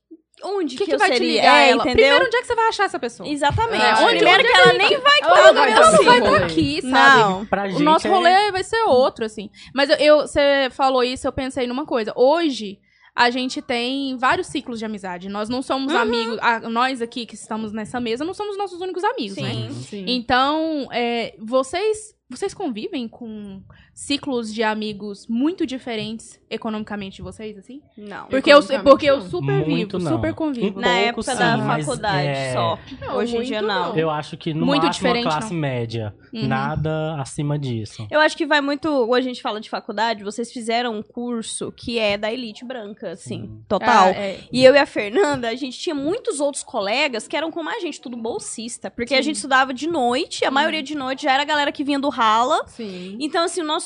que, 0.76 0.84
que 0.84 0.94
eu 0.94 0.98
vai 0.98 1.10
te 1.10 1.14
seria? 1.16 1.32
ligar 1.40 1.56
É, 1.58 1.70
ela? 1.70 1.80
entendeu? 1.82 1.94
Primeiro, 2.04 2.26
onde 2.26 2.36
é 2.36 2.40
que 2.40 2.46
você 2.46 2.54
vai 2.54 2.68
achar 2.68 2.84
essa 2.84 2.98
pessoa? 2.98 3.28
Exatamente. 3.28 3.82
É, 3.84 3.94
onde- 3.94 4.16
Primeiro 4.16 4.40
onde 4.40 4.48
que 4.48 4.56
é 4.56 4.60
ela 4.60 4.70
que- 4.72 4.78
nem 4.78 4.88
vai 5.00 5.18
Ela 5.22 5.38
estar 5.38 5.52
vai 5.52 5.52
meu 5.52 5.52
estar 5.52 5.82
Ela 5.82 5.92
não 5.92 6.04
vai 6.04 6.18
estar 6.18 6.44
aqui, 6.46 6.82
sabe? 6.82 7.20
Não. 7.22 7.46
Pra 7.46 7.64
O 7.66 7.70
gente 7.70 7.82
nosso 7.82 8.06
é- 8.06 8.10
rolê 8.10 8.52
vai 8.52 8.62
ser 8.62 8.82
outro, 8.82 9.24
assim. 9.24 9.50
Mas 9.74 9.90
eu, 9.90 9.96
eu- 9.96 10.20
você 10.26 10.68
falou 10.72 11.02
isso, 11.02 11.26
eu 11.26 11.32
pensei 11.32 11.66
numa 11.66 11.86
coisa. 11.86 12.12
Hoje, 12.14 12.78
a 13.14 13.30
gente 13.30 13.62
tem 13.62 14.18
vários 14.18 14.48
ciclos 14.48 14.78
de 14.78 14.84
amizade. 14.84 15.28
Nós 15.30 15.48
não 15.48 15.62
somos 15.62 15.92
Uhum. 15.94 15.98
amigos. 15.98 16.38
a- 16.42 16.60
nós 16.68 17.00
aqui 17.00 17.24
que 17.24 17.34
estamos 17.34 17.72
nessa 17.72 17.98
mesa, 17.98 18.24
não 18.24 18.34
somos 18.34 18.58
nossos 18.58 18.78
únicos 18.80 19.02
amigos, 19.04 19.38
né? 19.38 19.50
Sim. 19.54 19.70
Sim. 19.88 20.04
Então, 20.06 20.86
é, 20.92 21.34
vocês, 21.38 22.14
vocês 22.28 22.52
convivem 22.52 23.08
com 23.08 23.62
ciclos 23.96 24.52
de 24.52 24.62
amigos 24.62 25.26
muito 25.26 25.64
diferentes 25.64 26.38
economicamente 26.50 27.16
de 27.16 27.22
vocês, 27.22 27.56
assim? 27.56 27.80
Não. 27.96 28.26
Porque 28.26 28.52
eu, 28.52 28.62
porque 28.84 29.06
eu 29.06 29.16
não. 29.20 29.28
super 29.30 29.66
Muito 29.66 29.96
vivo, 29.96 29.98
não. 29.98 30.12
super 30.16 30.34
convivo. 30.34 30.78
Um 30.78 30.80
Na 30.82 30.88
pouco, 30.88 31.00
época 31.00 31.32
sim, 31.32 31.38
da 31.38 31.58
faculdade 31.66 32.28
é- 32.28 32.52
só. 32.52 32.78
Não, 33.00 33.16
Hoje 33.16 33.36
em 33.38 33.42
dia, 33.42 33.62
não. 33.62 33.96
Eu 33.96 34.10
acho 34.10 34.36
que 34.36 34.52
no 34.52 34.66
Muito 34.66 34.84
máximo 34.84 35.08
diferente, 35.08 35.24
classe 35.24 35.52
não. 35.54 35.60
média. 35.60 36.14
Uhum. 36.30 36.46
Nada 36.46 37.16
acima 37.18 37.58
disso. 37.58 38.06
Eu 38.10 38.20
acho 38.20 38.36
que 38.36 38.44
vai 38.46 38.60
muito. 38.60 38.86
Ou 38.86 39.14
a 39.14 39.20
gente 39.22 39.40
fala 39.40 39.60
de 39.62 39.70
faculdade, 39.70 40.22
vocês 40.22 40.52
fizeram 40.52 40.94
um 40.94 41.02
curso 41.02 41.72
que 41.72 41.98
é 41.98 42.18
da 42.18 42.30
elite 42.30 42.66
branca, 42.66 43.12
assim, 43.12 43.42
Sim. 43.46 43.60
total. 43.66 44.08
Ah, 44.08 44.10
é. 44.10 44.40
E 44.52 44.62
eu 44.62 44.74
e 44.74 44.78
a 44.78 44.84
Fernanda, 44.86 45.48
a 45.48 45.54
gente 45.54 45.78
tinha 45.78 45.94
muitos 45.94 46.38
outros 46.38 46.62
colegas 46.62 47.26
que 47.26 47.34
eram 47.34 47.50
como 47.50 47.70
a 47.70 47.80
gente, 47.80 47.98
tudo 47.98 48.16
bolsista. 48.16 48.90
Porque 48.90 49.14
a 49.14 49.18
Sim. 49.18 49.22
gente 49.22 49.36
estudava 49.36 49.72
de 49.72 49.86
noite, 49.88 50.44
a 50.44 50.50
maioria 50.50 50.82
de 50.82 50.94
noite 50.94 51.22
já 51.22 51.32
era 51.32 51.42
a 51.42 51.46
galera 51.46 51.72
que 51.72 51.82
vinha 51.82 51.98
do 51.98 52.10
rala. 52.10 52.62
Sim. 52.68 53.16
Então, 53.18 53.42
assim, 53.44 53.62
o 53.62 53.64
nosso. 53.64 53.85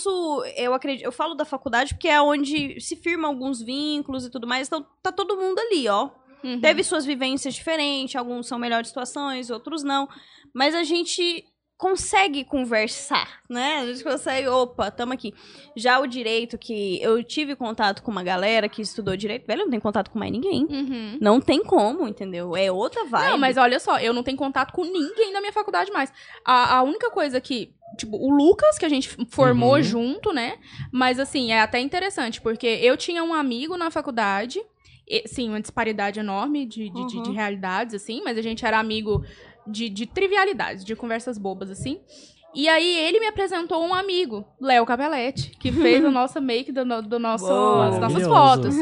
Eu 0.57 0.73
acredito. 0.75 1.05
Eu 1.05 1.13
falo 1.13 1.35
da 1.35 1.45
faculdade 1.45 1.95
porque 1.95 2.09
é 2.09 2.21
onde 2.21 2.81
se 2.81 2.97
firma 2.97 3.29
alguns 3.29 3.61
vínculos 3.61 4.25
e 4.25 4.31
tudo 4.31 4.47
mais. 4.47 4.69
Então, 4.69 4.87
tá 5.03 5.11
todo 5.11 5.37
mundo 5.37 5.59
ali, 5.59 5.89
ó. 5.89 6.11
Uhum. 6.43 6.61
Teve 6.61 6.83
suas 6.83 7.05
vivências 7.05 7.55
diferentes, 7.55 8.17
alguns 8.17 8.47
são 8.47 8.59
melhores 8.59 8.89
situações, 8.89 9.51
outros 9.51 9.83
não. 9.83 10.09
Mas 10.55 10.75
a 10.75 10.83
gente 10.83 11.45
consegue 11.81 12.45
conversar, 12.45 13.41
né? 13.49 13.79
A 13.79 13.87
gente 13.87 14.05
consegue, 14.05 14.47
opa, 14.49 14.91
tamo 14.91 15.15
aqui. 15.15 15.33
Já 15.75 15.99
o 15.99 16.07
direito, 16.07 16.59
que 16.59 17.01
eu 17.03 17.25
tive 17.25 17.57
contato 17.57 18.03
com 18.03 18.11
uma 18.11 18.23
galera 18.23 18.69
que 18.69 18.83
estudou 18.83 19.17
direito, 19.17 19.47
velho, 19.47 19.61
eu 19.61 19.65
não 19.65 19.71
tenho 19.71 19.83
contato 19.83 20.11
com 20.11 20.19
mais 20.19 20.31
ninguém. 20.31 20.67
Uhum. 20.69 21.19
Não 21.21 21.41
tem 21.41 21.65
como, 21.65 22.07
entendeu? 22.07 22.55
É 22.55 22.71
outra 22.71 23.07
vibe. 23.07 23.31
Não, 23.31 23.39
mas 23.39 23.57
olha 23.57 23.81
só, 23.81 23.99
eu 23.99 24.13
não 24.13 24.23
tenho 24.23 24.37
contato 24.37 24.73
com 24.73 24.85
ninguém 24.85 25.33
da 25.33 25.41
minha 25.41 25.53
faculdade 25.55 25.91
mais. 25.91 26.13
A, 26.45 26.77
a 26.77 26.83
única 26.83 27.11
coisa 27.11 27.41
que. 27.41 27.73
Tipo, 27.97 28.17
o 28.19 28.31
Lucas, 28.31 28.79
que 28.79 28.85
a 28.85 28.89
gente 28.89 29.09
formou 29.31 29.75
Uhum. 29.77 29.83
junto, 29.83 30.33
né? 30.33 30.59
Mas 30.93 31.19
assim, 31.19 31.51
é 31.51 31.61
até 31.61 31.81
interessante, 31.81 32.41
porque 32.41 32.67
eu 32.67 32.97
tinha 32.97 33.25
um 33.25 33.33
amigo 33.35 33.77
na 33.77 33.91
faculdade. 33.91 34.61
e- 35.13 35.27
sim, 35.27 35.49
uma 35.49 35.61
disparidade 35.61 36.21
enorme 36.21 36.65
de, 36.65 36.89
de, 36.89 37.07
de- 37.09 37.17
Uhum. 37.17 37.23
de 37.25 37.31
realidades, 37.33 37.97
assim, 37.97 38.23
mas 38.25 38.39
a 38.39 38.43
gente 38.43 38.65
era 38.65 38.79
amigo 38.79 39.25
de, 39.71 39.89
de 39.89 40.07
trivialidades, 40.07 40.85
de 40.85 40.95
conversas 40.97 41.39
bobas, 41.39 41.71
assim. 41.71 42.01
E 42.55 42.69
aí 42.69 42.99
ele 42.99 43.21
me 43.21 43.27
apresentou 43.27 43.85
um 43.85 43.95
amigo, 43.95 44.45
Léo 44.61 44.85
Capelletti, 44.85 45.51
que 45.59 45.71
fez 45.71 46.05
a 46.05 46.11
nossa 46.11 46.41
make 46.41 46.73
do, 46.73 46.85
do 47.03 47.19
nosso, 47.19 47.47
Uou. 47.47 47.83
as 47.83 47.99
nossas 48.01 48.27
fotos. 48.27 48.75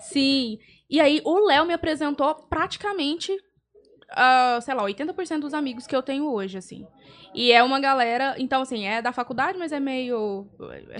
Sim. 0.00 0.58
E 0.88 1.00
aí 1.00 1.20
o 1.24 1.46
Léo 1.46 1.66
me 1.66 1.74
apresentou 1.74 2.34
praticamente, 2.48 3.36
ah, 4.10 4.58
sei 4.62 4.74
lá, 4.74 4.84
80% 4.84 5.40
dos 5.40 5.52
amigos 5.52 5.86
que 5.86 5.94
eu 5.94 6.02
tenho 6.02 6.32
hoje, 6.32 6.56
assim. 6.58 6.86
E 7.34 7.52
é 7.52 7.62
uma 7.62 7.80
galera, 7.80 8.36
então 8.38 8.62
assim, 8.62 8.86
é 8.86 9.02
da 9.02 9.12
faculdade, 9.12 9.58
mas 9.58 9.72
é 9.72 9.80
meio 9.80 10.46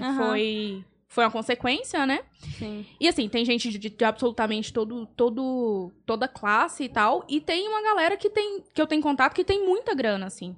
Aham. 0.01 0.17
foi 0.17 0.85
foi 1.09 1.23
uma 1.23 1.31
consequência, 1.31 2.05
né? 2.05 2.21
Sim. 2.59 2.85
E 2.99 3.07
assim, 3.07 3.27
tem 3.27 3.43
gente 3.43 3.67
de, 3.71 3.89
de 3.89 4.05
absolutamente 4.05 4.71
todo, 4.71 5.07
todo, 5.07 5.91
toda 6.05 6.27
classe 6.27 6.83
e 6.83 6.89
tal. 6.89 7.25
E 7.27 7.41
tem 7.41 7.67
uma 7.67 7.81
galera 7.81 8.15
que 8.15 8.29
tem 8.29 8.61
que 8.73 8.79
eu 8.79 8.85
tenho 8.85 9.01
contato 9.01 9.33
que 9.33 9.43
tem 9.43 9.65
muita 9.65 9.95
grana, 9.95 10.27
assim. 10.27 10.55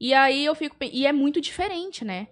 E 0.00 0.12
aí 0.12 0.44
eu 0.44 0.56
fico. 0.56 0.76
E 0.80 1.06
é 1.06 1.12
muito 1.12 1.40
diferente, 1.40 2.04
né? 2.04 2.26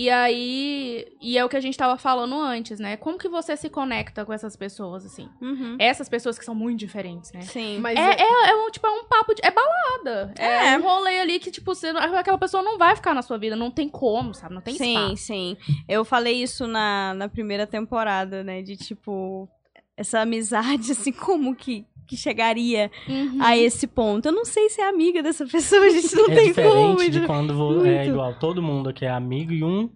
E 0.00 0.08
aí. 0.08 1.06
E 1.20 1.36
é 1.36 1.44
o 1.44 1.48
que 1.48 1.56
a 1.56 1.60
gente 1.60 1.76
tava 1.76 1.98
falando 1.98 2.40
antes, 2.40 2.78
né? 2.78 2.96
Como 2.96 3.18
que 3.18 3.28
você 3.28 3.56
se 3.56 3.68
conecta 3.68 4.24
com 4.24 4.32
essas 4.32 4.54
pessoas, 4.54 5.04
assim? 5.04 5.28
Uhum. 5.42 5.76
Essas 5.76 6.08
pessoas 6.08 6.38
que 6.38 6.44
são 6.44 6.54
muito 6.54 6.78
diferentes, 6.78 7.32
né? 7.32 7.40
Sim. 7.40 7.80
Mas 7.80 7.98
É, 7.98 8.12
é, 8.12 8.50
é 8.50 8.54
um, 8.54 8.70
tipo, 8.70 8.86
é 8.86 8.90
um 8.90 9.04
papo 9.06 9.34
de. 9.34 9.40
É 9.44 9.50
balada. 9.50 10.32
É, 10.38 10.68
É. 10.68 10.78
um 10.78 10.82
rolê 10.82 11.18
ali 11.18 11.40
que, 11.40 11.50
tipo, 11.50 11.74
você, 11.74 11.88
aquela 11.88 12.38
pessoa 12.38 12.62
não 12.62 12.78
vai 12.78 12.94
ficar 12.94 13.12
na 13.12 13.22
sua 13.22 13.38
vida. 13.38 13.56
Não 13.56 13.72
tem 13.72 13.88
como, 13.88 14.32
sabe? 14.32 14.54
Não 14.54 14.62
tem 14.62 14.76
sim, 14.76 14.94
espaço. 14.94 15.16
sim. 15.16 15.56
Eu 15.88 16.04
falei 16.04 16.40
isso 16.40 16.68
na, 16.68 17.12
na 17.14 17.28
primeira 17.28 17.66
temporada, 17.66 18.44
né? 18.44 18.62
De 18.62 18.76
tipo, 18.76 19.48
essa 19.96 20.20
amizade, 20.20 20.92
assim, 20.92 21.10
como 21.10 21.56
que, 21.56 21.84
que 22.08 22.16
chegaria 22.16 22.90
Uhum. 23.08 23.38
a 23.40 23.56
esse 23.56 23.86
ponto? 23.86 24.26
Eu 24.26 24.32
não 24.32 24.44
sei 24.44 24.68
se 24.70 24.80
é 24.80 24.88
amiga 24.88 25.22
dessa 25.22 25.44
pessoa, 25.46 25.84
a 25.84 25.90
gente 25.90 26.14
não 26.16 26.24
é 26.24 26.34
tem 26.34 26.54
como. 26.54 26.96
diferente 26.96 26.98
de 26.98 27.04
entendeu? 27.18 27.26
quando 27.26 27.54
vo- 27.54 27.86
é 27.86 28.06
igual 28.06 28.34
todo 28.38 28.60
mundo 28.62 28.92
que 28.92 29.04
é 29.04 29.10
amigo 29.10 29.52
e 29.52 29.62
um 29.62 29.88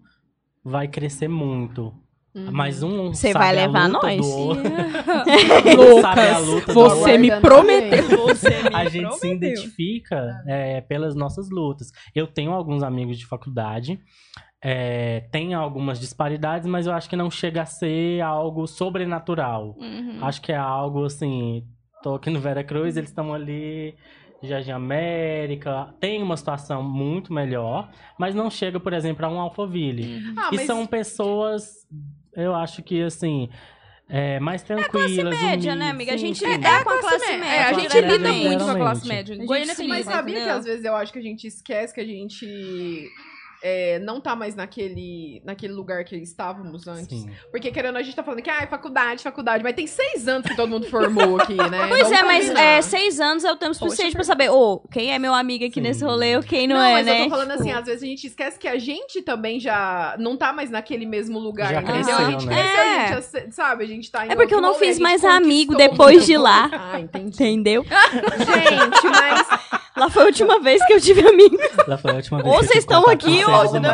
vai 0.65 0.87
crescer 0.87 1.27
muito. 1.29 1.93
Uhum. 2.35 2.49
Mas 2.51 2.83
um 2.83 3.09
Você 3.13 3.31
sabe 3.33 3.45
vai 3.45 3.49
a 3.59 3.67
levar 3.67 3.87
luta 3.91 4.07
nós? 4.07 4.21
do 4.27 4.55
sabe 6.01 6.21
a 6.21 6.39
luta 6.39 6.67
do 6.69 6.73
você 6.75 7.19
me 7.19 7.31
prometeu. 7.41 8.27
A 8.73 8.89
gente 8.89 9.15
se 9.17 9.29
identifica 9.33 10.43
é, 10.47 10.81
pelas 10.81 11.15
nossas 11.15 11.51
lutas. 11.51 11.89
Eu 12.15 12.27
tenho 12.27 12.53
alguns 12.53 12.83
amigos 12.83 13.19
de 13.19 13.27
faculdade. 13.27 13.99
é, 14.65 15.25
tem 15.33 15.53
algumas 15.55 15.99
disparidades, 16.01 16.67
mas 16.69 16.87
eu 16.87 16.93
acho 16.93 17.11
que 17.11 17.17
não 17.17 17.29
chega 17.31 17.63
a 17.63 17.67
ser 17.67 18.21
algo 18.23 18.67
sobrenatural. 18.67 19.75
Uhum. 19.79 20.19
Acho 20.25 20.41
que 20.41 20.53
é 20.53 20.57
algo 20.57 21.05
assim. 21.05 21.65
Tô 22.03 22.15
aqui 22.15 22.31
no 22.31 22.41
Vera 22.41 22.65
Cruz, 22.65 22.97
eles 22.97 23.11
estão 23.11 23.33
ali. 23.33 23.95
Jardim 24.45 24.73
América, 24.73 25.95
tem 26.01 26.21
uma 26.21 26.37
situação 26.37 26.83
muito 26.83 27.33
melhor, 27.33 27.89
mas 28.19 28.35
não 28.35 28.51
chega, 28.51 28.81
por 28.81 28.93
exemplo, 28.93 29.25
a 29.25 29.29
um 29.29 29.39
Alphaville. 29.39 30.21
Ah, 30.37 30.51
e 30.51 30.57
mas 30.57 30.67
são 30.67 30.85
pessoas, 30.85 31.87
eu 32.35 32.53
acho 32.53 32.83
que 32.83 33.03
assim, 33.03 33.49
é, 34.09 34.41
mais 34.41 34.63
tranquilas. 34.63 35.41
média, 35.41 35.75
né, 35.75 35.91
amiga? 35.91 36.13
A 36.13 36.17
gente 36.17 36.41
sim. 36.41 36.47
lida 36.47 36.85
com 36.85 36.91
a 36.91 36.99
classe 36.99 37.19
média. 37.21 37.39
média. 37.39 37.57
É, 37.57 37.63
a 37.63 37.69
Classe 37.69 37.83
gente 37.83 38.01
lida 38.01 38.33
muito 38.33 38.65
com 38.65 38.71
a 38.71 38.75
classe 38.75 39.09
média. 39.09 39.35
Em 39.35 39.47
gente 39.47 39.75
sim, 39.75 39.87
Mas 39.87 40.05
sabia 40.05 40.43
que 40.43 40.51
às 40.51 40.65
vezes 40.65 40.85
eu 40.85 40.95
acho 40.97 41.13
que 41.13 41.19
a 41.19 41.23
gente 41.23 41.47
esquece 41.47 41.95
que 41.95 42.01
a 42.01 42.05
gente 42.05 43.09
é, 43.63 43.99
não 44.01 44.21
tá 44.21 44.35
mais 44.35 44.55
naquele, 44.57 45.41
naquele 45.45 45.73
lugar 45.73 46.05
que 46.05 46.17
estávamos 46.17 46.87
antes. 46.89 47.21
Sim. 47.23 47.31
Porque 47.51 47.71
querendo, 47.71 47.97
a 47.97 48.03
gente 48.03 48.17
tá 48.17 48.23
falando 48.23 48.43
que, 48.43 48.51
ah, 48.51 48.67
faculdade, 48.67 49.23
faculdade, 49.23 49.63
mas 49.63 49.75
tem 49.75 49.87
seis 49.87 50.27
anos 50.27 50.47
que 50.49 50.57
todo 50.57 50.69
mundo 50.69 50.87
formou 50.89 51.41
aqui, 51.41 51.55
né? 51.55 51.87
Pois 51.93 52.03
Vamos 52.05 52.19
é, 52.19 52.23
mas 52.23 52.51
é, 52.51 52.83
seis 52.83 53.21
anos 53.21 53.45
é 53.45 53.53
o 53.53 53.57
tempo 53.57 53.75
suficiente 53.75 54.15
pra 54.15 54.25
saber, 54.25 54.51
ô, 54.51 54.81
quem 54.91 55.13
é 55.13 55.19
meu 55.19 55.33
amigo 55.35 55.65
aqui 55.65 55.75
Sim. 55.75 55.81
nesse 55.83 56.05
rolê 56.05 56.37
ou 56.37 56.43
quem 56.43 56.67
não, 56.67 56.77
Não, 56.77 56.85
é, 56.85 56.93
mas 56.93 57.07
né? 57.07 57.21
eu 57.21 57.25
tô 57.25 57.31
falando 57.31 57.51
assim, 57.53 57.69
Tipo, 57.69 57.79
às 57.79 57.87
vezes 57.87 58.03
a 58.03 58.07
gente 58.07 58.27
esquece 58.27 58.59
que 58.59 58.69
a 58.69 58.79
gente 58.79 59.23
também 59.23 59.61
já 59.61 60.17
não 60.19 60.37
tá 60.37 60.53
mais 60.53 60.71
naquele 60.71 61.07
mesmo 61.07 61.39
lugar, 61.39 61.73
Já 61.73 61.81
entendeu? 61.83 62.03
cresceu, 62.03 62.17
a 62.27 62.31
gente 62.31 62.47
né? 62.47 62.55
cresceu, 62.55 62.81
É. 62.83 62.97
a 62.97 63.21
gente, 63.21 63.33
já- 63.47 63.51
sabe? 63.53 63.85
A 63.85 63.87
gente 63.87 64.11
tá 64.11 64.27
em 64.27 64.31
É 64.31 64.35
porque 64.35 64.55
eu 64.55 64.61
não 64.61 64.73
rolê, 64.73 64.87
fiz 64.87 64.99
mais 64.99 65.25
amigo 65.25 65.77
depois 65.77 66.27
de 66.27 66.37
lá. 66.37 66.69
Ah, 66.73 67.01
entendi. 67.01 67.35
Entendeu? 67.35 67.85
gente, 67.87 69.07
mas 69.09 69.82
Lá 70.03 70.11
foi 70.11 70.23
a 70.23 70.27
última 70.27 70.61
vez 70.61 70.85
que 70.85 70.93
eu 70.93 71.01
tive 71.01 71.27
amigo. 71.27 71.57
Lá 71.87 71.97
foi 71.97 72.11
a 72.11 72.15
última 72.15 72.43
vez 72.43 72.49
Ou 72.53 72.59
que 72.61 72.65
eu 72.65 72.69
vocês 72.69 72.85
tive 72.85 72.95
estão 72.95 73.09
aqui, 73.09 73.45
ou 73.45 73.51
não. 73.81 73.91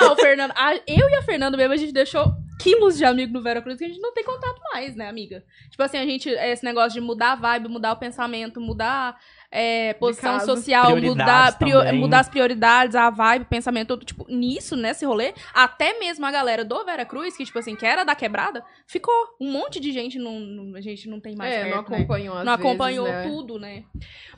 Não, 0.00 0.16
Fernando, 0.16 0.52
a- 0.56 0.74
eu 0.86 1.08
e 1.10 1.14
a 1.14 1.22
Fernanda 1.22 1.56
mesmo, 1.56 1.74
a 1.74 1.76
gente 1.76 1.92
deixou 1.92 2.32
quilos 2.58 2.96
de 2.96 3.04
amigo 3.04 3.32
no 3.32 3.42
Vera 3.42 3.60
Cruz 3.60 3.76
que 3.78 3.84
a 3.84 3.88
gente 3.88 4.00
não 4.00 4.12
tem 4.14 4.22
contato 4.24 4.60
mais, 4.72 4.94
né, 4.94 5.08
amiga? 5.08 5.44
Tipo 5.70 5.82
assim, 5.82 5.98
a 5.98 6.06
gente, 6.06 6.28
esse 6.30 6.64
negócio 6.64 6.92
de 6.92 7.00
mudar 7.00 7.32
a 7.32 7.36
vibe, 7.36 7.68
mudar 7.68 7.92
o 7.92 7.96
pensamento, 7.96 8.60
mudar 8.60 9.18
é, 9.54 9.92
posição 9.94 10.38
casa. 10.38 10.46
social, 10.46 10.96
mudar, 10.98 11.58
prio- 11.58 11.78
também. 11.80 12.00
mudar 12.00 12.20
as 12.20 12.28
prioridades, 12.30 12.96
a 12.96 13.10
vibe, 13.10 13.42
o 13.42 13.46
pensamento, 13.46 13.88
tudo, 13.88 14.04
tipo, 14.06 14.24
nisso, 14.28 14.74
nesse 14.74 15.04
rolê, 15.04 15.34
até 15.52 15.98
mesmo 15.98 16.24
a 16.24 16.30
galera 16.30 16.64
do 16.64 16.82
Vera 16.86 17.04
Cruz, 17.04 17.36
que, 17.36 17.44
tipo 17.44 17.58
assim, 17.58 17.76
que 17.76 17.84
era 17.84 18.02
da 18.02 18.14
quebrada, 18.14 18.64
ficou. 18.86 19.12
Um 19.38 19.52
monte 19.52 19.78
de 19.78 19.92
gente 19.92 20.18
não, 20.18 20.40
não- 20.40 20.74
a 20.76 20.80
gente 20.80 21.06
não 21.08 21.20
tem 21.20 21.36
mais 21.36 21.52
É, 21.54 21.64
perto, 21.64 21.70
não 21.70 21.82
né? 21.82 21.96
acompanhou 21.98 22.36
às 22.38 22.44
Não 22.46 22.56
vezes, 22.56 22.66
acompanhou 22.70 23.06
né? 23.08 23.28
tudo, 23.28 23.58
né? 23.58 23.84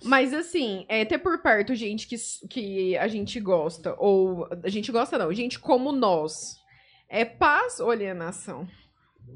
Mas 0.02 0.34
assim, 0.34 0.84
é, 0.88 1.04
ter 1.04 1.18
por 1.18 1.40
perto 1.40 1.74
gente 1.74 2.08
que, 2.08 2.16
que 2.50 2.98
a 2.98 3.06
gente 3.06 3.38
gosta, 3.38 3.94
ou 3.98 4.48
a 4.64 4.68
gente 4.68 4.90
gosta 4.90 5.16
não, 5.16 5.32
gente 5.32 5.58
como 5.60 5.92
nós, 5.92 6.56
é 7.08 7.24
paz 7.24 7.78
ou 7.78 7.90
alienação? 7.92 8.66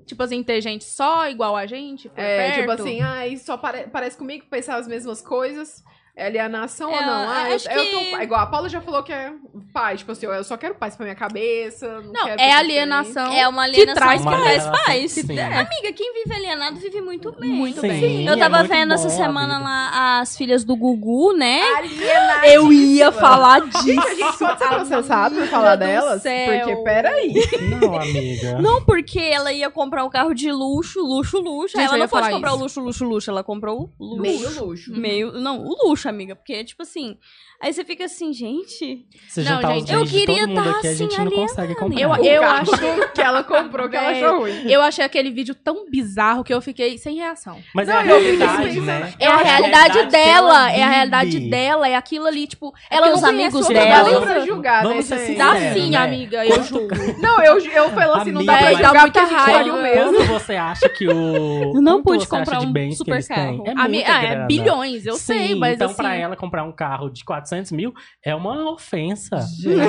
Tipo 0.06 0.22
assim, 0.22 0.42
ter 0.42 0.60
gente 0.62 0.84
só 0.84 1.28
igual 1.28 1.54
a 1.54 1.66
gente, 1.66 2.10
É, 2.16 2.38
perto. 2.50 2.60
tipo 2.60 2.70
assim, 2.70 3.00
ai, 3.02 3.36
só 3.36 3.56
pare- 3.58 3.88
parece 3.88 4.16
comigo 4.16 4.46
pensar 4.48 4.76
as 4.76 4.88
mesmas 4.88 5.20
coisas. 5.20 5.84
É 6.18 6.26
alienação 6.26 6.90
ou 6.90 6.96
É, 6.96 7.06
não? 7.06 7.30
Ah, 7.30 7.48
eu, 7.48 7.54
acho 7.56 7.70
eu 7.70 7.80
que- 7.84 8.10
tô- 8.10 8.20
igual 8.22 8.40
a 8.40 8.46
Paula 8.46 8.68
já 8.68 8.80
falou 8.80 9.02
que 9.04 9.12
é 9.12 9.32
paz, 9.72 10.00
tipo 10.00 10.10
assim, 10.10 10.26
eu 10.26 10.42
só 10.42 10.56
quero 10.56 10.74
paz 10.74 10.96
pra 10.96 11.04
minha 11.04 11.14
cabeça. 11.14 11.86
Não, 12.00 12.12
Não, 12.12 12.24
quero 12.24 12.40
é 12.40 12.52
alienação. 12.52 13.32
É 13.32 13.46
uma 13.46 13.62
alienação 13.62 13.94
traz 13.94 14.20
que 14.22 14.26
Uma 14.28 14.36
traz 14.36 14.66
alienação, 14.66 14.84
paz. 14.86 15.12
sim. 15.12 15.38
Amiga, 15.38 15.92
quem 15.94 16.12
vive 16.14 16.34
alienado 16.34 16.76
vive 16.80 17.00
muito 17.00 17.30
bem. 17.32 17.50
Muito 17.50 17.80
Sim, 17.80 17.88
bem. 17.88 18.26
Eu 18.26 18.34
é 18.34 18.36
tava 18.36 18.58
muito 18.58 18.68
vendo 18.68 18.94
essa 18.94 19.08
semana 19.08 19.58
lá 19.60 20.18
as 20.20 20.36
filhas 20.36 20.64
do 20.64 20.74
Gugu, 20.74 21.34
né? 21.34 21.60
Alienada. 21.76 22.46
Eu 22.48 22.72
ia 22.72 23.12
falar 23.12 23.60
disso. 23.60 23.78
Gente, 23.86 24.06
a 24.06 24.14
gente 24.14 24.38
pode 24.38 24.58
ser 24.58 24.68
processado 24.68 25.34
por 25.36 25.46
falar 25.46 25.76
delas? 25.76 26.22
céu. 26.22 26.58
Porque, 26.66 26.82
peraí. 26.82 27.32
Não, 27.80 27.94
amiga. 27.94 28.58
Não 28.60 28.84
porque 28.84 29.20
ela 29.20 29.52
ia 29.52 29.70
comprar 29.70 30.04
um 30.04 30.10
carro 30.10 30.34
de 30.34 30.50
luxo, 30.50 31.00
luxo, 31.00 31.38
luxo. 31.38 31.76
Gente, 31.76 31.86
ela 31.86 31.94
eu 31.96 32.00
não 32.00 32.08
pode 32.08 32.28
comprar 32.30 32.50
isso. 32.50 32.58
o 32.58 32.62
luxo, 32.62 32.80
luxo, 32.80 33.04
luxo. 33.04 33.30
Ela 33.30 33.44
comprou 33.44 33.90
o 33.98 34.04
luxo. 34.04 34.20
Meio 34.20 34.60
luxo. 34.64 34.92
Meio. 34.98 35.32
Não, 35.32 35.62
o 35.64 35.76
luxo, 35.86 36.07
amiga. 36.10 36.36
Porque, 36.36 36.64
tipo 36.64 36.82
assim. 36.82 37.18
Aí 37.60 37.72
você 37.72 37.84
fica 37.84 38.04
assim, 38.04 38.32
gente. 38.32 39.04
Se 39.28 39.42
Não, 39.42 39.60
gente, 39.60 39.92
eu 39.92 40.04
queria 40.06 40.46
mundo 40.46 40.62
tá 40.62 40.70
aqui, 40.78 40.86
a 40.86 40.94
gente 40.94 41.12
assim, 41.14 41.24
não 41.24 41.30
consegue 41.32 41.74
comprar. 41.74 42.00
Eu- 42.00 42.14
eu 42.24 42.42
acho- 42.44 42.70
que 43.12 43.20
ela 43.20 43.42
comprou 43.42 43.88
que 43.88 43.96
ela 43.96 44.12
Velho, 44.12 44.26
achou 44.26 44.40
ruim. 44.42 44.70
Eu 44.70 44.80
achei 44.80 45.04
aquele 45.04 45.32
vídeo 45.32 45.56
tão 45.56 45.90
bizarro 45.90 46.44
que 46.44 46.54
eu 46.54 46.60
fiquei 46.60 46.96
sem 46.98 47.16
reação. 47.16 47.58
Mas 47.74 47.88
Não, 47.88 47.94
é 47.96 47.98
a 47.98 48.06
eu 48.06 48.20
fiquei 48.20 48.36
realidade, 48.46 48.80
né? 48.80 49.12
É 49.18 49.26
a 49.26 49.40
É 49.40 49.42
realidade 49.42 49.98
que 49.98 50.06
dela, 50.06 50.28
ela 50.38 50.72
é 50.72 50.82
a 50.84 50.88
realidade 50.88 51.40
dela, 51.50 51.88
é 51.88 51.96
aquilo 51.96 52.26
ali, 52.26 52.46
tipo, 52.46 52.72
ela 52.88 53.06
que 53.06 53.10
não 53.10 53.18
os 53.18 53.24
amigos 53.24 53.54
outra 53.56 53.74
Não 53.74 53.84
dela- 53.84 54.20
dá 54.20 54.20
pra 54.26 54.40
julgar, 54.46 54.82
né, 54.84 54.88
Vamos 54.90 55.04
ser 55.06 55.18
gente? 55.18 55.38
Dá 55.38 55.56
sim, 55.74 55.90
né? 55.90 55.96
amiga, 55.98 56.46
eu 56.46 56.62
julgo. 56.62 56.94
Não, 57.20 57.42
eu, 57.42 57.58
eu 57.58 57.90
falo 57.90 58.14
assim, 58.14 58.30
não 58.30 58.44
dá 58.44 58.56
pra 58.56 58.72
julgar 58.72 58.88
porque 58.92 58.98
a 58.98 59.00
muita 59.00 59.20
gente 59.26 59.34
raiva. 59.34 59.52
pariu 59.58 59.82
mesmo. 59.82 60.04
Quando 60.16 60.26
você 60.28 60.54
acha 60.54 60.88
que 60.88 61.08
o. 61.08 61.74
Eu 61.74 61.82
não 61.82 62.04
pude 62.04 62.24
você 62.24 62.30
comprar 62.30 62.60
um 62.60 62.92
super 62.92 63.26
carro. 63.26 63.64
É 63.66 63.72
A 63.72 63.82
ah, 63.82 64.24
é 64.24 64.46
bilhões, 64.46 65.04
eu 65.04 65.14
sei, 65.16 65.56
mas 65.56 65.74
então 65.74 65.88
assim... 65.88 65.96
pra 65.96 66.14
ela 66.14 66.36
comprar 66.36 66.62
um 66.62 66.70
carro 66.70 67.10
de 67.10 67.24
400 67.24 67.47
mil 67.72 67.92
é 68.24 68.34
uma 68.34 68.70
ofensa. 68.72 69.38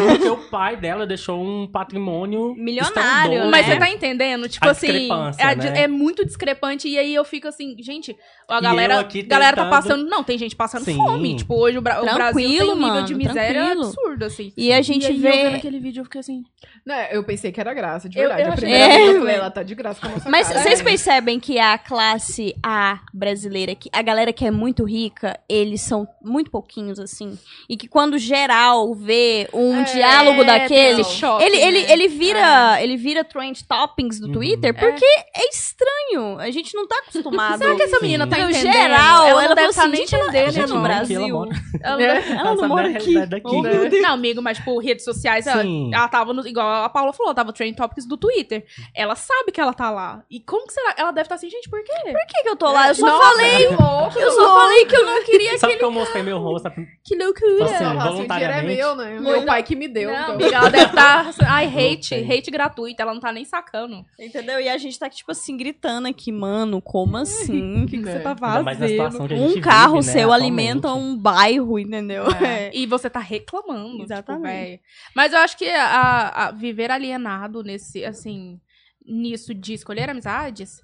Porque 0.10 0.30
o 0.30 0.50
pai 0.50 0.76
dela 0.78 1.06
deixou 1.08 1.42
um 1.44 1.68
patrimônio 1.68 2.54
Milionário, 2.56 3.32
estrondoso. 3.34 3.52
Mas 3.52 3.68
né? 3.68 3.74
você 3.74 3.80
tá 3.80 3.90
entendendo? 3.90 4.50
Tipo 4.50 4.68
A 4.68 4.72
assim, 4.72 4.88
discrepância, 4.88 5.42
é, 5.44 5.56
né? 5.56 5.82
é 5.84 5.88
muito 5.88 6.26
discrepante. 6.26 6.88
E 6.88 6.98
aí 6.98 7.14
eu 7.14 7.24
fico 7.26 7.48
assim, 7.48 7.76
gente, 7.80 8.16
a 8.48 8.60
galera, 8.62 8.96
eu 8.96 9.00
aqui 9.00 9.22
galera 9.24 9.56
tá 9.56 9.64
tentando- 9.64 9.70
passando. 9.84 10.10
Não, 10.10 10.24
tem 10.24 10.38
gente 10.38 10.56
passando 10.56 10.84
Sim. 10.86 10.96
fome. 10.96 11.36
Tipo, 11.38 11.56
hoje 11.56 11.78
o, 11.78 11.82
Bra 11.82 12.00
o 12.02 12.04
Brasil 12.06 12.18
tem 12.18 12.58
Tranquilo, 12.58 12.72
um 12.72 12.76
nível 12.76 12.94
mano, 12.94 13.06
de 13.08 13.16
miséria 13.16 13.62
tranquilo. 13.62 13.86
absurdo, 13.88 14.26
assim. 14.26 14.54
E 14.58 14.72
a 14.74 14.82
gente 14.82 15.04
e 15.04 15.08
aí, 15.08 15.16
eu 15.16 15.22
vê. 15.22 15.32
vendo 15.32 15.56
aquele 15.56 15.80
vídeo, 15.80 16.02
eu 16.02 16.06
fiquei 16.06 16.20
assim. 16.22 16.44
Né, 16.86 17.10
eu 17.12 17.24
pensei 17.24 17.52
que 17.52 17.60
era 17.60 17.74
graça, 17.74 18.08
de 18.10 18.18
Eu- 18.18 18.28
verdade. 18.30 18.42
eu 18.42 18.48
a 18.48 18.54
achei- 18.54 18.62
primeira 18.70 18.94
É, 18.94 18.98
vez 18.98 19.10
eu 19.16 19.20
falei, 19.20 19.36
ela 19.36 19.52
tá 19.52 19.64
de 19.64 19.76
graça 19.76 20.00
com 20.02 20.08
a 20.08 20.10
nossa 20.12 20.30
Mas 20.30 20.48
cara. 20.48 20.60
vocês 20.62 20.80
É. 20.80 20.84
percebem 20.84 21.40
que 21.40 21.60
a 21.60 21.78
classe 21.78 22.56
A 22.64 23.00
brasileira, 23.14 23.76
que 23.76 23.90
a 23.94 24.02
galera 24.02 24.32
que 24.34 24.46
é 24.46 24.52
muito 24.52 24.84
rica, 24.84 25.40
eles 25.48 25.82
são 25.82 26.08
muito 26.22 26.50
pouquinhos, 26.52 27.00
assim. 27.00 27.38
E 27.70 27.78
que 27.78 27.88
quando 27.88 28.18
geral 28.18 28.94
vê 28.96 29.48
um 29.54 29.82
É, 29.82 29.84
diálogo 29.84 30.44
daquele, 30.44 31.04
choque, 31.04 31.44
ele, 31.44 31.58
ele, 31.58 31.82
né? 31.84 31.92
ele 31.94 32.08
vira 32.08 32.82
ele 32.82 32.98
vira 32.98 33.24
trend 33.24 33.64
toppings 33.68 34.20
do 34.20 34.28
Uhum. 34.28 34.34
Twitter 34.34 34.74
porque 34.78 35.06
é. 35.06 35.48
estranho. 35.50 36.40
A 36.40 36.50
gente 36.52 36.74
não 36.76 36.88
tá 36.88 36.98
acostumado. 37.08 37.58
Será 37.60 37.76
que 37.76 37.84
essa 37.84 38.00
menina 38.00 38.28
tá 38.28 38.38
No 38.38 38.50
entendendo? 38.50 38.74
geral, 38.74 39.26
ela, 39.28 39.30
ela 39.44 39.50
não 39.50 39.56
deve 39.56 39.70
estar 39.70 39.84
assim, 39.84 39.92
nem 39.92 40.06
ela- 40.12 40.38
ela 40.38 40.68
no 40.68 40.74
não. 40.74 40.82
mora 40.82 40.98
aqui, 40.98 41.14
ela 41.14 41.20
Brasil. 41.28 41.38
mora- 41.38 41.50
Ela, 41.84 42.02
É. 42.02 42.06
Ela 42.06 42.40
ela 42.40 42.44
não 42.52 42.58
sabe 42.58 42.68
mora 42.70 42.88
aqui. 42.90 42.98
realidade 42.98 43.30
daqui. 43.30 43.56
Oh. 43.56 44.02
Não, 44.02 44.14
amigo, 44.14 44.42
mas, 44.42 44.58
tipo, 44.58 44.80
redes 44.80 45.06
sociais, 45.06 45.48
ela, 45.48 45.62
Sim. 45.62 45.92
ela 45.94 46.08
tava 46.08 46.34
no, 46.34 46.46
igual 46.48 46.84
a 46.84 46.90
Paula 46.90 47.14
falou, 47.14 47.34
tava 47.34 47.54
trend 47.54 47.76
topics 47.76 48.06
do 48.08 48.18
Twitter. 48.18 48.66
Ela 48.96 49.16
sabe 49.16 49.52
que 49.52 49.62
ela 49.62 49.74
tá 49.74 49.90
lá. 49.92 50.24
E 50.30 50.40
como 50.40 50.66
que 50.68 50.74
será? 50.74 50.96
Ela 50.98 51.12
deve 51.12 51.26
estar 51.26 51.36
assim, 51.36 51.50
gente, 51.50 51.70
por 51.70 51.82
quê? 51.84 51.94
Por 52.04 52.26
que, 52.28 52.44
que 52.44 52.50
eu 52.50 52.56
tô 52.56 52.72
lá? 52.72 52.88
Eu 52.90 52.96
só 52.96 53.06
Nossa, 53.06 53.30
falei. 53.30 53.68
Eu 54.20 54.32
só 54.32 54.56
falei 54.60 54.86
que 54.86 54.96
eu 54.96 55.06
não 55.06 55.24
queria 55.24 55.58
Sabe 55.58 55.76
que 55.78 55.84
eu 55.84 55.92
mostrei 55.92 56.24
meu 56.24 56.40
rosto. 56.40 56.70
Que 57.04 57.16
loucura. 57.46 57.66
Assim, 57.76 57.84
Ela 57.84 57.94
fala 57.96 58.10
assim, 58.10 58.22
o 58.24 58.28
dinheiro 58.28 58.54
é 58.54 58.62
voluntariamente. 58.62 58.78
meu, 58.78 58.96
né? 58.96 59.20
Meu 59.20 59.46
pai 59.46 59.64
que 59.64 59.76
me 59.76 59.88
deu. 59.88 60.12
Não, 60.12 60.20
então. 60.22 60.36
amiga, 60.36 60.56
ela 60.58 60.70
deve 60.70 60.86
estar. 60.86 61.32
Ai, 61.48 61.66
hate, 61.68 62.16
hate 62.16 62.52
gratuito. 62.52 63.02
Ela 63.02 63.14
não 63.14 63.22
tá 63.22 63.32
nem 63.32 63.46
sacando. 63.46 64.06
Entendeu? 64.20 64.60
E 64.60 64.68
a 64.70 64.78
gente 64.78 64.98
tá, 64.98 65.10
tipo 65.10 65.32
assim, 65.32 65.56
gritando 65.58 66.08
aqui, 66.08 66.32
mano, 66.32 66.82
como 66.82 67.16
assim? 67.18 67.84
O 67.84 67.88
que, 67.88 67.98
que 68.02 68.10
É. 68.10 68.14
você 68.14 68.20
tá 68.20 68.36
mais 68.64 68.80
na 68.80 68.88
fazendo? 68.88 69.34
Um 69.36 69.62
carro 69.62 70.02
vive, 70.02 70.08
né, 70.08 70.14
seu 70.14 70.32
alimenta 70.34 70.94
um 70.94 71.18
bairro, 71.18 71.80
entendeu? 71.80 72.26
É. 72.42 72.72
E 72.74 72.86
você 72.86 73.10
tá 73.10 73.20
reclamando. 73.20 74.04
Exatamente. 74.04 74.78
Tipo. 74.78 74.84
Mas 75.16 75.34
eu 75.34 75.40
acho 75.40 75.58
que 75.58 75.70
a, 75.70 76.30
a 76.48 76.52
viver 76.52 76.92
alienado 76.92 77.64
nesse, 77.64 78.04
assim, 78.06 78.60
nisso 79.06 79.54
de 79.54 79.74
escolher 79.74 80.10
amizades, 80.10 80.82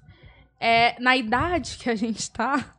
é, 0.60 0.96
na 1.00 1.16
idade 1.16 1.76
que 1.78 1.90
a 1.90 1.94
gente 1.94 2.30
tá, 2.30 2.74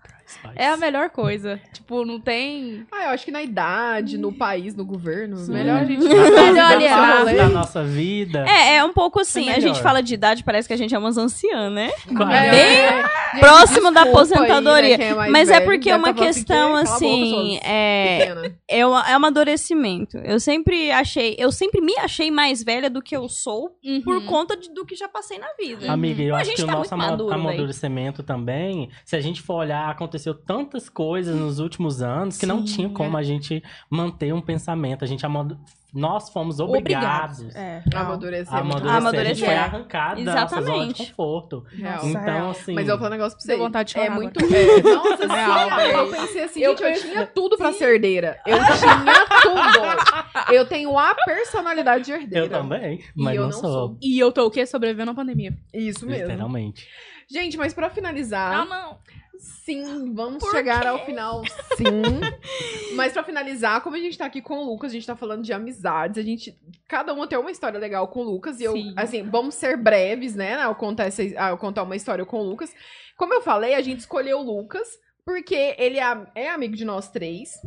é 0.55 0.67
a 0.67 0.77
melhor 0.77 1.09
coisa. 1.09 1.59
Tipo, 1.73 2.05
não 2.05 2.19
tem. 2.19 2.85
Ah, 2.91 3.05
eu 3.05 3.09
acho 3.11 3.25
que 3.25 3.31
na 3.31 3.41
idade, 3.41 4.17
no 4.17 4.31
país, 4.33 4.75
no 4.75 4.83
governo, 4.85 5.37
Sim. 5.37 5.53
melhor 5.53 5.81
a 5.81 5.85
gente 5.85 6.03
Na 6.03 6.09
melhor 6.09 6.33
fase 6.35 6.55
da 6.55 6.97
nossa- 6.97 7.19
rolê. 7.19 7.35
da 7.35 7.49
nossa 7.49 7.83
vida. 7.83 8.45
É, 8.47 8.75
é 8.77 8.83
um 8.83 8.93
pouco 8.93 9.19
assim, 9.19 9.49
É 9.49 9.55
a 9.55 9.59
gente 9.59 9.81
fala 9.81 10.01
de 10.01 10.13
idade, 10.13 10.43
parece 10.43 10.67
que 10.67 10.73
a 10.73 10.77
gente 10.77 10.93
é 10.93 10.97
umas 10.99 11.17
anciãs, 11.17 11.71
né? 11.71 11.91
É, 12.07 12.51
Bem 12.51 13.39
próximo 13.39 13.91
da 13.91 14.03
desculpa 14.03 14.21
aí, 14.21 14.35
aposentadoria. 14.35 14.97
né, 14.97 15.05
é 15.09 15.13
mais 15.13 15.31
Mas 15.31 15.49
é 15.49 15.53
velho, 15.59 15.65
porque 15.65 15.89
é 15.89 15.95
uma 15.95 16.13
questão 16.13 16.45
"Que? 16.45 16.53
Cala 16.53 16.79
a 16.79 16.83
boca, 16.83 16.93
assim, 16.95 17.59
é, 17.63 18.17
pequenas." 18.19 18.51
é, 18.67 18.79
é 18.79 18.87
um 18.87 18.95
amadurecimento. 18.95 20.17
Eu 20.17 20.39
sempre 20.39 20.91
achei, 20.91 21.35
eu 21.37 21.51
sempre 21.51 21.81
me 21.81 21.95
achei 21.99 22.29
mais 22.31 22.63
velha 22.63 22.89
do 22.89 23.01
que 23.01 23.15
eu 23.15 23.27
sou 23.29 23.71
por 24.03 24.17
Uhum. 24.17 24.25
conta 24.25 24.57
de- 24.57 24.73
do 24.73 24.85
que 24.85 24.95
já 24.95 25.07
passei 25.07 25.37
na 25.37 25.47
vida. 25.59 25.91
Amiga, 25.91 26.21
eu 26.23 26.35
acho 26.35 26.45
gente 26.45 26.57
que 26.57 26.63
o 26.63 26.67
tá 26.67 26.73
nosso 26.73 26.97
maduro, 26.97 27.29
véi. 27.29 27.39
amadurecimento 27.39 28.23
também, 28.23 28.89
se 29.05 29.15
a 29.15 29.21
gente 29.21 29.41
for 29.41 29.55
olhar, 29.55 29.89
aconteceu 29.89 30.16
tantas 30.33 30.89
coisas 30.89 31.35
nos 31.35 31.59
últimos 31.59 32.01
anos 32.01 32.37
que 32.37 32.45
não 32.45 32.65
Sim, 32.65 32.75
tinha 32.75 32.89
como 32.89 33.15
a 33.17 33.23
gente 33.23 33.63
manter 33.89 34.33
um 34.33 34.41
pensamento. 34.41 35.03
A 35.03 35.07
gente 35.07 35.25
amadu- 35.25 35.57
nós 35.93 36.29
fomos 36.29 36.59
obrigados. 36.59 37.55
É. 37.55 37.81
Amadurecer. 37.95 38.53
A 38.53 38.59
é 38.59 38.63
muito 38.63 38.87
amadurecer. 38.87 38.89
A 38.89 39.33
gente 39.33 39.45
Amadurecer. 39.45 39.45
foi 39.45 39.55
arracado 39.55 40.23
da 40.23 40.35
nossa 40.41 40.55
zona 40.55 40.63
de 40.63 40.69
Exatamente. 40.71 41.07
conforto. 41.07 41.65
Real. 41.71 42.05
Então, 42.07 42.49
assim... 42.51 42.73
Mas 42.73 42.87
eu 42.87 42.93
vou 42.93 42.97
falar 42.97 43.09
um 43.09 43.17
negócio 43.17 43.37
pra 43.37 43.41
você. 43.43 43.47
Deu 43.47 43.57
vontade 43.59 43.87
de 43.87 43.93
chorar 43.93 44.05
É 44.05 44.07
agora. 44.09 44.23
muito. 44.23 44.39
É, 44.55 44.81
nossa, 44.93 45.27
Real, 45.33 45.79
eu 45.81 46.11
pensei 46.11 46.43
assim, 46.43 46.59
Eu 46.61 46.77
gente, 46.77 46.83
eu 46.83 47.01
tinha 47.11 47.25
tudo 47.25 47.57
pra 47.57 47.71
ser 47.71 47.93
herdeira. 47.93 48.37
Eu 48.45 48.57
tinha 48.77 49.25
tudo. 49.41 50.53
Eu 50.53 50.65
tenho 50.67 50.97
a 50.99 51.15
personalidade 51.25 52.03
de 52.05 52.11
herdeira. 52.11 52.45
Eu 52.45 52.49
também, 52.49 53.03
mas 53.15 53.35
eu 53.35 53.43
não, 53.43 53.49
não 53.49 53.57
sou. 53.57 53.71
sou. 53.71 53.97
E 54.01 54.19
eu 54.19 54.31
tô 54.31 54.45
o 54.45 54.51
quê? 54.51 54.65
Sobrevivendo 54.65 55.11
à 55.11 55.15
pandemia. 55.15 55.57
Isso 55.73 56.05
mesmo. 56.05 56.27
Literalmente. 56.27 56.85
Gente, 57.29 57.57
mas 57.57 57.73
pra 57.73 57.89
finalizar. 57.89 58.65
não. 58.67 58.97
Sim, 59.39 60.13
vamos 60.13 60.43
chegar 60.49 60.85
ao 60.87 61.05
final, 61.05 61.43
sim. 61.77 62.95
Mas 62.95 63.13
pra 63.13 63.23
finalizar, 63.23 63.81
como 63.81 63.95
a 63.95 63.99
gente 63.99 64.17
tá 64.17 64.25
aqui 64.25 64.41
com 64.41 64.57
o 64.57 64.65
Lucas, 64.65 64.91
a 64.91 64.93
gente 64.93 65.05
tá 65.05 65.15
falando 65.15 65.43
de 65.43 65.53
amizades, 65.53 66.17
a 66.17 66.21
gente. 66.21 66.57
Cada 66.87 67.13
uma 67.13 67.27
tem 67.27 67.37
uma 67.37 67.51
história 67.51 67.79
legal 67.79 68.07
com 68.07 68.21
o 68.21 68.23
Lucas. 68.23 68.59
E 68.59 68.63
eu, 68.63 68.73
Sim. 68.73 68.93
assim, 68.95 69.23
vamos 69.23 69.55
ser 69.55 69.77
breves, 69.77 70.35
né? 70.35 70.61
Ao 70.61 70.75
contar, 70.75 71.05
essa, 71.05 71.21
ao 71.37 71.57
contar 71.57 71.83
uma 71.83 71.95
história 71.95 72.25
com 72.25 72.39
o 72.39 72.43
Lucas. 72.43 72.73
Como 73.15 73.33
eu 73.33 73.41
falei, 73.41 73.73
a 73.75 73.81
gente 73.81 73.99
escolheu 73.99 74.39
o 74.39 74.43
Lucas 74.43 74.87
porque 75.25 75.75
ele 75.77 75.99
é, 75.99 76.27
é 76.35 76.49
amigo 76.49 76.75
de 76.75 76.85
nós 76.85 77.09
três. 77.09 77.59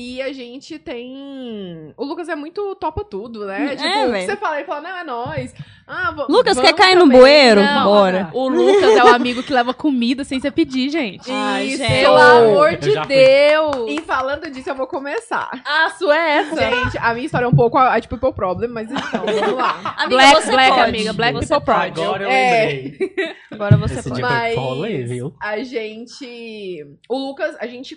E 0.00 0.22
a 0.22 0.32
gente 0.32 0.78
tem. 0.78 1.92
O 1.96 2.04
Lucas 2.04 2.28
é 2.28 2.36
muito 2.36 2.72
topa 2.76 3.02
tudo, 3.02 3.44
né? 3.46 3.72
É, 3.72 3.76
tipo, 3.76 4.12
velho. 4.12 4.26
você 4.26 4.36
fala, 4.36 4.56
ele 4.58 4.64
fala, 4.64 4.80
não, 4.80 4.96
é 4.96 5.02
nós. 5.04 5.52
Ah, 5.88 6.14
Lucas, 6.28 6.60
quer 6.60 6.72
cair 6.72 6.94
no 6.94 7.00
também. 7.00 7.18
bueiro? 7.18 7.60
Não, 7.62 7.84
Bora. 7.84 8.30
O 8.32 8.48
Lucas 8.48 8.94
é 8.96 9.02
o 9.02 9.08
amigo 9.08 9.42
que 9.42 9.52
leva 9.52 9.74
comida 9.74 10.22
sem 10.22 10.38
você 10.38 10.52
pedir, 10.52 10.88
gente. 10.90 11.28
Ai, 11.32 11.64
Isso. 11.64 11.78
gente. 11.78 11.90
Pelo 12.02 12.16
amor 12.16 12.76
de. 12.76 12.94
Deus. 13.08 13.88
E 13.88 14.00
falando 14.02 14.48
disso, 14.50 14.70
eu 14.70 14.74
vou 14.76 14.86
começar. 14.86 15.50
A 15.66 15.90
sua 15.98 16.16
é 16.16 16.30
essa. 16.38 16.56
Gente, 16.70 16.98
a 16.98 17.12
minha 17.14 17.26
história 17.26 17.46
é 17.46 17.48
um 17.48 17.56
pouco 17.56 17.76
a, 17.76 17.94
a 17.94 18.00
tipo 18.00 18.16
People 18.18 18.34
Problem, 18.36 18.70
mas 18.70 18.88
então, 18.92 19.02
vamos 19.26 19.56
lá. 19.56 19.94
Amiga, 19.98 20.08
Black, 20.08 20.34
você 20.42 20.50
black, 20.52 20.70
pode. 20.70 20.82
amiga. 20.90 21.12
Black 21.12 21.34
Você 21.38 21.54
people 21.54 21.64
pode. 21.74 21.80
pride. 21.92 22.00
Agora 22.02 22.22
eu 22.24 22.30
É. 22.30 22.66
lembrei. 22.66 23.34
Agora 23.50 23.76
você 23.78 23.94
Esse 23.98 24.08
pode. 24.10 24.20
dia 24.20 24.30
Mas 24.30 24.54
foi 24.54 24.62
rolê, 24.62 25.02
viu? 25.04 25.34
a 25.42 25.58
gente. 25.64 26.86
O 27.08 27.18
Lucas, 27.18 27.56
a 27.58 27.66
gente. 27.66 27.96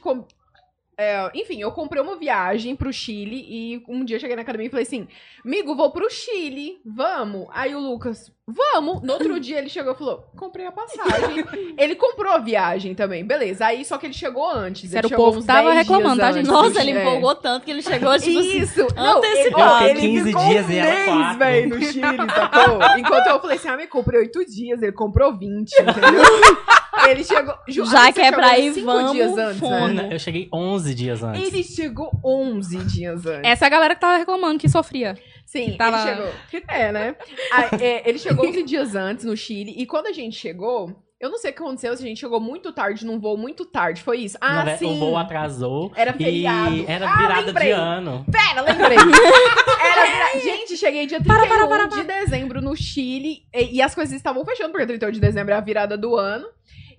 É, 1.02 1.32
enfim, 1.34 1.60
eu 1.60 1.72
comprei 1.72 2.02
uma 2.02 2.16
viagem 2.16 2.76
pro 2.76 2.94
Chile 2.94 3.44
e 3.50 3.84
um 3.88 4.06
dia 4.06 4.18
eu 4.18 4.20
cheguei 4.20 4.36
na 4.36 4.44
academia 4.44 4.68
e 4.68 4.70
falei 4.70 4.86
assim: 4.86 5.08
Amigo, 5.44 5.76
vou 5.76 5.92
pro 5.92 6.10
Chile, 6.12 6.80
vamos. 6.86 7.48
Aí 7.52 7.74
o 7.74 7.80
Lucas, 7.80 8.32
vamos. 8.48 9.02
No 9.04 9.14
outro 9.14 9.38
dia 9.40 9.58
ele 9.60 9.70
chegou 9.70 9.94
e 9.94 9.96
falou: 9.96 10.24
Comprei 10.38 10.66
a 10.66 10.72
passagem. 10.72 11.46
ele 11.78 11.96
comprou 11.96 12.32
a 12.34 12.38
viagem 12.40 12.94
também, 12.96 13.26
beleza. 13.26 13.66
Aí 13.68 13.84
só 13.86 13.98
que 13.98 14.06
ele 14.08 14.14
chegou 14.14 14.50
antes. 14.50 14.94
Era 14.94 15.08
ele 15.08 15.14
o 15.14 15.18
povo 15.18 15.44
tava 15.44 15.70
10 15.72 15.76
reclamando, 15.78 16.20
tá, 16.22 16.32
gente? 16.32 16.48
Nossa, 16.48 16.80
ele 16.82 16.92
É. 16.92 17.02
empolgou 17.02 17.36
tanto 17.36 17.64
que 17.66 17.72
ele 17.72 17.82
chegou, 17.82 18.18
tipo 18.20 18.40
assim. 18.40 18.58
Isso! 18.58 18.88
Não, 18.96 19.24
ele, 19.24 19.28
antecipado. 19.30 19.86
ele 19.86 19.96
fiquei 19.96 20.10
15 20.12 20.26
ficou 20.28 20.46
dias 20.48 20.66
um 20.66 20.72
e 20.72 20.82
mês, 20.82 21.38
véi, 21.38 21.66
no 21.68 21.82
Chile, 21.82 22.18
sacou? 22.36 22.98
Enquanto 22.98 23.28
eu 23.28 23.40
falei 23.42 23.58
assim, 23.58 23.68
ah, 23.70 23.78
me 23.78 23.88
comprei 23.88 24.20
oito 24.22 24.46
dias, 24.46 24.82
ele 24.82 24.92
comprou 24.92 25.38
20, 25.38 25.72
entendeu? 25.74 26.24
ele 27.10 27.24
chegou... 27.24 27.56
Ju, 27.68 27.86
Já 27.86 28.12
que 28.12 28.22
é 28.22 28.32
pra 28.32 28.58
ir, 28.60 28.72
vamos, 28.84 29.12
dias 29.14 29.38
antes, 29.38 29.60
fome. 29.60 29.94
né? 29.94 30.10
Eu 30.12 30.20
cheguei 30.20 30.50
11 30.54 30.94
dias 30.96 31.24
antes. 31.24 31.42
Ele 31.42 31.64
chegou 31.64 32.12
11 32.24 32.78
dias 32.80 33.26
antes. 33.26 33.42
Essa 33.50 33.66
é 33.66 33.68
a 33.68 33.70
galera 33.70 33.96
que 33.96 34.02
tava 34.02 34.18
reclamando, 34.18 34.60
que 34.60 34.70
sofria. 34.70 35.16
Sim, 35.52 35.72
que 35.72 35.78
tava- 35.78 35.98
ele 36.10 36.10
chegou... 36.50 36.64
É, 36.70 36.92
né? 36.92 37.16
Aí, 37.52 37.70
é, 37.84 38.10
ele 38.10 38.18
chegou 38.20 38.48
11 38.48 38.64
dias 38.64 38.96
antes 38.96 39.26
no 39.26 39.36
Chile, 39.36 39.74
e 39.78 39.86
quando 39.86 40.08
a 40.08 40.14
gente 40.14 40.38
chegou... 40.38 40.96
Eu 41.20 41.30
não 41.30 41.38
sei 41.38 41.52
o 41.52 41.54
que 41.54 41.62
aconteceu, 41.62 41.96
se 41.96 42.02
a 42.04 42.08
gente 42.08 42.20
chegou 42.20 42.40
muito 42.40 42.72
tarde 42.72 43.06
num 43.06 43.20
voo 43.20 43.38
muito 43.38 43.64
tarde, 43.64 44.02
foi 44.02 44.22
isso? 44.22 44.38
Ah, 44.42 44.54
Na 44.56 44.64
ve- 44.64 44.78
sim. 44.78 44.96
O 44.98 45.00
voo 45.00 45.16
atrasou. 45.18 45.92
Era 45.96 46.14
feriado. 46.14 46.74
E 46.76 46.86
era 46.88 47.08
Ah, 47.08 47.16
virada 47.18 47.42
lembrei. 47.46 47.68
de 47.68 47.72
ano. 47.74 48.26
Pera, 48.32 48.62
lembrei. 48.62 48.98
Era 49.86 50.06
vira- 50.34 50.40
Gente, 50.44 50.76
cheguei 50.78 51.06
dia 51.06 51.22
31 51.22 51.88
de 51.90 52.04
dezembro 52.04 52.60
no 52.60 52.76
Chile 52.76 53.44
e, 53.54 53.76
e 53.78 53.82
as 53.84 53.94
coisas 53.94 54.16
estavam 54.16 54.44
fechando, 54.44 54.72
porque 54.72 54.88
31 54.88 55.12
de 55.12 55.20
dezembro 55.20 55.54
é 55.54 55.58
a 55.58 55.62
virada 55.62 55.96
do 55.96 56.16
ano. 56.16 56.48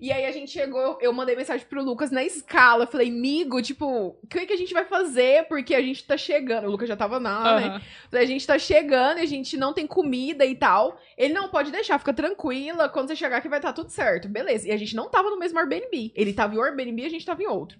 E 0.03 0.11
aí 0.11 0.25
a 0.25 0.31
gente 0.33 0.51
chegou, 0.51 0.97
eu 0.99 1.13
mandei 1.13 1.33
mensagem 1.33 1.65
pro 1.65 1.81
Lucas 1.81 2.11
na 2.11 2.21
escala. 2.21 2.85
Falei, 2.85 3.09
migo, 3.09 3.61
tipo, 3.61 4.07
o 4.21 4.27
que, 4.27 4.45
que 4.45 4.51
a 4.51 4.57
gente 4.57 4.73
vai 4.73 4.83
fazer? 4.83 5.47
Porque 5.47 5.73
a 5.73 5.81
gente 5.81 6.05
tá 6.05 6.17
chegando. 6.17 6.67
O 6.67 6.71
Lucas 6.71 6.89
já 6.89 6.97
tava 6.97 7.19
lá, 7.19 7.61
né? 7.61 7.67
Aham. 7.67 7.81
Falei, 8.11 8.25
a 8.25 8.27
gente 8.27 8.45
tá 8.45 8.59
chegando 8.59 9.19
e 9.19 9.21
a 9.21 9.25
gente 9.25 9.55
não 9.55 9.71
tem 9.71 9.87
comida 9.87 10.45
e 10.45 10.55
tal. 10.55 10.99
Ele 11.17 11.33
não 11.33 11.47
pode 11.47 11.71
deixar, 11.71 11.97
fica 11.99 12.13
tranquila. 12.13 12.89
Quando 12.89 13.07
você 13.07 13.15
chegar 13.15 13.37
aqui 13.37 13.47
vai 13.47 13.59
estar 13.59 13.71
tudo 13.71 13.91
certo. 13.91 14.27
Beleza. 14.27 14.67
E 14.67 14.71
a 14.73 14.77
gente 14.77 14.93
não 14.93 15.09
tava 15.09 15.29
no 15.29 15.39
mesmo 15.39 15.57
Airbnb. 15.57 16.11
Ele 16.13 16.33
tava 16.33 16.53
em 16.53 16.57
um 16.57 16.63
Airbnb 16.63 17.01
e 17.01 17.05
a 17.05 17.09
gente 17.09 17.25
tava 17.25 17.41
em 17.41 17.47
outro. 17.47 17.79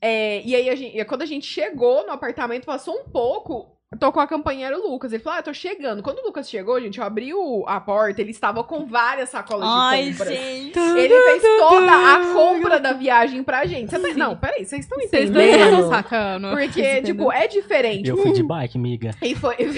É, 0.00 0.42
e 0.44 0.56
aí, 0.56 0.68
a 0.68 0.74
gente, 0.74 1.04
quando 1.04 1.22
a 1.22 1.26
gente 1.26 1.46
chegou 1.46 2.04
no 2.04 2.10
apartamento, 2.10 2.66
passou 2.66 2.96
um 2.96 3.04
pouco. 3.04 3.78
Tocou 3.98 4.22
a 4.22 4.26
campainha, 4.26 4.68
era 4.68 4.78
o 4.78 4.88
Lucas. 4.88 5.12
Ele 5.12 5.20
falou: 5.20 5.36
Ah, 5.36 5.40
eu 5.40 5.44
tô 5.44 5.52
chegando. 5.52 6.00
Quando 6.00 6.20
o 6.20 6.22
Lucas 6.26 6.48
chegou, 6.48 6.80
gente, 6.80 6.98
eu 7.00 7.04
abri 7.04 7.34
o- 7.34 7.64
a 7.66 7.80
porta, 7.80 8.20
ele 8.20 8.30
estava 8.30 8.62
com 8.62 8.86
várias 8.86 9.30
sacolas 9.30 9.68
Ai, 9.68 10.04
de 10.04 10.10
compras. 10.12 10.28
gente. 10.28 10.78
Ele 10.78 11.22
fez 11.22 11.42
toda 11.58 11.92
a 11.92 12.32
compra 12.32 12.78
da 12.78 12.92
viagem 12.92 13.42
pra 13.42 13.66
gente. 13.66 13.90
Você 13.90 13.98
tá- 13.98 14.14
Não, 14.16 14.36
peraí, 14.36 14.64
vocês 14.64 14.82
estão 14.84 14.96
Vocês 14.96 15.28
não 15.28 15.40
entendendo? 15.42 15.74
estão 15.74 15.90
sacando. 15.90 16.50
Porque, 16.50 17.02
tipo, 17.02 17.32
é 17.32 17.48
diferente. 17.48 18.08
Eu 18.08 18.16
fui 18.18 18.30
de 18.30 18.44
bike, 18.44 18.78
miga. 18.78 19.10
E 19.20 19.34
foi. 19.34 19.56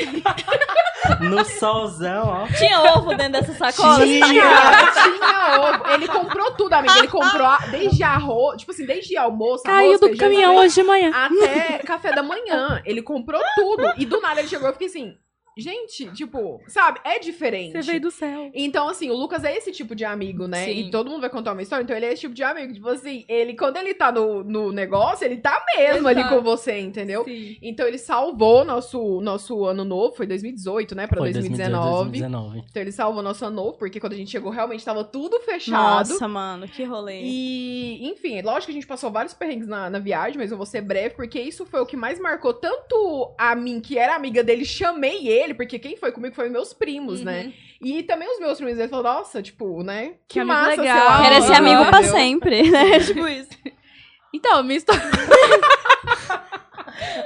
No 1.21 1.45
solzão, 1.45 2.29
ó. 2.29 2.47
Tinha 2.57 2.81
ovo 2.95 3.13
dentro 3.17 3.33
dessa 3.33 3.53
sacola? 3.55 4.05
Tinha, 4.05 4.25
tinha 4.25 5.59
ovo. 5.61 5.89
Ele 5.95 6.07
comprou 6.07 6.53
tudo, 6.53 6.73
amiga. 6.75 6.97
Ele 6.97 7.09
comprou 7.09 7.45
a- 7.45 7.59
desde 7.73 8.05
arroz, 8.05 8.59
tipo 8.61 8.71
assim, 8.71 8.87
desde 8.87 9.17
almoço, 9.17 9.65
Caiu 9.65 9.87
arroz, 9.89 10.01
do 10.01 10.07
feijão, 10.07 10.29
caminhão 10.29 10.57
hoje 10.57 10.75
de 10.77 10.83
manhã. 10.85 11.11
até 11.13 11.79
café 11.79 12.13
da 12.13 12.23
manhã. 12.23 12.81
Ele 12.85 13.03
comprou 13.03 13.41
tudo. 13.57 13.83
E 14.03 14.05
do 14.05 14.21
nada 14.21 14.41
ele 14.41 14.49
chegou 14.49 14.67
eu 14.67 14.73
fiquei 14.73 14.89
assim, 14.89 15.17
gente, 15.57 16.11
tipo, 16.13 16.61
sabe? 16.67 17.01
É 17.05 17.19
diferente. 17.19 17.73
Você 17.73 17.83
veio 17.83 18.01
do 18.01 18.11
céu. 18.11 18.51
Então, 18.55 18.89
assim, 18.89 19.11
o 19.11 19.15
Lucas 19.15 19.45
é 19.45 19.57
esse 19.57 19.73
tipo 19.73 19.95
de 19.95 20.05
amigo, 20.05 20.47
né? 20.47 20.67
Sim. 20.67 20.73
E 20.73 20.91
todo 20.91 21.11
mundo 21.11 21.21
vai 21.21 21.31
contar 21.31 21.53
uma 21.53 21.63
história, 21.63 21.83
então 21.83 21.97
ele 21.97 22.07
é 22.07 22.13
esse 22.13 22.23
tipo 22.23 22.35
de 22.35 22.43
amigo. 22.43 22.73
Tipo 22.73 22.89
assim, 22.89 23.25
ele, 23.29 23.55
quando 23.55 23.77
ele 23.77 23.95
tá 23.95 24.11
no, 24.11 24.43
no 24.43 24.73
negócio, 24.73 25.25
ele 25.25 25.37
tá 25.37 25.65
mesmo 25.77 26.09
ali 26.09 26.21
Exato. 26.21 26.37
com 26.37 26.43
você, 26.43 26.79
entendeu? 26.79 27.25
Sim. 27.25 27.57
Então 27.63 27.87
ele 27.87 27.99
salvou 27.99 28.65
nosso, 28.65 29.21
nosso 29.21 29.65
ano 29.65 29.85
novo, 29.85 30.15
foi 30.15 30.27
2018, 30.27 30.95
né? 30.95 31.07
Pra 31.07 31.19
Foi 31.19 31.33
2019. 31.33 32.11
2019. 32.11 32.65
Então 32.71 32.83
ele 32.83 32.93
salvou 32.93 33.23
nosso 33.23 33.45
ano 33.45 33.57
novo, 33.57 33.79
porque 33.79 34.01
quando 34.01 34.13
a 34.15 34.17
gente 34.17 34.31
chegou 34.31 34.51
realmente 34.51 34.85
tava 34.85 35.05
tudo 35.05 35.41
fechado. 35.41 36.09
Nossa, 36.09 36.29
mano, 36.29 36.69
que 36.69 36.85
rolê. 36.85 37.21
E, 37.23 38.09
enfim, 38.09 38.41
lógico 38.43 38.67
que 38.67 38.73
a 38.73 38.75
gente 38.75 38.87
passou 38.87 39.11
vários 39.11 39.35
perrengues 39.35 39.67
na, 39.67 39.91
na 39.91 39.99
viagem, 39.99 40.39
mas 40.39 40.51
eu 40.51 40.57
vou 40.57 40.67
ser 40.67 40.81
breve, 40.81 41.15
porque 41.15 41.41
isso 41.41 41.65
foi 41.67 41.81
o 41.81 41.87
que 41.87 41.97
mais 41.97 42.19
marcou 42.19 42.55
tanto 42.55 43.35
a 43.39 43.55
mim, 43.55 43.81
que 43.81 43.99
era 43.99 44.15
amiga 44.15 44.43
dele, 44.43 44.65
chamei 44.65 45.29
ele, 45.29 45.42
porque 45.55 45.79
quem 45.79 45.97
foi 45.97 46.13
comigo 46.13 46.35
foi 46.35 46.49
meus 46.49 46.73
primos, 46.73 47.19
Uhum. 47.21 47.27
né? 47.27 47.53
E 47.81 48.03
também 48.05 48.29
os 48.33 48.39
meus 48.41 48.59
primos, 48.59 48.79
eles 48.79 48.91
falaram, 48.91 49.19
nossa, 49.19 49.43
tipo, 49.43 49.83
né? 49.83 50.13
Que, 50.29 50.39
Que 50.41 50.45
massa, 50.45 50.81
legal. 50.81 51.23
Quero 51.23 51.35
esse 51.37 51.53
Aham. 51.53 51.57
amigo 51.59 51.85
pra 51.91 52.03
sempre, 52.05 52.63
né? 52.71 52.99
tipo 53.01 53.27
isso. 53.29 53.51
Então, 54.35 54.63
minha 54.63 54.79
história. 54.79 55.03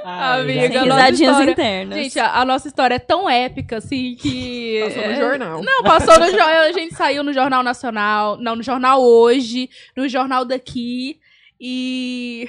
Ai, 0.03 0.41
Amiga, 0.41 0.81
risadinhas 0.83 1.31
história- 1.31 1.51
internas. 1.51 1.97
Gente, 1.97 2.19
a, 2.19 2.41
a 2.41 2.45
nossa 2.45 2.67
história 2.67 2.95
é 2.95 2.99
tão 2.99 3.29
épica, 3.29 3.77
assim, 3.77 4.15
que. 4.19 4.81
Passou 4.83 5.03
no 5.03 5.11
é- 5.11 5.15
jornal. 5.15 5.61
Não, 5.63 5.83
passou 5.83 6.19
no 6.19 6.25
jornal. 6.29 6.47
A 6.49 6.71
gente 6.71 6.95
saiu 6.95 7.23
no 7.23 7.31
Jornal 7.33 7.63
Nacional. 7.63 8.37
Não, 8.37 8.55
no 8.55 8.63
Jornal 8.63 9.01
Hoje, 9.01 9.69
no 9.95 10.07
Jornal 10.09 10.43
daqui. 10.45 11.19
E. 11.59 12.47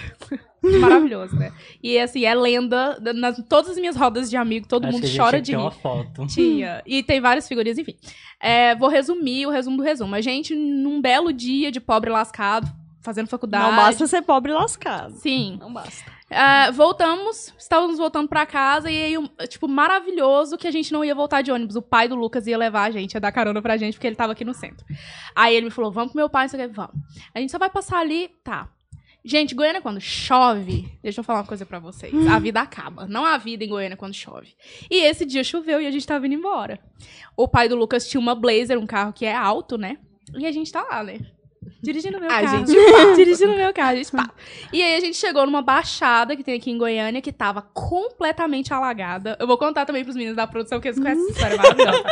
Maravilhoso, 0.63 1.37
né? 1.37 1.53
E 1.83 1.99
assim, 1.99 2.25
é 2.25 2.35
lenda. 2.35 2.99
Nas 3.15 3.43
todas 3.49 3.71
as 3.73 3.79
minhas 3.79 3.97
rodas 3.97 4.29
de 4.29 4.37
amigo, 4.37 4.67
todo 4.67 4.85
Acho 4.85 4.93
mundo 4.93 5.01
que 5.03 5.07
a 5.07 5.11
gente 5.11 5.21
chora 5.21 5.41
tinha 5.41 5.43
de 5.43 5.53
rir. 5.53 5.57
uma 5.59 5.71
foto. 5.71 6.27
Tinha. 6.27 6.83
E 6.87 7.03
tem 7.03 7.21
várias 7.21 7.47
figurinhas, 7.47 7.79
enfim. 7.79 7.97
É, 8.41 8.75
vou 8.75 8.89
resumir 8.89 9.47
o 9.47 9.51
resumo 9.51 9.77
do 9.77 9.83
resumo. 9.83 10.15
A 10.15 10.21
gente, 10.21 10.55
num 10.55 11.01
belo 11.01 11.33
dia 11.33 11.71
de 11.71 11.81
pobre 11.81 12.11
lascado, 12.11 12.69
fazendo 13.01 13.29
faculdade. 13.29 13.65
Não 13.65 13.77
basta 13.77 14.07
ser 14.07 14.23
pobre 14.23 14.53
e 14.53 14.55
lascado. 14.55 15.15
Sim. 15.15 15.57
Não 15.61 15.73
basta. 15.73 16.19
É, 16.31 16.71
voltamos, 16.73 17.55
estávamos 17.59 17.97
voltando 17.97 18.29
pra 18.29 18.45
casa 18.45 18.91
e 18.91 19.03
aí, 19.03 19.17
um, 19.17 19.27
tipo, 19.49 19.67
maravilhoso 19.67 20.59
que 20.59 20.69
a 20.69 20.71
gente 20.71 20.93
não 20.93 21.03
ia 21.03 21.15
voltar 21.15 21.41
de 21.41 21.51
ônibus. 21.51 21.75
O 21.75 21.81
pai 21.81 22.07
do 22.07 22.15
Lucas 22.15 22.47
ia 22.47 22.59
levar 22.59 22.83
a 22.83 22.91
gente, 22.91 23.15
ia 23.15 23.21
dar 23.21 23.33
carona 23.33 23.63
pra 23.63 23.79
gente, 23.79 23.95
porque 23.95 24.07
ele 24.07 24.17
tava 24.17 24.33
aqui 24.33 24.45
no 24.45 24.53
centro. 24.53 24.85
Aí 25.35 25.57
ele 25.57 25.67
me 25.67 25.71
falou: 25.71 25.91
vamos 25.91 26.13
pro 26.13 26.21
meu 26.21 26.29
pai, 26.29 26.47
você 26.49 26.59
quer? 26.59 26.69
Vamos. 26.69 26.95
A 27.35 27.41
gente 27.41 27.51
só 27.51 27.59
vai 27.59 27.71
passar 27.71 27.99
ali, 28.01 28.29
tá. 28.45 28.69
Gente, 29.25 29.55
Goiânia 29.55 29.83
quando 29.83 30.01
chove, 30.01 30.89
deixa 31.03 31.21
eu 31.21 31.25
falar 31.25 31.41
uma 31.41 31.47
coisa 31.47 31.67
pra 31.67 31.79
vocês. 31.79 32.15
A 32.29 32.39
vida 32.39 32.61
acaba. 32.61 33.07
Não 33.07 33.25
há 33.25 33.37
vida 33.37 33.65
em 33.65 33.69
Goiânia 33.69 33.97
quando 33.97 34.15
chove. 34.15 34.55
E 34.91 35.05
esse 35.05 35.25
dia 35.27 35.45
choveu 35.45 35.81
e 35.81 35.87
a 35.87 35.91
gente 35.91 36.07
tava 36.07 36.27
indo 36.27 36.35
embora. 36.37 36.79
O 37.37 37.47
pai 37.49 37.69
do 37.69 37.77
Lucas 37.77 38.09
tinha 38.09 38.21
uma 38.21 38.35
Blazer, 38.35 38.79
um 38.79 38.87
carro 38.87 39.13
que 39.13 39.27
é 39.27 39.35
alto, 39.35 39.77
né? 39.77 39.99
E 40.35 40.47
a 40.47 40.53
gente 40.53 40.73
tá 40.73 40.83
lá, 40.83 41.03
né? 41.03 41.19
Dirigindo 41.83 42.19
meu 42.19 42.29
A 42.31 42.41
carro. 42.41 42.67
gente. 42.67 42.73
Dirigindo 43.17 43.53
meu 43.55 43.73
carro, 43.75 43.91
a 43.91 43.97
gente 43.97 44.11
pá. 44.11 44.31
E 44.73 44.83
aí 44.83 44.95
a 44.97 45.01
gente 45.01 45.17
chegou 45.17 45.45
numa 45.45 45.61
baixada 45.63 46.35
que 46.37 46.43
tem 46.45 46.55
aqui 46.55 46.71
em 46.71 46.79
Goiânia 46.79 47.21
que 47.21 47.33
tava 47.33 47.61
completamente 47.63 48.73
alagada. 48.73 49.37
Eu 49.39 49.47
vou 49.47 49.59
contar 49.59 49.85
também 49.85 50.05
pros 50.05 50.17
meninos 50.17 50.37
da 50.37 50.47
produção, 50.47 50.81
que 50.81 50.89
eles 50.89 50.99
conhecem 50.99 51.23
essa 51.25 51.33
história 51.33 51.57
maravilhosa. 51.59 52.05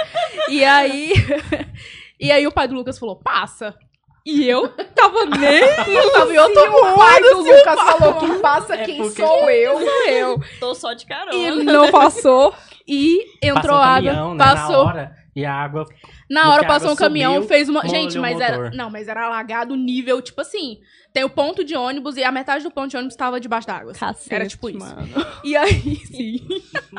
E 0.51 0.63
aí. 0.65 1.13
e 2.21 2.31
aí 2.31 2.47
o 2.47 2.53
pai 2.53 2.69
do 2.69 2.75
Lucas 2.75 2.99
falou: 2.99 3.17
passa. 3.17 3.75
E 4.27 4.49
eu 4.49 4.67
tava 4.95 5.25
nem. 5.27 5.63
Tava 6.13 6.35
em 6.35 6.39
outro 6.39 6.73
mundo. 6.73 6.93
O 6.93 6.97
pai 6.97 7.23
do 7.23 7.39
Lucas 7.39 7.81
falou 7.81 8.15
que 8.15 8.39
passa 8.41 8.75
É 8.75 8.85
quem 8.85 8.97
porque- 8.99 9.23
sou 9.25 9.49
eu. 9.49 9.81
eu. 10.09 10.41
Tô 10.59 10.75
só 10.75 10.93
de 10.95 11.07
carona. 11.07 11.33
E 11.37 11.51
não 11.63 11.91
passou. 11.93 12.53
E 12.89 13.25
entrou 13.41 13.55
Passou 13.63 13.75
água. 13.77 14.11
caminhão, 14.13 14.35
né, 14.35 14.45
passou. 14.45 14.85
Na 14.85 14.91
hora, 14.91 15.17
e 15.37 15.45
a 15.45 15.55
água 15.55 15.85
Na 16.29 16.51
hora 16.53 16.65
passou 16.67 16.91
um 16.93 16.97
caminhão, 16.97 17.35
subiu, 17.35 17.49
fez 17.49 17.69
uma. 17.69 17.87
Gente, 17.87 18.19
o 18.19 18.21
mas 18.21 18.41
era. 18.41 18.71
Não, 18.71 18.91
mas 18.91 19.07
era 19.07 19.27
alagado 19.27 19.77
nível, 19.77 20.21
tipo 20.21 20.41
assim. 20.41 20.79
Tem 21.13 21.25
o 21.25 21.31
ponto 21.31 21.65
de 21.65 21.75
ônibus 21.77 22.17
e 22.17 22.25
a 22.25 22.31
metade 22.33 22.63
do 22.65 22.71
ponto 22.71 22.89
de 22.91 22.97
ônibus 22.97 23.17
tava 23.17 23.41
debaixo 23.41 23.67
d'água. 23.67 23.93
assim. 23.93 24.01
Cacete, 24.01 24.35
Era 24.35 24.47
tipo 24.47 24.69
isso. 24.69 24.79
mano. 24.81 25.09
E 25.45 25.57
aí, 25.57 25.97
sim. 26.05 26.47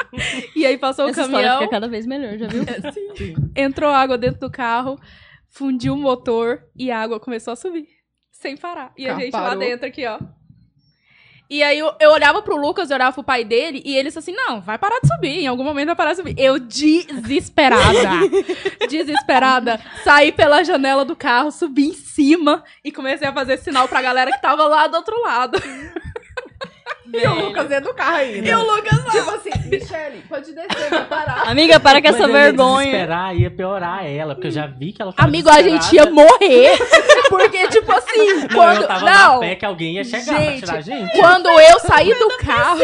e 0.55 0.65
aí 0.65 0.77
passou 0.77 1.07
Essa 1.09 1.21
o 1.21 1.25
história 1.25 1.47
caminhão, 1.49 1.59
fica 1.59 1.71
cada 1.71 1.87
vez 1.87 2.05
melhor, 2.07 2.37
já 2.37 2.47
viu? 2.47 2.63
entrou 3.55 3.89
água 3.91 4.17
dentro 4.17 4.39
do 4.39 4.49
carro, 4.49 4.97
fundiu 5.49 5.93
o 5.93 5.97
motor 5.97 6.63
e 6.75 6.91
a 6.91 6.99
água 6.99 7.19
começou 7.19 7.53
a 7.53 7.55
subir. 7.55 7.87
Sem 8.31 8.55
parar. 8.55 8.93
E 8.97 9.07
a 9.07 9.15
gente 9.15 9.33
lá 9.33 9.55
dentro 9.55 9.87
aqui, 9.87 10.05
ó. 10.05 10.19
E 11.49 11.63
aí 11.63 11.79
eu, 11.79 11.93
eu 12.01 12.11
olhava 12.11 12.41
pro 12.41 12.57
Lucas, 12.57 12.89
eu 12.89 12.95
olhava 12.95 13.13
pro 13.13 13.23
pai 13.23 13.45
dele, 13.45 13.81
e 13.85 13.95
ele 13.95 14.09
disse 14.09 14.19
assim: 14.19 14.33
não, 14.33 14.59
vai 14.59 14.77
parar 14.77 14.99
de 14.99 15.07
subir, 15.07 15.39
em 15.39 15.47
algum 15.47 15.63
momento 15.63 15.87
vai 15.87 15.95
parar 15.95 16.11
de 16.11 16.17
subir. 16.17 16.35
Eu 16.37 16.59
desesperada, 16.59 18.09
desesperada, 18.89 19.79
saí 20.03 20.33
pela 20.33 20.63
janela 20.63 21.05
do 21.05 21.15
carro, 21.15 21.49
subi 21.49 21.87
em 21.87 21.93
cima 21.93 22.63
e 22.83 22.91
comecei 22.91 23.27
a 23.27 23.33
fazer 23.33 23.57
sinal 23.57 23.87
pra 23.87 24.01
galera 24.01 24.31
que 24.31 24.41
tava 24.41 24.67
lá 24.67 24.87
do 24.87 24.97
outro 24.97 25.21
lado. 25.21 25.57
E 27.13 27.25
o 27.27 27.33
Lucas 27.35 27.67
dentro 27.67 27.89
do 27.91 27.95
carro 27.95 28.17
ainda. 28.17 28.47
E 28.47 28.53
o 28.53 28.61
Lucas 28.61 28.97
Tipo 29.11 29.29
assim, 29.31 29.49
Michele, 29.69 30.23
pode 30.27 30.51
descer, 30.53 30.89
vai 30.89 31.05
parar. 31.05 31.43
Amiga, 31.49 31.79
para 31.79 32.01
com 32.01 32.07
Mas 32.07 32.15
essa 32.15 32.23
eu 32.25 32.29
ia 32.29 32.33
vergonha. 32.43 32.85
desesperar, 32.85 33.35
ia 33.35 33.49
piorar 33.51 34.05
ela, 34.05 34.35
porque 34.35 34.47
eu 34.47 34.51
já 34.51 34.67
vi 34.67 34.91
que 34.91 35.01
ela 35.01 35.13
tava 35.13 35.27
Amigo, 35.27 35.49
a 35.49 35.61
gente 35.61 35.95
ia 35.95 36.05
desesperada. 36.05 36.11
morrer. 36.11 36.77
Porque, 37.29 37.67
tipo 37.67 37.91
assim, 37.91 38.33
Não, 38.35 38.47
quando. 38.49 38.81
eu 38.83 38.87
tava 38.87 39.05
não, 39.05 39.39
fé 39.41 39.55
que 39.55 39.65
alguém 39.65 39.95
ia 39.95 40.03
chegar 40.05 40.23
Gente, 40.39 40.59
pra 40.65 40.67
tirar 40.67 40.77
a 40.77 40.81
gente. 40.81 41.17
quando 41.19 41.47
eu 41.59 41.79
saí 41.81 42.13
do 42.13 42.29
carro. 42.37 42.79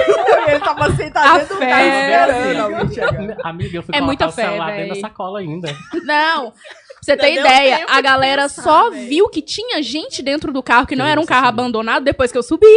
Ele 0.48 0.60
tava 0.60 0.92
sentado 0.96 1.28
A 1.28 1.38
dentro 1.40 1.56
do 1.56 1.60
fé, 1.62 1.70
carro 1.70 1.86
esperando 1.86 2.60
alguém 2.76 2.94
chegar. 2.94 3.38
Amiga, 3.48 3.78
eu 3.78 3.84
fui 3.84 3.96
É 3.96 4.00
colocar 4.00 4.06
muita 4.06 4.28
o 4.28 4.32
fé, 4.34 4.44
celular 4.44 4.66
véi. 4.68 4.78
dentro 4.82 4.96
da 4.96 5.08
sacola 5.08 5.40
ainda. 5.40 5.74
Não. 6.04 6.52
Pra 6.52 6.60
você 7.02 7.16
ter 7.18 7.32
deu 7.36 7.46
ideia, 7.46 7.78
tempo 7.78 7.92
a 7.92 7.96
de 7.96 8.02
galera 8.02 8.42
pensar, 8.44 8.62
só 8.64 8.90
véi. 8.92 9.06
viu 9.08 9.30
que 9.30 9.42
tinha 9.42 9.82
gente 9.82 10.22
dentro 10.22 10.52
do 10.52 10.62
carro, 10.62 10.86
que 10.88 10.96
não 10.96 11.06
era 11.06 11.22
um 11.22 11.26
carro 11.26 11.46
subiu. 11.48 11.62
abandonado, 11.64 12.04
depois 12.04 12.30
que 12.32 12.38
eu 12.38 12.44
subi. 12.44 12.68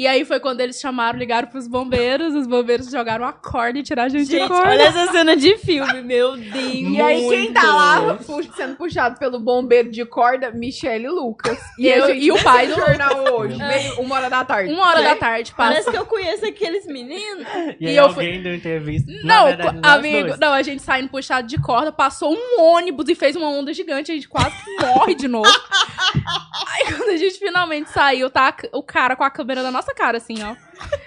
E 0.00 0.06
aí 0.06 0.24
foi 0.24 0.40
quando 0.40 0.62
eles 0.62 0.80
chamaram, 0.80 1.18
ligaram 1.18 1.46
pros 1.48 1.66
bombeiros, 1.68 2.34
os 2.34 2.46
bombeiros 2.46 2.90
jogaram 2.90 3.22
a 3.26 3.34
corda 3.34 3.78
e 3.78 3.82
tiraram 3.82 4.06
a 4.06 4.08
gente, 4.08 4.24
de 4.28 4.38
Gente, 4.38 4.48
corda. 4.48 4.70
olha 4.70 4.82
essa 4.84 5.12
cena 5.12 5.36
de 5.36 5.58
filme, 5.58 6.00
meu 6.00 6.38
Deus. 6.38 6.54
E 6.56 6.98
aí, 7.02 7.28
quem 7.28 7.52
tá 7.52 7.62
lá 7.64 8.18
sendo 8.56 8.76
puxado 8.76 9.18
pelo 9.18 9.38
bombeiro 9.38 9.90
de 9.90 10.02
corda? 10.06 10.50
Michele 10.52 11.04
e 11.04 11.08
Lucas. 11.10 11.58
E 11.78 11.86
eu- 11.86 12.14
e 12.14 12.32
o 12.32 12.42
pai 12.42 12.66
do- 12.68 12.76
jornal 12.76 13.34
hoje, 13.34 13.58
meio, 13.58 14.00
uma 14.00 14.14
hora 14.14 14.30
da 14.30 14.42
tarde. 14.42 14.72
Uma 14.72 14.88
hora 14.88 15.02
da 15.02 15.16
tarde, 15.16 15.52
passa. 15.54 15.70
Parece 15.70 15.90
que 15.90 15.96
eu 15.98 16.06
conheço 16.06 16.46
aqueles 16.46 16.86
meninos. 16.86 17.46
E, 17.78 17.84
E 17.84 17.88
aí 17.88 17.96
eu 17.96 18.04
alguém 18.06 18.42
deu 18.42 18.54
entrevista. 18.54 19.12
Na 19.22 19.34
Não, 19.40 19.46
verdade, 19.48 19.78
amigo, 19.82 20.28
dois. 20.28 20.40
não, 20.40 20.52
a 20.54 20.62
gente 20.62 20.80
saindo 20.82 21.10
puxado 21.10 21.46
de 21.46 21.60
corda, 21.60 21.92
passou 21.92 22.32
um 22.34 22.62
ônibus 22.62 23.06
e 23.10 23.14
fez 23.14 23.36
uma 23.36 23.50
onda 23.50 23.70
gigante, 23.74 24.10
a 24.10 24.14
gente 24.14 24.30
quase 24.30 24.54
morre 24.80 25.14
de 25.14 25.28
novo. 25.28 25.44
Aí 26.72 26.94
quando 26.96 27.10
a 27.10 27.16
gente 27.18 27.38
finalmente 27.38 27.90
saiu, 27.90 28.30
tá 28.30 28.54
o 28.72 28.82
cara 28.82 29.14
com 29.14 29.24
a 29.24 29.30
câmera 29.30 29.62
na 29.62 29.70
nossa 29.70 29.89
cara, 29.94 30.18
assim, 30.18 30.42
ó. 30.42 30.56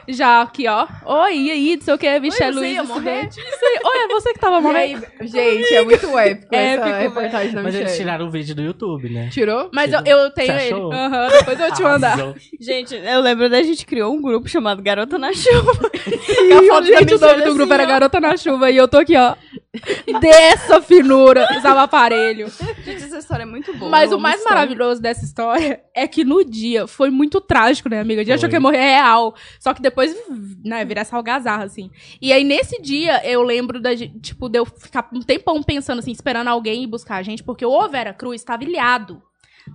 Já 0.08 0.42
aqui, 0.42 0.68
ó. 0.68 0.86
Oi, 1.06 1.34
e 1.36 1.52
aí, 1.52 1.76
não 1.78 1.82
sei 1.84 1.94
o 1.94 1.98
que, 1.98 2.20
Michelle 2.20 2.54
você 2.54 2.60
Luiz. 2.60 2.74
ia 2.74 2.84
morrer? 2.84 3.28
Isso 3.30 3.40
aí. 3.40 3.80
Oi, 3.86 3.98
é 4.04 4.08
você 4.10 4.34
que 4.34 4.40
tava 4.40 4.60
morrendo. 4.60 5.06
aí, 5.20 5.28
gente, 5.28 5.74
é 5.76 5.84
muito 5.84 6.18
épico, 6.20 6.48
Épico, 6.56 6.88
essa 6.90 6.98
reportagem 7.00 7.54
da 7.54 7.64
Mas 7.64 7.76
eles 7.76 7.96
tiraram 7.96 8.28
o 8.28 8.30
vídeo 8.32 8.54
do 8.56 8.62
YouTube, 8.62 9.10
né? 9.10 9.30
Tirou? 9.32 9.70
Mas 9.74 9.94
eu, 9.94 10.00
Você 10.00 10.14
eu 10.14 10.32
tenho 10.32 10.52
ele. 10.52 10.74
achou? 10.74 10.92
Aham, 10.94 11.28
depois 11.30 11.60
eu 11.60 11.74
te 11.74 11.82
mandar. 11.82 12.14
Arrasou. 12.14 12.36
Gente, 12.60 12.96
eu 12.96 13.22
lembro 13.22 13.50
da 13.50 13.64
gente 13.64 13.86
criou 13.86 14.14
um 14.14 14.22
grupo 14.22 14.48
chamado 14.50 14.82
Garota 14.82 15.18
na 15.18 15.32
Chuva. 15.34 15.74
E 16.44 16.52
a 16.54 16.64
foto 16.64 16.86
gente, 16.88 17.14
o 17.14 17.20
nome 17.20 17.42
do 17.44 17.56
grupo 17.56 17.74
era 17.74 17.86
Garota 17.86 18.20
na 18.20 18.36
Chuva 18.36 18.70
e 18.70 18.76
eu 18.78 18.88
tô 18.88 18.98
aqui, 18.98 19.16
ó. 19.16 19.36
Dessa 20.20 20.82
finura, 20.82 21.48
usava 21.58 21.84
aparelho. 21.84 22.48
Gente, 22.84 23.04
essa 23.04 23.18
história 23.18 23.44
é 23.44 23.46
muito 23.46 23.74
boa. 23.76 23.90
Mas 23.90 24.06
eu 24.12 24.12
o 24.12 24.14
amo 24.16 24.24
mais 24.24 24.38
história. 24.38 24.56
maravilhoso 24.58 25.02
dessa 25.02 25.24
história 25.26 25.82
é 25.96 26.08
que 26.08 26.24
no 26.24 26.44
dia 26.44 26.86
foi 26.88 27.10
muito 27.10 27.42
trágico, 27.42 27.90
né, 27.90 28.00
amiga? 28.00 28.22
A 28.22 28.24
gente 28.24 28.34
achou 28.34 28.42
Foi. 28.42 28.50
que 28.50 28.56
ia 28.56 28.60
morrer 28.60 28.78
real. 28.78 29.34
Só 29.64 29.74
que 29.74 29.82
depois, 29.82 30.14
né, 30.62 30.84
virar 30.84 31.04
essa 31.04 31.16
algazarra, 31.16 31.64
assim. 31.64 31.90
E 32.22 32.34
aí, 32.34 32.44
nesse 32.44 32.82
dia, 32.82 33.26
eu 33.26 33.42
lembro 33.42 33.80
da 33.80 33.96
gente, 33.96 34.20
tipo, 34.20 34.50
de 34.50 34.60
eu 34.60 34.66
ficar 34.66 35.08
um 35.14 35.22
tempão 35.22 35.64
pensando, 35.64 36.00
assim, 36.00 36.12
esperando 36.12 36.50
alguém 36.50 36.84
ir 36.84 36.88
buscar 36.88 37.16
a 37.16 37.24
gente, 37.24 37.42
porque 37.42 37.66
o 37.66 37.88
Vera 37.88 38.14
Cruz 38.14 38.42
estava 38.42 38.62
ilhado. 38.62 39.24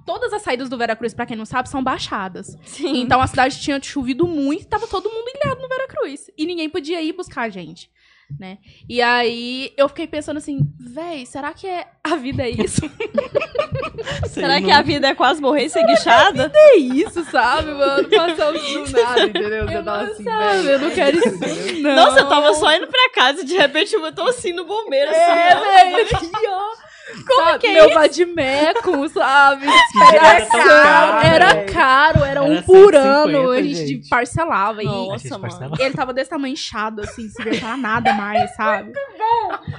Todas 0.04 0.30
as 0.34 0.42
saídas 0.42 0.68
do 0.68 0.76
Vera 0.76 0.94
Cruz, 0.94 1.14
pra 1.14 1.24
quem 1.24 1.38
não 1.38 1.46
sabe, 1.46 1.70
são 1.70 1.82
baixadas. 1.82 2.54
Sim. 2.66 3.00
Então 3.00 3.18
a 3.22 3.26
cidade 3.26 3.58
tinha 3.62 3.82
chovido 3.82 4.26
muito, 4.26 4.66
tava 4.66 4.86
todo 4.86 5.08
mundo 5.08 5.32
ilhado 5.34 5.62
no 5.62 5.68
Vera 5.68 5.88
Cruz. 5.88 6.30
E 6.36 6.44
ninguém 6.44 6.68
podia 6.68 7.00
ir 7.00 7.14
buscar 7.14 7.44
a 7.44 7.48
gente, 7.48 7.90
né? 8.38 8.58
E 8.88 9.00
aí 9.00 9.72
eu 9.76 9.88
fiquei 9.88 10.06
pensando 10.06 10.36
assim, 10.36 10.60
véi, 10.78 11.24
será 11.24 11.52
que 11.54 11.66
é 11.66 11.86
a 12.04 12.16
vida 12.16 12.42
é 12.42 12.50
isso? 12.50 12.80
Será 14.28 14.60
que 14.60 14.70
a 14.70 14.80
vida 14.82 15.08
é 15.08 15.14
quase 15.14 15.40
morrer 15.40 15.64
e 15.64 15.70
ser 15.70 15.84
guichada? 15.84 16.50
é 16.54 16.76
isso, 16.76 17.24
sabe, 17.24 17.72
mano? 17.72 18.08
Passamos 18.10 18.62
Do 18.62 18.92
nada, 19.00 19.22
entendeu? 19.24 19.66
Você 19.66 19.76
Eu 19.76 19.84
tava 19.84 20.02
não 20.04 20.12
assim, 20.12 20.24
sabe, 20.24 20.66
eu 20.68 20.78
não 20.78 20.90
quero 20.90 21.18
isso. 21.18 21.80
Não. 21.82 21.94
Nossa, 21.96 22.20
eu 22.20 22.28
tava 22.28 22.54
só 22.54 22.72
indo 22.74 22.86
pra 22.86 23.10
casa 23.10 23.40
e 23.42 23.44
de 23.44 23.56
repente 23.56 23.94
eu 23.94 24.12
tô 24.14 24.22
assim 24.22 24.52
no 24.52 24.64
bombeiro, 24.64 25.10
assim, 25.10 25.18
É, 25.20 25.56
ó. 25.56 25.60
velho, 25.60 26.02
aqui, 26.16 26.46
ó. 26.48 26.87
Como 27.26 27.58
que 27.58 27.66
é 27.66 27.72
Meu 27.72 27.94
vadimeco, 27.94 29.08
sabe? 29.10 29.66
Era 30.12 30.46
caro, 30.46 31.26
era 31.26 31.46
velho. 31.54 31.72
caro, 31.72 32.24
era 32.24 32.42
um 32.42 32.52
Era 32.52 32.62
por 32.62 32.92
150, 32.94 32.98
ano, 32.98 33.50
a 33.50 33.62
gente 33.62 33.86
gente. 33.86 34.08
parcelava. 34.08 34.82
E 34.82 34.86
Nossa, 34.86 35.18
gente 35.18 35.30
mano. 35.30 35.42
parcelava. 35.42 35.82
ele 35.82 35.94
tava 35.94 36.12
desse 36.12 36.30
tamanho 36.30 36.52
inchado, 36.52 37.02
assim, 37.02 37.28
sem 37.28 37.46
aguentar 37.46 37.76
nada 37.78 38.12
mais, 38.14 38.54
sabe? 38.54 38.92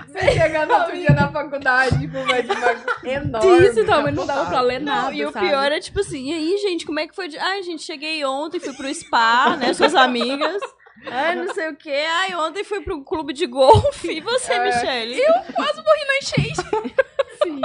Você 0.08 0.32
chegando 0.32 0.74
outro 0.74 0.96
dia 0.96 1.12
na 1.12 1.32
faculdade, 1.32 2.00
tipo, 2.00 2.20
vai 2.26 2.42
de 2.44 2.52
uma 2.52 2.72
enorme. 3.04 3.60
Disse 3.60 3.84
tamanho, 3.86 4.16
não 4.16 4.26
dava 4.26 4.50
pra 4.50 4.62
ler 4.62 4.80
Não, 4.80 4.94
nada, 4.94 5.14
e 5.14 5.26
o 5.26 5.32
sabe? 5.32 5.48
pior 5.48 5.72
é 5.72 5.80
tipo 5.80 6.00
assim, 6.00 6.30
e 6.32 6.34
aí, 6.34 6.58
gente, 6.58 6.86
como 6.86 7.00
é 7.00 7.08
que 7.08 7.16
foi? 7.16 7.28
De... 7.28 7.38
Ai, 7.38 7.62
gente, 7.64 7.84
cheguei 7.84 8.24
ontem, 8.26 8.60
fui 8.60 8.74
pro 8.74 8.94
spa, 8.94 9.56
né? 9.58 9.74
Suas 9.74 9.94
amigas. 9.96 10.62
Ai, 11.10 11.36
não 11.36 11.54
sei 11.54 11.70
o 11.70 11.76
quê. 11.78 12.04
Ai, 12.12 12.36
ontem 12.36 12.64
fui 12.64 12.82
pro 12.82 13.02
clube 13.04 13.32
de 13.34 13.46
golfe. 13.48 14.12
E 14.18 14.20
você, 14.22 14.52
É. 14.54 14.66
Michelle? 14.66 15.22
quase 15.56 15.78
morri 15.82 16.06
na 16.08 16.18
enchente. 16.18 17.06
Sim. 17.44 17.62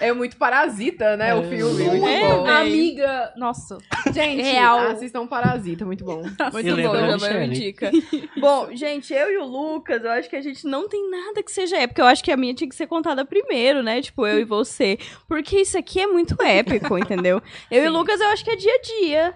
É 0.00 0.12
muito 0.12 0.36
parasita, 0.36 1.16
né? 1.16 1.34
O 1.34 1.42
É. 1.44 1.48
filme. 1.48 1.84
Não 1.84 1.90
Muito 1.96 2.06
é, 2.08 2.20
bom. 2.28 2.46
Amiga, 2.46 3.32
nossa. 3.36 3.78
Gente, 4.12 4.42
Real. 4.42 4.78
assistam 4.90 5.26
Parasita, 5.26 5.84
muito 5.84 6.04
bom. 6.04 6.22
Muito 6.52 6.68
E 6.68 6.82
bom, 6.82 6.94
já 6.94 7.16
vai 7.16 7.48
dica. 7.48 7.90
Bom, 8.38 8.68
gente, 8.74 9.12
eu 9.12 9.30
e 9.32 9.38
o 9.38 9.44
Lucas, 9.44 10.04
eu 10.04 10.10
acho 10.10 10.28
que 10.28 10.36
a 10.36 10.42
gente 10.42 10.66
não 10.66 10.88
tem 10.88 11.10
nada 11.10 11.42
que 11.42 11.50
seja 11.50 11.76
épico. 11.78 12.00
Eu 12.00 12.06
acho 12.06 12.22
que 12.22 12.32
a 12.32 12.36
minha 12.36 12.54
tinha 12.54 12.68
que 12.68 12.74
ser 12.74 12.86
contada 12.86 13.24
primeiro, 13.24 13.82
né? 13.82 14.00
Tipo, 14.02 14.26
eu 14.26 14.40
e 14.40 14.44
você. 14.44 14.98
Porque 15.28 15.60
isso 15.60 15.78
aqui 15.78 16.00
é 16.00 16.06
muito 16.06 16.40
épico, 16.42 16.96
entendeu? 16.98 17.42
Eu 17.70 17.84
e 17.84 17.88
o 17.88 17.92
Lucas, 17.92 18.20
eu 18.20 18.28
acho 18.28 18.44
que 18.44 18.50
é 18.50 18.56
dia 18.56 18.72
a 18.74 18.80
dia. 18.80 19.34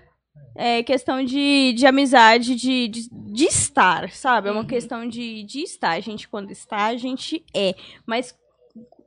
É 0.61 0.83
questão 0.83 1.25
de, 1.25 1.73
de 1.75 1.87
amizade, 1.87 2.57
de, 2.57 2.89
de, 2.89 3.09
de 3.11 3.45
estar, 3.45 4.11
sabe? 4.11 4.49
É 4.49 4.53
uma 4.53 4.65
questão 4.65 5.09
de, 5.09 5.45
de 5.45 5.61
estar. 5.63 5.91
A 5.93 6.01
gente, 6.01 6.27
quando 6.29 6.51
está, 6.51 6.87
a 6.87 6.97
gente 6.97 7.45
é. 7.55 7.77
Mas, 8.05 8.35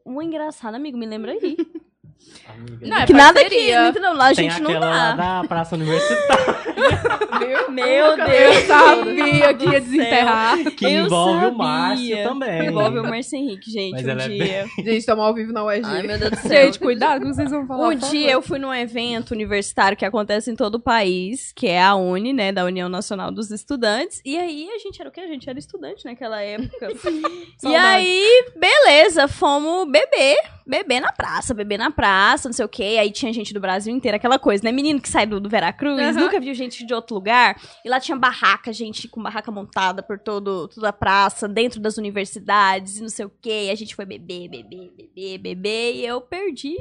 um 0.06 0.22
engraçado, 0.22 0.76
amigo, 0.76 0.98
me 0.98 1.06
lembra 1.06 1.32
aí. 1.34 1.58
Amiga. 2.48 2.88
Não, 2.88 2.98
é 2.98 3.06
que 3.06 3.14
nada 3.14 3.46
que. 3.46 4.00
Não, 4.00 4.14
lá 4.16 4.30
a 4.30 4.36
Tem 4.36 4.50
gente 4.50 4.62
não 4.62 4.80
lá 4.80 5.14
da 5.14 5.44
Praça 5.48 5.76
Universitária? 5.76 6.62
Meu 7.72 8.18
Deus. 8.18 8.30
Eu 8.30 8.66
sabia 8.66 9.54
que 9.54 9.66
ia 9.66 9.80
desenterrar. 9.80 10.58
que 10.76 10.86
Eu 10.86 11.06
envolve 11.06 11.38
o 11.38 11.42
sabia. 11.42 11.58
Márcio 11.58 12.24
também. 12.24 12.68
Envolve 12.68 13.00
o 13.00 13.04
Márcio 13.04 13.38
Henrique, 13.38 13.72
gente, 13.72 13.92
Mas 13.94 14.06
um 14.06 14.10
é 14.10 14.28
dia. 14.28 14.66
Gente, 14.78 14.98
estamos 14.98 15.24
ao 15.24 15.34
vivo 15.34 15.54
na 15.54 15.64
UEG. 15.64 15.86
Ai, 15.86 16.04
meu 16.04 16.20
Deus 16.20 16.32
do 16.32 16.38
céu. 16.38 16.66
Gente, 16.66 16.80
cuidado 16.80 17.22
com 17.22 17.28
o 17.28 17.30
que 17.30 17.36
vocês 17.36 17.52
vão 17.52 17.66
falar. 17.66 17.88
Um 17.88 17.96
dia 17.96 18.08
favor. 18.08 18.30
eu 18.30 18.42
fui 18.42 18.60
num 18.60 18.74
evento 18.74 19.32
universitário 19.32 19.98
que 19.98 20.06
acontece 20.06 20.52
em 20.52 20.56
todo 20.56 20.76
o 20.76 20.80
país, 20.80 21.52
que 21.56 21.68
é 21.68 21.82
a 21.82 21.96
UNI, 21.96 22.34
né, 22.34 22.52
da 22.52 22.66
União 22.66 22.90
Nacional 22.90 23.32
dos 23.32 23.52
Estudantes. 23.52 24.22
E 24.26 24.38
aí 24.38 24.70
a 24.70 24.78
gente 24.78 25.00
era 25.00 25.10
o 25.10 25.12
quê? 25.12 25.22
A 25.22 25.28
gente 25.28 25.50
era 25.50 25.58
estudante 25.58 26.06
naquela 26.06 26.42
época. 26.42 26.90
e 27.64 27.76
aí, 27.76 28.46
beleza, 28.56 29.28
fomos 29.28 29.90
beber, 29.90 30.38
beber 30.72 31.02
na 31.02 31.12
praça, 31.12 31.54
beber 31.54 31.78
na 31.78 31.92
praça, 31.92 32.48
não 32.48 32.54
sei 32.54 32.64
o 32.64 32.70
quê. 32.70 32.96
Aí 32.98 33.12
tinha 33.12 33.34
gente 33.34 33.54
do 33.54 33.60
Brasil 33.60 33.94
inteiro, 33.94 34.16
aquela 34.16 34.40
coisa, 34.40 34.64
né? 34.64 34.72
Menino 34.72 35.02
que 35.02 35.10
sai 35.10 35.26
do, 35.26 35.38
do 35.40 35.50
Veracruz, 35.50 36.00
Aham. 36.16 36.24
nunca 36.26 36.40
viu 36.40 36.54
gente 36.54 36.86
de 36.86 36.94
outro 36.94 37.14
lugar. 37.14 37.60
E 37.84 37.90
lá 37.90 38.00
tinha 38.00 38.16
barraca, 38.18 38.72
gente 38.72 39.10
com 39.10 39.22
barraca 39.22 39.52
montada 39.52 40.02
por 40.02 40.18
todo, 40.18 40.70
toda 40.70 40.88
a 40.90 40.94
praça, 40.94 41.46
dentro 41.48 41.82
das 41.82 41.98
universidades 41.98 42.98
e 42.98 43.02
não 43.02 43.10
sei 43.10 43.26
o 43.26 43.32
quê. 43.42 43.66
E 43.66 43.70
a 43.70 43.76
gente 43.76 43.94
foi 43.96 44.06
beber, 44.06 44.48
beber, 44.48 44.90
beber, 44.96 45.38
beber. 45.38 45.96
E 45.96 46.06
eu 46.06 46.22
perdi 46.22 46.78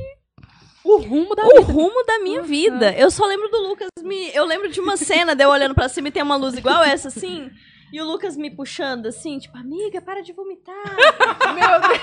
O 0.85 0.99
rumo 0.99 1.35
da 1.35 1.45
o 1.45 1.49
vida. 1.49 1.73
rumo 1.73 2.05
da 2.07 2.21
minha 2.21 2.43
vida. 2.43 2.93
Eu 2.97 3.11
só 3.11 3.27
lembro 3.27 3.49
do 3.51 3.59
Lucas 3.69 3.89
me. 4.03 4.31
Eu 4.33 4.45
lembro 4.47 4.71
de 4.71 4.81
uma 4.81 4.97
cena 4.97 5.35
de 5.35 5.43
eu 5.45 5.51
olhando 5.51 5.75
pra 5.75 5.89
cima 5.89 6.09
e 6.09 6.13
tem 6.13 6.23
uma 6.23 6.37
luz 6.37 6.57
igual 6.57 6.83
essa, 6.85 7.09
assim. 7.09 7.51
E 7.93 8.01
o 8.01 8.05
Lucas 8.07 8.37
me 8.37 8.51
puxando 8.51 9.07
assim, 9.07 9.39
tipo, 9.39 9.57
amiga, 9.59 10.01
para 10.01 10.23
de 10.23 10.33
vomitar. 10.33 10.75
Meu 11.55 11.81
Deus. 11.81 12.01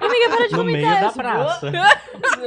Amiga, 0.00 0.28
para 0.28 0.46
de 0.46 0.52
No 0.52 0.58
vomitar. 0.58 0.82
meio 0.82 0.96
Eu 0.96 1.00
da 1.00 1.12
praça. 1.12 1.72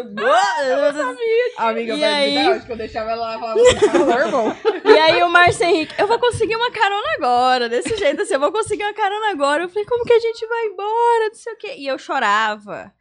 Amiga, 1.57 1.95
E 1.95 1.99
vai 1.99 2.13
aí? 2.13 2.53
me 2.53 2.59
que 2.61 2.71
eu 2.71 2.77
deixava 2.77 3.11
ela 3.11 3.31
lá 3.35 3.39
falando, 3.39 3.65
"Fala, 3.91 4.25
irmão. 4.25 4.55
E 4.85 4.97
aí 4.99 5.23
o 5.23 5.29
Márcio 5.29 5.65
Henrique, 5.65 5.95
eu 5.97 6.07
vou 6.07 6.19
conseguir 6.19 6.55
uma 6.55 6.71
carona 6.71 7.07
agora. 7.17 7.69
Desse 7.69 7.95
jeito 7.97 8.21
assim, 8.21 8.33
eu 8.35 8.39
vou 8.39 8.51
conseguir 8.51 8.83
uma 8.83 8.93
carona 8.93 9.31
agora. 9.31 9.63
Eu 9.63 9.69
falei, 9.69 9.85
como 9.85 10.05
que 10.05 10.13
a 10.13 10.19
gente 10.19 10.45
vai 10.47 10.65
embora? 10.67 11.27
Não 11.27 11.35
sei 11.35 11.53
o 11.53 11.57
quê. 11.57 11.75
E 11.77 11.87
eu 11.87 11.97
chorava. 11.97 12.91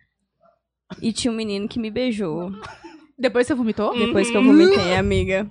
E 1.03 1.13
tinha 1.13 1.31
um 1.33 1.37
menino 1.37 1.69
que 1.69 1.79
me 1.79 1.91
beijou. 1.91 2.51
Depois 3.19 3.47
você 3.47 3.55
vomitou? 3.55 3.97
Depois 3.97 4.31
que 4.31 4.37
eu 4.37 4.43
vomitei, 4.43 4.97
amiga. 4.97 5.51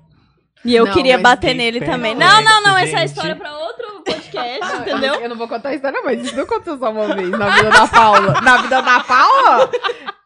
E 0.65 0.75
eu 0.75 0.85
Não, 0.85 0.93
queria 0.93 1.17
bater 1.19 1.53
nele 1.53 1.79
também. 1.81 2.13
no 2.15 2.19
Não, 2.19 2.41
não, 2.41 2.63
não. 2.63 2.77
Essa 2.77 2.93
é 2.93 2.95
a 2.95 2.99
gente. 3.01 3.09
história 3.09 3.35
pra 3.35 3.55
outro 3.57 3.86
podcast, 4.31 4.75
Ah, 4.75 4.79
entendeu? 4.81 5.13
Eu 5.15 5.29
não 5.29 5.37
vou 5.37 5.47
contar 5.47 5.69
a 5.69 5.75
história, 5.75 6.01
mas 6.03 6.21
isso 6.25 6.35
não 6.35 6.43
aconteceu 6.43 6.77
só 6.77 6.91
uma 6.91 7.15
vez 7.15 7.29
na 7.29 7.49
vida 7.49 7.69
da 7.69 7.87
Paula. 7.87 8.41
Na 8.41 8.57
vida 8.57 8.81
da 8.81 8.99
Paula? 9.01 9.69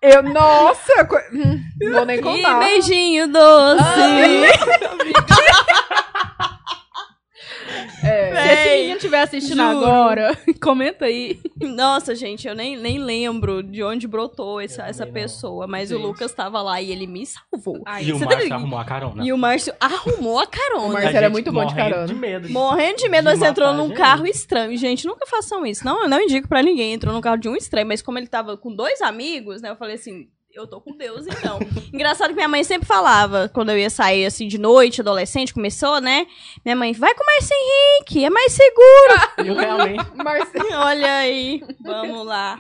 Eu, 0.02 0.24
nossa, 0.24 1.06
co- 1.06 1.22
hum, 1.32 1.62
não 1.80 1.94
vou 1.94 2.06
nem 2.06 2.18
E 2.18 2.22
contar. 2.22 2.60
beijinho 2.60 3.28
doce. 3.28 3.84
É, 8.04 8.32
Se 8.42 8.54
esse 8.54 8.70
menino 8.78 8.96
estiver 8.98 9.22
assistindo 9.22 9.58
Juro. 9.58 9.78
agora, 9.86 10.38
comenta 10.62 11.06
aí. 11.06 11.40
Nossa, 11.60 12.16
gente, 12.16 12.48
eu 12.48 12.56
nem, 12.56 12.78
nem 12.78 13.00
lembro 13.00 13.62
de 13.64 13.84
onde 13.84 14.08
brotou 14.08 14.60
essa, 14.60 14.84
essa 14.84 15.06
não. 15.06 15.14
pessoa, 15.14 15.68
mas 15.68 15.90
Gente. 15.90 16.00
o 16.00 16.02
Lucas 16.02 16.34
tava 16.34 16.62
lá 16.62 16.82
e 16.82 16.92
ele 16.92 17.08
me 17.08 17.26
salvou. 17.26 17.82
Ai, 17.86 18.06
E 18.06 18.14
o 18.14 18.20
tá 18.20 18.26
Márcio 18.26 18.54
arrumou 18.54 18.80
a 18.80 18.86
carona. 18.86 19.24
E 19.26 19.34
o 19.34 19.38
Márcio 19.38 19.74
arrumou 19.80 20.40
a 20.40 20.48
carona. 20.48 20.86
O 20.86 20.94
Márcio 20.94 21.18
era 21.18 21.30
muito 21.30 21.52
bom 21.52 21.66
de 21.66 21.74
morrendo 21.74 21.90
carona. 21.92 22.08
De 22.08 22.16
medo 22.16 22.48
de... 22.48 22.54
Morrendo 22.54 22.98
de 22.98 23.10
medo, 23.10 23.30
De 23.32 23.38
nós 23.40 23.50
entrou 23.50 23.74
num 23.74 23.88
gente. 23.88 23.98
carro 23.98 24.26
estranho. 24.28 24.78
Gente, 24.78 25.06
nunca 25.06 25.26
façam 25.28 25.66
isso. 25.66 25.86
Não, 25.86 26.04
eu 26.04 26.10
não 26.10 26.22
indico 26.22 26.48
pra 26.48 26.62
ninguém. 26.64 26.94
Entrou 26.94 27.14
num 27.14 27.22
carro 27.22 27.38
de 27.38 27.50
um 27.50 27.56
estranho, 27.56 27.88
mas 27.88 28.02
como 28.02 28.18
ele 28.18 28.28
tava 28.28 28.58
com 28.58 28.74
dois 28.74 29.02
amigos, 29.02 29.62
né? 29.62 29.70
Eu 29.70 29.76
falei 29.76 29.96
assim. 29.96 30.28
Eu 30.54 30.68
tô 30.68 30.82
com 30.82 30.92
Deus, 30.96 31.26
então. 31.28 31.60
Engraçado 31.94 32.30
que 32.30 32.36
minha 32.36 32.48
mãe 32.48 32.62
sempre 32.64 32.86
falava, 32.86 33.50
quando 33.54 33.70
eu 33.70 33.78
ia 33.78 33.90
sair 33.90 34.26
assim 34.26 34.48
de 34.50 34.58
noite, 34.58 35.00
adolescente, 35.00 35.54
começou, 35.54 36.02
né? 36.02 36.28
Minha 36.66 36.76
mãe, 36.76 36.92
vai 36.92 37.14
com 37.16 37.24
o 37.24 37.26
Márcio 37.26 37.56
Henrique, 37.56 38.26
é 38.26 38.30
mais 38.30 38.52
seguro. 38.52 39.32
Eu 39.48 39.56
realmente... 39.56 40.06
Marcelo. 40.16 40.74
Olha 40.74 41.14
aí, 41.14 41.64
vamos 41.80 42.26
lá. 42.26 42.60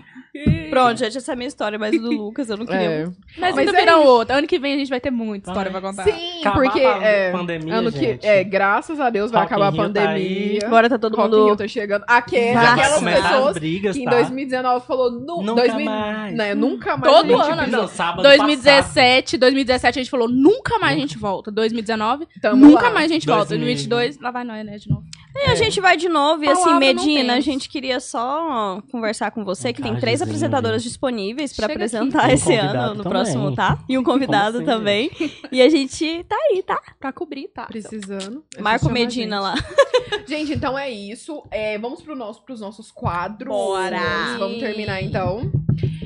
Pronto, 0.69 0.97
gente, 0.97 1.17
essa 1.17 1.31
é 1.31 1.33
a 1.33 1.35
minha 1.35 1.47
história, 1.47 1.77
mas 1.77 1.91
do 1.99 2.09
Lucas 2.11 2.49
eu 2.49 2.57
não 2.57 2.65
queria. 2.65 2.81
É. 2.81 3.05
Mas, 3.37 3.55
Mas 3.55 3.65
não 3.65 3.73
é 3.73 3.79
virá 3.79 3.97
outra. 3.97 4.37
Ano 4.37 4.47
que 4.47 4.57
vem 4.57 4.73
a 4.73 4.77
gente 4.77 4.89
vai 4.89 4.99
ter 5.01 5.11
muita 5.11 5.49
história 5.51 5.71
Vai. 5.71 5.81
pra 5.81 5.89
contar. 5.89 6.03
Sim, 6.05 6.39
Acabar 6.39 6.55
porque 6.55 6.79
a 6.79 7.03
é, 7.03 7.31
pandemia, 7.31 7.75
ano 7.75 7.91
que 7.91 7.99
gente. 7.99 8.25
é, 8.25 8.43
graças 8.43 8.99
a 8.99 9.09
Deus 9.09 9.29
vai 9.31 9.41
Rock 9.41 9.53
acabar 9.53 9.67
a 9.67 9.71
tá 9.71 9.77
pandemia. 9.77 10.59
Agora 10.65 10.89
tá 10.89 10.97
todo 10.97 11.15
Rock 11.17 11.35
Rio 11.35 11.45
mundo. 11.45 11.57
tá 11.57 11.67
chegando. 11.67 12.03
Aquelas, 12.07 12.53
Vai 12.53 12.79
aquelas 12.79 13.03
pessoas 13.03 13.53
brigas, 13.55 13.95
que 13.95 14.01
em 14.03 14.05
tá? 14.05 14.11
2019 14.11 14.85
falou 14.85 15.11
nu, 15.11 15.41
Nunca 15.41 15.67
2000, 15.67 15.85
mais. 15.85 16.35
Né, 16.35 16.55
nunca 16.55 16.97
mais. 16.97 17.13
Todo 17.13 17.35
ano. 17.41 17.67
Não, 17.67 17.87
sábado 17.87 18.23
2017, 18.23 19.37
2017 19.37 19.99
a 19.99 20.01
gente 20.03 20.11
falou 20.11 20.29
nunca 20.29 20.79
mais 20.79 20.95
a 20.97 20.99
gente 20.99 21.17
volta. 21.17 21.51
2019, 21.51 22.27
Tamo 22.41 22.55
nunca 22.67 22.83
lá. 22.83 22.91
mais 22.91 23.11
a 23.11 23.13
gente 23.13 23.25
volta. 23.27 23.49
2000. 23.49 23.61
2022, 23.61 24.19
lá 24.19 24.31
vai 24.31 24.43
nós, 24.43 24.65
né, 24.65 24.77
de 24.77 24.89
novo. 24.89 25.03
E 25.33 25.49
a 25.49 25.55
gente 25.55 25.79
vai 25.79 25.95
de 25.95 26.09
novo, 26.09 26.43
e 26.43 26.49
assim, 26.49 26.73
Medina, 26.77 27.35
a 27.35 27.39
gente 27.39 27.69
queria 27.69 27.99
só 28.01 28.81
conversar 28.91 29.31
com 29.31 29.45
você, 29.45 29.71
que 29.71 29.81
tem 29.81 29.95
três 29.95 30.20
cardzinho, 30.21 30.47
apresentadoras 30.47 30.81
gente. 30.81 30.91
disponíveis 30.91 31.53
pra 31.53 31.67
Chega 31.67 31.73
apresentar 31.73 32.27
um 32.29 32.31
esse 32.31 32.55
ano, 32.55 32.81
no 32.95 33.03
também. 33.03 33.03
próximo, 33.11 33.55
tá? 33.55 33.79
E 33.87 33.97
um 33.97 34.03
convidado 34.03 34.57
assim, 34.57 34.65
também. 34.65 35.11
E 35.51 35.61
a 35.61 35.69
gente 35.69 36.23
tá 36.23 36.35
aí, 36.35 36.63
tá? 36.63 36.81
Pra 36.99 37.11
cobrir, 37.11 37.47
tá? 37.49 37.65
Precisando. 37.65 38.43
Marco 38.59 38.89
Medina 38.89 39.39
lá. 39.39 39.55
gente. 39.55 39.91
Gente, 40.41 40.53
então 40.53 40.77
é 40.77 40.89
isso. 40.89 41.43
É, 41.51 41.77
vamos 41.77 42.01
pro 42.01 42.15
nosso, 42.15 42.41
pros 42.43 42.59
nossos 42.61 42.89
quadros. 42.91 43.49
Bora! 43.49 44.37
Vamos 44.39 44.59
terminar 44.59 45.01
então. 45.01 45.51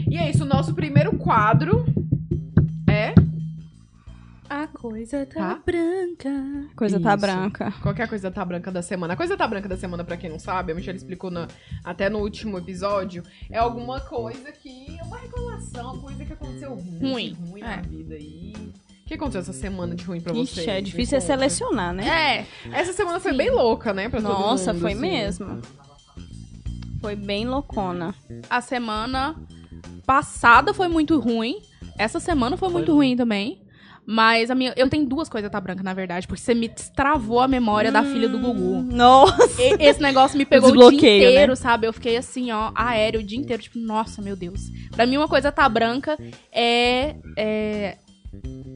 E 0.09 0.17
é 0.17 0.29
isso, 0.29 0.43
o 0.43 0.47
nosso 0.47 0.73
primeiro 0.73 1.17
quadro 1.17 1.85
é. 2.89 3.13
A 4.49 4.67
coisa 4.67 5.25
Tá. 5.25 5.55
tá, 5.55 5.61
branca. 5.65 6.69
Coisa 6.75 6.99
tá 6.99 7.09
Isso. 7.15 7.21
branca. 7.21 7.71
Qualquer 7.81 8.07
coisa 8.07 8.29
tá 8.29 8.45
branca 8.45 8.71
da 8.71 8.81
semana. 8.81 9.13
A 9.13 9.17
coisa 9.17 9.35
tá 9.35 9.47
branca 9.47 9.67
da 9.67 9.75
semana, 9.75 10.03
pra 10.03 10.17
quem 10.17 10.29
não 10.29 10.37
sabe, 10.37 10.71
a 10.71 10.75
Michelle 10.75 10.97
explicou 10.97 11.31
na- 11.31 11.47
até 11.83 12.09
no 12.09 12.19
último 12.19 12.57
episódio, 12.59 13.23
é 13.49 13.57
alguma 13.57 13.99
coisa 14.01 14.51
que. 14.51 14.97
é 14.99 15.03
uma 15.03 15.17
reclamação, 15.17 15.93
uma 15.93 16.01
coisa 16.01 16.23
que 16.25 16.33
aconteceu 16.33 16.75
ruim, 16.75 16.99
Ruim, 17.11 17.37
ruim 17.49 17.61
é. 17.61 17.75
na 17.77 17.81
vida 17.81 18.15
aí. 18.15 18.53
O 19.03 19.07
que 19.07 19.13
aconteceu 19.15 19.41
essa 19.41 19.53
semana 19.53 19.95
de 19.95 20.03
ruim 20.03 20.21
pra 20.21 20.33
você? 20.33 20.61
Ixi, 20.61 20.69
é 20.69 20.81
difícil 20.81 21.17
é 21.17 21.21
selecionar, 21.21 21.93
né? 21.93 22.07
É, 22.07 22.45
Essa 22.71 22.93
semana 22.93 23.19
foi 23.19 23.31
Sim. 23.31 23.37
bem 23.37 23.49
louca, 23.51 23.93
né? 23.93 24.09
Pra 24.09 24.21
todo 24.21 24.31
Nossa, 24.31 24.73
mundo, 24.73 24.81
foi 24.81 24.91
assim. 24.93 25.01
mesmo. 25.01 25.61
Foi 27.01 27.15
bem 27.15 27.47
loucona. 27.47 28.13
a 28.49 28.61
semana 28.61 29.35
passada 30.05 30.73
foi 30.73 30.87
muito 30.87 31.19
ruim. 31.19 31.61
Essa 31.97 32.19
semana 32.19 32.57
foi, 32.57 32.69
Foi 32.69 32.77
muito 32.79 32.93
ruim 32.93 33.15
também. 33.15 33.61
Mas 34.07 34.51
a 34.51 34.55
minha, 34.55 34.73
eu 34.77 34.87
tenho 34.89 35.05
duas 35.05 35.27
coisas 35.27 35.49
tá 35.49 35.59
branca, 35.59 35.81
na 35.81 35.93
verdade, 35.93 36.27
porque 36.27 36.41
você 36.41 36.53
me 36.53 36.67
destravou 36.67 37.39
a 37.39 37.47
memória 37.47 37.91
da 37.91 38.03
filha 38.03 38.29
do 38.29 38.37
Gugu. 38.37 38.81
Nossa! 38.83 39.61
E- 39.61 39.77
Esse 39.79 40.01
negócio 40.01 40.37
me 40.37 40.45
pegou 40.45 40.69
o 40.69 40.73
dia 40.73 40.89
né? 40.89 40.95
inteiro, 40.95 41.55
sabe? 41.55 41.87
Eu 41.87 41.93
fiquei 41.93 42.15
assim, 42.17 42.51
ó, 42.51 42.71
aéreo 42.75 43.21
o 43.21 43.23
dia 43.23 43.39
inteiro, 43.39 43.63
tipo, 43.63 43.79
nossa, 43.79 44.21
meu 44.21 44.35
Deus. 44.35 44.61
Pra 44.91 45.05
mim, 45.05 45.17
uma 45.17 45.27
coisa 45.27 45.51
tá 45.51 45.67
branca 45.67 46.17
é, 46.51 47.15
é 47.37 47.97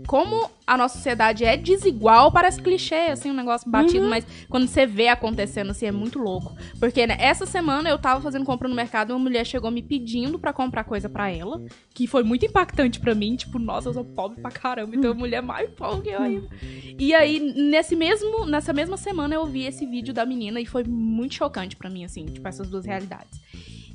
como 0.08 0.50
a 0.66 0.76
nossa 0.76 0.96
sociedade 0.98 1.46
é 1.46 1.56
desigual, 1.56 2.32
parece 2.32 2.60
clichê, 2.60 3.12
assim, 3.12 3.30
um 3.30 3.34
negócio 3.34 3.70
batido, 3.70 4.06
Uhum. 4.06 4.10
mas 4.10 4.26
quando 4.50 4.68
você 4.68 4.84
vê 4.86 5.08
acontecendo, 5.08 5.70
assim, 5.70 5.86
é 5.86 5.92
muito 5.92 6.18
louco. 6.18 6.56
Porque, 6.80 7.06
né, 7.06 7.16
essa 7.20 7.46
semana 7.46 7.90
eu 7.90 7.98
tava 8.00 8.20
fazendo 8.20 8.44
compra 8.44 8.68
no 8.68 8.74
mercado 8.74 9.12
e 9.12 9.14
uma 9.14 9.20
mulher 9.20 9.46
chegou 9.46 9.70
me 9.70 9.84
pedindo 9.84 10.40
pra 10.40 10.52
comprar 10.52 10.84
coisa 10.84 11.08
pra 11.08 11.30
ela, 11.30 11.62
que 11.94 12.08
foi 12.08 12.24
muito 12.24 12.44
impactante 12.44 13.00
pra 13.00 13.14
mim, 13.14 13.36
tipo, 13.36 13.60
nossa, 13.60 13.90
eu 13.90 13.94
sou 13.94 14.04
pobre 14.04 14.42
pra 14.42 14.50
caramba, 14.50 14.96
então 14.96 15.12
a 15.12 15.16
mulher 15.16 15.42
mais 15.44 15.70
pobre 15.70 16.02
que 16.02 16.10
eu 16.10 16.22
ainda. 16.22 16.48
E 16.98 17.14
aí, 17.14 17.40
nesse 17.40 17.96
mesmo, 17.96 18.46
nessa 18.48 18.74
mesma 18.74 18.98
semana, 18.98 19.36
eu 19.36 19.46
vi 19.46 19.66
esse 19.66 19.86
vídeo 19.86 20.12
da 20.14 20.26
menina 20.26 20.60
e 20.60 20.66
foi 20.66 20.84
muito 20.86 21.36
chocante 21.36 21.76
pra 21.76 21.88
mim, 21.90 22.04
assim, 22.04 22.26
tipo, 22.26 22.48
essas 22.48 22.68
duas 22.68 22.84
realidades. 22.86 23.40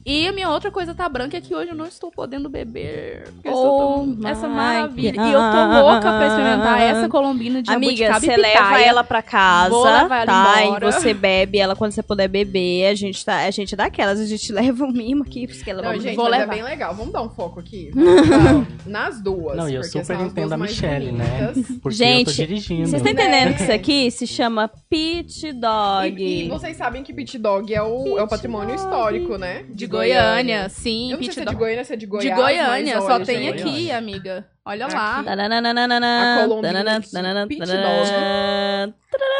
E 0.06 0.28
a 0.28 0.32
minha 0.32 0.51
outra 0.51 0.70
coisa 0.70 0.94
tá 0.94 1.09
branca 1.09 1.36
é 1.39 1.40
que 1.40 1.55
hoje 1.55 1.70
eu 1.70 1.74
não 1.76 1.86
estou 1.86 2.10
podendo 2.10 2.48
beber. 2.51 3.24
Oh 3.47 4.05
essa 4.26 4.47
maravilha. 4.47 5.14
E 5.18 5.32
eu 5.32 5.40
tô 5.40 5.81
louca 5.81 6.01
pra 6.01 6.26
experimentar 6.26 6.81
essa 6.82 7.09
colombina 7.09 7.62
de 7.62 7.70
Amiga, 7.70 8.12
você 8.20 8.36
leva 8.36 8.81
ela 8.82 9.02
pra 9.02 9.22
casa, 9.22 9.70
Vou 9.70 9.85
levar 9.85 10.16
ela 10.22 10.26
tá? 10.26 10.62
embora. 10.64 10.89
E 10.89 10.93
você 10.93 11.14
bebe 11.14 11.59
ela 11.59 11.74
quando 11.74 11.93
você 11.93 12.02
puder 12.02 12.28
beber. 12.28 12.86
A 12.89 12.94
gente, 12.94 13.24
tá, 13.24 13.47
a 13.47 13.51
gente 13.51 13.72
é 13.72 13.76
daquelas, 13.76 14.20
a 14.20 14.26
gente 14.26 14.52
leva 14.52 14.85
um 14.85 14.93
mimo 14.93 15.22
aqui, 15.22 15.47
porque 15.47 15.70
ela 15.70 15.81
Não, 15.81 15.89
vamos- 15.90 16.02
gente, 16.05 16.16
vou 16.16 16.28
mas 16.28 16.40
levar. 16.40 16.52
é 16.52 16.56
bem 16.56 16.64
legal. 16.64 16.94
Vamos 16.94 17.12
dar 17.12 17.22
um 17.22 17.31
foco 17.31 17.60
aqui. 17.60 17.90
Nas 18.86 19.22
duas. 19.22 19.56
Não, 19.56 19.68
e 19.70 19.74
eu 19.74 19.85
super 19.85 20.20
entendo 20.20 20.52
a 20.52 20.56
Michelle, 20.59 21.12
né? 21.12 21.52
Porque 21.82 21.97
Gente, 21.97 22.18
eu 22.18 22.24
tô 22.26 22.32
dirigindo. 22.32 22.89
Vocês 22.89 23.02
estão 23.02 23.12
entendendo 23.12 23.55
que 23.56 23.62
isso 23.62 23.72
aqui 23.72 24.10
se 24.10 24.26
chama 24.26 24.68
Pit 24.90 25.52
Dog? 25.52 26.22
E, 26.22 26.44
e 26.44 26.48
vocês 26.48 26.76
sabem 26.76 27.02
que 27.02 27.12
Pit 27.12 27.39
Dog 27.39 27.72
é 27.72 27.82
o, 27.82 28.18
é 28.18 28.22
o 28.22 28.28
patrimônio 28.28 28.74
histórico, 28.74 29.39
né? 29.39 29.64
De 29.70 29.86
Goiânia, 29.96 30.68
sim. 30.68 31.10
Eu 31.10 31.16
não 31.16 31.24
sei 31.24 31.32
se 31.32 31.40
é 31.40 31.44
de 31.44 31.54
Goiânia, 31.54 31.84
se 31.84 31.92
é 31.92 31.96
de 31.96 32.06
Goiás. 32.06 32.28
De 32.28 32.42
Goiânia, 32.42 32.94
mas 32.96 33.04
só 33.04 33.20
tem 33.20 33.38
gente, 33.44 33.62
aqui, 33.62 33.90
amiga. 33.90 34.46
Olha 34.66 34.86
Aqui. 34.86 34.94
lá. 34.94 35.22
A 35.26 36.40
A 36.40 36.46
Colombina 36.48 37.46
Pit 37.46 37.62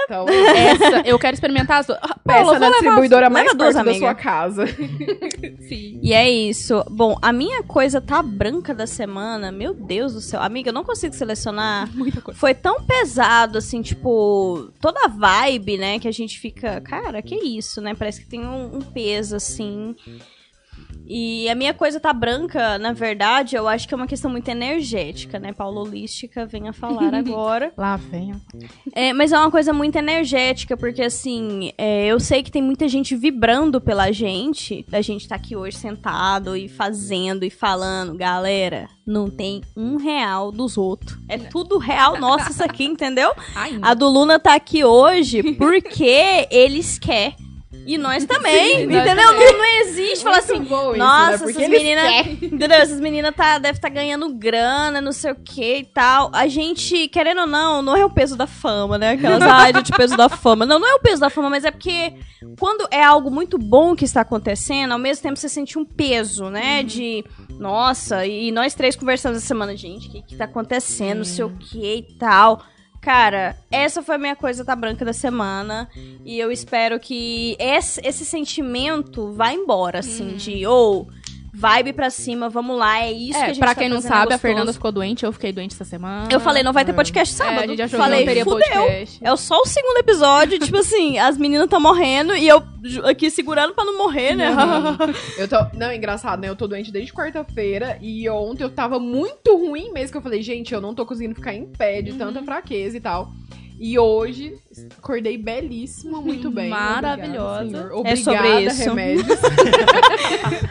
Então, 0.05 0.27
Essa, 0.29 1.01
eu 1.07 1.19
quero 1.19 1.33
experimentar 1.33 1.79
as 1.81 1.87
duas. 1.87 1.99
Ah, 2.03 2.19
Paula, 2.23 2.45
vou 2.45 2.53
na 2.61 2.67
levar 2.67 2.73
distribuidora 2.81 3.31
mais 3.31 3.47
duas, 3.57 3.57
perto 3.57 3.75
da 3.75 3.81
amiga. 3.81 3.99
sua 4.07 4.15
casa. 4.15 4.67
Sim. 5.67 5.99
E 6.03 6.13
é 6.13 6.29
isso. 6.29 6.85
Bom, 6.91 7.17
a 7.23 7.33
minha 7.33 7.63
coisa 7.63 8.03
tá 8.03 8.23
branca 8.23 8.75
da 8.75 8.87
semana. 8.87 9.51
Meu 9.51 9.73
Deus 9.73 10.13
do 10.13 10.21
céu. 10.21 10.43
Amiga, 10.43 10.69
eu 10.69 10.75
não 10.75 10.85
consigo 10.85 11.15
selecionar. 11.15 11.89
Muita 11.97 12.21
coisa. 12.21 12.39
Foi 12.39 12.53
tão 12.53 12.83
pesado, 12.83 13.57
assim, 13.57 13.81
tipo, 13.81 14.71
toda 14.79 15.07
a 15.07 15.09
vibe, 15.09 15.79
né? 15.79 15.99
Que 15.99 16.07
a 16.07 16.13
gente 16.13 16.39
fica, 16.39 16.83
cara, 16.83 17.23
que 17.23 17.35
isso, 17.35 17.81
né? 17.81 17.95
Parece 17.95 18.21
que 18.21 18.29
tem 18.29 18.45
um, 18.45 18.77
um 18.77 18.81
peso, 18.83 19.37
assim. 19.37 19.97
E 21.07 21.49
a 21.49 21.55
minha 21.55 21.75
coisa 21.75 22.01
tá 22.01 22.13
branca, 22.13 22.79
na 22.79 22.93
verdade, 22.93 23.57
eu 23.57 23.69
acho 23.69 23.87
que 23.87 23.95
é 23.95 23.97
uma 23.97 24.07
questão 24.07 24.31
muito 24.31 24.49
energética, 24.49 25.39
né? 25.39 25.53
Paulo 25.53 25.81
Holística 25.81 26.47
venha 26.47 26.73
falar 26.73 27.13
agora. 27.15 27.73
Lá 27.77 27.97
vem. 27.97 28.33
É, 28.95 29.13
mas 29.13 29.33
é 29.33 29.39
uma 29.39 29.51
coisa 29.51 29.73
muito 29.73 29.97
energética, 29.97 30.77
porque 30.77 31.03
assim, 31.03 31.73
é, 31.77 32.07
eu 32.07 32.19
sei 32.19 32.43
que 32.43 32.51
tem 32.51 32.63
muita 32.63 32.89
gente 32.89 33.15
vibrando 33.15 33.81
pela 33.81 34.11
gente, 34.13 34.85
da 34.89 35.01
gente 35.01 35.23
estar 35.23 35.37
aqui 35.37 35.55
hoje 35.55 35.77
sentado 35.77 36.57
e 36.57 36.69
fazendo 36.69 37.45
e 37.45 37.51
falando, 37.51 38.17
galera, 38.17 38.89
não 39.07 39.29
tem 39.29 39.63
um 39.77 39.97
real 39.97 40.51
dos 40.51 40.79
outros. 40.79 41.19
É 41.29 41.37
tudo 41.39 41.79
real 41.79 42.19
nosso 42.19 42.51
isso 42.51 42.65
aqui, 42.65 42.85
entendeu? 42.85 43.33
A 43.83 43.95
do 43.95 44.09
Luna 44.09 44.39
tá 44.39 44.55
aqui 44.55 44.85
hoje 44.85 45.43
porque 45.55 46.47
eles 46.51 46.99
querem. 46.99 47.44
E 47.87 47.99
nós 47.99 48.25
também, 48.25 48.79
Sim, 48.79 48.87
nós 48.87 49.05
entendeu? 49.05 49.05
também. 49.05 49.53
Não, 49.53 49.59
não 49.59 49.81
existe 49.81 50.25
falar 50.25 50.39
assim, 50.39 50.63
isso, 50.63 50.97
nossa, 50.97 51.45
né? 51.45 51.51
Essas 51.51 51.69
meninas. 51.69 52.43
Entendeu? 52.43 52.79
Essas 52.79 53.01
meninas 53.01 53.35
tá, 53.35 53.59
devem 53.59 53.77
estar 53.77 53.89
ganhando 53.89 54.33
grana, 54.35 55.01
não 55.01 55.13
sei 55.13 55.33
o 55.33 55.37
que 55.37 55.79
e 55.79 55.85
tal. 55.85 56.31
A 56.33 56.47
gente, 56.47 57.09
querendo 57.09 57.43
ou 57.43 57.47
não, 57.47 57.83
não 57.83 57.97
é 57.97 58.05
o 58.05 58.11
peso 58.11 58.37
da 58.37 58.47
fama, 58.47 58.97
né? 58.97 59.11
Aquelas, 59.11 59.43
gente, 59.75 59.93
o 59.93 59.97
peso 59.97 60.17
da 60.17 60.29
fama. 60.29 60.65
Não, 60.65 60.79
não 60.79 60.89
é 60.89 60.95
o 60.95 61.01
peso 61.01 61.21
da 61.21 61.31
fama, 61.31 61.51
mas 61.51 61.65
é 61.65 61.71
porque 61.71 62.15
quando 62.59 62.87
é 62.91 63.03
algo 63.03 63.31
muito 63.31 63.59
bom 63.59 63.95
que 63.95 64.05
está 64.05 64.23
acontecendo, 64.23 64.93
ao 64.93 64.99
mesmo 64.99 65.23
tempo 65.23 65.39
você 65.39 65.49
sente 65.49 65.79
um 65.79 65.85
peso, 65.85 66.49
né? 66.49 66.83
De, 66.83 67.25
nossa, 67.59 68.27
e 68.27 68.51
nós 68.51 68.75
três 68.75 68.97
conversamos 68.97 69.39
essa 69.39 69.47
semana, 69.47 69.77
gente, 69.77 70.09
o 70.09 70.11
que, 70.11 70.23
que 70.23 70.37
tá 70.37 70.45
acontecendo, 70.45 71.19
não 71.19 71.25
sei 71.25 71.45
o 71.45 71.51
que 71.51 71.97
e 71.97 72.03
tal. 72.19 72.63
Cara, 73.05 73.55
essa 73.71 74.03
foi 74.03 74.15
a 74.15 74.19
minha 74.19 74.35
coisa 74.35 74.65
tá 74.65 74.75
branca 74.75 75.05
da 75.05 75.13
semana. 75.13 75.91
E 76.25 76.39
eu 76.39 76.51
espero 76.51 76.99
que 76.99 77.55
esse, 77.59 78.01
esse 78.03 78.25
sentimento 78.25 79.31
vá 79.35 79.53
embora, 79.53 79.99
assim, 79.99 80.37
de 80.37 80.67
ou 80.67 81.07
vibe 81.57 81.93
pra 81.93 82.11
cima, 82.11 82.49
vamos 82.49 82.77
lá, 82.77 83.01
é 83.01 83.13
isso 83.13 83.33
que 83.33 83.37
a 83.39 83.45
É, 83.45 83.47
gente 83.49 83.59
pra 83.61 83.69
tá 83.75 83.81
quem 83.81 83.89
não 83.89 83.97
fazendo, 83.99 84.13
é 84.13 84.17
sabe, 84.17 84.35
a. 84.35 84.39
Fernanda 84.39 84.73
ficou 84.73 84.91
doente, 84.91 85.25
eu 85.25 85.33
fiquei 85.33 85.53
doente 85.53 85.75
essa 85.75 85.85
semana. 85.85 86.29
Eu 86.31 86.41
falei, 86.41 86.63
não 86.65 86.73
vai 86.73 86.85
ter 86.85 86.93
podcast 86.93 87.33
É, 87.35 87.37
sábado. 87.37 87.65
a 87.65 87.67
gente 87.69 87.83
achou 87.83 87.99
falei, 87.99 88.21
que 88.21 88.25
não 88.25 88.29
teria 88.35 88.45
fudeu. 88.45 88.83
podcast. 88.83 89.19
É 89.23 89.37
só 89.37 89.61
o 89.61 89.67
segundo 89.67 89.99
episódio, 89.99 90.59
tipo 90.59 90.77
assim, 90.77 91.17
as 91.21 91.39
meninas 91.39 91.65
estão 91.65 91.79
morrendo 91.81 92.35
e 92.37 92.49
eu 92.49 92.63
aqui 93.05 93.31
segurando 93.31 93.73
pra 93.73 93.85
não 93.85 93.97
morrer, 93.97 94.35
né? 94.35 94.49
Eu 95.39 95.49
tô. 95.49 95.57
Não, 95.75 95.87
é 95.87 95.97
engraçado, 95.97 96.41
né? 96.41 96.49
Eu 96.49 96.57
tô 96.57 96.67
doente 96.67 96.91
desde 96.93 97.13
quarta-feira 97.13 97.99
e 98.03 98.29
ontem 98.29 98.63
eu 98.63 98.71
tava 98.71 98.99
muito 98.99 99.57
ruim 99.57 99.93
mesmo. 99.93 100.11
Que 100.13 100.19
eu 100.19 100.23
falei, 100.23 100.43
gente, 100.43 100.75
eu 100.75 100.81
não 100.81 100.95
tô 100.95 101.07
conseguindo 101.07 101.35
ficar 101.35 101.55
em 101.55 101.67
pé 101.67 102.03
de 102.03 102.13
tanta 102.15 102.43
fraqueza 102.43 102.97
e 102.97 103.01
tal. 103.01 103.31
E 103.79 103.99
hoje 103.99 104.57
acordei 104.99 105.37
belíssima, 105.37 106.21
muito 106.21 106.51
bem. 106.51 106.69
Maravilhosa. 106.69 107.63
Obrigada. 107.63 107.89
É 107.89 107.95
Obrigada, 107.95 108.21
sobre 108.23 108.65
isso. 108.65 108.85
remédios. 108.85 109.39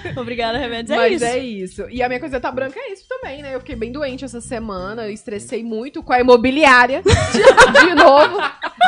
Obrigada, 0.18 0.58
remédios. 0.58 0.92
É 0.92 0.96
Mas 0.96 1.14
isso. 1.14 1.26
é 1.26 1.38
isso. 1.38 1.90
E 1.90 2.02
a 2.02 2.08
minha 2.08 2.20
coisa 2.20 2.40
tá 2.40 2.52
branca 2.52 2.80
é 2.80 2.94
isso 2.94 3.06
também, 3.08 3.42
né? 3.42 3.54
Eu 3.54 3.60
fiquei 3.60 3.76
bem 3.76 3.92
doente 3.92 4.24
essa 4.24 4.40
semana, 4.40 5.06
eu 5.06 5.12
estressei 5.12 5.64
muito 5.64 6.02
com 6.02 6.14
a 6.14 6.20
imobiliária. 6.22 7.04
De 7.04 7.96
novo. 7.96 8.38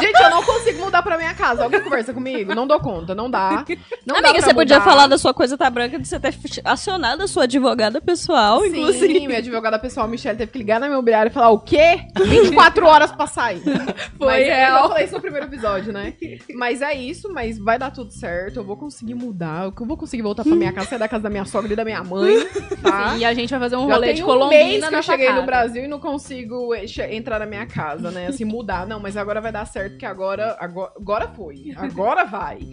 Gente, 0.02 0.22
eu 0.22 0.30
não 0.30 0.44
consigo 0.44 0.84
mudar 0.84 1.02
pra 1.02 1.18
minha 1.18 1.34
casa. 1.34 1.64
Alguém 1.64 1.82
conversa 1.82 2.14
comigo? 2.14 2.54
Não 2.54 2.68
dou 2.68 2.80
conta, 2.80 3.16
não 3.16 3.30
dá. 3.30 3.66
Não 4.06 4.16
dá 4.22 4.30
Amiga, 4.30 4.34
pra 4.34 4.42
você 4.42 4.54
podia 4.54 4.80
mudar. 4.80 4.90
falar 4.90 5.08
da 5.08 5.18
sua 5.18 5.34
coisa 5.34 5.58
tá 5.58 5.70
branca 5.70 5.98
de 5.98 6.08
você 6.08 6.20
ter 6.20 6.34
acionado 6.64 7.24
a 7.24 7.28
sua 7.28 7.44
advogada 7.44 8.02
pessoal, 8.02 8.62
Sim, 8.62 8.68
inclusive. 8.68 9.28
minha 9.28 9.40
advogada 9.40 9.80
pessoal, 9.80 10.08
Michelle, 10.08 10.38
teve 10.38 10.52
que 10.52 10.58
ligar 10.58 10.80
na 10.80 10.88
imobiliária 10.88 11.30
e 11.30 11.34
falar 11.34 11.50
o 11.50 11.60
quê? 11.60 12.02
24 12.18 12.86
horas 12.86 13.12
pra 13.12 13.28
sair. 13.28 13.62
Foi 14.18 14.28
mas, 14.28 14.48
é, 14.48 14.56
real. 14.56 14.84
Eu 14.84 14.90
falei 14.90 15.06
isso 15.06 15.14
no 15.16 15.22
primeiro 15.22 15.46
episódio, 15.48 15.94
né? 15.94 16.14
Mas 16.56 16.82
é 16.82 16.94
isso, 16.94 17.32
mas 17.32 17.58
vai 17.58 17.78
dar 17.80 17.92
tudo 17.92 18.12
certo. 18.12 18.58
Eu 18.58 18.64
vou 18.64 18.76
conseguir 18.78 19.16
mudar. 19.16 19.66
Eu 19.66 19.74
vou 19.86 19.98
conseguir 19.98 20.22
voltar 20.24 20.44
pra 20.44 20.56
minha 20.56 20.74
casa, 20.74 20.90
sair 20.90 21.00
da 21.00 21.08
casa 21.08 21.24
da 21.24 21.30
minha 21.30 21.46
sogra 21.46 21.72
e 21.72 21.76
da 21.76 21.86
minha 21.86 22.04
mãe, 22.04 22.36
tá? 22.82 23.16
E 23.18 23.26
a 23.26 23.34
gente 23.34 23.50
vai 23.50 23.60
fazer 23.60 23.76
um 23.76 23.88
Já 23.88 23.94
rolê 23.96 24.08
tem 24.08 24.16
de 24.16 24.24
um 24.24 24.26
Colombina 24.26 24.60
mês 24.60 24.90
que 24.90 24.96
eu 24.96 25.04
cheguei 25.04 25.28
casa. 25.28 25.40
no 25.40 25.46
Brasil 25.46 25.84
e 25.86 25.88
não 25.88 26.00
consigo 26.00 26.74
entrar 27.10 27.40
na 27.40 27.46
minha 27.46 27.66
casa, 27.66 28.12
né? 28.12 28.28
Assim, 28.28 28.46
mudar. 28.46 28.86
Não, 28.88 29.00
mas 29.00 29.16
agora 29.18 29.40
vai 29.42 29.52
dar 29.52 29.66
certo, 29.66 29.85
porque 29.90 30.06
agora, 30.06 30.56
agora, 30.60 30.92
agora 31.00 31.28
foi. 31.30 31.74
Agora 31.78 32.26
vai. 32.26 32.58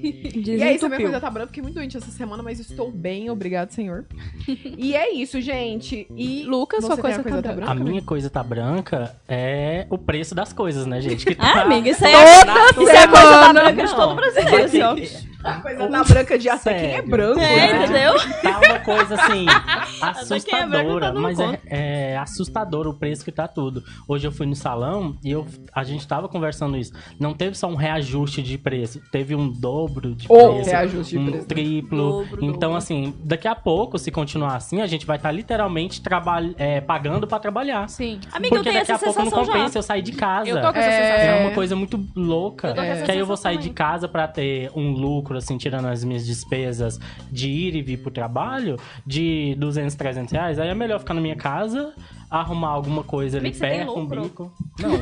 E 0.43 0.63
é 0.63 0.75
isso, 0.75 0.87
a 0.87 0.89
minha 0.89 1.01
coisa 1.01 1.21
tá 1.21 1.31
branca. 1.31 1.49
Fiquei 1.49 1.63
muito 1.63 1.75
doente 1.77 1.97
essa 1.97 2.11
semana, 2.11 2.43
mas 2.43 2.59
estou 2.59 2.91
bem, 2.91 3.31
obrigado, 3.31 3.71
senhor. 3.71 4.05
E 4.47 4.95
é 4.95 5.13
isso, 5.13 5.41
gente. 5.41 6.07
E 6.17 6.43
Lucas, 6.45 6.85
sua 6.85 6.97
coisa 6.97 7.21
a 7.21 7.23
coisa 7.23 7.43
tá 7.43 7.49
tá 7.51 7.55
branca? 7.55 7.71
A 7.71 7.75
branca? 7.75 7.91
minha 7.91 8.03
coisa 8.03 8.31
tá 8.31 8.43
branca 8.43 9.17
é 9.29 9.87
o 9.91 9.99
preço 9.99 10.35
das 10.35 10.53
coisas, 10.53 10.87
né, 10.87 11.01
gente? 11.01 11.25
Que 11.27 11.37
Ah, 11.39 11.53
tá- 11.55 11.63
amiga, 11.63 11.89
isso 11.89 12.05
aí 12.05 12.13
é, 12.15 12.41
isso 12.83 12.91
é 12.91 12.99
a 13.05 13.09
coisa 13.09 13.31
da 13.31 13.53
branca 13.53 13.87
de 13.87 13.95
todo 13.95 14.15
brasileiro, 14.15 14.65
assim, 14.65 14.83
ó. 14.83 14.97
A 15.45 15.61
coisa 15.61 15.89
tá 15.89 16.05
branca 16.05 16.39
de 16.39 16.49
até 16.49 16.75
quem 16.79 16.95
é 16.95 17.03
branco, 17.03 17.41
É, 17.41 17.57
né? 17.73 17.85
entendeu? 17.85 18.15
Tá 18.43 18.61
uma 18.61 18.79
coisa 18.79 19.15
assim, 19.21 19.47
é 19.49 19.99
tá 19.99 20.11
assustadora, 20.11 21.07
dando 21.07 21.21
mas 21.21 21.41
é, 21.41 21.61
é 21.67 22.17
assustador 22.17 22.87
o 22.87 22.95
preço 22.95 23.25
que 23.25 23.33
tá 23.33 23.49
tudo. 23.49 23.83
Hoje 24.07 24.27
eu 24.27 24.31
fui 24.33 24.47
no 24.47 24.55
salão 24.55 25.17
e 25.25 25.33
eu, 25.33 25.45
a 25.75 25.83
gente 25.83 26.07
tava 26.07 26.29
conversando 26.29 26.77
isso. 26.77 26.93
Não 27.19 27.35
teve 27.35 27.57
só 27.57 27.67
um 27.69 27.75
reajuste 27.75 28.43
de 28.43 28.57
preço, 28.59 29.01
teve 29.11 29.35
um 29.35 29.49
dobro 29.49 30.15
de 30.15 30.27
Ou 30.29 30.55
preço. 30.55 30.71
reajuste 30.71 31.13
de 31.13 31.19
um 31.19 31.31
preço. 31.31 31.47
triplo. 31.47 32.23
Dobro, 32.23 32.45
então, 32.45 32.53
dobro. 32.71 32.77
assim, 32.77 33.15
daqui 33.25 33.47
a 33.49 33.55
pouco, 33.55 33.99
se 33.99 34.11
continuar 34.11 34.57
assim, 34.57 34.81
a 34.81 34.87
gente 34.87 35.07
vai 35.07 35.17
estar 35.17 35.31
literalmente 35.33 36.01
trabalh 36.03 36.55
é, 36.59 36.81
pagando 36.81 37.27
pra 37.27 37.39
trabalhar. 37.39 37.89
Sim. 37.89 38.21
Amiga, 38.33 38.57
eu 38.57 38.59
Porque 38.59 38.71
tenho 38.71 38.81
daqui 38.81 38.93
essa 38.93 38.95
a 38.95 38.99
pouco 38.99 39.19
não 39.21 39.25
sensação 39.27 39.45
já. 39.45 39.53
compensa 39.53 39.79
eu 39.79 39.83
sair 39.83 40.03
de 40.03 40.13
casa. 40.13 40.49
Eu 40.49 40.61
tô 40.61 40.73
com 40.73 40.79
essa 40.79 40.89
É. 40.89 41.03
sensação. 41.03 41.35
É 41.37 41.41
uma 41.47 41.51
coisa 41.55 41.77
muito 41.77 42.05
louca. 42.17 42.69
Eu 42.69 42.75
tô 42.75 42.81
com 42.81 42.87
essa 42.87 43.05
que 43.05 43.11
aí 43.11 43.19
eu 43.19 43.27
vou 43.27 43.37
sair 43.37 43.57
de 43.57 43.63
também. 43.65 43.75
casa 43.75 44.09
pra 44.09 44.27
ter 44.29 44.71
um 44.75 44.91
lucro, 44.93 45.37
assim, 45.37 45.57
tirando 45.57 45.87
as 45.87 46.03
minhas 46.05 46.27
despesas 46.27 46.99
de 47.31 47.49
ir 47.49 47.75
e 47.77 47.83
vir 47.83 47.99
pro 47.99 48.11
trabalho, 48.11 48.77
de 49.07 49.55
200, 49.59 49.95
300 49.95 50.33
reais. 50.33 50.59
Aí 50.59 50.69
é 50.69 50.75
melhor 50.75 50.99
ficar 50.99 51.15
na 51.15 51.21
minha 51.21 51.37
casa, 51.37 51.93
arrumar 52.41 52.69
alguma 52.71 53.03
coisa 53.03 53.39
ali 53.39 53.53
você 53.53 53.61
tem 53.61 53.71
perto, 53.79 53.93
um 53.93 54.01
lucro? 54.03 54.23
bico. 54.23 54.53
Não, 54.81 54.93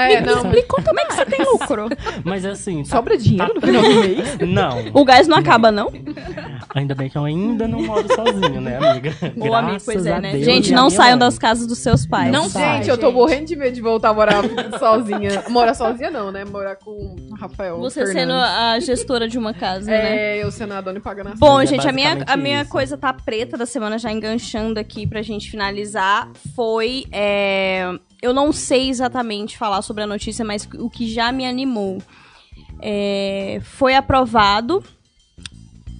É, 0.00 0.20
não. 0.20 0.44
Me 0.44 0.62
conta 0.62 0.84
como 0.84 1.00
é 1.00 1.04
que 1.06 1.14
você 1.14 1.24
tem 1.24 1.44
lucro. 1.44 1.88
mas 2.24 2.44
assim... 2.44 2.84
tá- 2.84 2.96
Sobra 2.96 3.16
dinheiro 3.18 3.54
no 3.54 3.60
tá- 3.60 3.66
final 3.66 3.82
do 3.82 3.88
mês? 4.00 4.38
Não. 4.46 4.84
O 4.94 5.04
gás 5.04 5.26
não 5.26 5.36
acaba, 5.38 5.72
não? 5.72 5.90
Ainda 6.74 6.94
bem 6.94 7.08
que 7.10 7.18
eu 7.18 7.24
ainda 7.24 7.66
não 7.66 7.82
moro 7.82 8.06
sozinho, 8.14 8.60
né, 8.60 8.76
amiga? 8.76 9.12
Ô, 9.36 9.52
amigo, 9.54 9.78
pois 9.84 10.06
é, 10.06 10.20
né? 10.20 10.32
Deus 10.32 10.44
Gente, 10.44 10.72
não 10.72 10.88
saiam 10.90 11.12
mãe. 11.18 11.18
das 11.18 11.38
casas 11.38 11.66
dos 11.66 11.78
seus 11.78 12.06
pais. 12.06 12.30
Não 12.30 12.42
Gente, 12.44 12.52
sai, 12.52 12.82
eu 12.90 12.96
tô 12.96 13.06
gente. 13.08 13.14
morrendo 13.16 13.46
de 13.46 13.56
medo 13.56 13.74
de 13.74 13.80
voltar 13.80 14.10
a 14.10 14.14
morar 14.14 14.42
sozinha. 14.78 15.42
Morar 15.48 15.74
sozinha 15.74 16.10
não, 16.10 16.30
né? 16.30 16.44
Morar 16.44 16.76
com 16.76 16.90
o 16.92 17.34
Rafael 17.34 17.78
Você 17.80 18.06
sendo 18.06 18.12
Fernandes. 18.12 18.50
a 18.58 18.78
gestora 18.78 19.26
de 19.26 19.36
uma 19.38 19.52
casa, 19.52 19.86
né? 19.90 20.36
É, 20.38 20.44
eu 20.44 20.50
sendo 20.52 20.74
a 20.74 20.80
dona 20.80 20.98
e 20.98 21.00
pagando 21.00 21.30
as 21.30 21.38
Bom, 21.40 21.54
Mas 21.54 21.68
é 21.70 21.74
gente, 21.74 21.88
a 21.88 21.92
minha, 21.92 22.18
a 22.26 22.36
minha 22.36 22.62
isso. 22.62 22.70
coisa 22.70 22.96
tá 22.96 23.12
preta 23.12 23.56
da 23.56 23.66
semana, 23.66 23.98
já 23.98 24.12
enganchando 24.12 24.78
aqui 24.78 25.04
pra 25.06 25.22
gente 25.22 25.50
finalizar, 25.50 26.09
foi. 26.54 27.04
é, 27.12 27.98
eu 28.22 28.34
não 28.34 28.52
sei 28.52 28.88
exatamente 28.90 29.56
falar 29.56 29.82
sobre 29.82 30.02
a 30.02 30.06
notícia, 30.06 30.44
mas 30.44 30.68
o 30.78 30.90
que 30.90 31.10
já 31.12 31.32
me 31.32 31.46
animou. 31.46 32.02
É, 32.82 33.60
foi 33.62 33.94
aprovado 33.94 34.82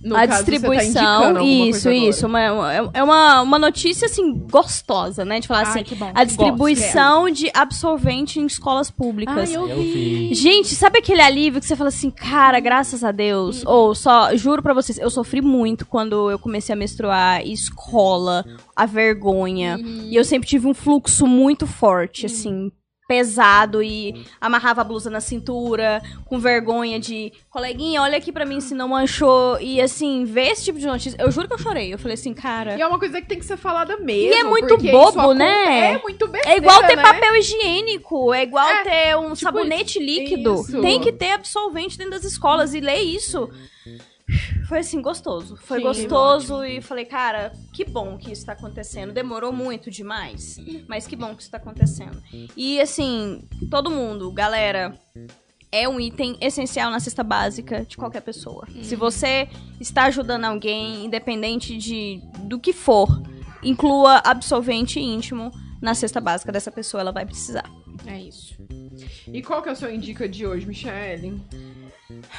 No 0.03 0.17
a 0.17 0.27
caso, 0.27 0.45
você 0.45 0.45
tá 0.45 0.51
distribuição. 0.51 1.25
alguma 1.25 1.43
isso, 1.45 1.83
coisa 1.89 1.93
isso. 1.95 2.27
Uma, 2.27 2.53
uma- 2.53 2.91
é 2.95 3.03
uma, 3.03 3.43
uma 3.43 3.59
notícia, 3.59 4.07
assim, 4.07 4.33
gostosa, 4.51 5.25
né? 5.25 5.41
De 5.41 5.47
falar 5.49 5.61
Ai, 5.61 5.67
assim, 5.67 5.83
que 5.83 5.95
bom. 5.95 6.11
a 6.15 6.25
distribuição 6.25 7.31
de 7.31 7.51
absorvente 7.55 8.41
em 8.41 8.47
escolas 8.47 8.91
públicas. 8.91 9.53
eu 9.53 9.69
Eu 9.69 9.77
vi. 9.83 10.35
Gente, 10.35 10.75
sabe 10.75 10.99
aquele 10.99 11.21
alívio 11.21 11.61
que 11.61 11.67
você 11.67 11.77
fala 11.77 11.89
assim, 11.89 12.11
cara, 12.11 12.59
graças 12.61 13.05
a 13.05 13.13
Deus? 13.13 13.65
Ou 13.67 13.95
só, 13.95 14.35
juro 14.37 14.63
pra 14.63 14.73
vocês, 14.75 14.99
eu 14.99 15.11
sofri 15.11 15.41
muito 15.43 15.87
quando 15.87 16.31
eu 16.31 16.39
comecei 16.39 16.73
a 16.73 16.77
menstruar, 16.77 17.47
escola, 17.47 18.45
a 18.75 18.87
vergonha. 18.87 19.79
E 19.81 20.15
eu 20.17 20.25
sempre 20.25 20.49
tive 20.49 20.67
um 20.67 20.75
fluxo 20.75 21.27
muito 21.27 21.67
forte, 21.67 22.27
assim, 22.27 22.71
pesado 23.11 23.83
e 23.83 24.25
amarrava 24.41 24.83
a 24.83 24.85
blusa 24.85 25.11
na 25.11 25.21
cintura, 25.21 26.01
com 26.27 26.39
vergonha 26.39 27.01
de, 27.01 27.33
coleguinha, 27.51 28.01
olha 28.03 28.17
aqui 28.17 28.31
pra 28.31 28.45
mim 28.47 28.61
se 28.61 28.73
não 28.73 28.87
manchou. 28.87 29.61
E 29.61 29.81
assim, 29.81 30.25
ver 30.25 30.53
esse 30.53 30.63
tipo 30.63 30.79
de 30.79 30.87
notícia, 30.87 31.17
eu 31.21 31.29
juro 31.33 31.49
que 31.49 31.55
eu 31.55 31.59
chorei. 31.59 31.93
Eu 31.93 31.99
falei 31.99 32.15
assim, 32.15 32.33
cara. 32.33 32.77
E 32.79 32.81
é 32.81 32.87
uma 32.87 33.01
coisa 33.01 33.21
que 33.21 33.27
tem 33.27 33.41
que 33.41 33.45
ser 33.45 33.57
falada 33.57 33.97
mesmo. 33.97 34.33
E 34.33 34.39
é 34.39 34.45
muito 34.45 34.79
bobo, 34.79 35.19
isso 35.23 35.35
né? 35.35 35.95
É 35.95 35.99
muito 35.99 36.29
besteira, 36.29 36.55
É 36.57 36.59
igual 36.63 36.87
ter 36.87 36.95
né? 36.95 37.03
papel 37.03 37.35
higiênico, 37.35 38.33
é 38.33 38.45
igual 38.45 38.69
É, 38.69 38.83
ter 38.85 39.17
um 39.17 39.33
tipo 39.35 39.37
sabonete 39.39 39.99
líquido. 39.99 40.61
isso. 40.61 40.81
Tem 40.81 41.01
que 41.01 41.11
ter 41.11 41.33
absolvente 41.33 41.99
dentro 41.99 42.13
das 42.13 42.23
escolas. 42.23 42.75
E 42.75 42.81
ler 42.81 43.01
isso 43.01 43.51
foi 44.67 44.79
assim, 44.79 45.01
gostoso. 45.01 45.57
Foi 45.57 45.79
Sim, 45.79 45.85
gostoso 45.85 46.65
e 46.65 46.81
falei, 46.81 47.05
cara, 47.05 47.53
que 47.73 47.85
bom 47.85 48.17
que 48.17 48.33
isso 48.33 48.47
tá 48.47 48.53
acontecendo. 48.53 49.13
Demorou 49.13 49.53
muito 49.53 49.91
demais, 49.91 50.57
mas 50.89 51.07
que 51.07 51.17
bom 51.17 51.35
que 51.35 51.43
isso 51.43 51.51
tá 51.51 51.57
acontecendo. 51.57 52.23
E 52.57 52.81
assim, 52.81 53.45
todo 53.71 53.91
mundo, 53.91 54.31
galera, 54.33 54.99
é 55.73 55.89
um 55.89 56.01
item 56.01 56.37
essencial 56.41 56.91
na 56.91 57.01
cesta 57.01 57.23
básica 57.23 57.85
de 57.85 57.97
qualquer 57.97 58.23
pessoa. 58.23 58.67
Se 58.83 58.97
você 58.97 59.49
está 59.81 60.05
ajudando 60.05 60.45
alguém, 60.45 61.05
independente 61.05 61.77
de 61.77 62.21
do 62.41 62.59
que 62.59 62.73
for, 62.73 63.23
inclua 63.63 64.21
absolvente 64.25 64.99
íntimo 64.99 65.53
na 65.81 65.95
cesta 65.95 66.21
básica 66.21 66.53
dessa 66.53 66.71
pessoa, 66.71 67.01
ela 67.01 67.13
vai 67.13 67.25
precisar. 67.25 67.65
É 68.07 68.19
isso. 68.19 68.55
E 69.33 69.43
qual 69.43 69.63
que 69.63 69.69
é 69.69 69.73
o 69.73 69.77
seu 69.77 69.93
indica 69.93 70.29
de 70.29 70.47
hoje, 70.47 70.67
Michelle? 70.67 71.41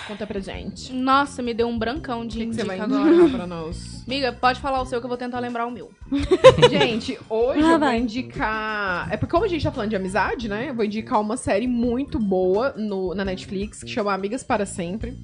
Conta 0.07 0.27
pra 0.27 0.39
gente. 0.39 0.91
Nossa, 0.93 1.41
me 1.41 1.53
deu 1.53 1.67
um 1.67 1.77
brancão 1.79 2.25
de 2.27 2.37
O 2.37 2.41
que, 2.41 2.47
que 2.47 2.55
você 2.55 2.63
vai 2.63 2.77
indica 2.77 2.93
agora. 2.95 3.29
pra 3.29 3.47
nós? 3.47 4.03
Amiga, 4.05 4.33
pode 4.33 4.59
falar 4.59 4.81
o 4.81 4.85
seu 4.85 4.99
que 4.99 5.05
eu 5.05 5.09
vou 5.09 5.17
tentar 5.17 5.39
lembrar 5.39 5.65
o 5.65 5.71
meu. 5.71 5.91
Gente, 6.69 7.17
hoje 7.29 7.59
Ah, 7.61 7.63
eu 7.63 7.69
vou 7.69 7.79
vai. 7.79 7.99
indicar. 7.99 9.07
É 9.11 9.17
porque, 9.17 9.31
como 9.31 9.45
a 9.45 9.47
gente 9.47 9.63
tá 9.63 9.71
falando 9.71 9.89
de 9.91 9.95
amizade, 9.95 10.49
né? 10.49 10.69
Eu 10.69 10.75
vou 10.75 10.83
indicar 10.83 11.21
uma 11.21 11.37
série 11.37 11.67
muito 11.67 12.19
boa 12.19 12.73
no, 12.77 13.15
na 13.15 13.23
Netflix 13.23 13.81
que 13.81 13.89
chama 13.89 14.13
Amigas 14.13 14.43
para 14.43 14.65
Sempre. 14.65 15.17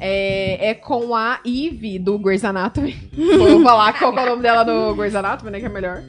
É, 0.00 0.70
é 0.70 0.74
com 0.74 1.14
a 1.14 1.38
Eve 1.46 1.98
do 2.00 2.18
Grey's 2.18 2.44
Anatomy. 2.44 2.94
vou 3.14 3.62
falar 3.62 3.96
qual 3.96 4.12
que 4.12 4.18
é 4.18 4.22
o 4.24 4.26
nome 4.30 4.42
dela 4.42 4.64
no 4.64 4.94
Grey's 4.96 5.14
Anatomy, 5.14 5.50
né? 5.52 5.60
Que 5.60 5.66
é 5.66 5.68
melhor. 5.68 6.02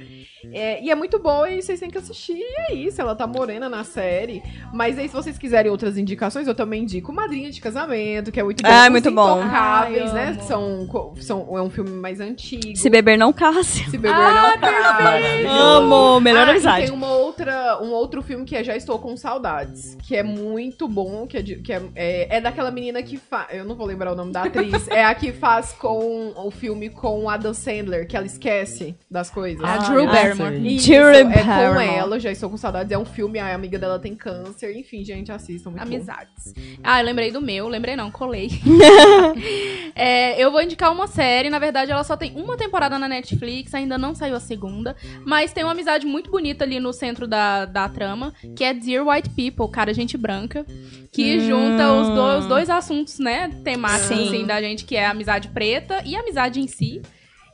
É, 0.53 0.81
e 0.83 0.89
é 0.89 0.95
muito 0.95 1.19
boa 1.19 1.49
e 1.49 1.61
vocês 1.61 1.79
têm 1.79 1.89
que 1.89 1.97
assistir. 1.97 2.33
E 2.37 2.71
é 2.71 2.73
isso, 2.75 3.01
ela 3.01 3.15
tá 3.15 3.25
morena 3.27 3.67
na 3.69 3.83
série. 3.83 4.41
Mas 4.73 4.97
aí, 4.97 5.07
se 5.07 5.13
vocês 5.13 5.37
quiserem 5.37 5.71
outras 5.71 5.97
indicações, 5.97 6.47
eu 6.47 6.55
também 6.55 6.83
indico 6.83 7.11
Madrinha 7.13 7.51
de 7.51 7.59
Casamento, 7.61 8.31
que 8.31 8.39
é 8.39 8.43
muito 8.43 8.61
bom. 8.61 8.69
Ah, 8.69 8.83
Os 8.85 8.89
muito 8.89 9.11
bom. 9.11 9.39
Intocáveis, 9.39 10.09
Ai, 10.09 10.13
né? 10.13 10.27
amo. 10.31 10.41
São, 10.43 11.13
são, 11.17 11.57
é 11.57 11.61
um 11.61 11.69
filme 11.69 11.91
mais 11.91 12.19
antigo. 12.19 12.75
Se 12.75 12.89
beber 12.89 13.17
não 13.17 13.31
case. 13.33 13.83
Se 13.89 13.97
beber 13.97 14.11
não 14.15 14.57
case. 14.59 15.45
Amo, 15.47 16.19
melhor 16.19 16.43
Ah, 16.43 16.47
e 16.47 16.51
amizade. 16.51 16.85
tem 16.85 16.93
uma 16.93 17.11
outra, 17.13 17.79
um 17.81 17.91
outro 17.91 18.21
filme 18.21 18.45
que 18.45 18.55
é 18.55 18.63
Já 18.63 18.75
Estou 18.75 18.99
com 18.99 19.15
Saudades, 19.17 19.97
que 20.07 20.15
é 20.15 20.23
muito 20.23 20.87
bom, 20.87 21.25
que 21.27 21.37
é, 21.37 21.41
de- 21.41 21.55
que 21.57 21.71
é, 21.73 21.81
é, 21.95 22.37
é 22.37 22.41
daquela 22.41 22.71
menina 22.71 23.01
que 23.01 23.17
faz. 23.17 23.47
Eu 23.53 23.65
não 23.65 23.75
vou 23.75 23.85
lembrar 23.87 24.11
o 24.11 24.15
nome 24.15 24.31
da 24.31 24.43
atriz. 24.43 24.87
é 24.89 25.03
a 25.05 25.13
que 25.15 25.31
faz 25.31 25.71
com 25.73 26.33
o 26.35 26.51
filme 26.51 26.89
com 26.89 27.29
Adam 27.29 27.53
Sandler, 27.53 28.07
que 28.07 28.15
ela 28.15 28.25
esquece 28.25 28.95
das 29.09 29.29
coisas. 29.29 29.63
A 29.63 29.77
Drew 29.77 30.03
ah, 30.03 30.11
Barrymore. 30.11 30.34
Sei. 30.35 30.67
Isso, 30.67 30.93
é 30.93 31.23
com 31.73 31.79
ela, 31.81 32.19
Já 32.19 32.31
Estou 32.31 32.49
com 32.49 32.57
Saudades. 32.57 32.91
É 32.91 32.97
um 32.97 33.05
filme, 33.05 33.39
a 33.39 33.53
amiga 33.53 33.77
dela 33.79 33.97
tem 33.99 34.15
câncer. 34.15 34.75
Enfim, 34.75 35.03
gente, 35.03 35.31
assistam. 35.31 35.71
Muito 35.71 35.81
bom. 35.83 35.87
Amizades. 35.95 36.53
Ah, 36.83 36.99
eu 37.01 37.05
lembrei 37.05 37.31
do 37.31 37.41
meu. 37.41 37.67
Lembrei 37.67 37.95
não, 37.95 38.11
colei. 38.11 38.49
É, 39.97 40.37
eu 40.41 40.51
vou 40.51 40.61
indicar 40.61 40.91
uma 40.91 41.07
série. 41.07 41.49
Na 41.49 41.57
verdade, 41.57 41.89
ela 41.91 42.03
só 42.03 42.17
tem 42.17 42.33
uma 42.35 42.57
temporada 42.57 42.99
na 42.99 43.07
Netflix. 43.07 43.73
Ainda 43.73 43.97
não 43.97 44.13
saiu 44.13 44.35
a 44.35 44.39
segunda. 44.41 44.95
Mas 45.25 45.53
tem 45.53 45.63
uma 45.63 45.71
amizade 45.71 46.05
muito 46.05 46.29
bonita 46.29 46.65
ali 46.65 46.79
no 46.81 46.91
centro 46.91 47.25
da, 47.25 47.63
da 47.65 47.87
trama. 47.87 48.33
Que 48.55 48.63
é 48.65 48.73
Dear 48.73 49.07
White 49.07 49.29
People, 49.29 49.71
cara, 49.71 49.93
gente 49.93 50.17
branca. 50.17 50.65
Que 51.11 51.39
junta 51.39 51.93
os, 51.93 52.09
do- 52.09 52.37
os 52.39 52.45
dois 52.47 52.69
assuntos, 52.69 53.19
né? 53.19 53.49
Temáticos, 53.63 54.07
Sim. 54.17 54.27
assim, 54.27 54.45
da 54.45 54.61
gente. 54.61 54.83
Que 54.83 54.97
é 54.97 55.05
a 55.05 55.11
amizade 55.11 55.47
preta 55.49 56.01
e 56.05 56.15
a 56.15 56.19
amizade 56.19 56.59
em 56.59 56.67
si. 56.67 57.01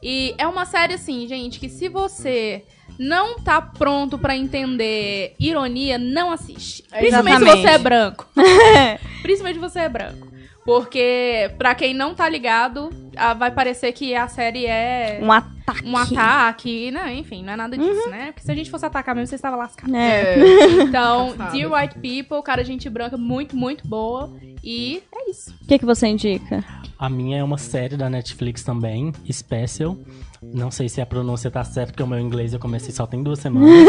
E 0.02 0.34
é 0.38 0.48
uma 0.48 0.66
série, 0.66 0.94
assim, 0.94 1.28
gente, 1.28 1.60
que 1.60 1.70
se 1.70 1.88
você... 1.90 2.64
Não 3.00 3.40
tá 3.40 3.60
pronto 3.62 4.18
pra 4.18 4.36
entender 4.36 5.34
ironia, 5.40 5.98
não 5.98 6.32
assiste. 6.32 6.84
Principalmente 6.84 7.38
se 7.38 7.44
Exatamente. 7.44 7.62
você 7.62 7.68
é 7.70 7.78
branco. 7.78 8.28
Principalmente 9.24 9.56
se 9.56 9.60
você 9.60 9.80
é 9.80 9.90
branco. 9.90 10.31
Porque, 10.64 11.52
pra 11.58 11.74
quem 11.74 11.94
não 11.94 12.14
tá 12.14 12.30
ligado, 12.30 12.90
vai 13.38 13.50
parecer 13.52 13.92
que 13.94 14.14
a 14.14 14.28
série 14.28 14.66
é 14.68 15.20
Um 15.22 15.32
ataque. 15.32 15.86
um 15.88 15.98
ataque. 15.98 16.92
Não, 16.92 17.10
enfim, 17.10 17.44
não 17.44 17.54
é 17.54 17.56
nada 17.56 17.78
disso, 17.78 18.10
né? 18.10 18.28
Porque 18.28 18.42
se 18.46 18.52
a 18.52 18.56
gente 18.56 18.70
fosse 18.70 18.86
atacar 18.86 19.16
mesmo, 19.16 19.28
você 19.28 19.36
estava 19.36 19.56
lascado. 19.56 19.96
É. 19.96 20.36
É, 20.40 20.68
Então. 20.84 21.34
Dear 21.52 21.72
White 21.72 21.96
People, 21.96 22.44
cara, 22.44 22.64
gente 22.64 22.90
branca, 22.90 23.18
muito, 23.18 23.56
muito 23.56 23.88
boa. 23.88 24.32
E 24.64 25.02
é 25.12 25.30
isso. 25.32 25.56
O 25.64 25.68
que, 25.68 25.80
que 25.80 25.86
você 25.86 26.08
indica? 26.08 26.64
A 27.00 27.10
minha 27.10 27.40
é 27.40 27.44
uma 27.44 27.58
série 27.58 27.98
da 27.98 28.10
Netflix 28.10 28.64
também, 28.64 29.12
Special. 29.32 29.98
Não 30.44 30.72
sei 30.72 30.90
se 30.90 31.00
a 31.00 31.06
pronúncia 31.06 31.52
tá 31.52 31.64
certa, 31.64 31.92
porque 31.92 32.02
o 32.02 32.08
meu 32.08 32.20
inglês 32.20 32.52
eu 32.54 32.60
comecei 32.60 32.92
só 32.92 33.06
tem 33.06 33.22
duas 33.22 33.40
semanas. 33.40 33.70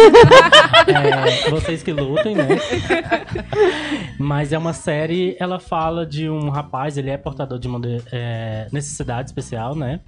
É, 0.85 1.49
vocês 1.49 1.81
que 1.83 1.93
lutem, 1.93 2.35
né? 2.35 2.49
Mas 4.19 4.53
é 4.53 4.59
uma 4.59 4.73
série, 4.73 5.37
ela 5.39 5.61
fala 5.61 6.05
de 6.05 6.29
um 6.29 6.49
rapaz, 6.51 6.99
ele 6.99 7.09
é 7.09 7.17
portador 7.17 7.59
de 7.59 7.69
uma 7.69 7.79
de- 7.81 8.03
é, 8.11 8.67
necessidade 8.73 9.29
especial, 9.31 9.77
né? 9.77 10.01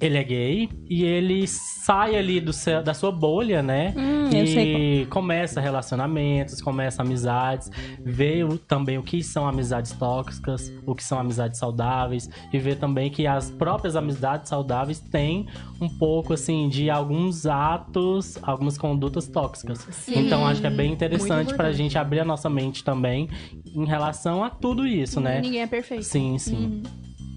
Ele 0.00 0.16
é 0.16 0.24
gay 0.24 0.68
e 0.88 1.04
ele 1.04 1.46
sai 1.46 2.16
ali 2.16 2.40
do 2.40 2.54
seu- 2.54 2.82
da 2.82 2.94
sua 2.94 3.12
bolha, 3.12 3.62
né? 3.62 3.92
Hum, 3.94 4.24
eu 4.34 4.46
sei 4.46 5.02
e 5.02 5.06
começa 5.06 5.60
relacionamentos, 5.60 6.62
começa 6.62 7.02
amizades, 7.02 7.70
vê 8.02 8.42
o- 8.42 8.56
também 8.56 8.96
o 8.96 9.02
que 9.02 9.22
são 9.22 9.46
amizades 9.46 9.92
tóxicas, 9.92 10.72
o 10.86 10.94
que 10.94 11.04
são 11.04 11.18
amizades 11.18 11.58
saudáveis, 11.58 12.30
e 12.50 12.58
vê 12.58 12.74
também 12.74 13.10
que 13.10 13.26
as 13.26 13.50
próprias 13.50 13.94
amizades 13.94 14.48
saudáveis 14.48 15.00
têm 15.00 15.46
um 15.78 15.88
pouco 15.88 16.32
assim 16.32 16.66
de 16.70 16.88
alguns 16.88 17.44
atos, 17.44 18.38
algumas 18.42 18.78
condutas 18.78 19.28
tóxicas. 19.28 19.86
Então 20.08 20.46
acho 20.46 20.62
que 20.62 20.66
é 20.66 20.70
bem 20.70 20.92
interessante 20.92 21.54
pra 21.54 21.72
gente 21.72 21.98
abrir 21.98 22.20
a 22.20 22.24
nossa 22.24 22.48
mente 22.48 22.82
também 22.82 23.28
em 23.74 23.84
relação 23.84 24.42
a 24.42 24.48
tudo 24.48 24.86
isso, 24.86 25.20
né? 25.20 25.42
Ninguém 25.42 25.60
é 25.60 25.66
perfeito. 25.66 26.04
Sim, 26.04 26.38
sim. 26.38 26.82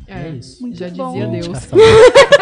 É, 0.10 0.28
É 0.28 0.30
isso. 0.30 0.62
Muito 0.62 0.78
já 0.78 0.88
bom. 0.88 1.08
dizia 1.12 1.28
Deus. 1.28 1.48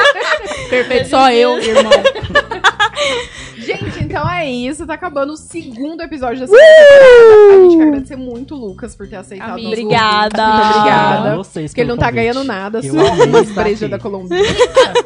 Perfeito 0.69 1.09
só 1.09 1.31
eu, 1.31 1.57
irmão. 1.59 1.91
Gente, 3.57 4.03
então 4.03 4.29
é 4.29 4.49
isso. 4.49 4.85
Tá 4.85 4.93
acabando 4.93 5.33
o 5.33 5.37
segundo 5.37 6.01
episódio 6.01 6.39
da 6.41 6.47
segunda 6.47 6.63
temporada. 6.65 7.55
A 7.55 7.63
gente 7.63 7.77
quer 7.77 7.83
agradecer 7.87 8.15
muito 8.15 8.55
o 8.55 8.57
Lucas 8.59 8.95
por 8.95 9.07
ter 9.07 9.15
aceitado 9.15 9.51
Amigo. 9.53 9.69
nosso 9.69 9.81
Obrigada. 9.81 10.47
Muito 10.47 10.77
obrigada. 10.77 11.35
Vocês 11.37 11.71
Porque 11.71 11.81
ele 11.81 11.89
não 11.89 11.97
tá 11.97 12.05
convite. 12.05 12.21
ganhando 12.21 12.43
nada, 12.43 12.81
só 12.81 12.89
umas 12.89 13.49
estar 13.49 13.63
brejas 13.63 13.89
da 13.89 13.97
Colombina. 13.97 14.43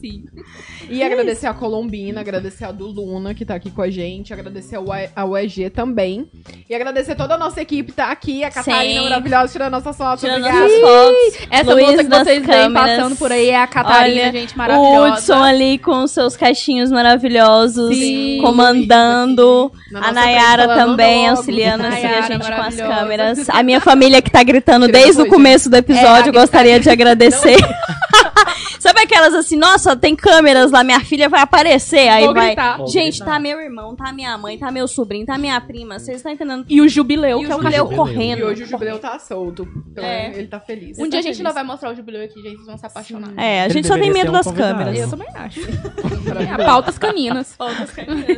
Sim. 0.00 0.24
E 0.90 1.02
agradecer 1.02 1.46
a 1.46 1.54
Colombina, 1.54 2.20
agradecer 2.20 2.64
a 2.66 2.70
do 2.72 2.86
Luna, 2.86 3.34
que 3.34 3.44
tá 3.46 3.54
aqui 3.54 3.70
com 3.70 3.80
a 3.80 3.90
gente, 3.90 4.32
agradecer 4.32 4.76
ao 4.76 4.84
E- 4.94 5.08
ao 5.16 5.36
EG 5.38 5.70
também. 5.70 6.28
E 6.68 6.74
agradecer 6.74 7.14
toda 7.14 7.34
a 7.34 7.38
nossa 7.38 7.62
equipe 7.62 7.90
que 7.92 7.96
tá 7.96 8.10
aqui, 8.10 8.44
a 8.44 8.50
Catarina 8.50 9.00
Sim. 9.00 9.08
maravilhosa, 9.08 9.52
tirando 9.52 9.72
nossas 9.72 9.96
fotos. 9.96 10.20
Tirando 10.20 10.40
Obrigada. 10.44 10.60
nossas 10.68 10.80
fotos. 10.80 11.48
Essa 11.50 11.72
Luiz 11.74 11.86
moça 11.86 12.04
que 12.04 12.10
vocês 12.10 12.46
câmeras. 12.46 12.72
passando 12.96 13.16
por 13.16 13.32
aí 13.32 13.48
é 13.48 13.56
a 13.62 13.66
Catarina, 13.66 14.20
Olha, 14.22 14.32
gente 14.32 14.54
O 14.54 14.58
maravilhosa. 14.58 15.14
Hudson 15.14 15.42
ali 15.42 15.78
com 15.78 16.06
seus 16.06 16.36
caixinhos 16.36 16.90
maravilhosos, 16.92 17.94
Sim. 17.96 18.38
comandando. 18.42 19.72
Na 19.90 20.08
A 20.08 20.12
Nayara 20.12 20.68
também 20.74 21.26
logo. 21.28 21.38
auxiliando 21.38 21.86
assim, 21.86 21.96
a 21.98 22.08
Nayara, 22.10 22.26
gente 22.26 22.46
com 22.54 22.60
as 22.62 22.76
câmeras. 22.76 23.48
A 23.48 23.62
minha 23.62 23.80
família 23.80 24.20
que 24.20 24.30
tá 24.30 24.42
gritando 24.42 24.88
desde 24.88 25.22
o 25.22 25.26
começo 25.26 25.70
do 25.70 25.76
episódio, 25.76 26.26
É, 26.34 26.36
a 26.36 26.40
gostaria 26.40 26.78
de 26.78 26.90
agradecer. 26.90 27.56
Sabe 28.78 29.00
aquelas 29.00 29.34
assim, 29.34 29.56
nossa, 29.56 29.96
tem 29.96 30.14
câmeras 30.14 30.70
lá, 30.70 30.82
minha 30.84 31.00
filha 31.00 31.28
vai 31.28 31.40
aparecer, 31.40 32.08
aí 32.08 32.24
Vou 32.24 32.34
vai. 32.34 32.46
gritar. 32.48 32.78
Gente, 32.86 33.22
tá 33.24 33.38
meu 33.38 33.60
irmão, 33.60 33.94
tá 33.96 34.12
minha 34.12 34.36
mãe, 34.38 34.58
tá 34.58 34.70
meu 34.70 34.86
sobrinho, 34.86 35.26
tá 35.26 35.36
minha 35.38 35.60
prima. 35.60 35.98
Vocês 35.98 36.18
estão 36.18 36.32
entendendo? 36.32 36.64
E 36.68 36.80
o 36.80 36.88
jubileu, 36.88 37.40
E 37.42 37.46
que 37.46 37.52
é 37.52 37.54
o 37.54 37.58
o 37.58 37.62
Jubileu 37.62 37.84
cachorro. 37.86 37.96
Correndo. 38.06 38.38
E 38.38 38.44
hoje 38.44 38.62
o 38.64 38.66
Jubileu 38.66 38.98
tá 38.98 39.18
solto. 39.18 39.66
Então 39.90 40.04
É. 40.04 40.32
ele 40.36 40.46
tá 40.48 40.60
feliz. 40.60 40.98
Um 40.98 41.02
Ele 41.02 41.10
dia 41.10 41.20
tá 41.20 41.28
a 41.28 41.32
gente 41.32 41.36
feliz. 41.38 41.54
vai 41.54 41.64
mostrar 41.64 41.90
o 41.92 41.94
jubileu 41.94 42.24
aqui, 42.24 42.40
gente. 42.42 42.56
Vocês 42.56 42.66
vão 42.66 42.78
se 42.78 42.86
apaixonar. 42.86 43.32
É, 43.36 43.62
a 43.62 43.64
Ele 43.64 43.74
gente 43.74 43.86
só 43.88 43.94
tem 43.94 44.12
medo 44.12 44.30
um 44.30 44.32
das 44.32 44.46
convidado. 44.46 44.78
câmeras. 44.78 44.98
Eu 45.00 45.10
também 45.10 45.28
acho. 45.34 45.60
É, 45.60 46.28
Maravilhoso. 46.28 46.64
pautas 46.64 46.98
caninas. 46.98 47.56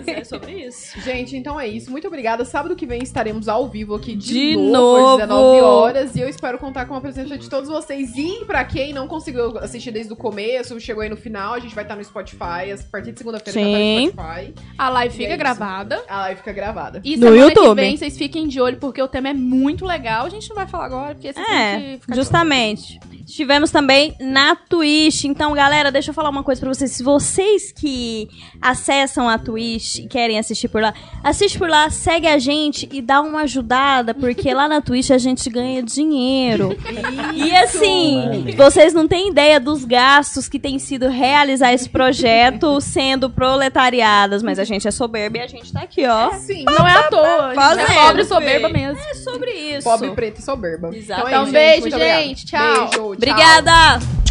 é 0.07 0.25
sobre 0.25 0.53
isso. 0.67 1.01
Gente, 1.01 1.37
então 1.37 1.59
é 1.59 1.67
isso. 1.67 1.91
Muito 1.91 2.07
obrigada. 2.07 2.45
Sábado 2.45 2.77
que 2.77 2.87
vem 2.87 3.03
estaremos 3.03 3.49
ao 3.49 3.69
vivo 3.69 3.95
aqui 3.95 4.15
de, 4.15 4.29
De 4.29 4.57
novo, 4.57 5.23
às 5.23 5.29
novo. 5.29 5.53
19 5.55 5.61
horas. 5.63 6.17
E 6.17 6.21
eu 6.21 6.29
espero 6.29 6.59
contar 6.59 6.87
com 6.87 6.95
a 6.95 7.01
presença 7.01 7.37
de 7.37 7.49
todos 7.49 7.69
vocês. 7.69 8.13
E 8.17 8.45
pra 8.45 8.65
quem 8.65 8.93
não 8.93 9.07
conseguiu 9.09 9.59
assistir 9.59 9.91
desde 9.91 10.13
o 10.13 10.17
começo, 10.31 10.79
chegou 10.81 11.03
aí 11.03 11.09
no 11.09 11.17
final, 11.17 11.55
a 11.55 11.59
gente 11.59 11.75
vai 11.75 11.85
estar 11.85 11.97
no 11.97 12.05
Spotify. 12.05 12.71
A 12.73 12.79
partir 12.91 13.13
de 13.13 13.19
segunda-feira 13.19 13.59
vai 13.61 13.71
Sim. 13.73 14.07
estar 14.09 14.23
no 14.23 14.33
Spotify. 14.43 14.55
A 14.77 14.89
live 14.91 15.15
fica 15.15 15.25
é 15.25 15.31
isso. 15.31 15.39
gravada. 15.39 16.03
A 16.09 16.19
live 16.21 16.39
fica 16.39 16.53
gravada. 16.53 17.01
E 17.05 17.17
No 17.17 17.35
YouTube. 17.35 17.81
vem, 17.81 17.97
vocês 17.97 18.17
fiquem 18.19 18.47
de 18.47 18.61
olho, 18.61 18.77
porque 18.79 19.01
o 19.03 19.09
tema 19.09 19.29
é 19.31 19.35
muito 19.35 19.85
legal. 19.87 20.27
A 20.27 20.29
gente 20.29 20.49
não 20.49 20.57
vai 20.57 20.67
falar 20.67 20.85
agora, 20.87 21.15
porque 21.15 21.33
vocês 21.33 21.47
têm 21.47 21.57
É, 21.57 21.79
que 21.95 22.01
ficar 22.01 22.13
de 22.13 22.19
justamente. 22.19 23.01
Estivemos 23.27 23.71
também 23.71 24.15
na 24.21 24.57
Twitch. 24.57 25.25
Então, 25.25 25.53
galera, 25.53 25.93
deixa 25.93 26.11
eu 26.11 26.15
falar 26.15 26.31
uma 26.31 26.43
coisa 26.43 26.61
pra 26.61 26.73
vocês. 26.73 26.93
Se 26.93 27.03
vocês 27.03 27.73
que 27.73 28.27
acessam 28.61 29.29
a 29.29 29.37
Twitch 29.39 29.99
e 29.99 30.07
querem 30.09 30.39
assistir 30.39 30.69
por 30.69 30.81
lá, 30.81 30.95
assiste 31.23 31.59
por 31.59 31.69
lá, 31.69 31.91
segue 31.91 32.27
a 32.27 32.39
gente 32.39 32.89
e 32.91 33.03
dá 33.03 33.21
uma 33.21 33.43
ajudada, 33.43 34.15
porque 34.15 34.53
lá 34.55 34.67
na 34.67 34.81
Twitch 34.81 35.11
a 35.11 35.19
gente 35.19 35.49
ganha 35.51 35.83
dinheiro. 35.83 36.71
E 37.35 37.55
assim, 37.55 38.55
vocês 38.57 38.93
não 38.93 39.07
têm 39.07 39.29
ideia 39.31 39.61
dos 39.61 39.85
gastos 39.85 40.18
gastos 40.19 40.49
que 40.49 40.59
tem 40.59 40.79
sido 40.79 41.09
realizar 41.09 41.73
esse 41.73 41.89
projeto 41.89 42.81
sendo 42.83 43.31
proletariadas, 43.31 44.43
mas 44.43 44.59
a 44.59 44.65
gente 44.65 44.87
é 44.89 44.91
soberba 44.91 45.39
e 45.39 45.41
a 45.41 45.47
gente 45.47 45.73
tá 45.73 45.83
aqui, 45.83 46.05
ó. 46.07 46.33
Sim. 46.33 46.65
Não 46.65 46.87
é 46.87 46.93
à 46.93 47.03
toa. 47.05 47.47
A 47.47 47.49
gente 47.49 47.55
Fazendo, 47.55 47.91
é 47.91 47.95
pobre 47.95 48.23
e 48.23 48.25
soberba 48.25 48.69
mesmo. 48.69 49.01
É 49.01 49.15
sobre 49.15 49.51
isso. 49.53 49.85
Pobre, 49.85 50.11
preta 50.11 50.41
e 50.41 50.43
soberba. 50.43 50.91
Exatamente. 50.93 51.29
Então, 51.29 51.59
é 51.59 51.77
Então, 51.77 51.91
beijo, 51.91 51.99
gente. 51.99 52.47
Tchau. 52.47 52.79
Beijo, 52.79 52.91
tchau. 52.91 53.13
Obrigada! 53.13 54.28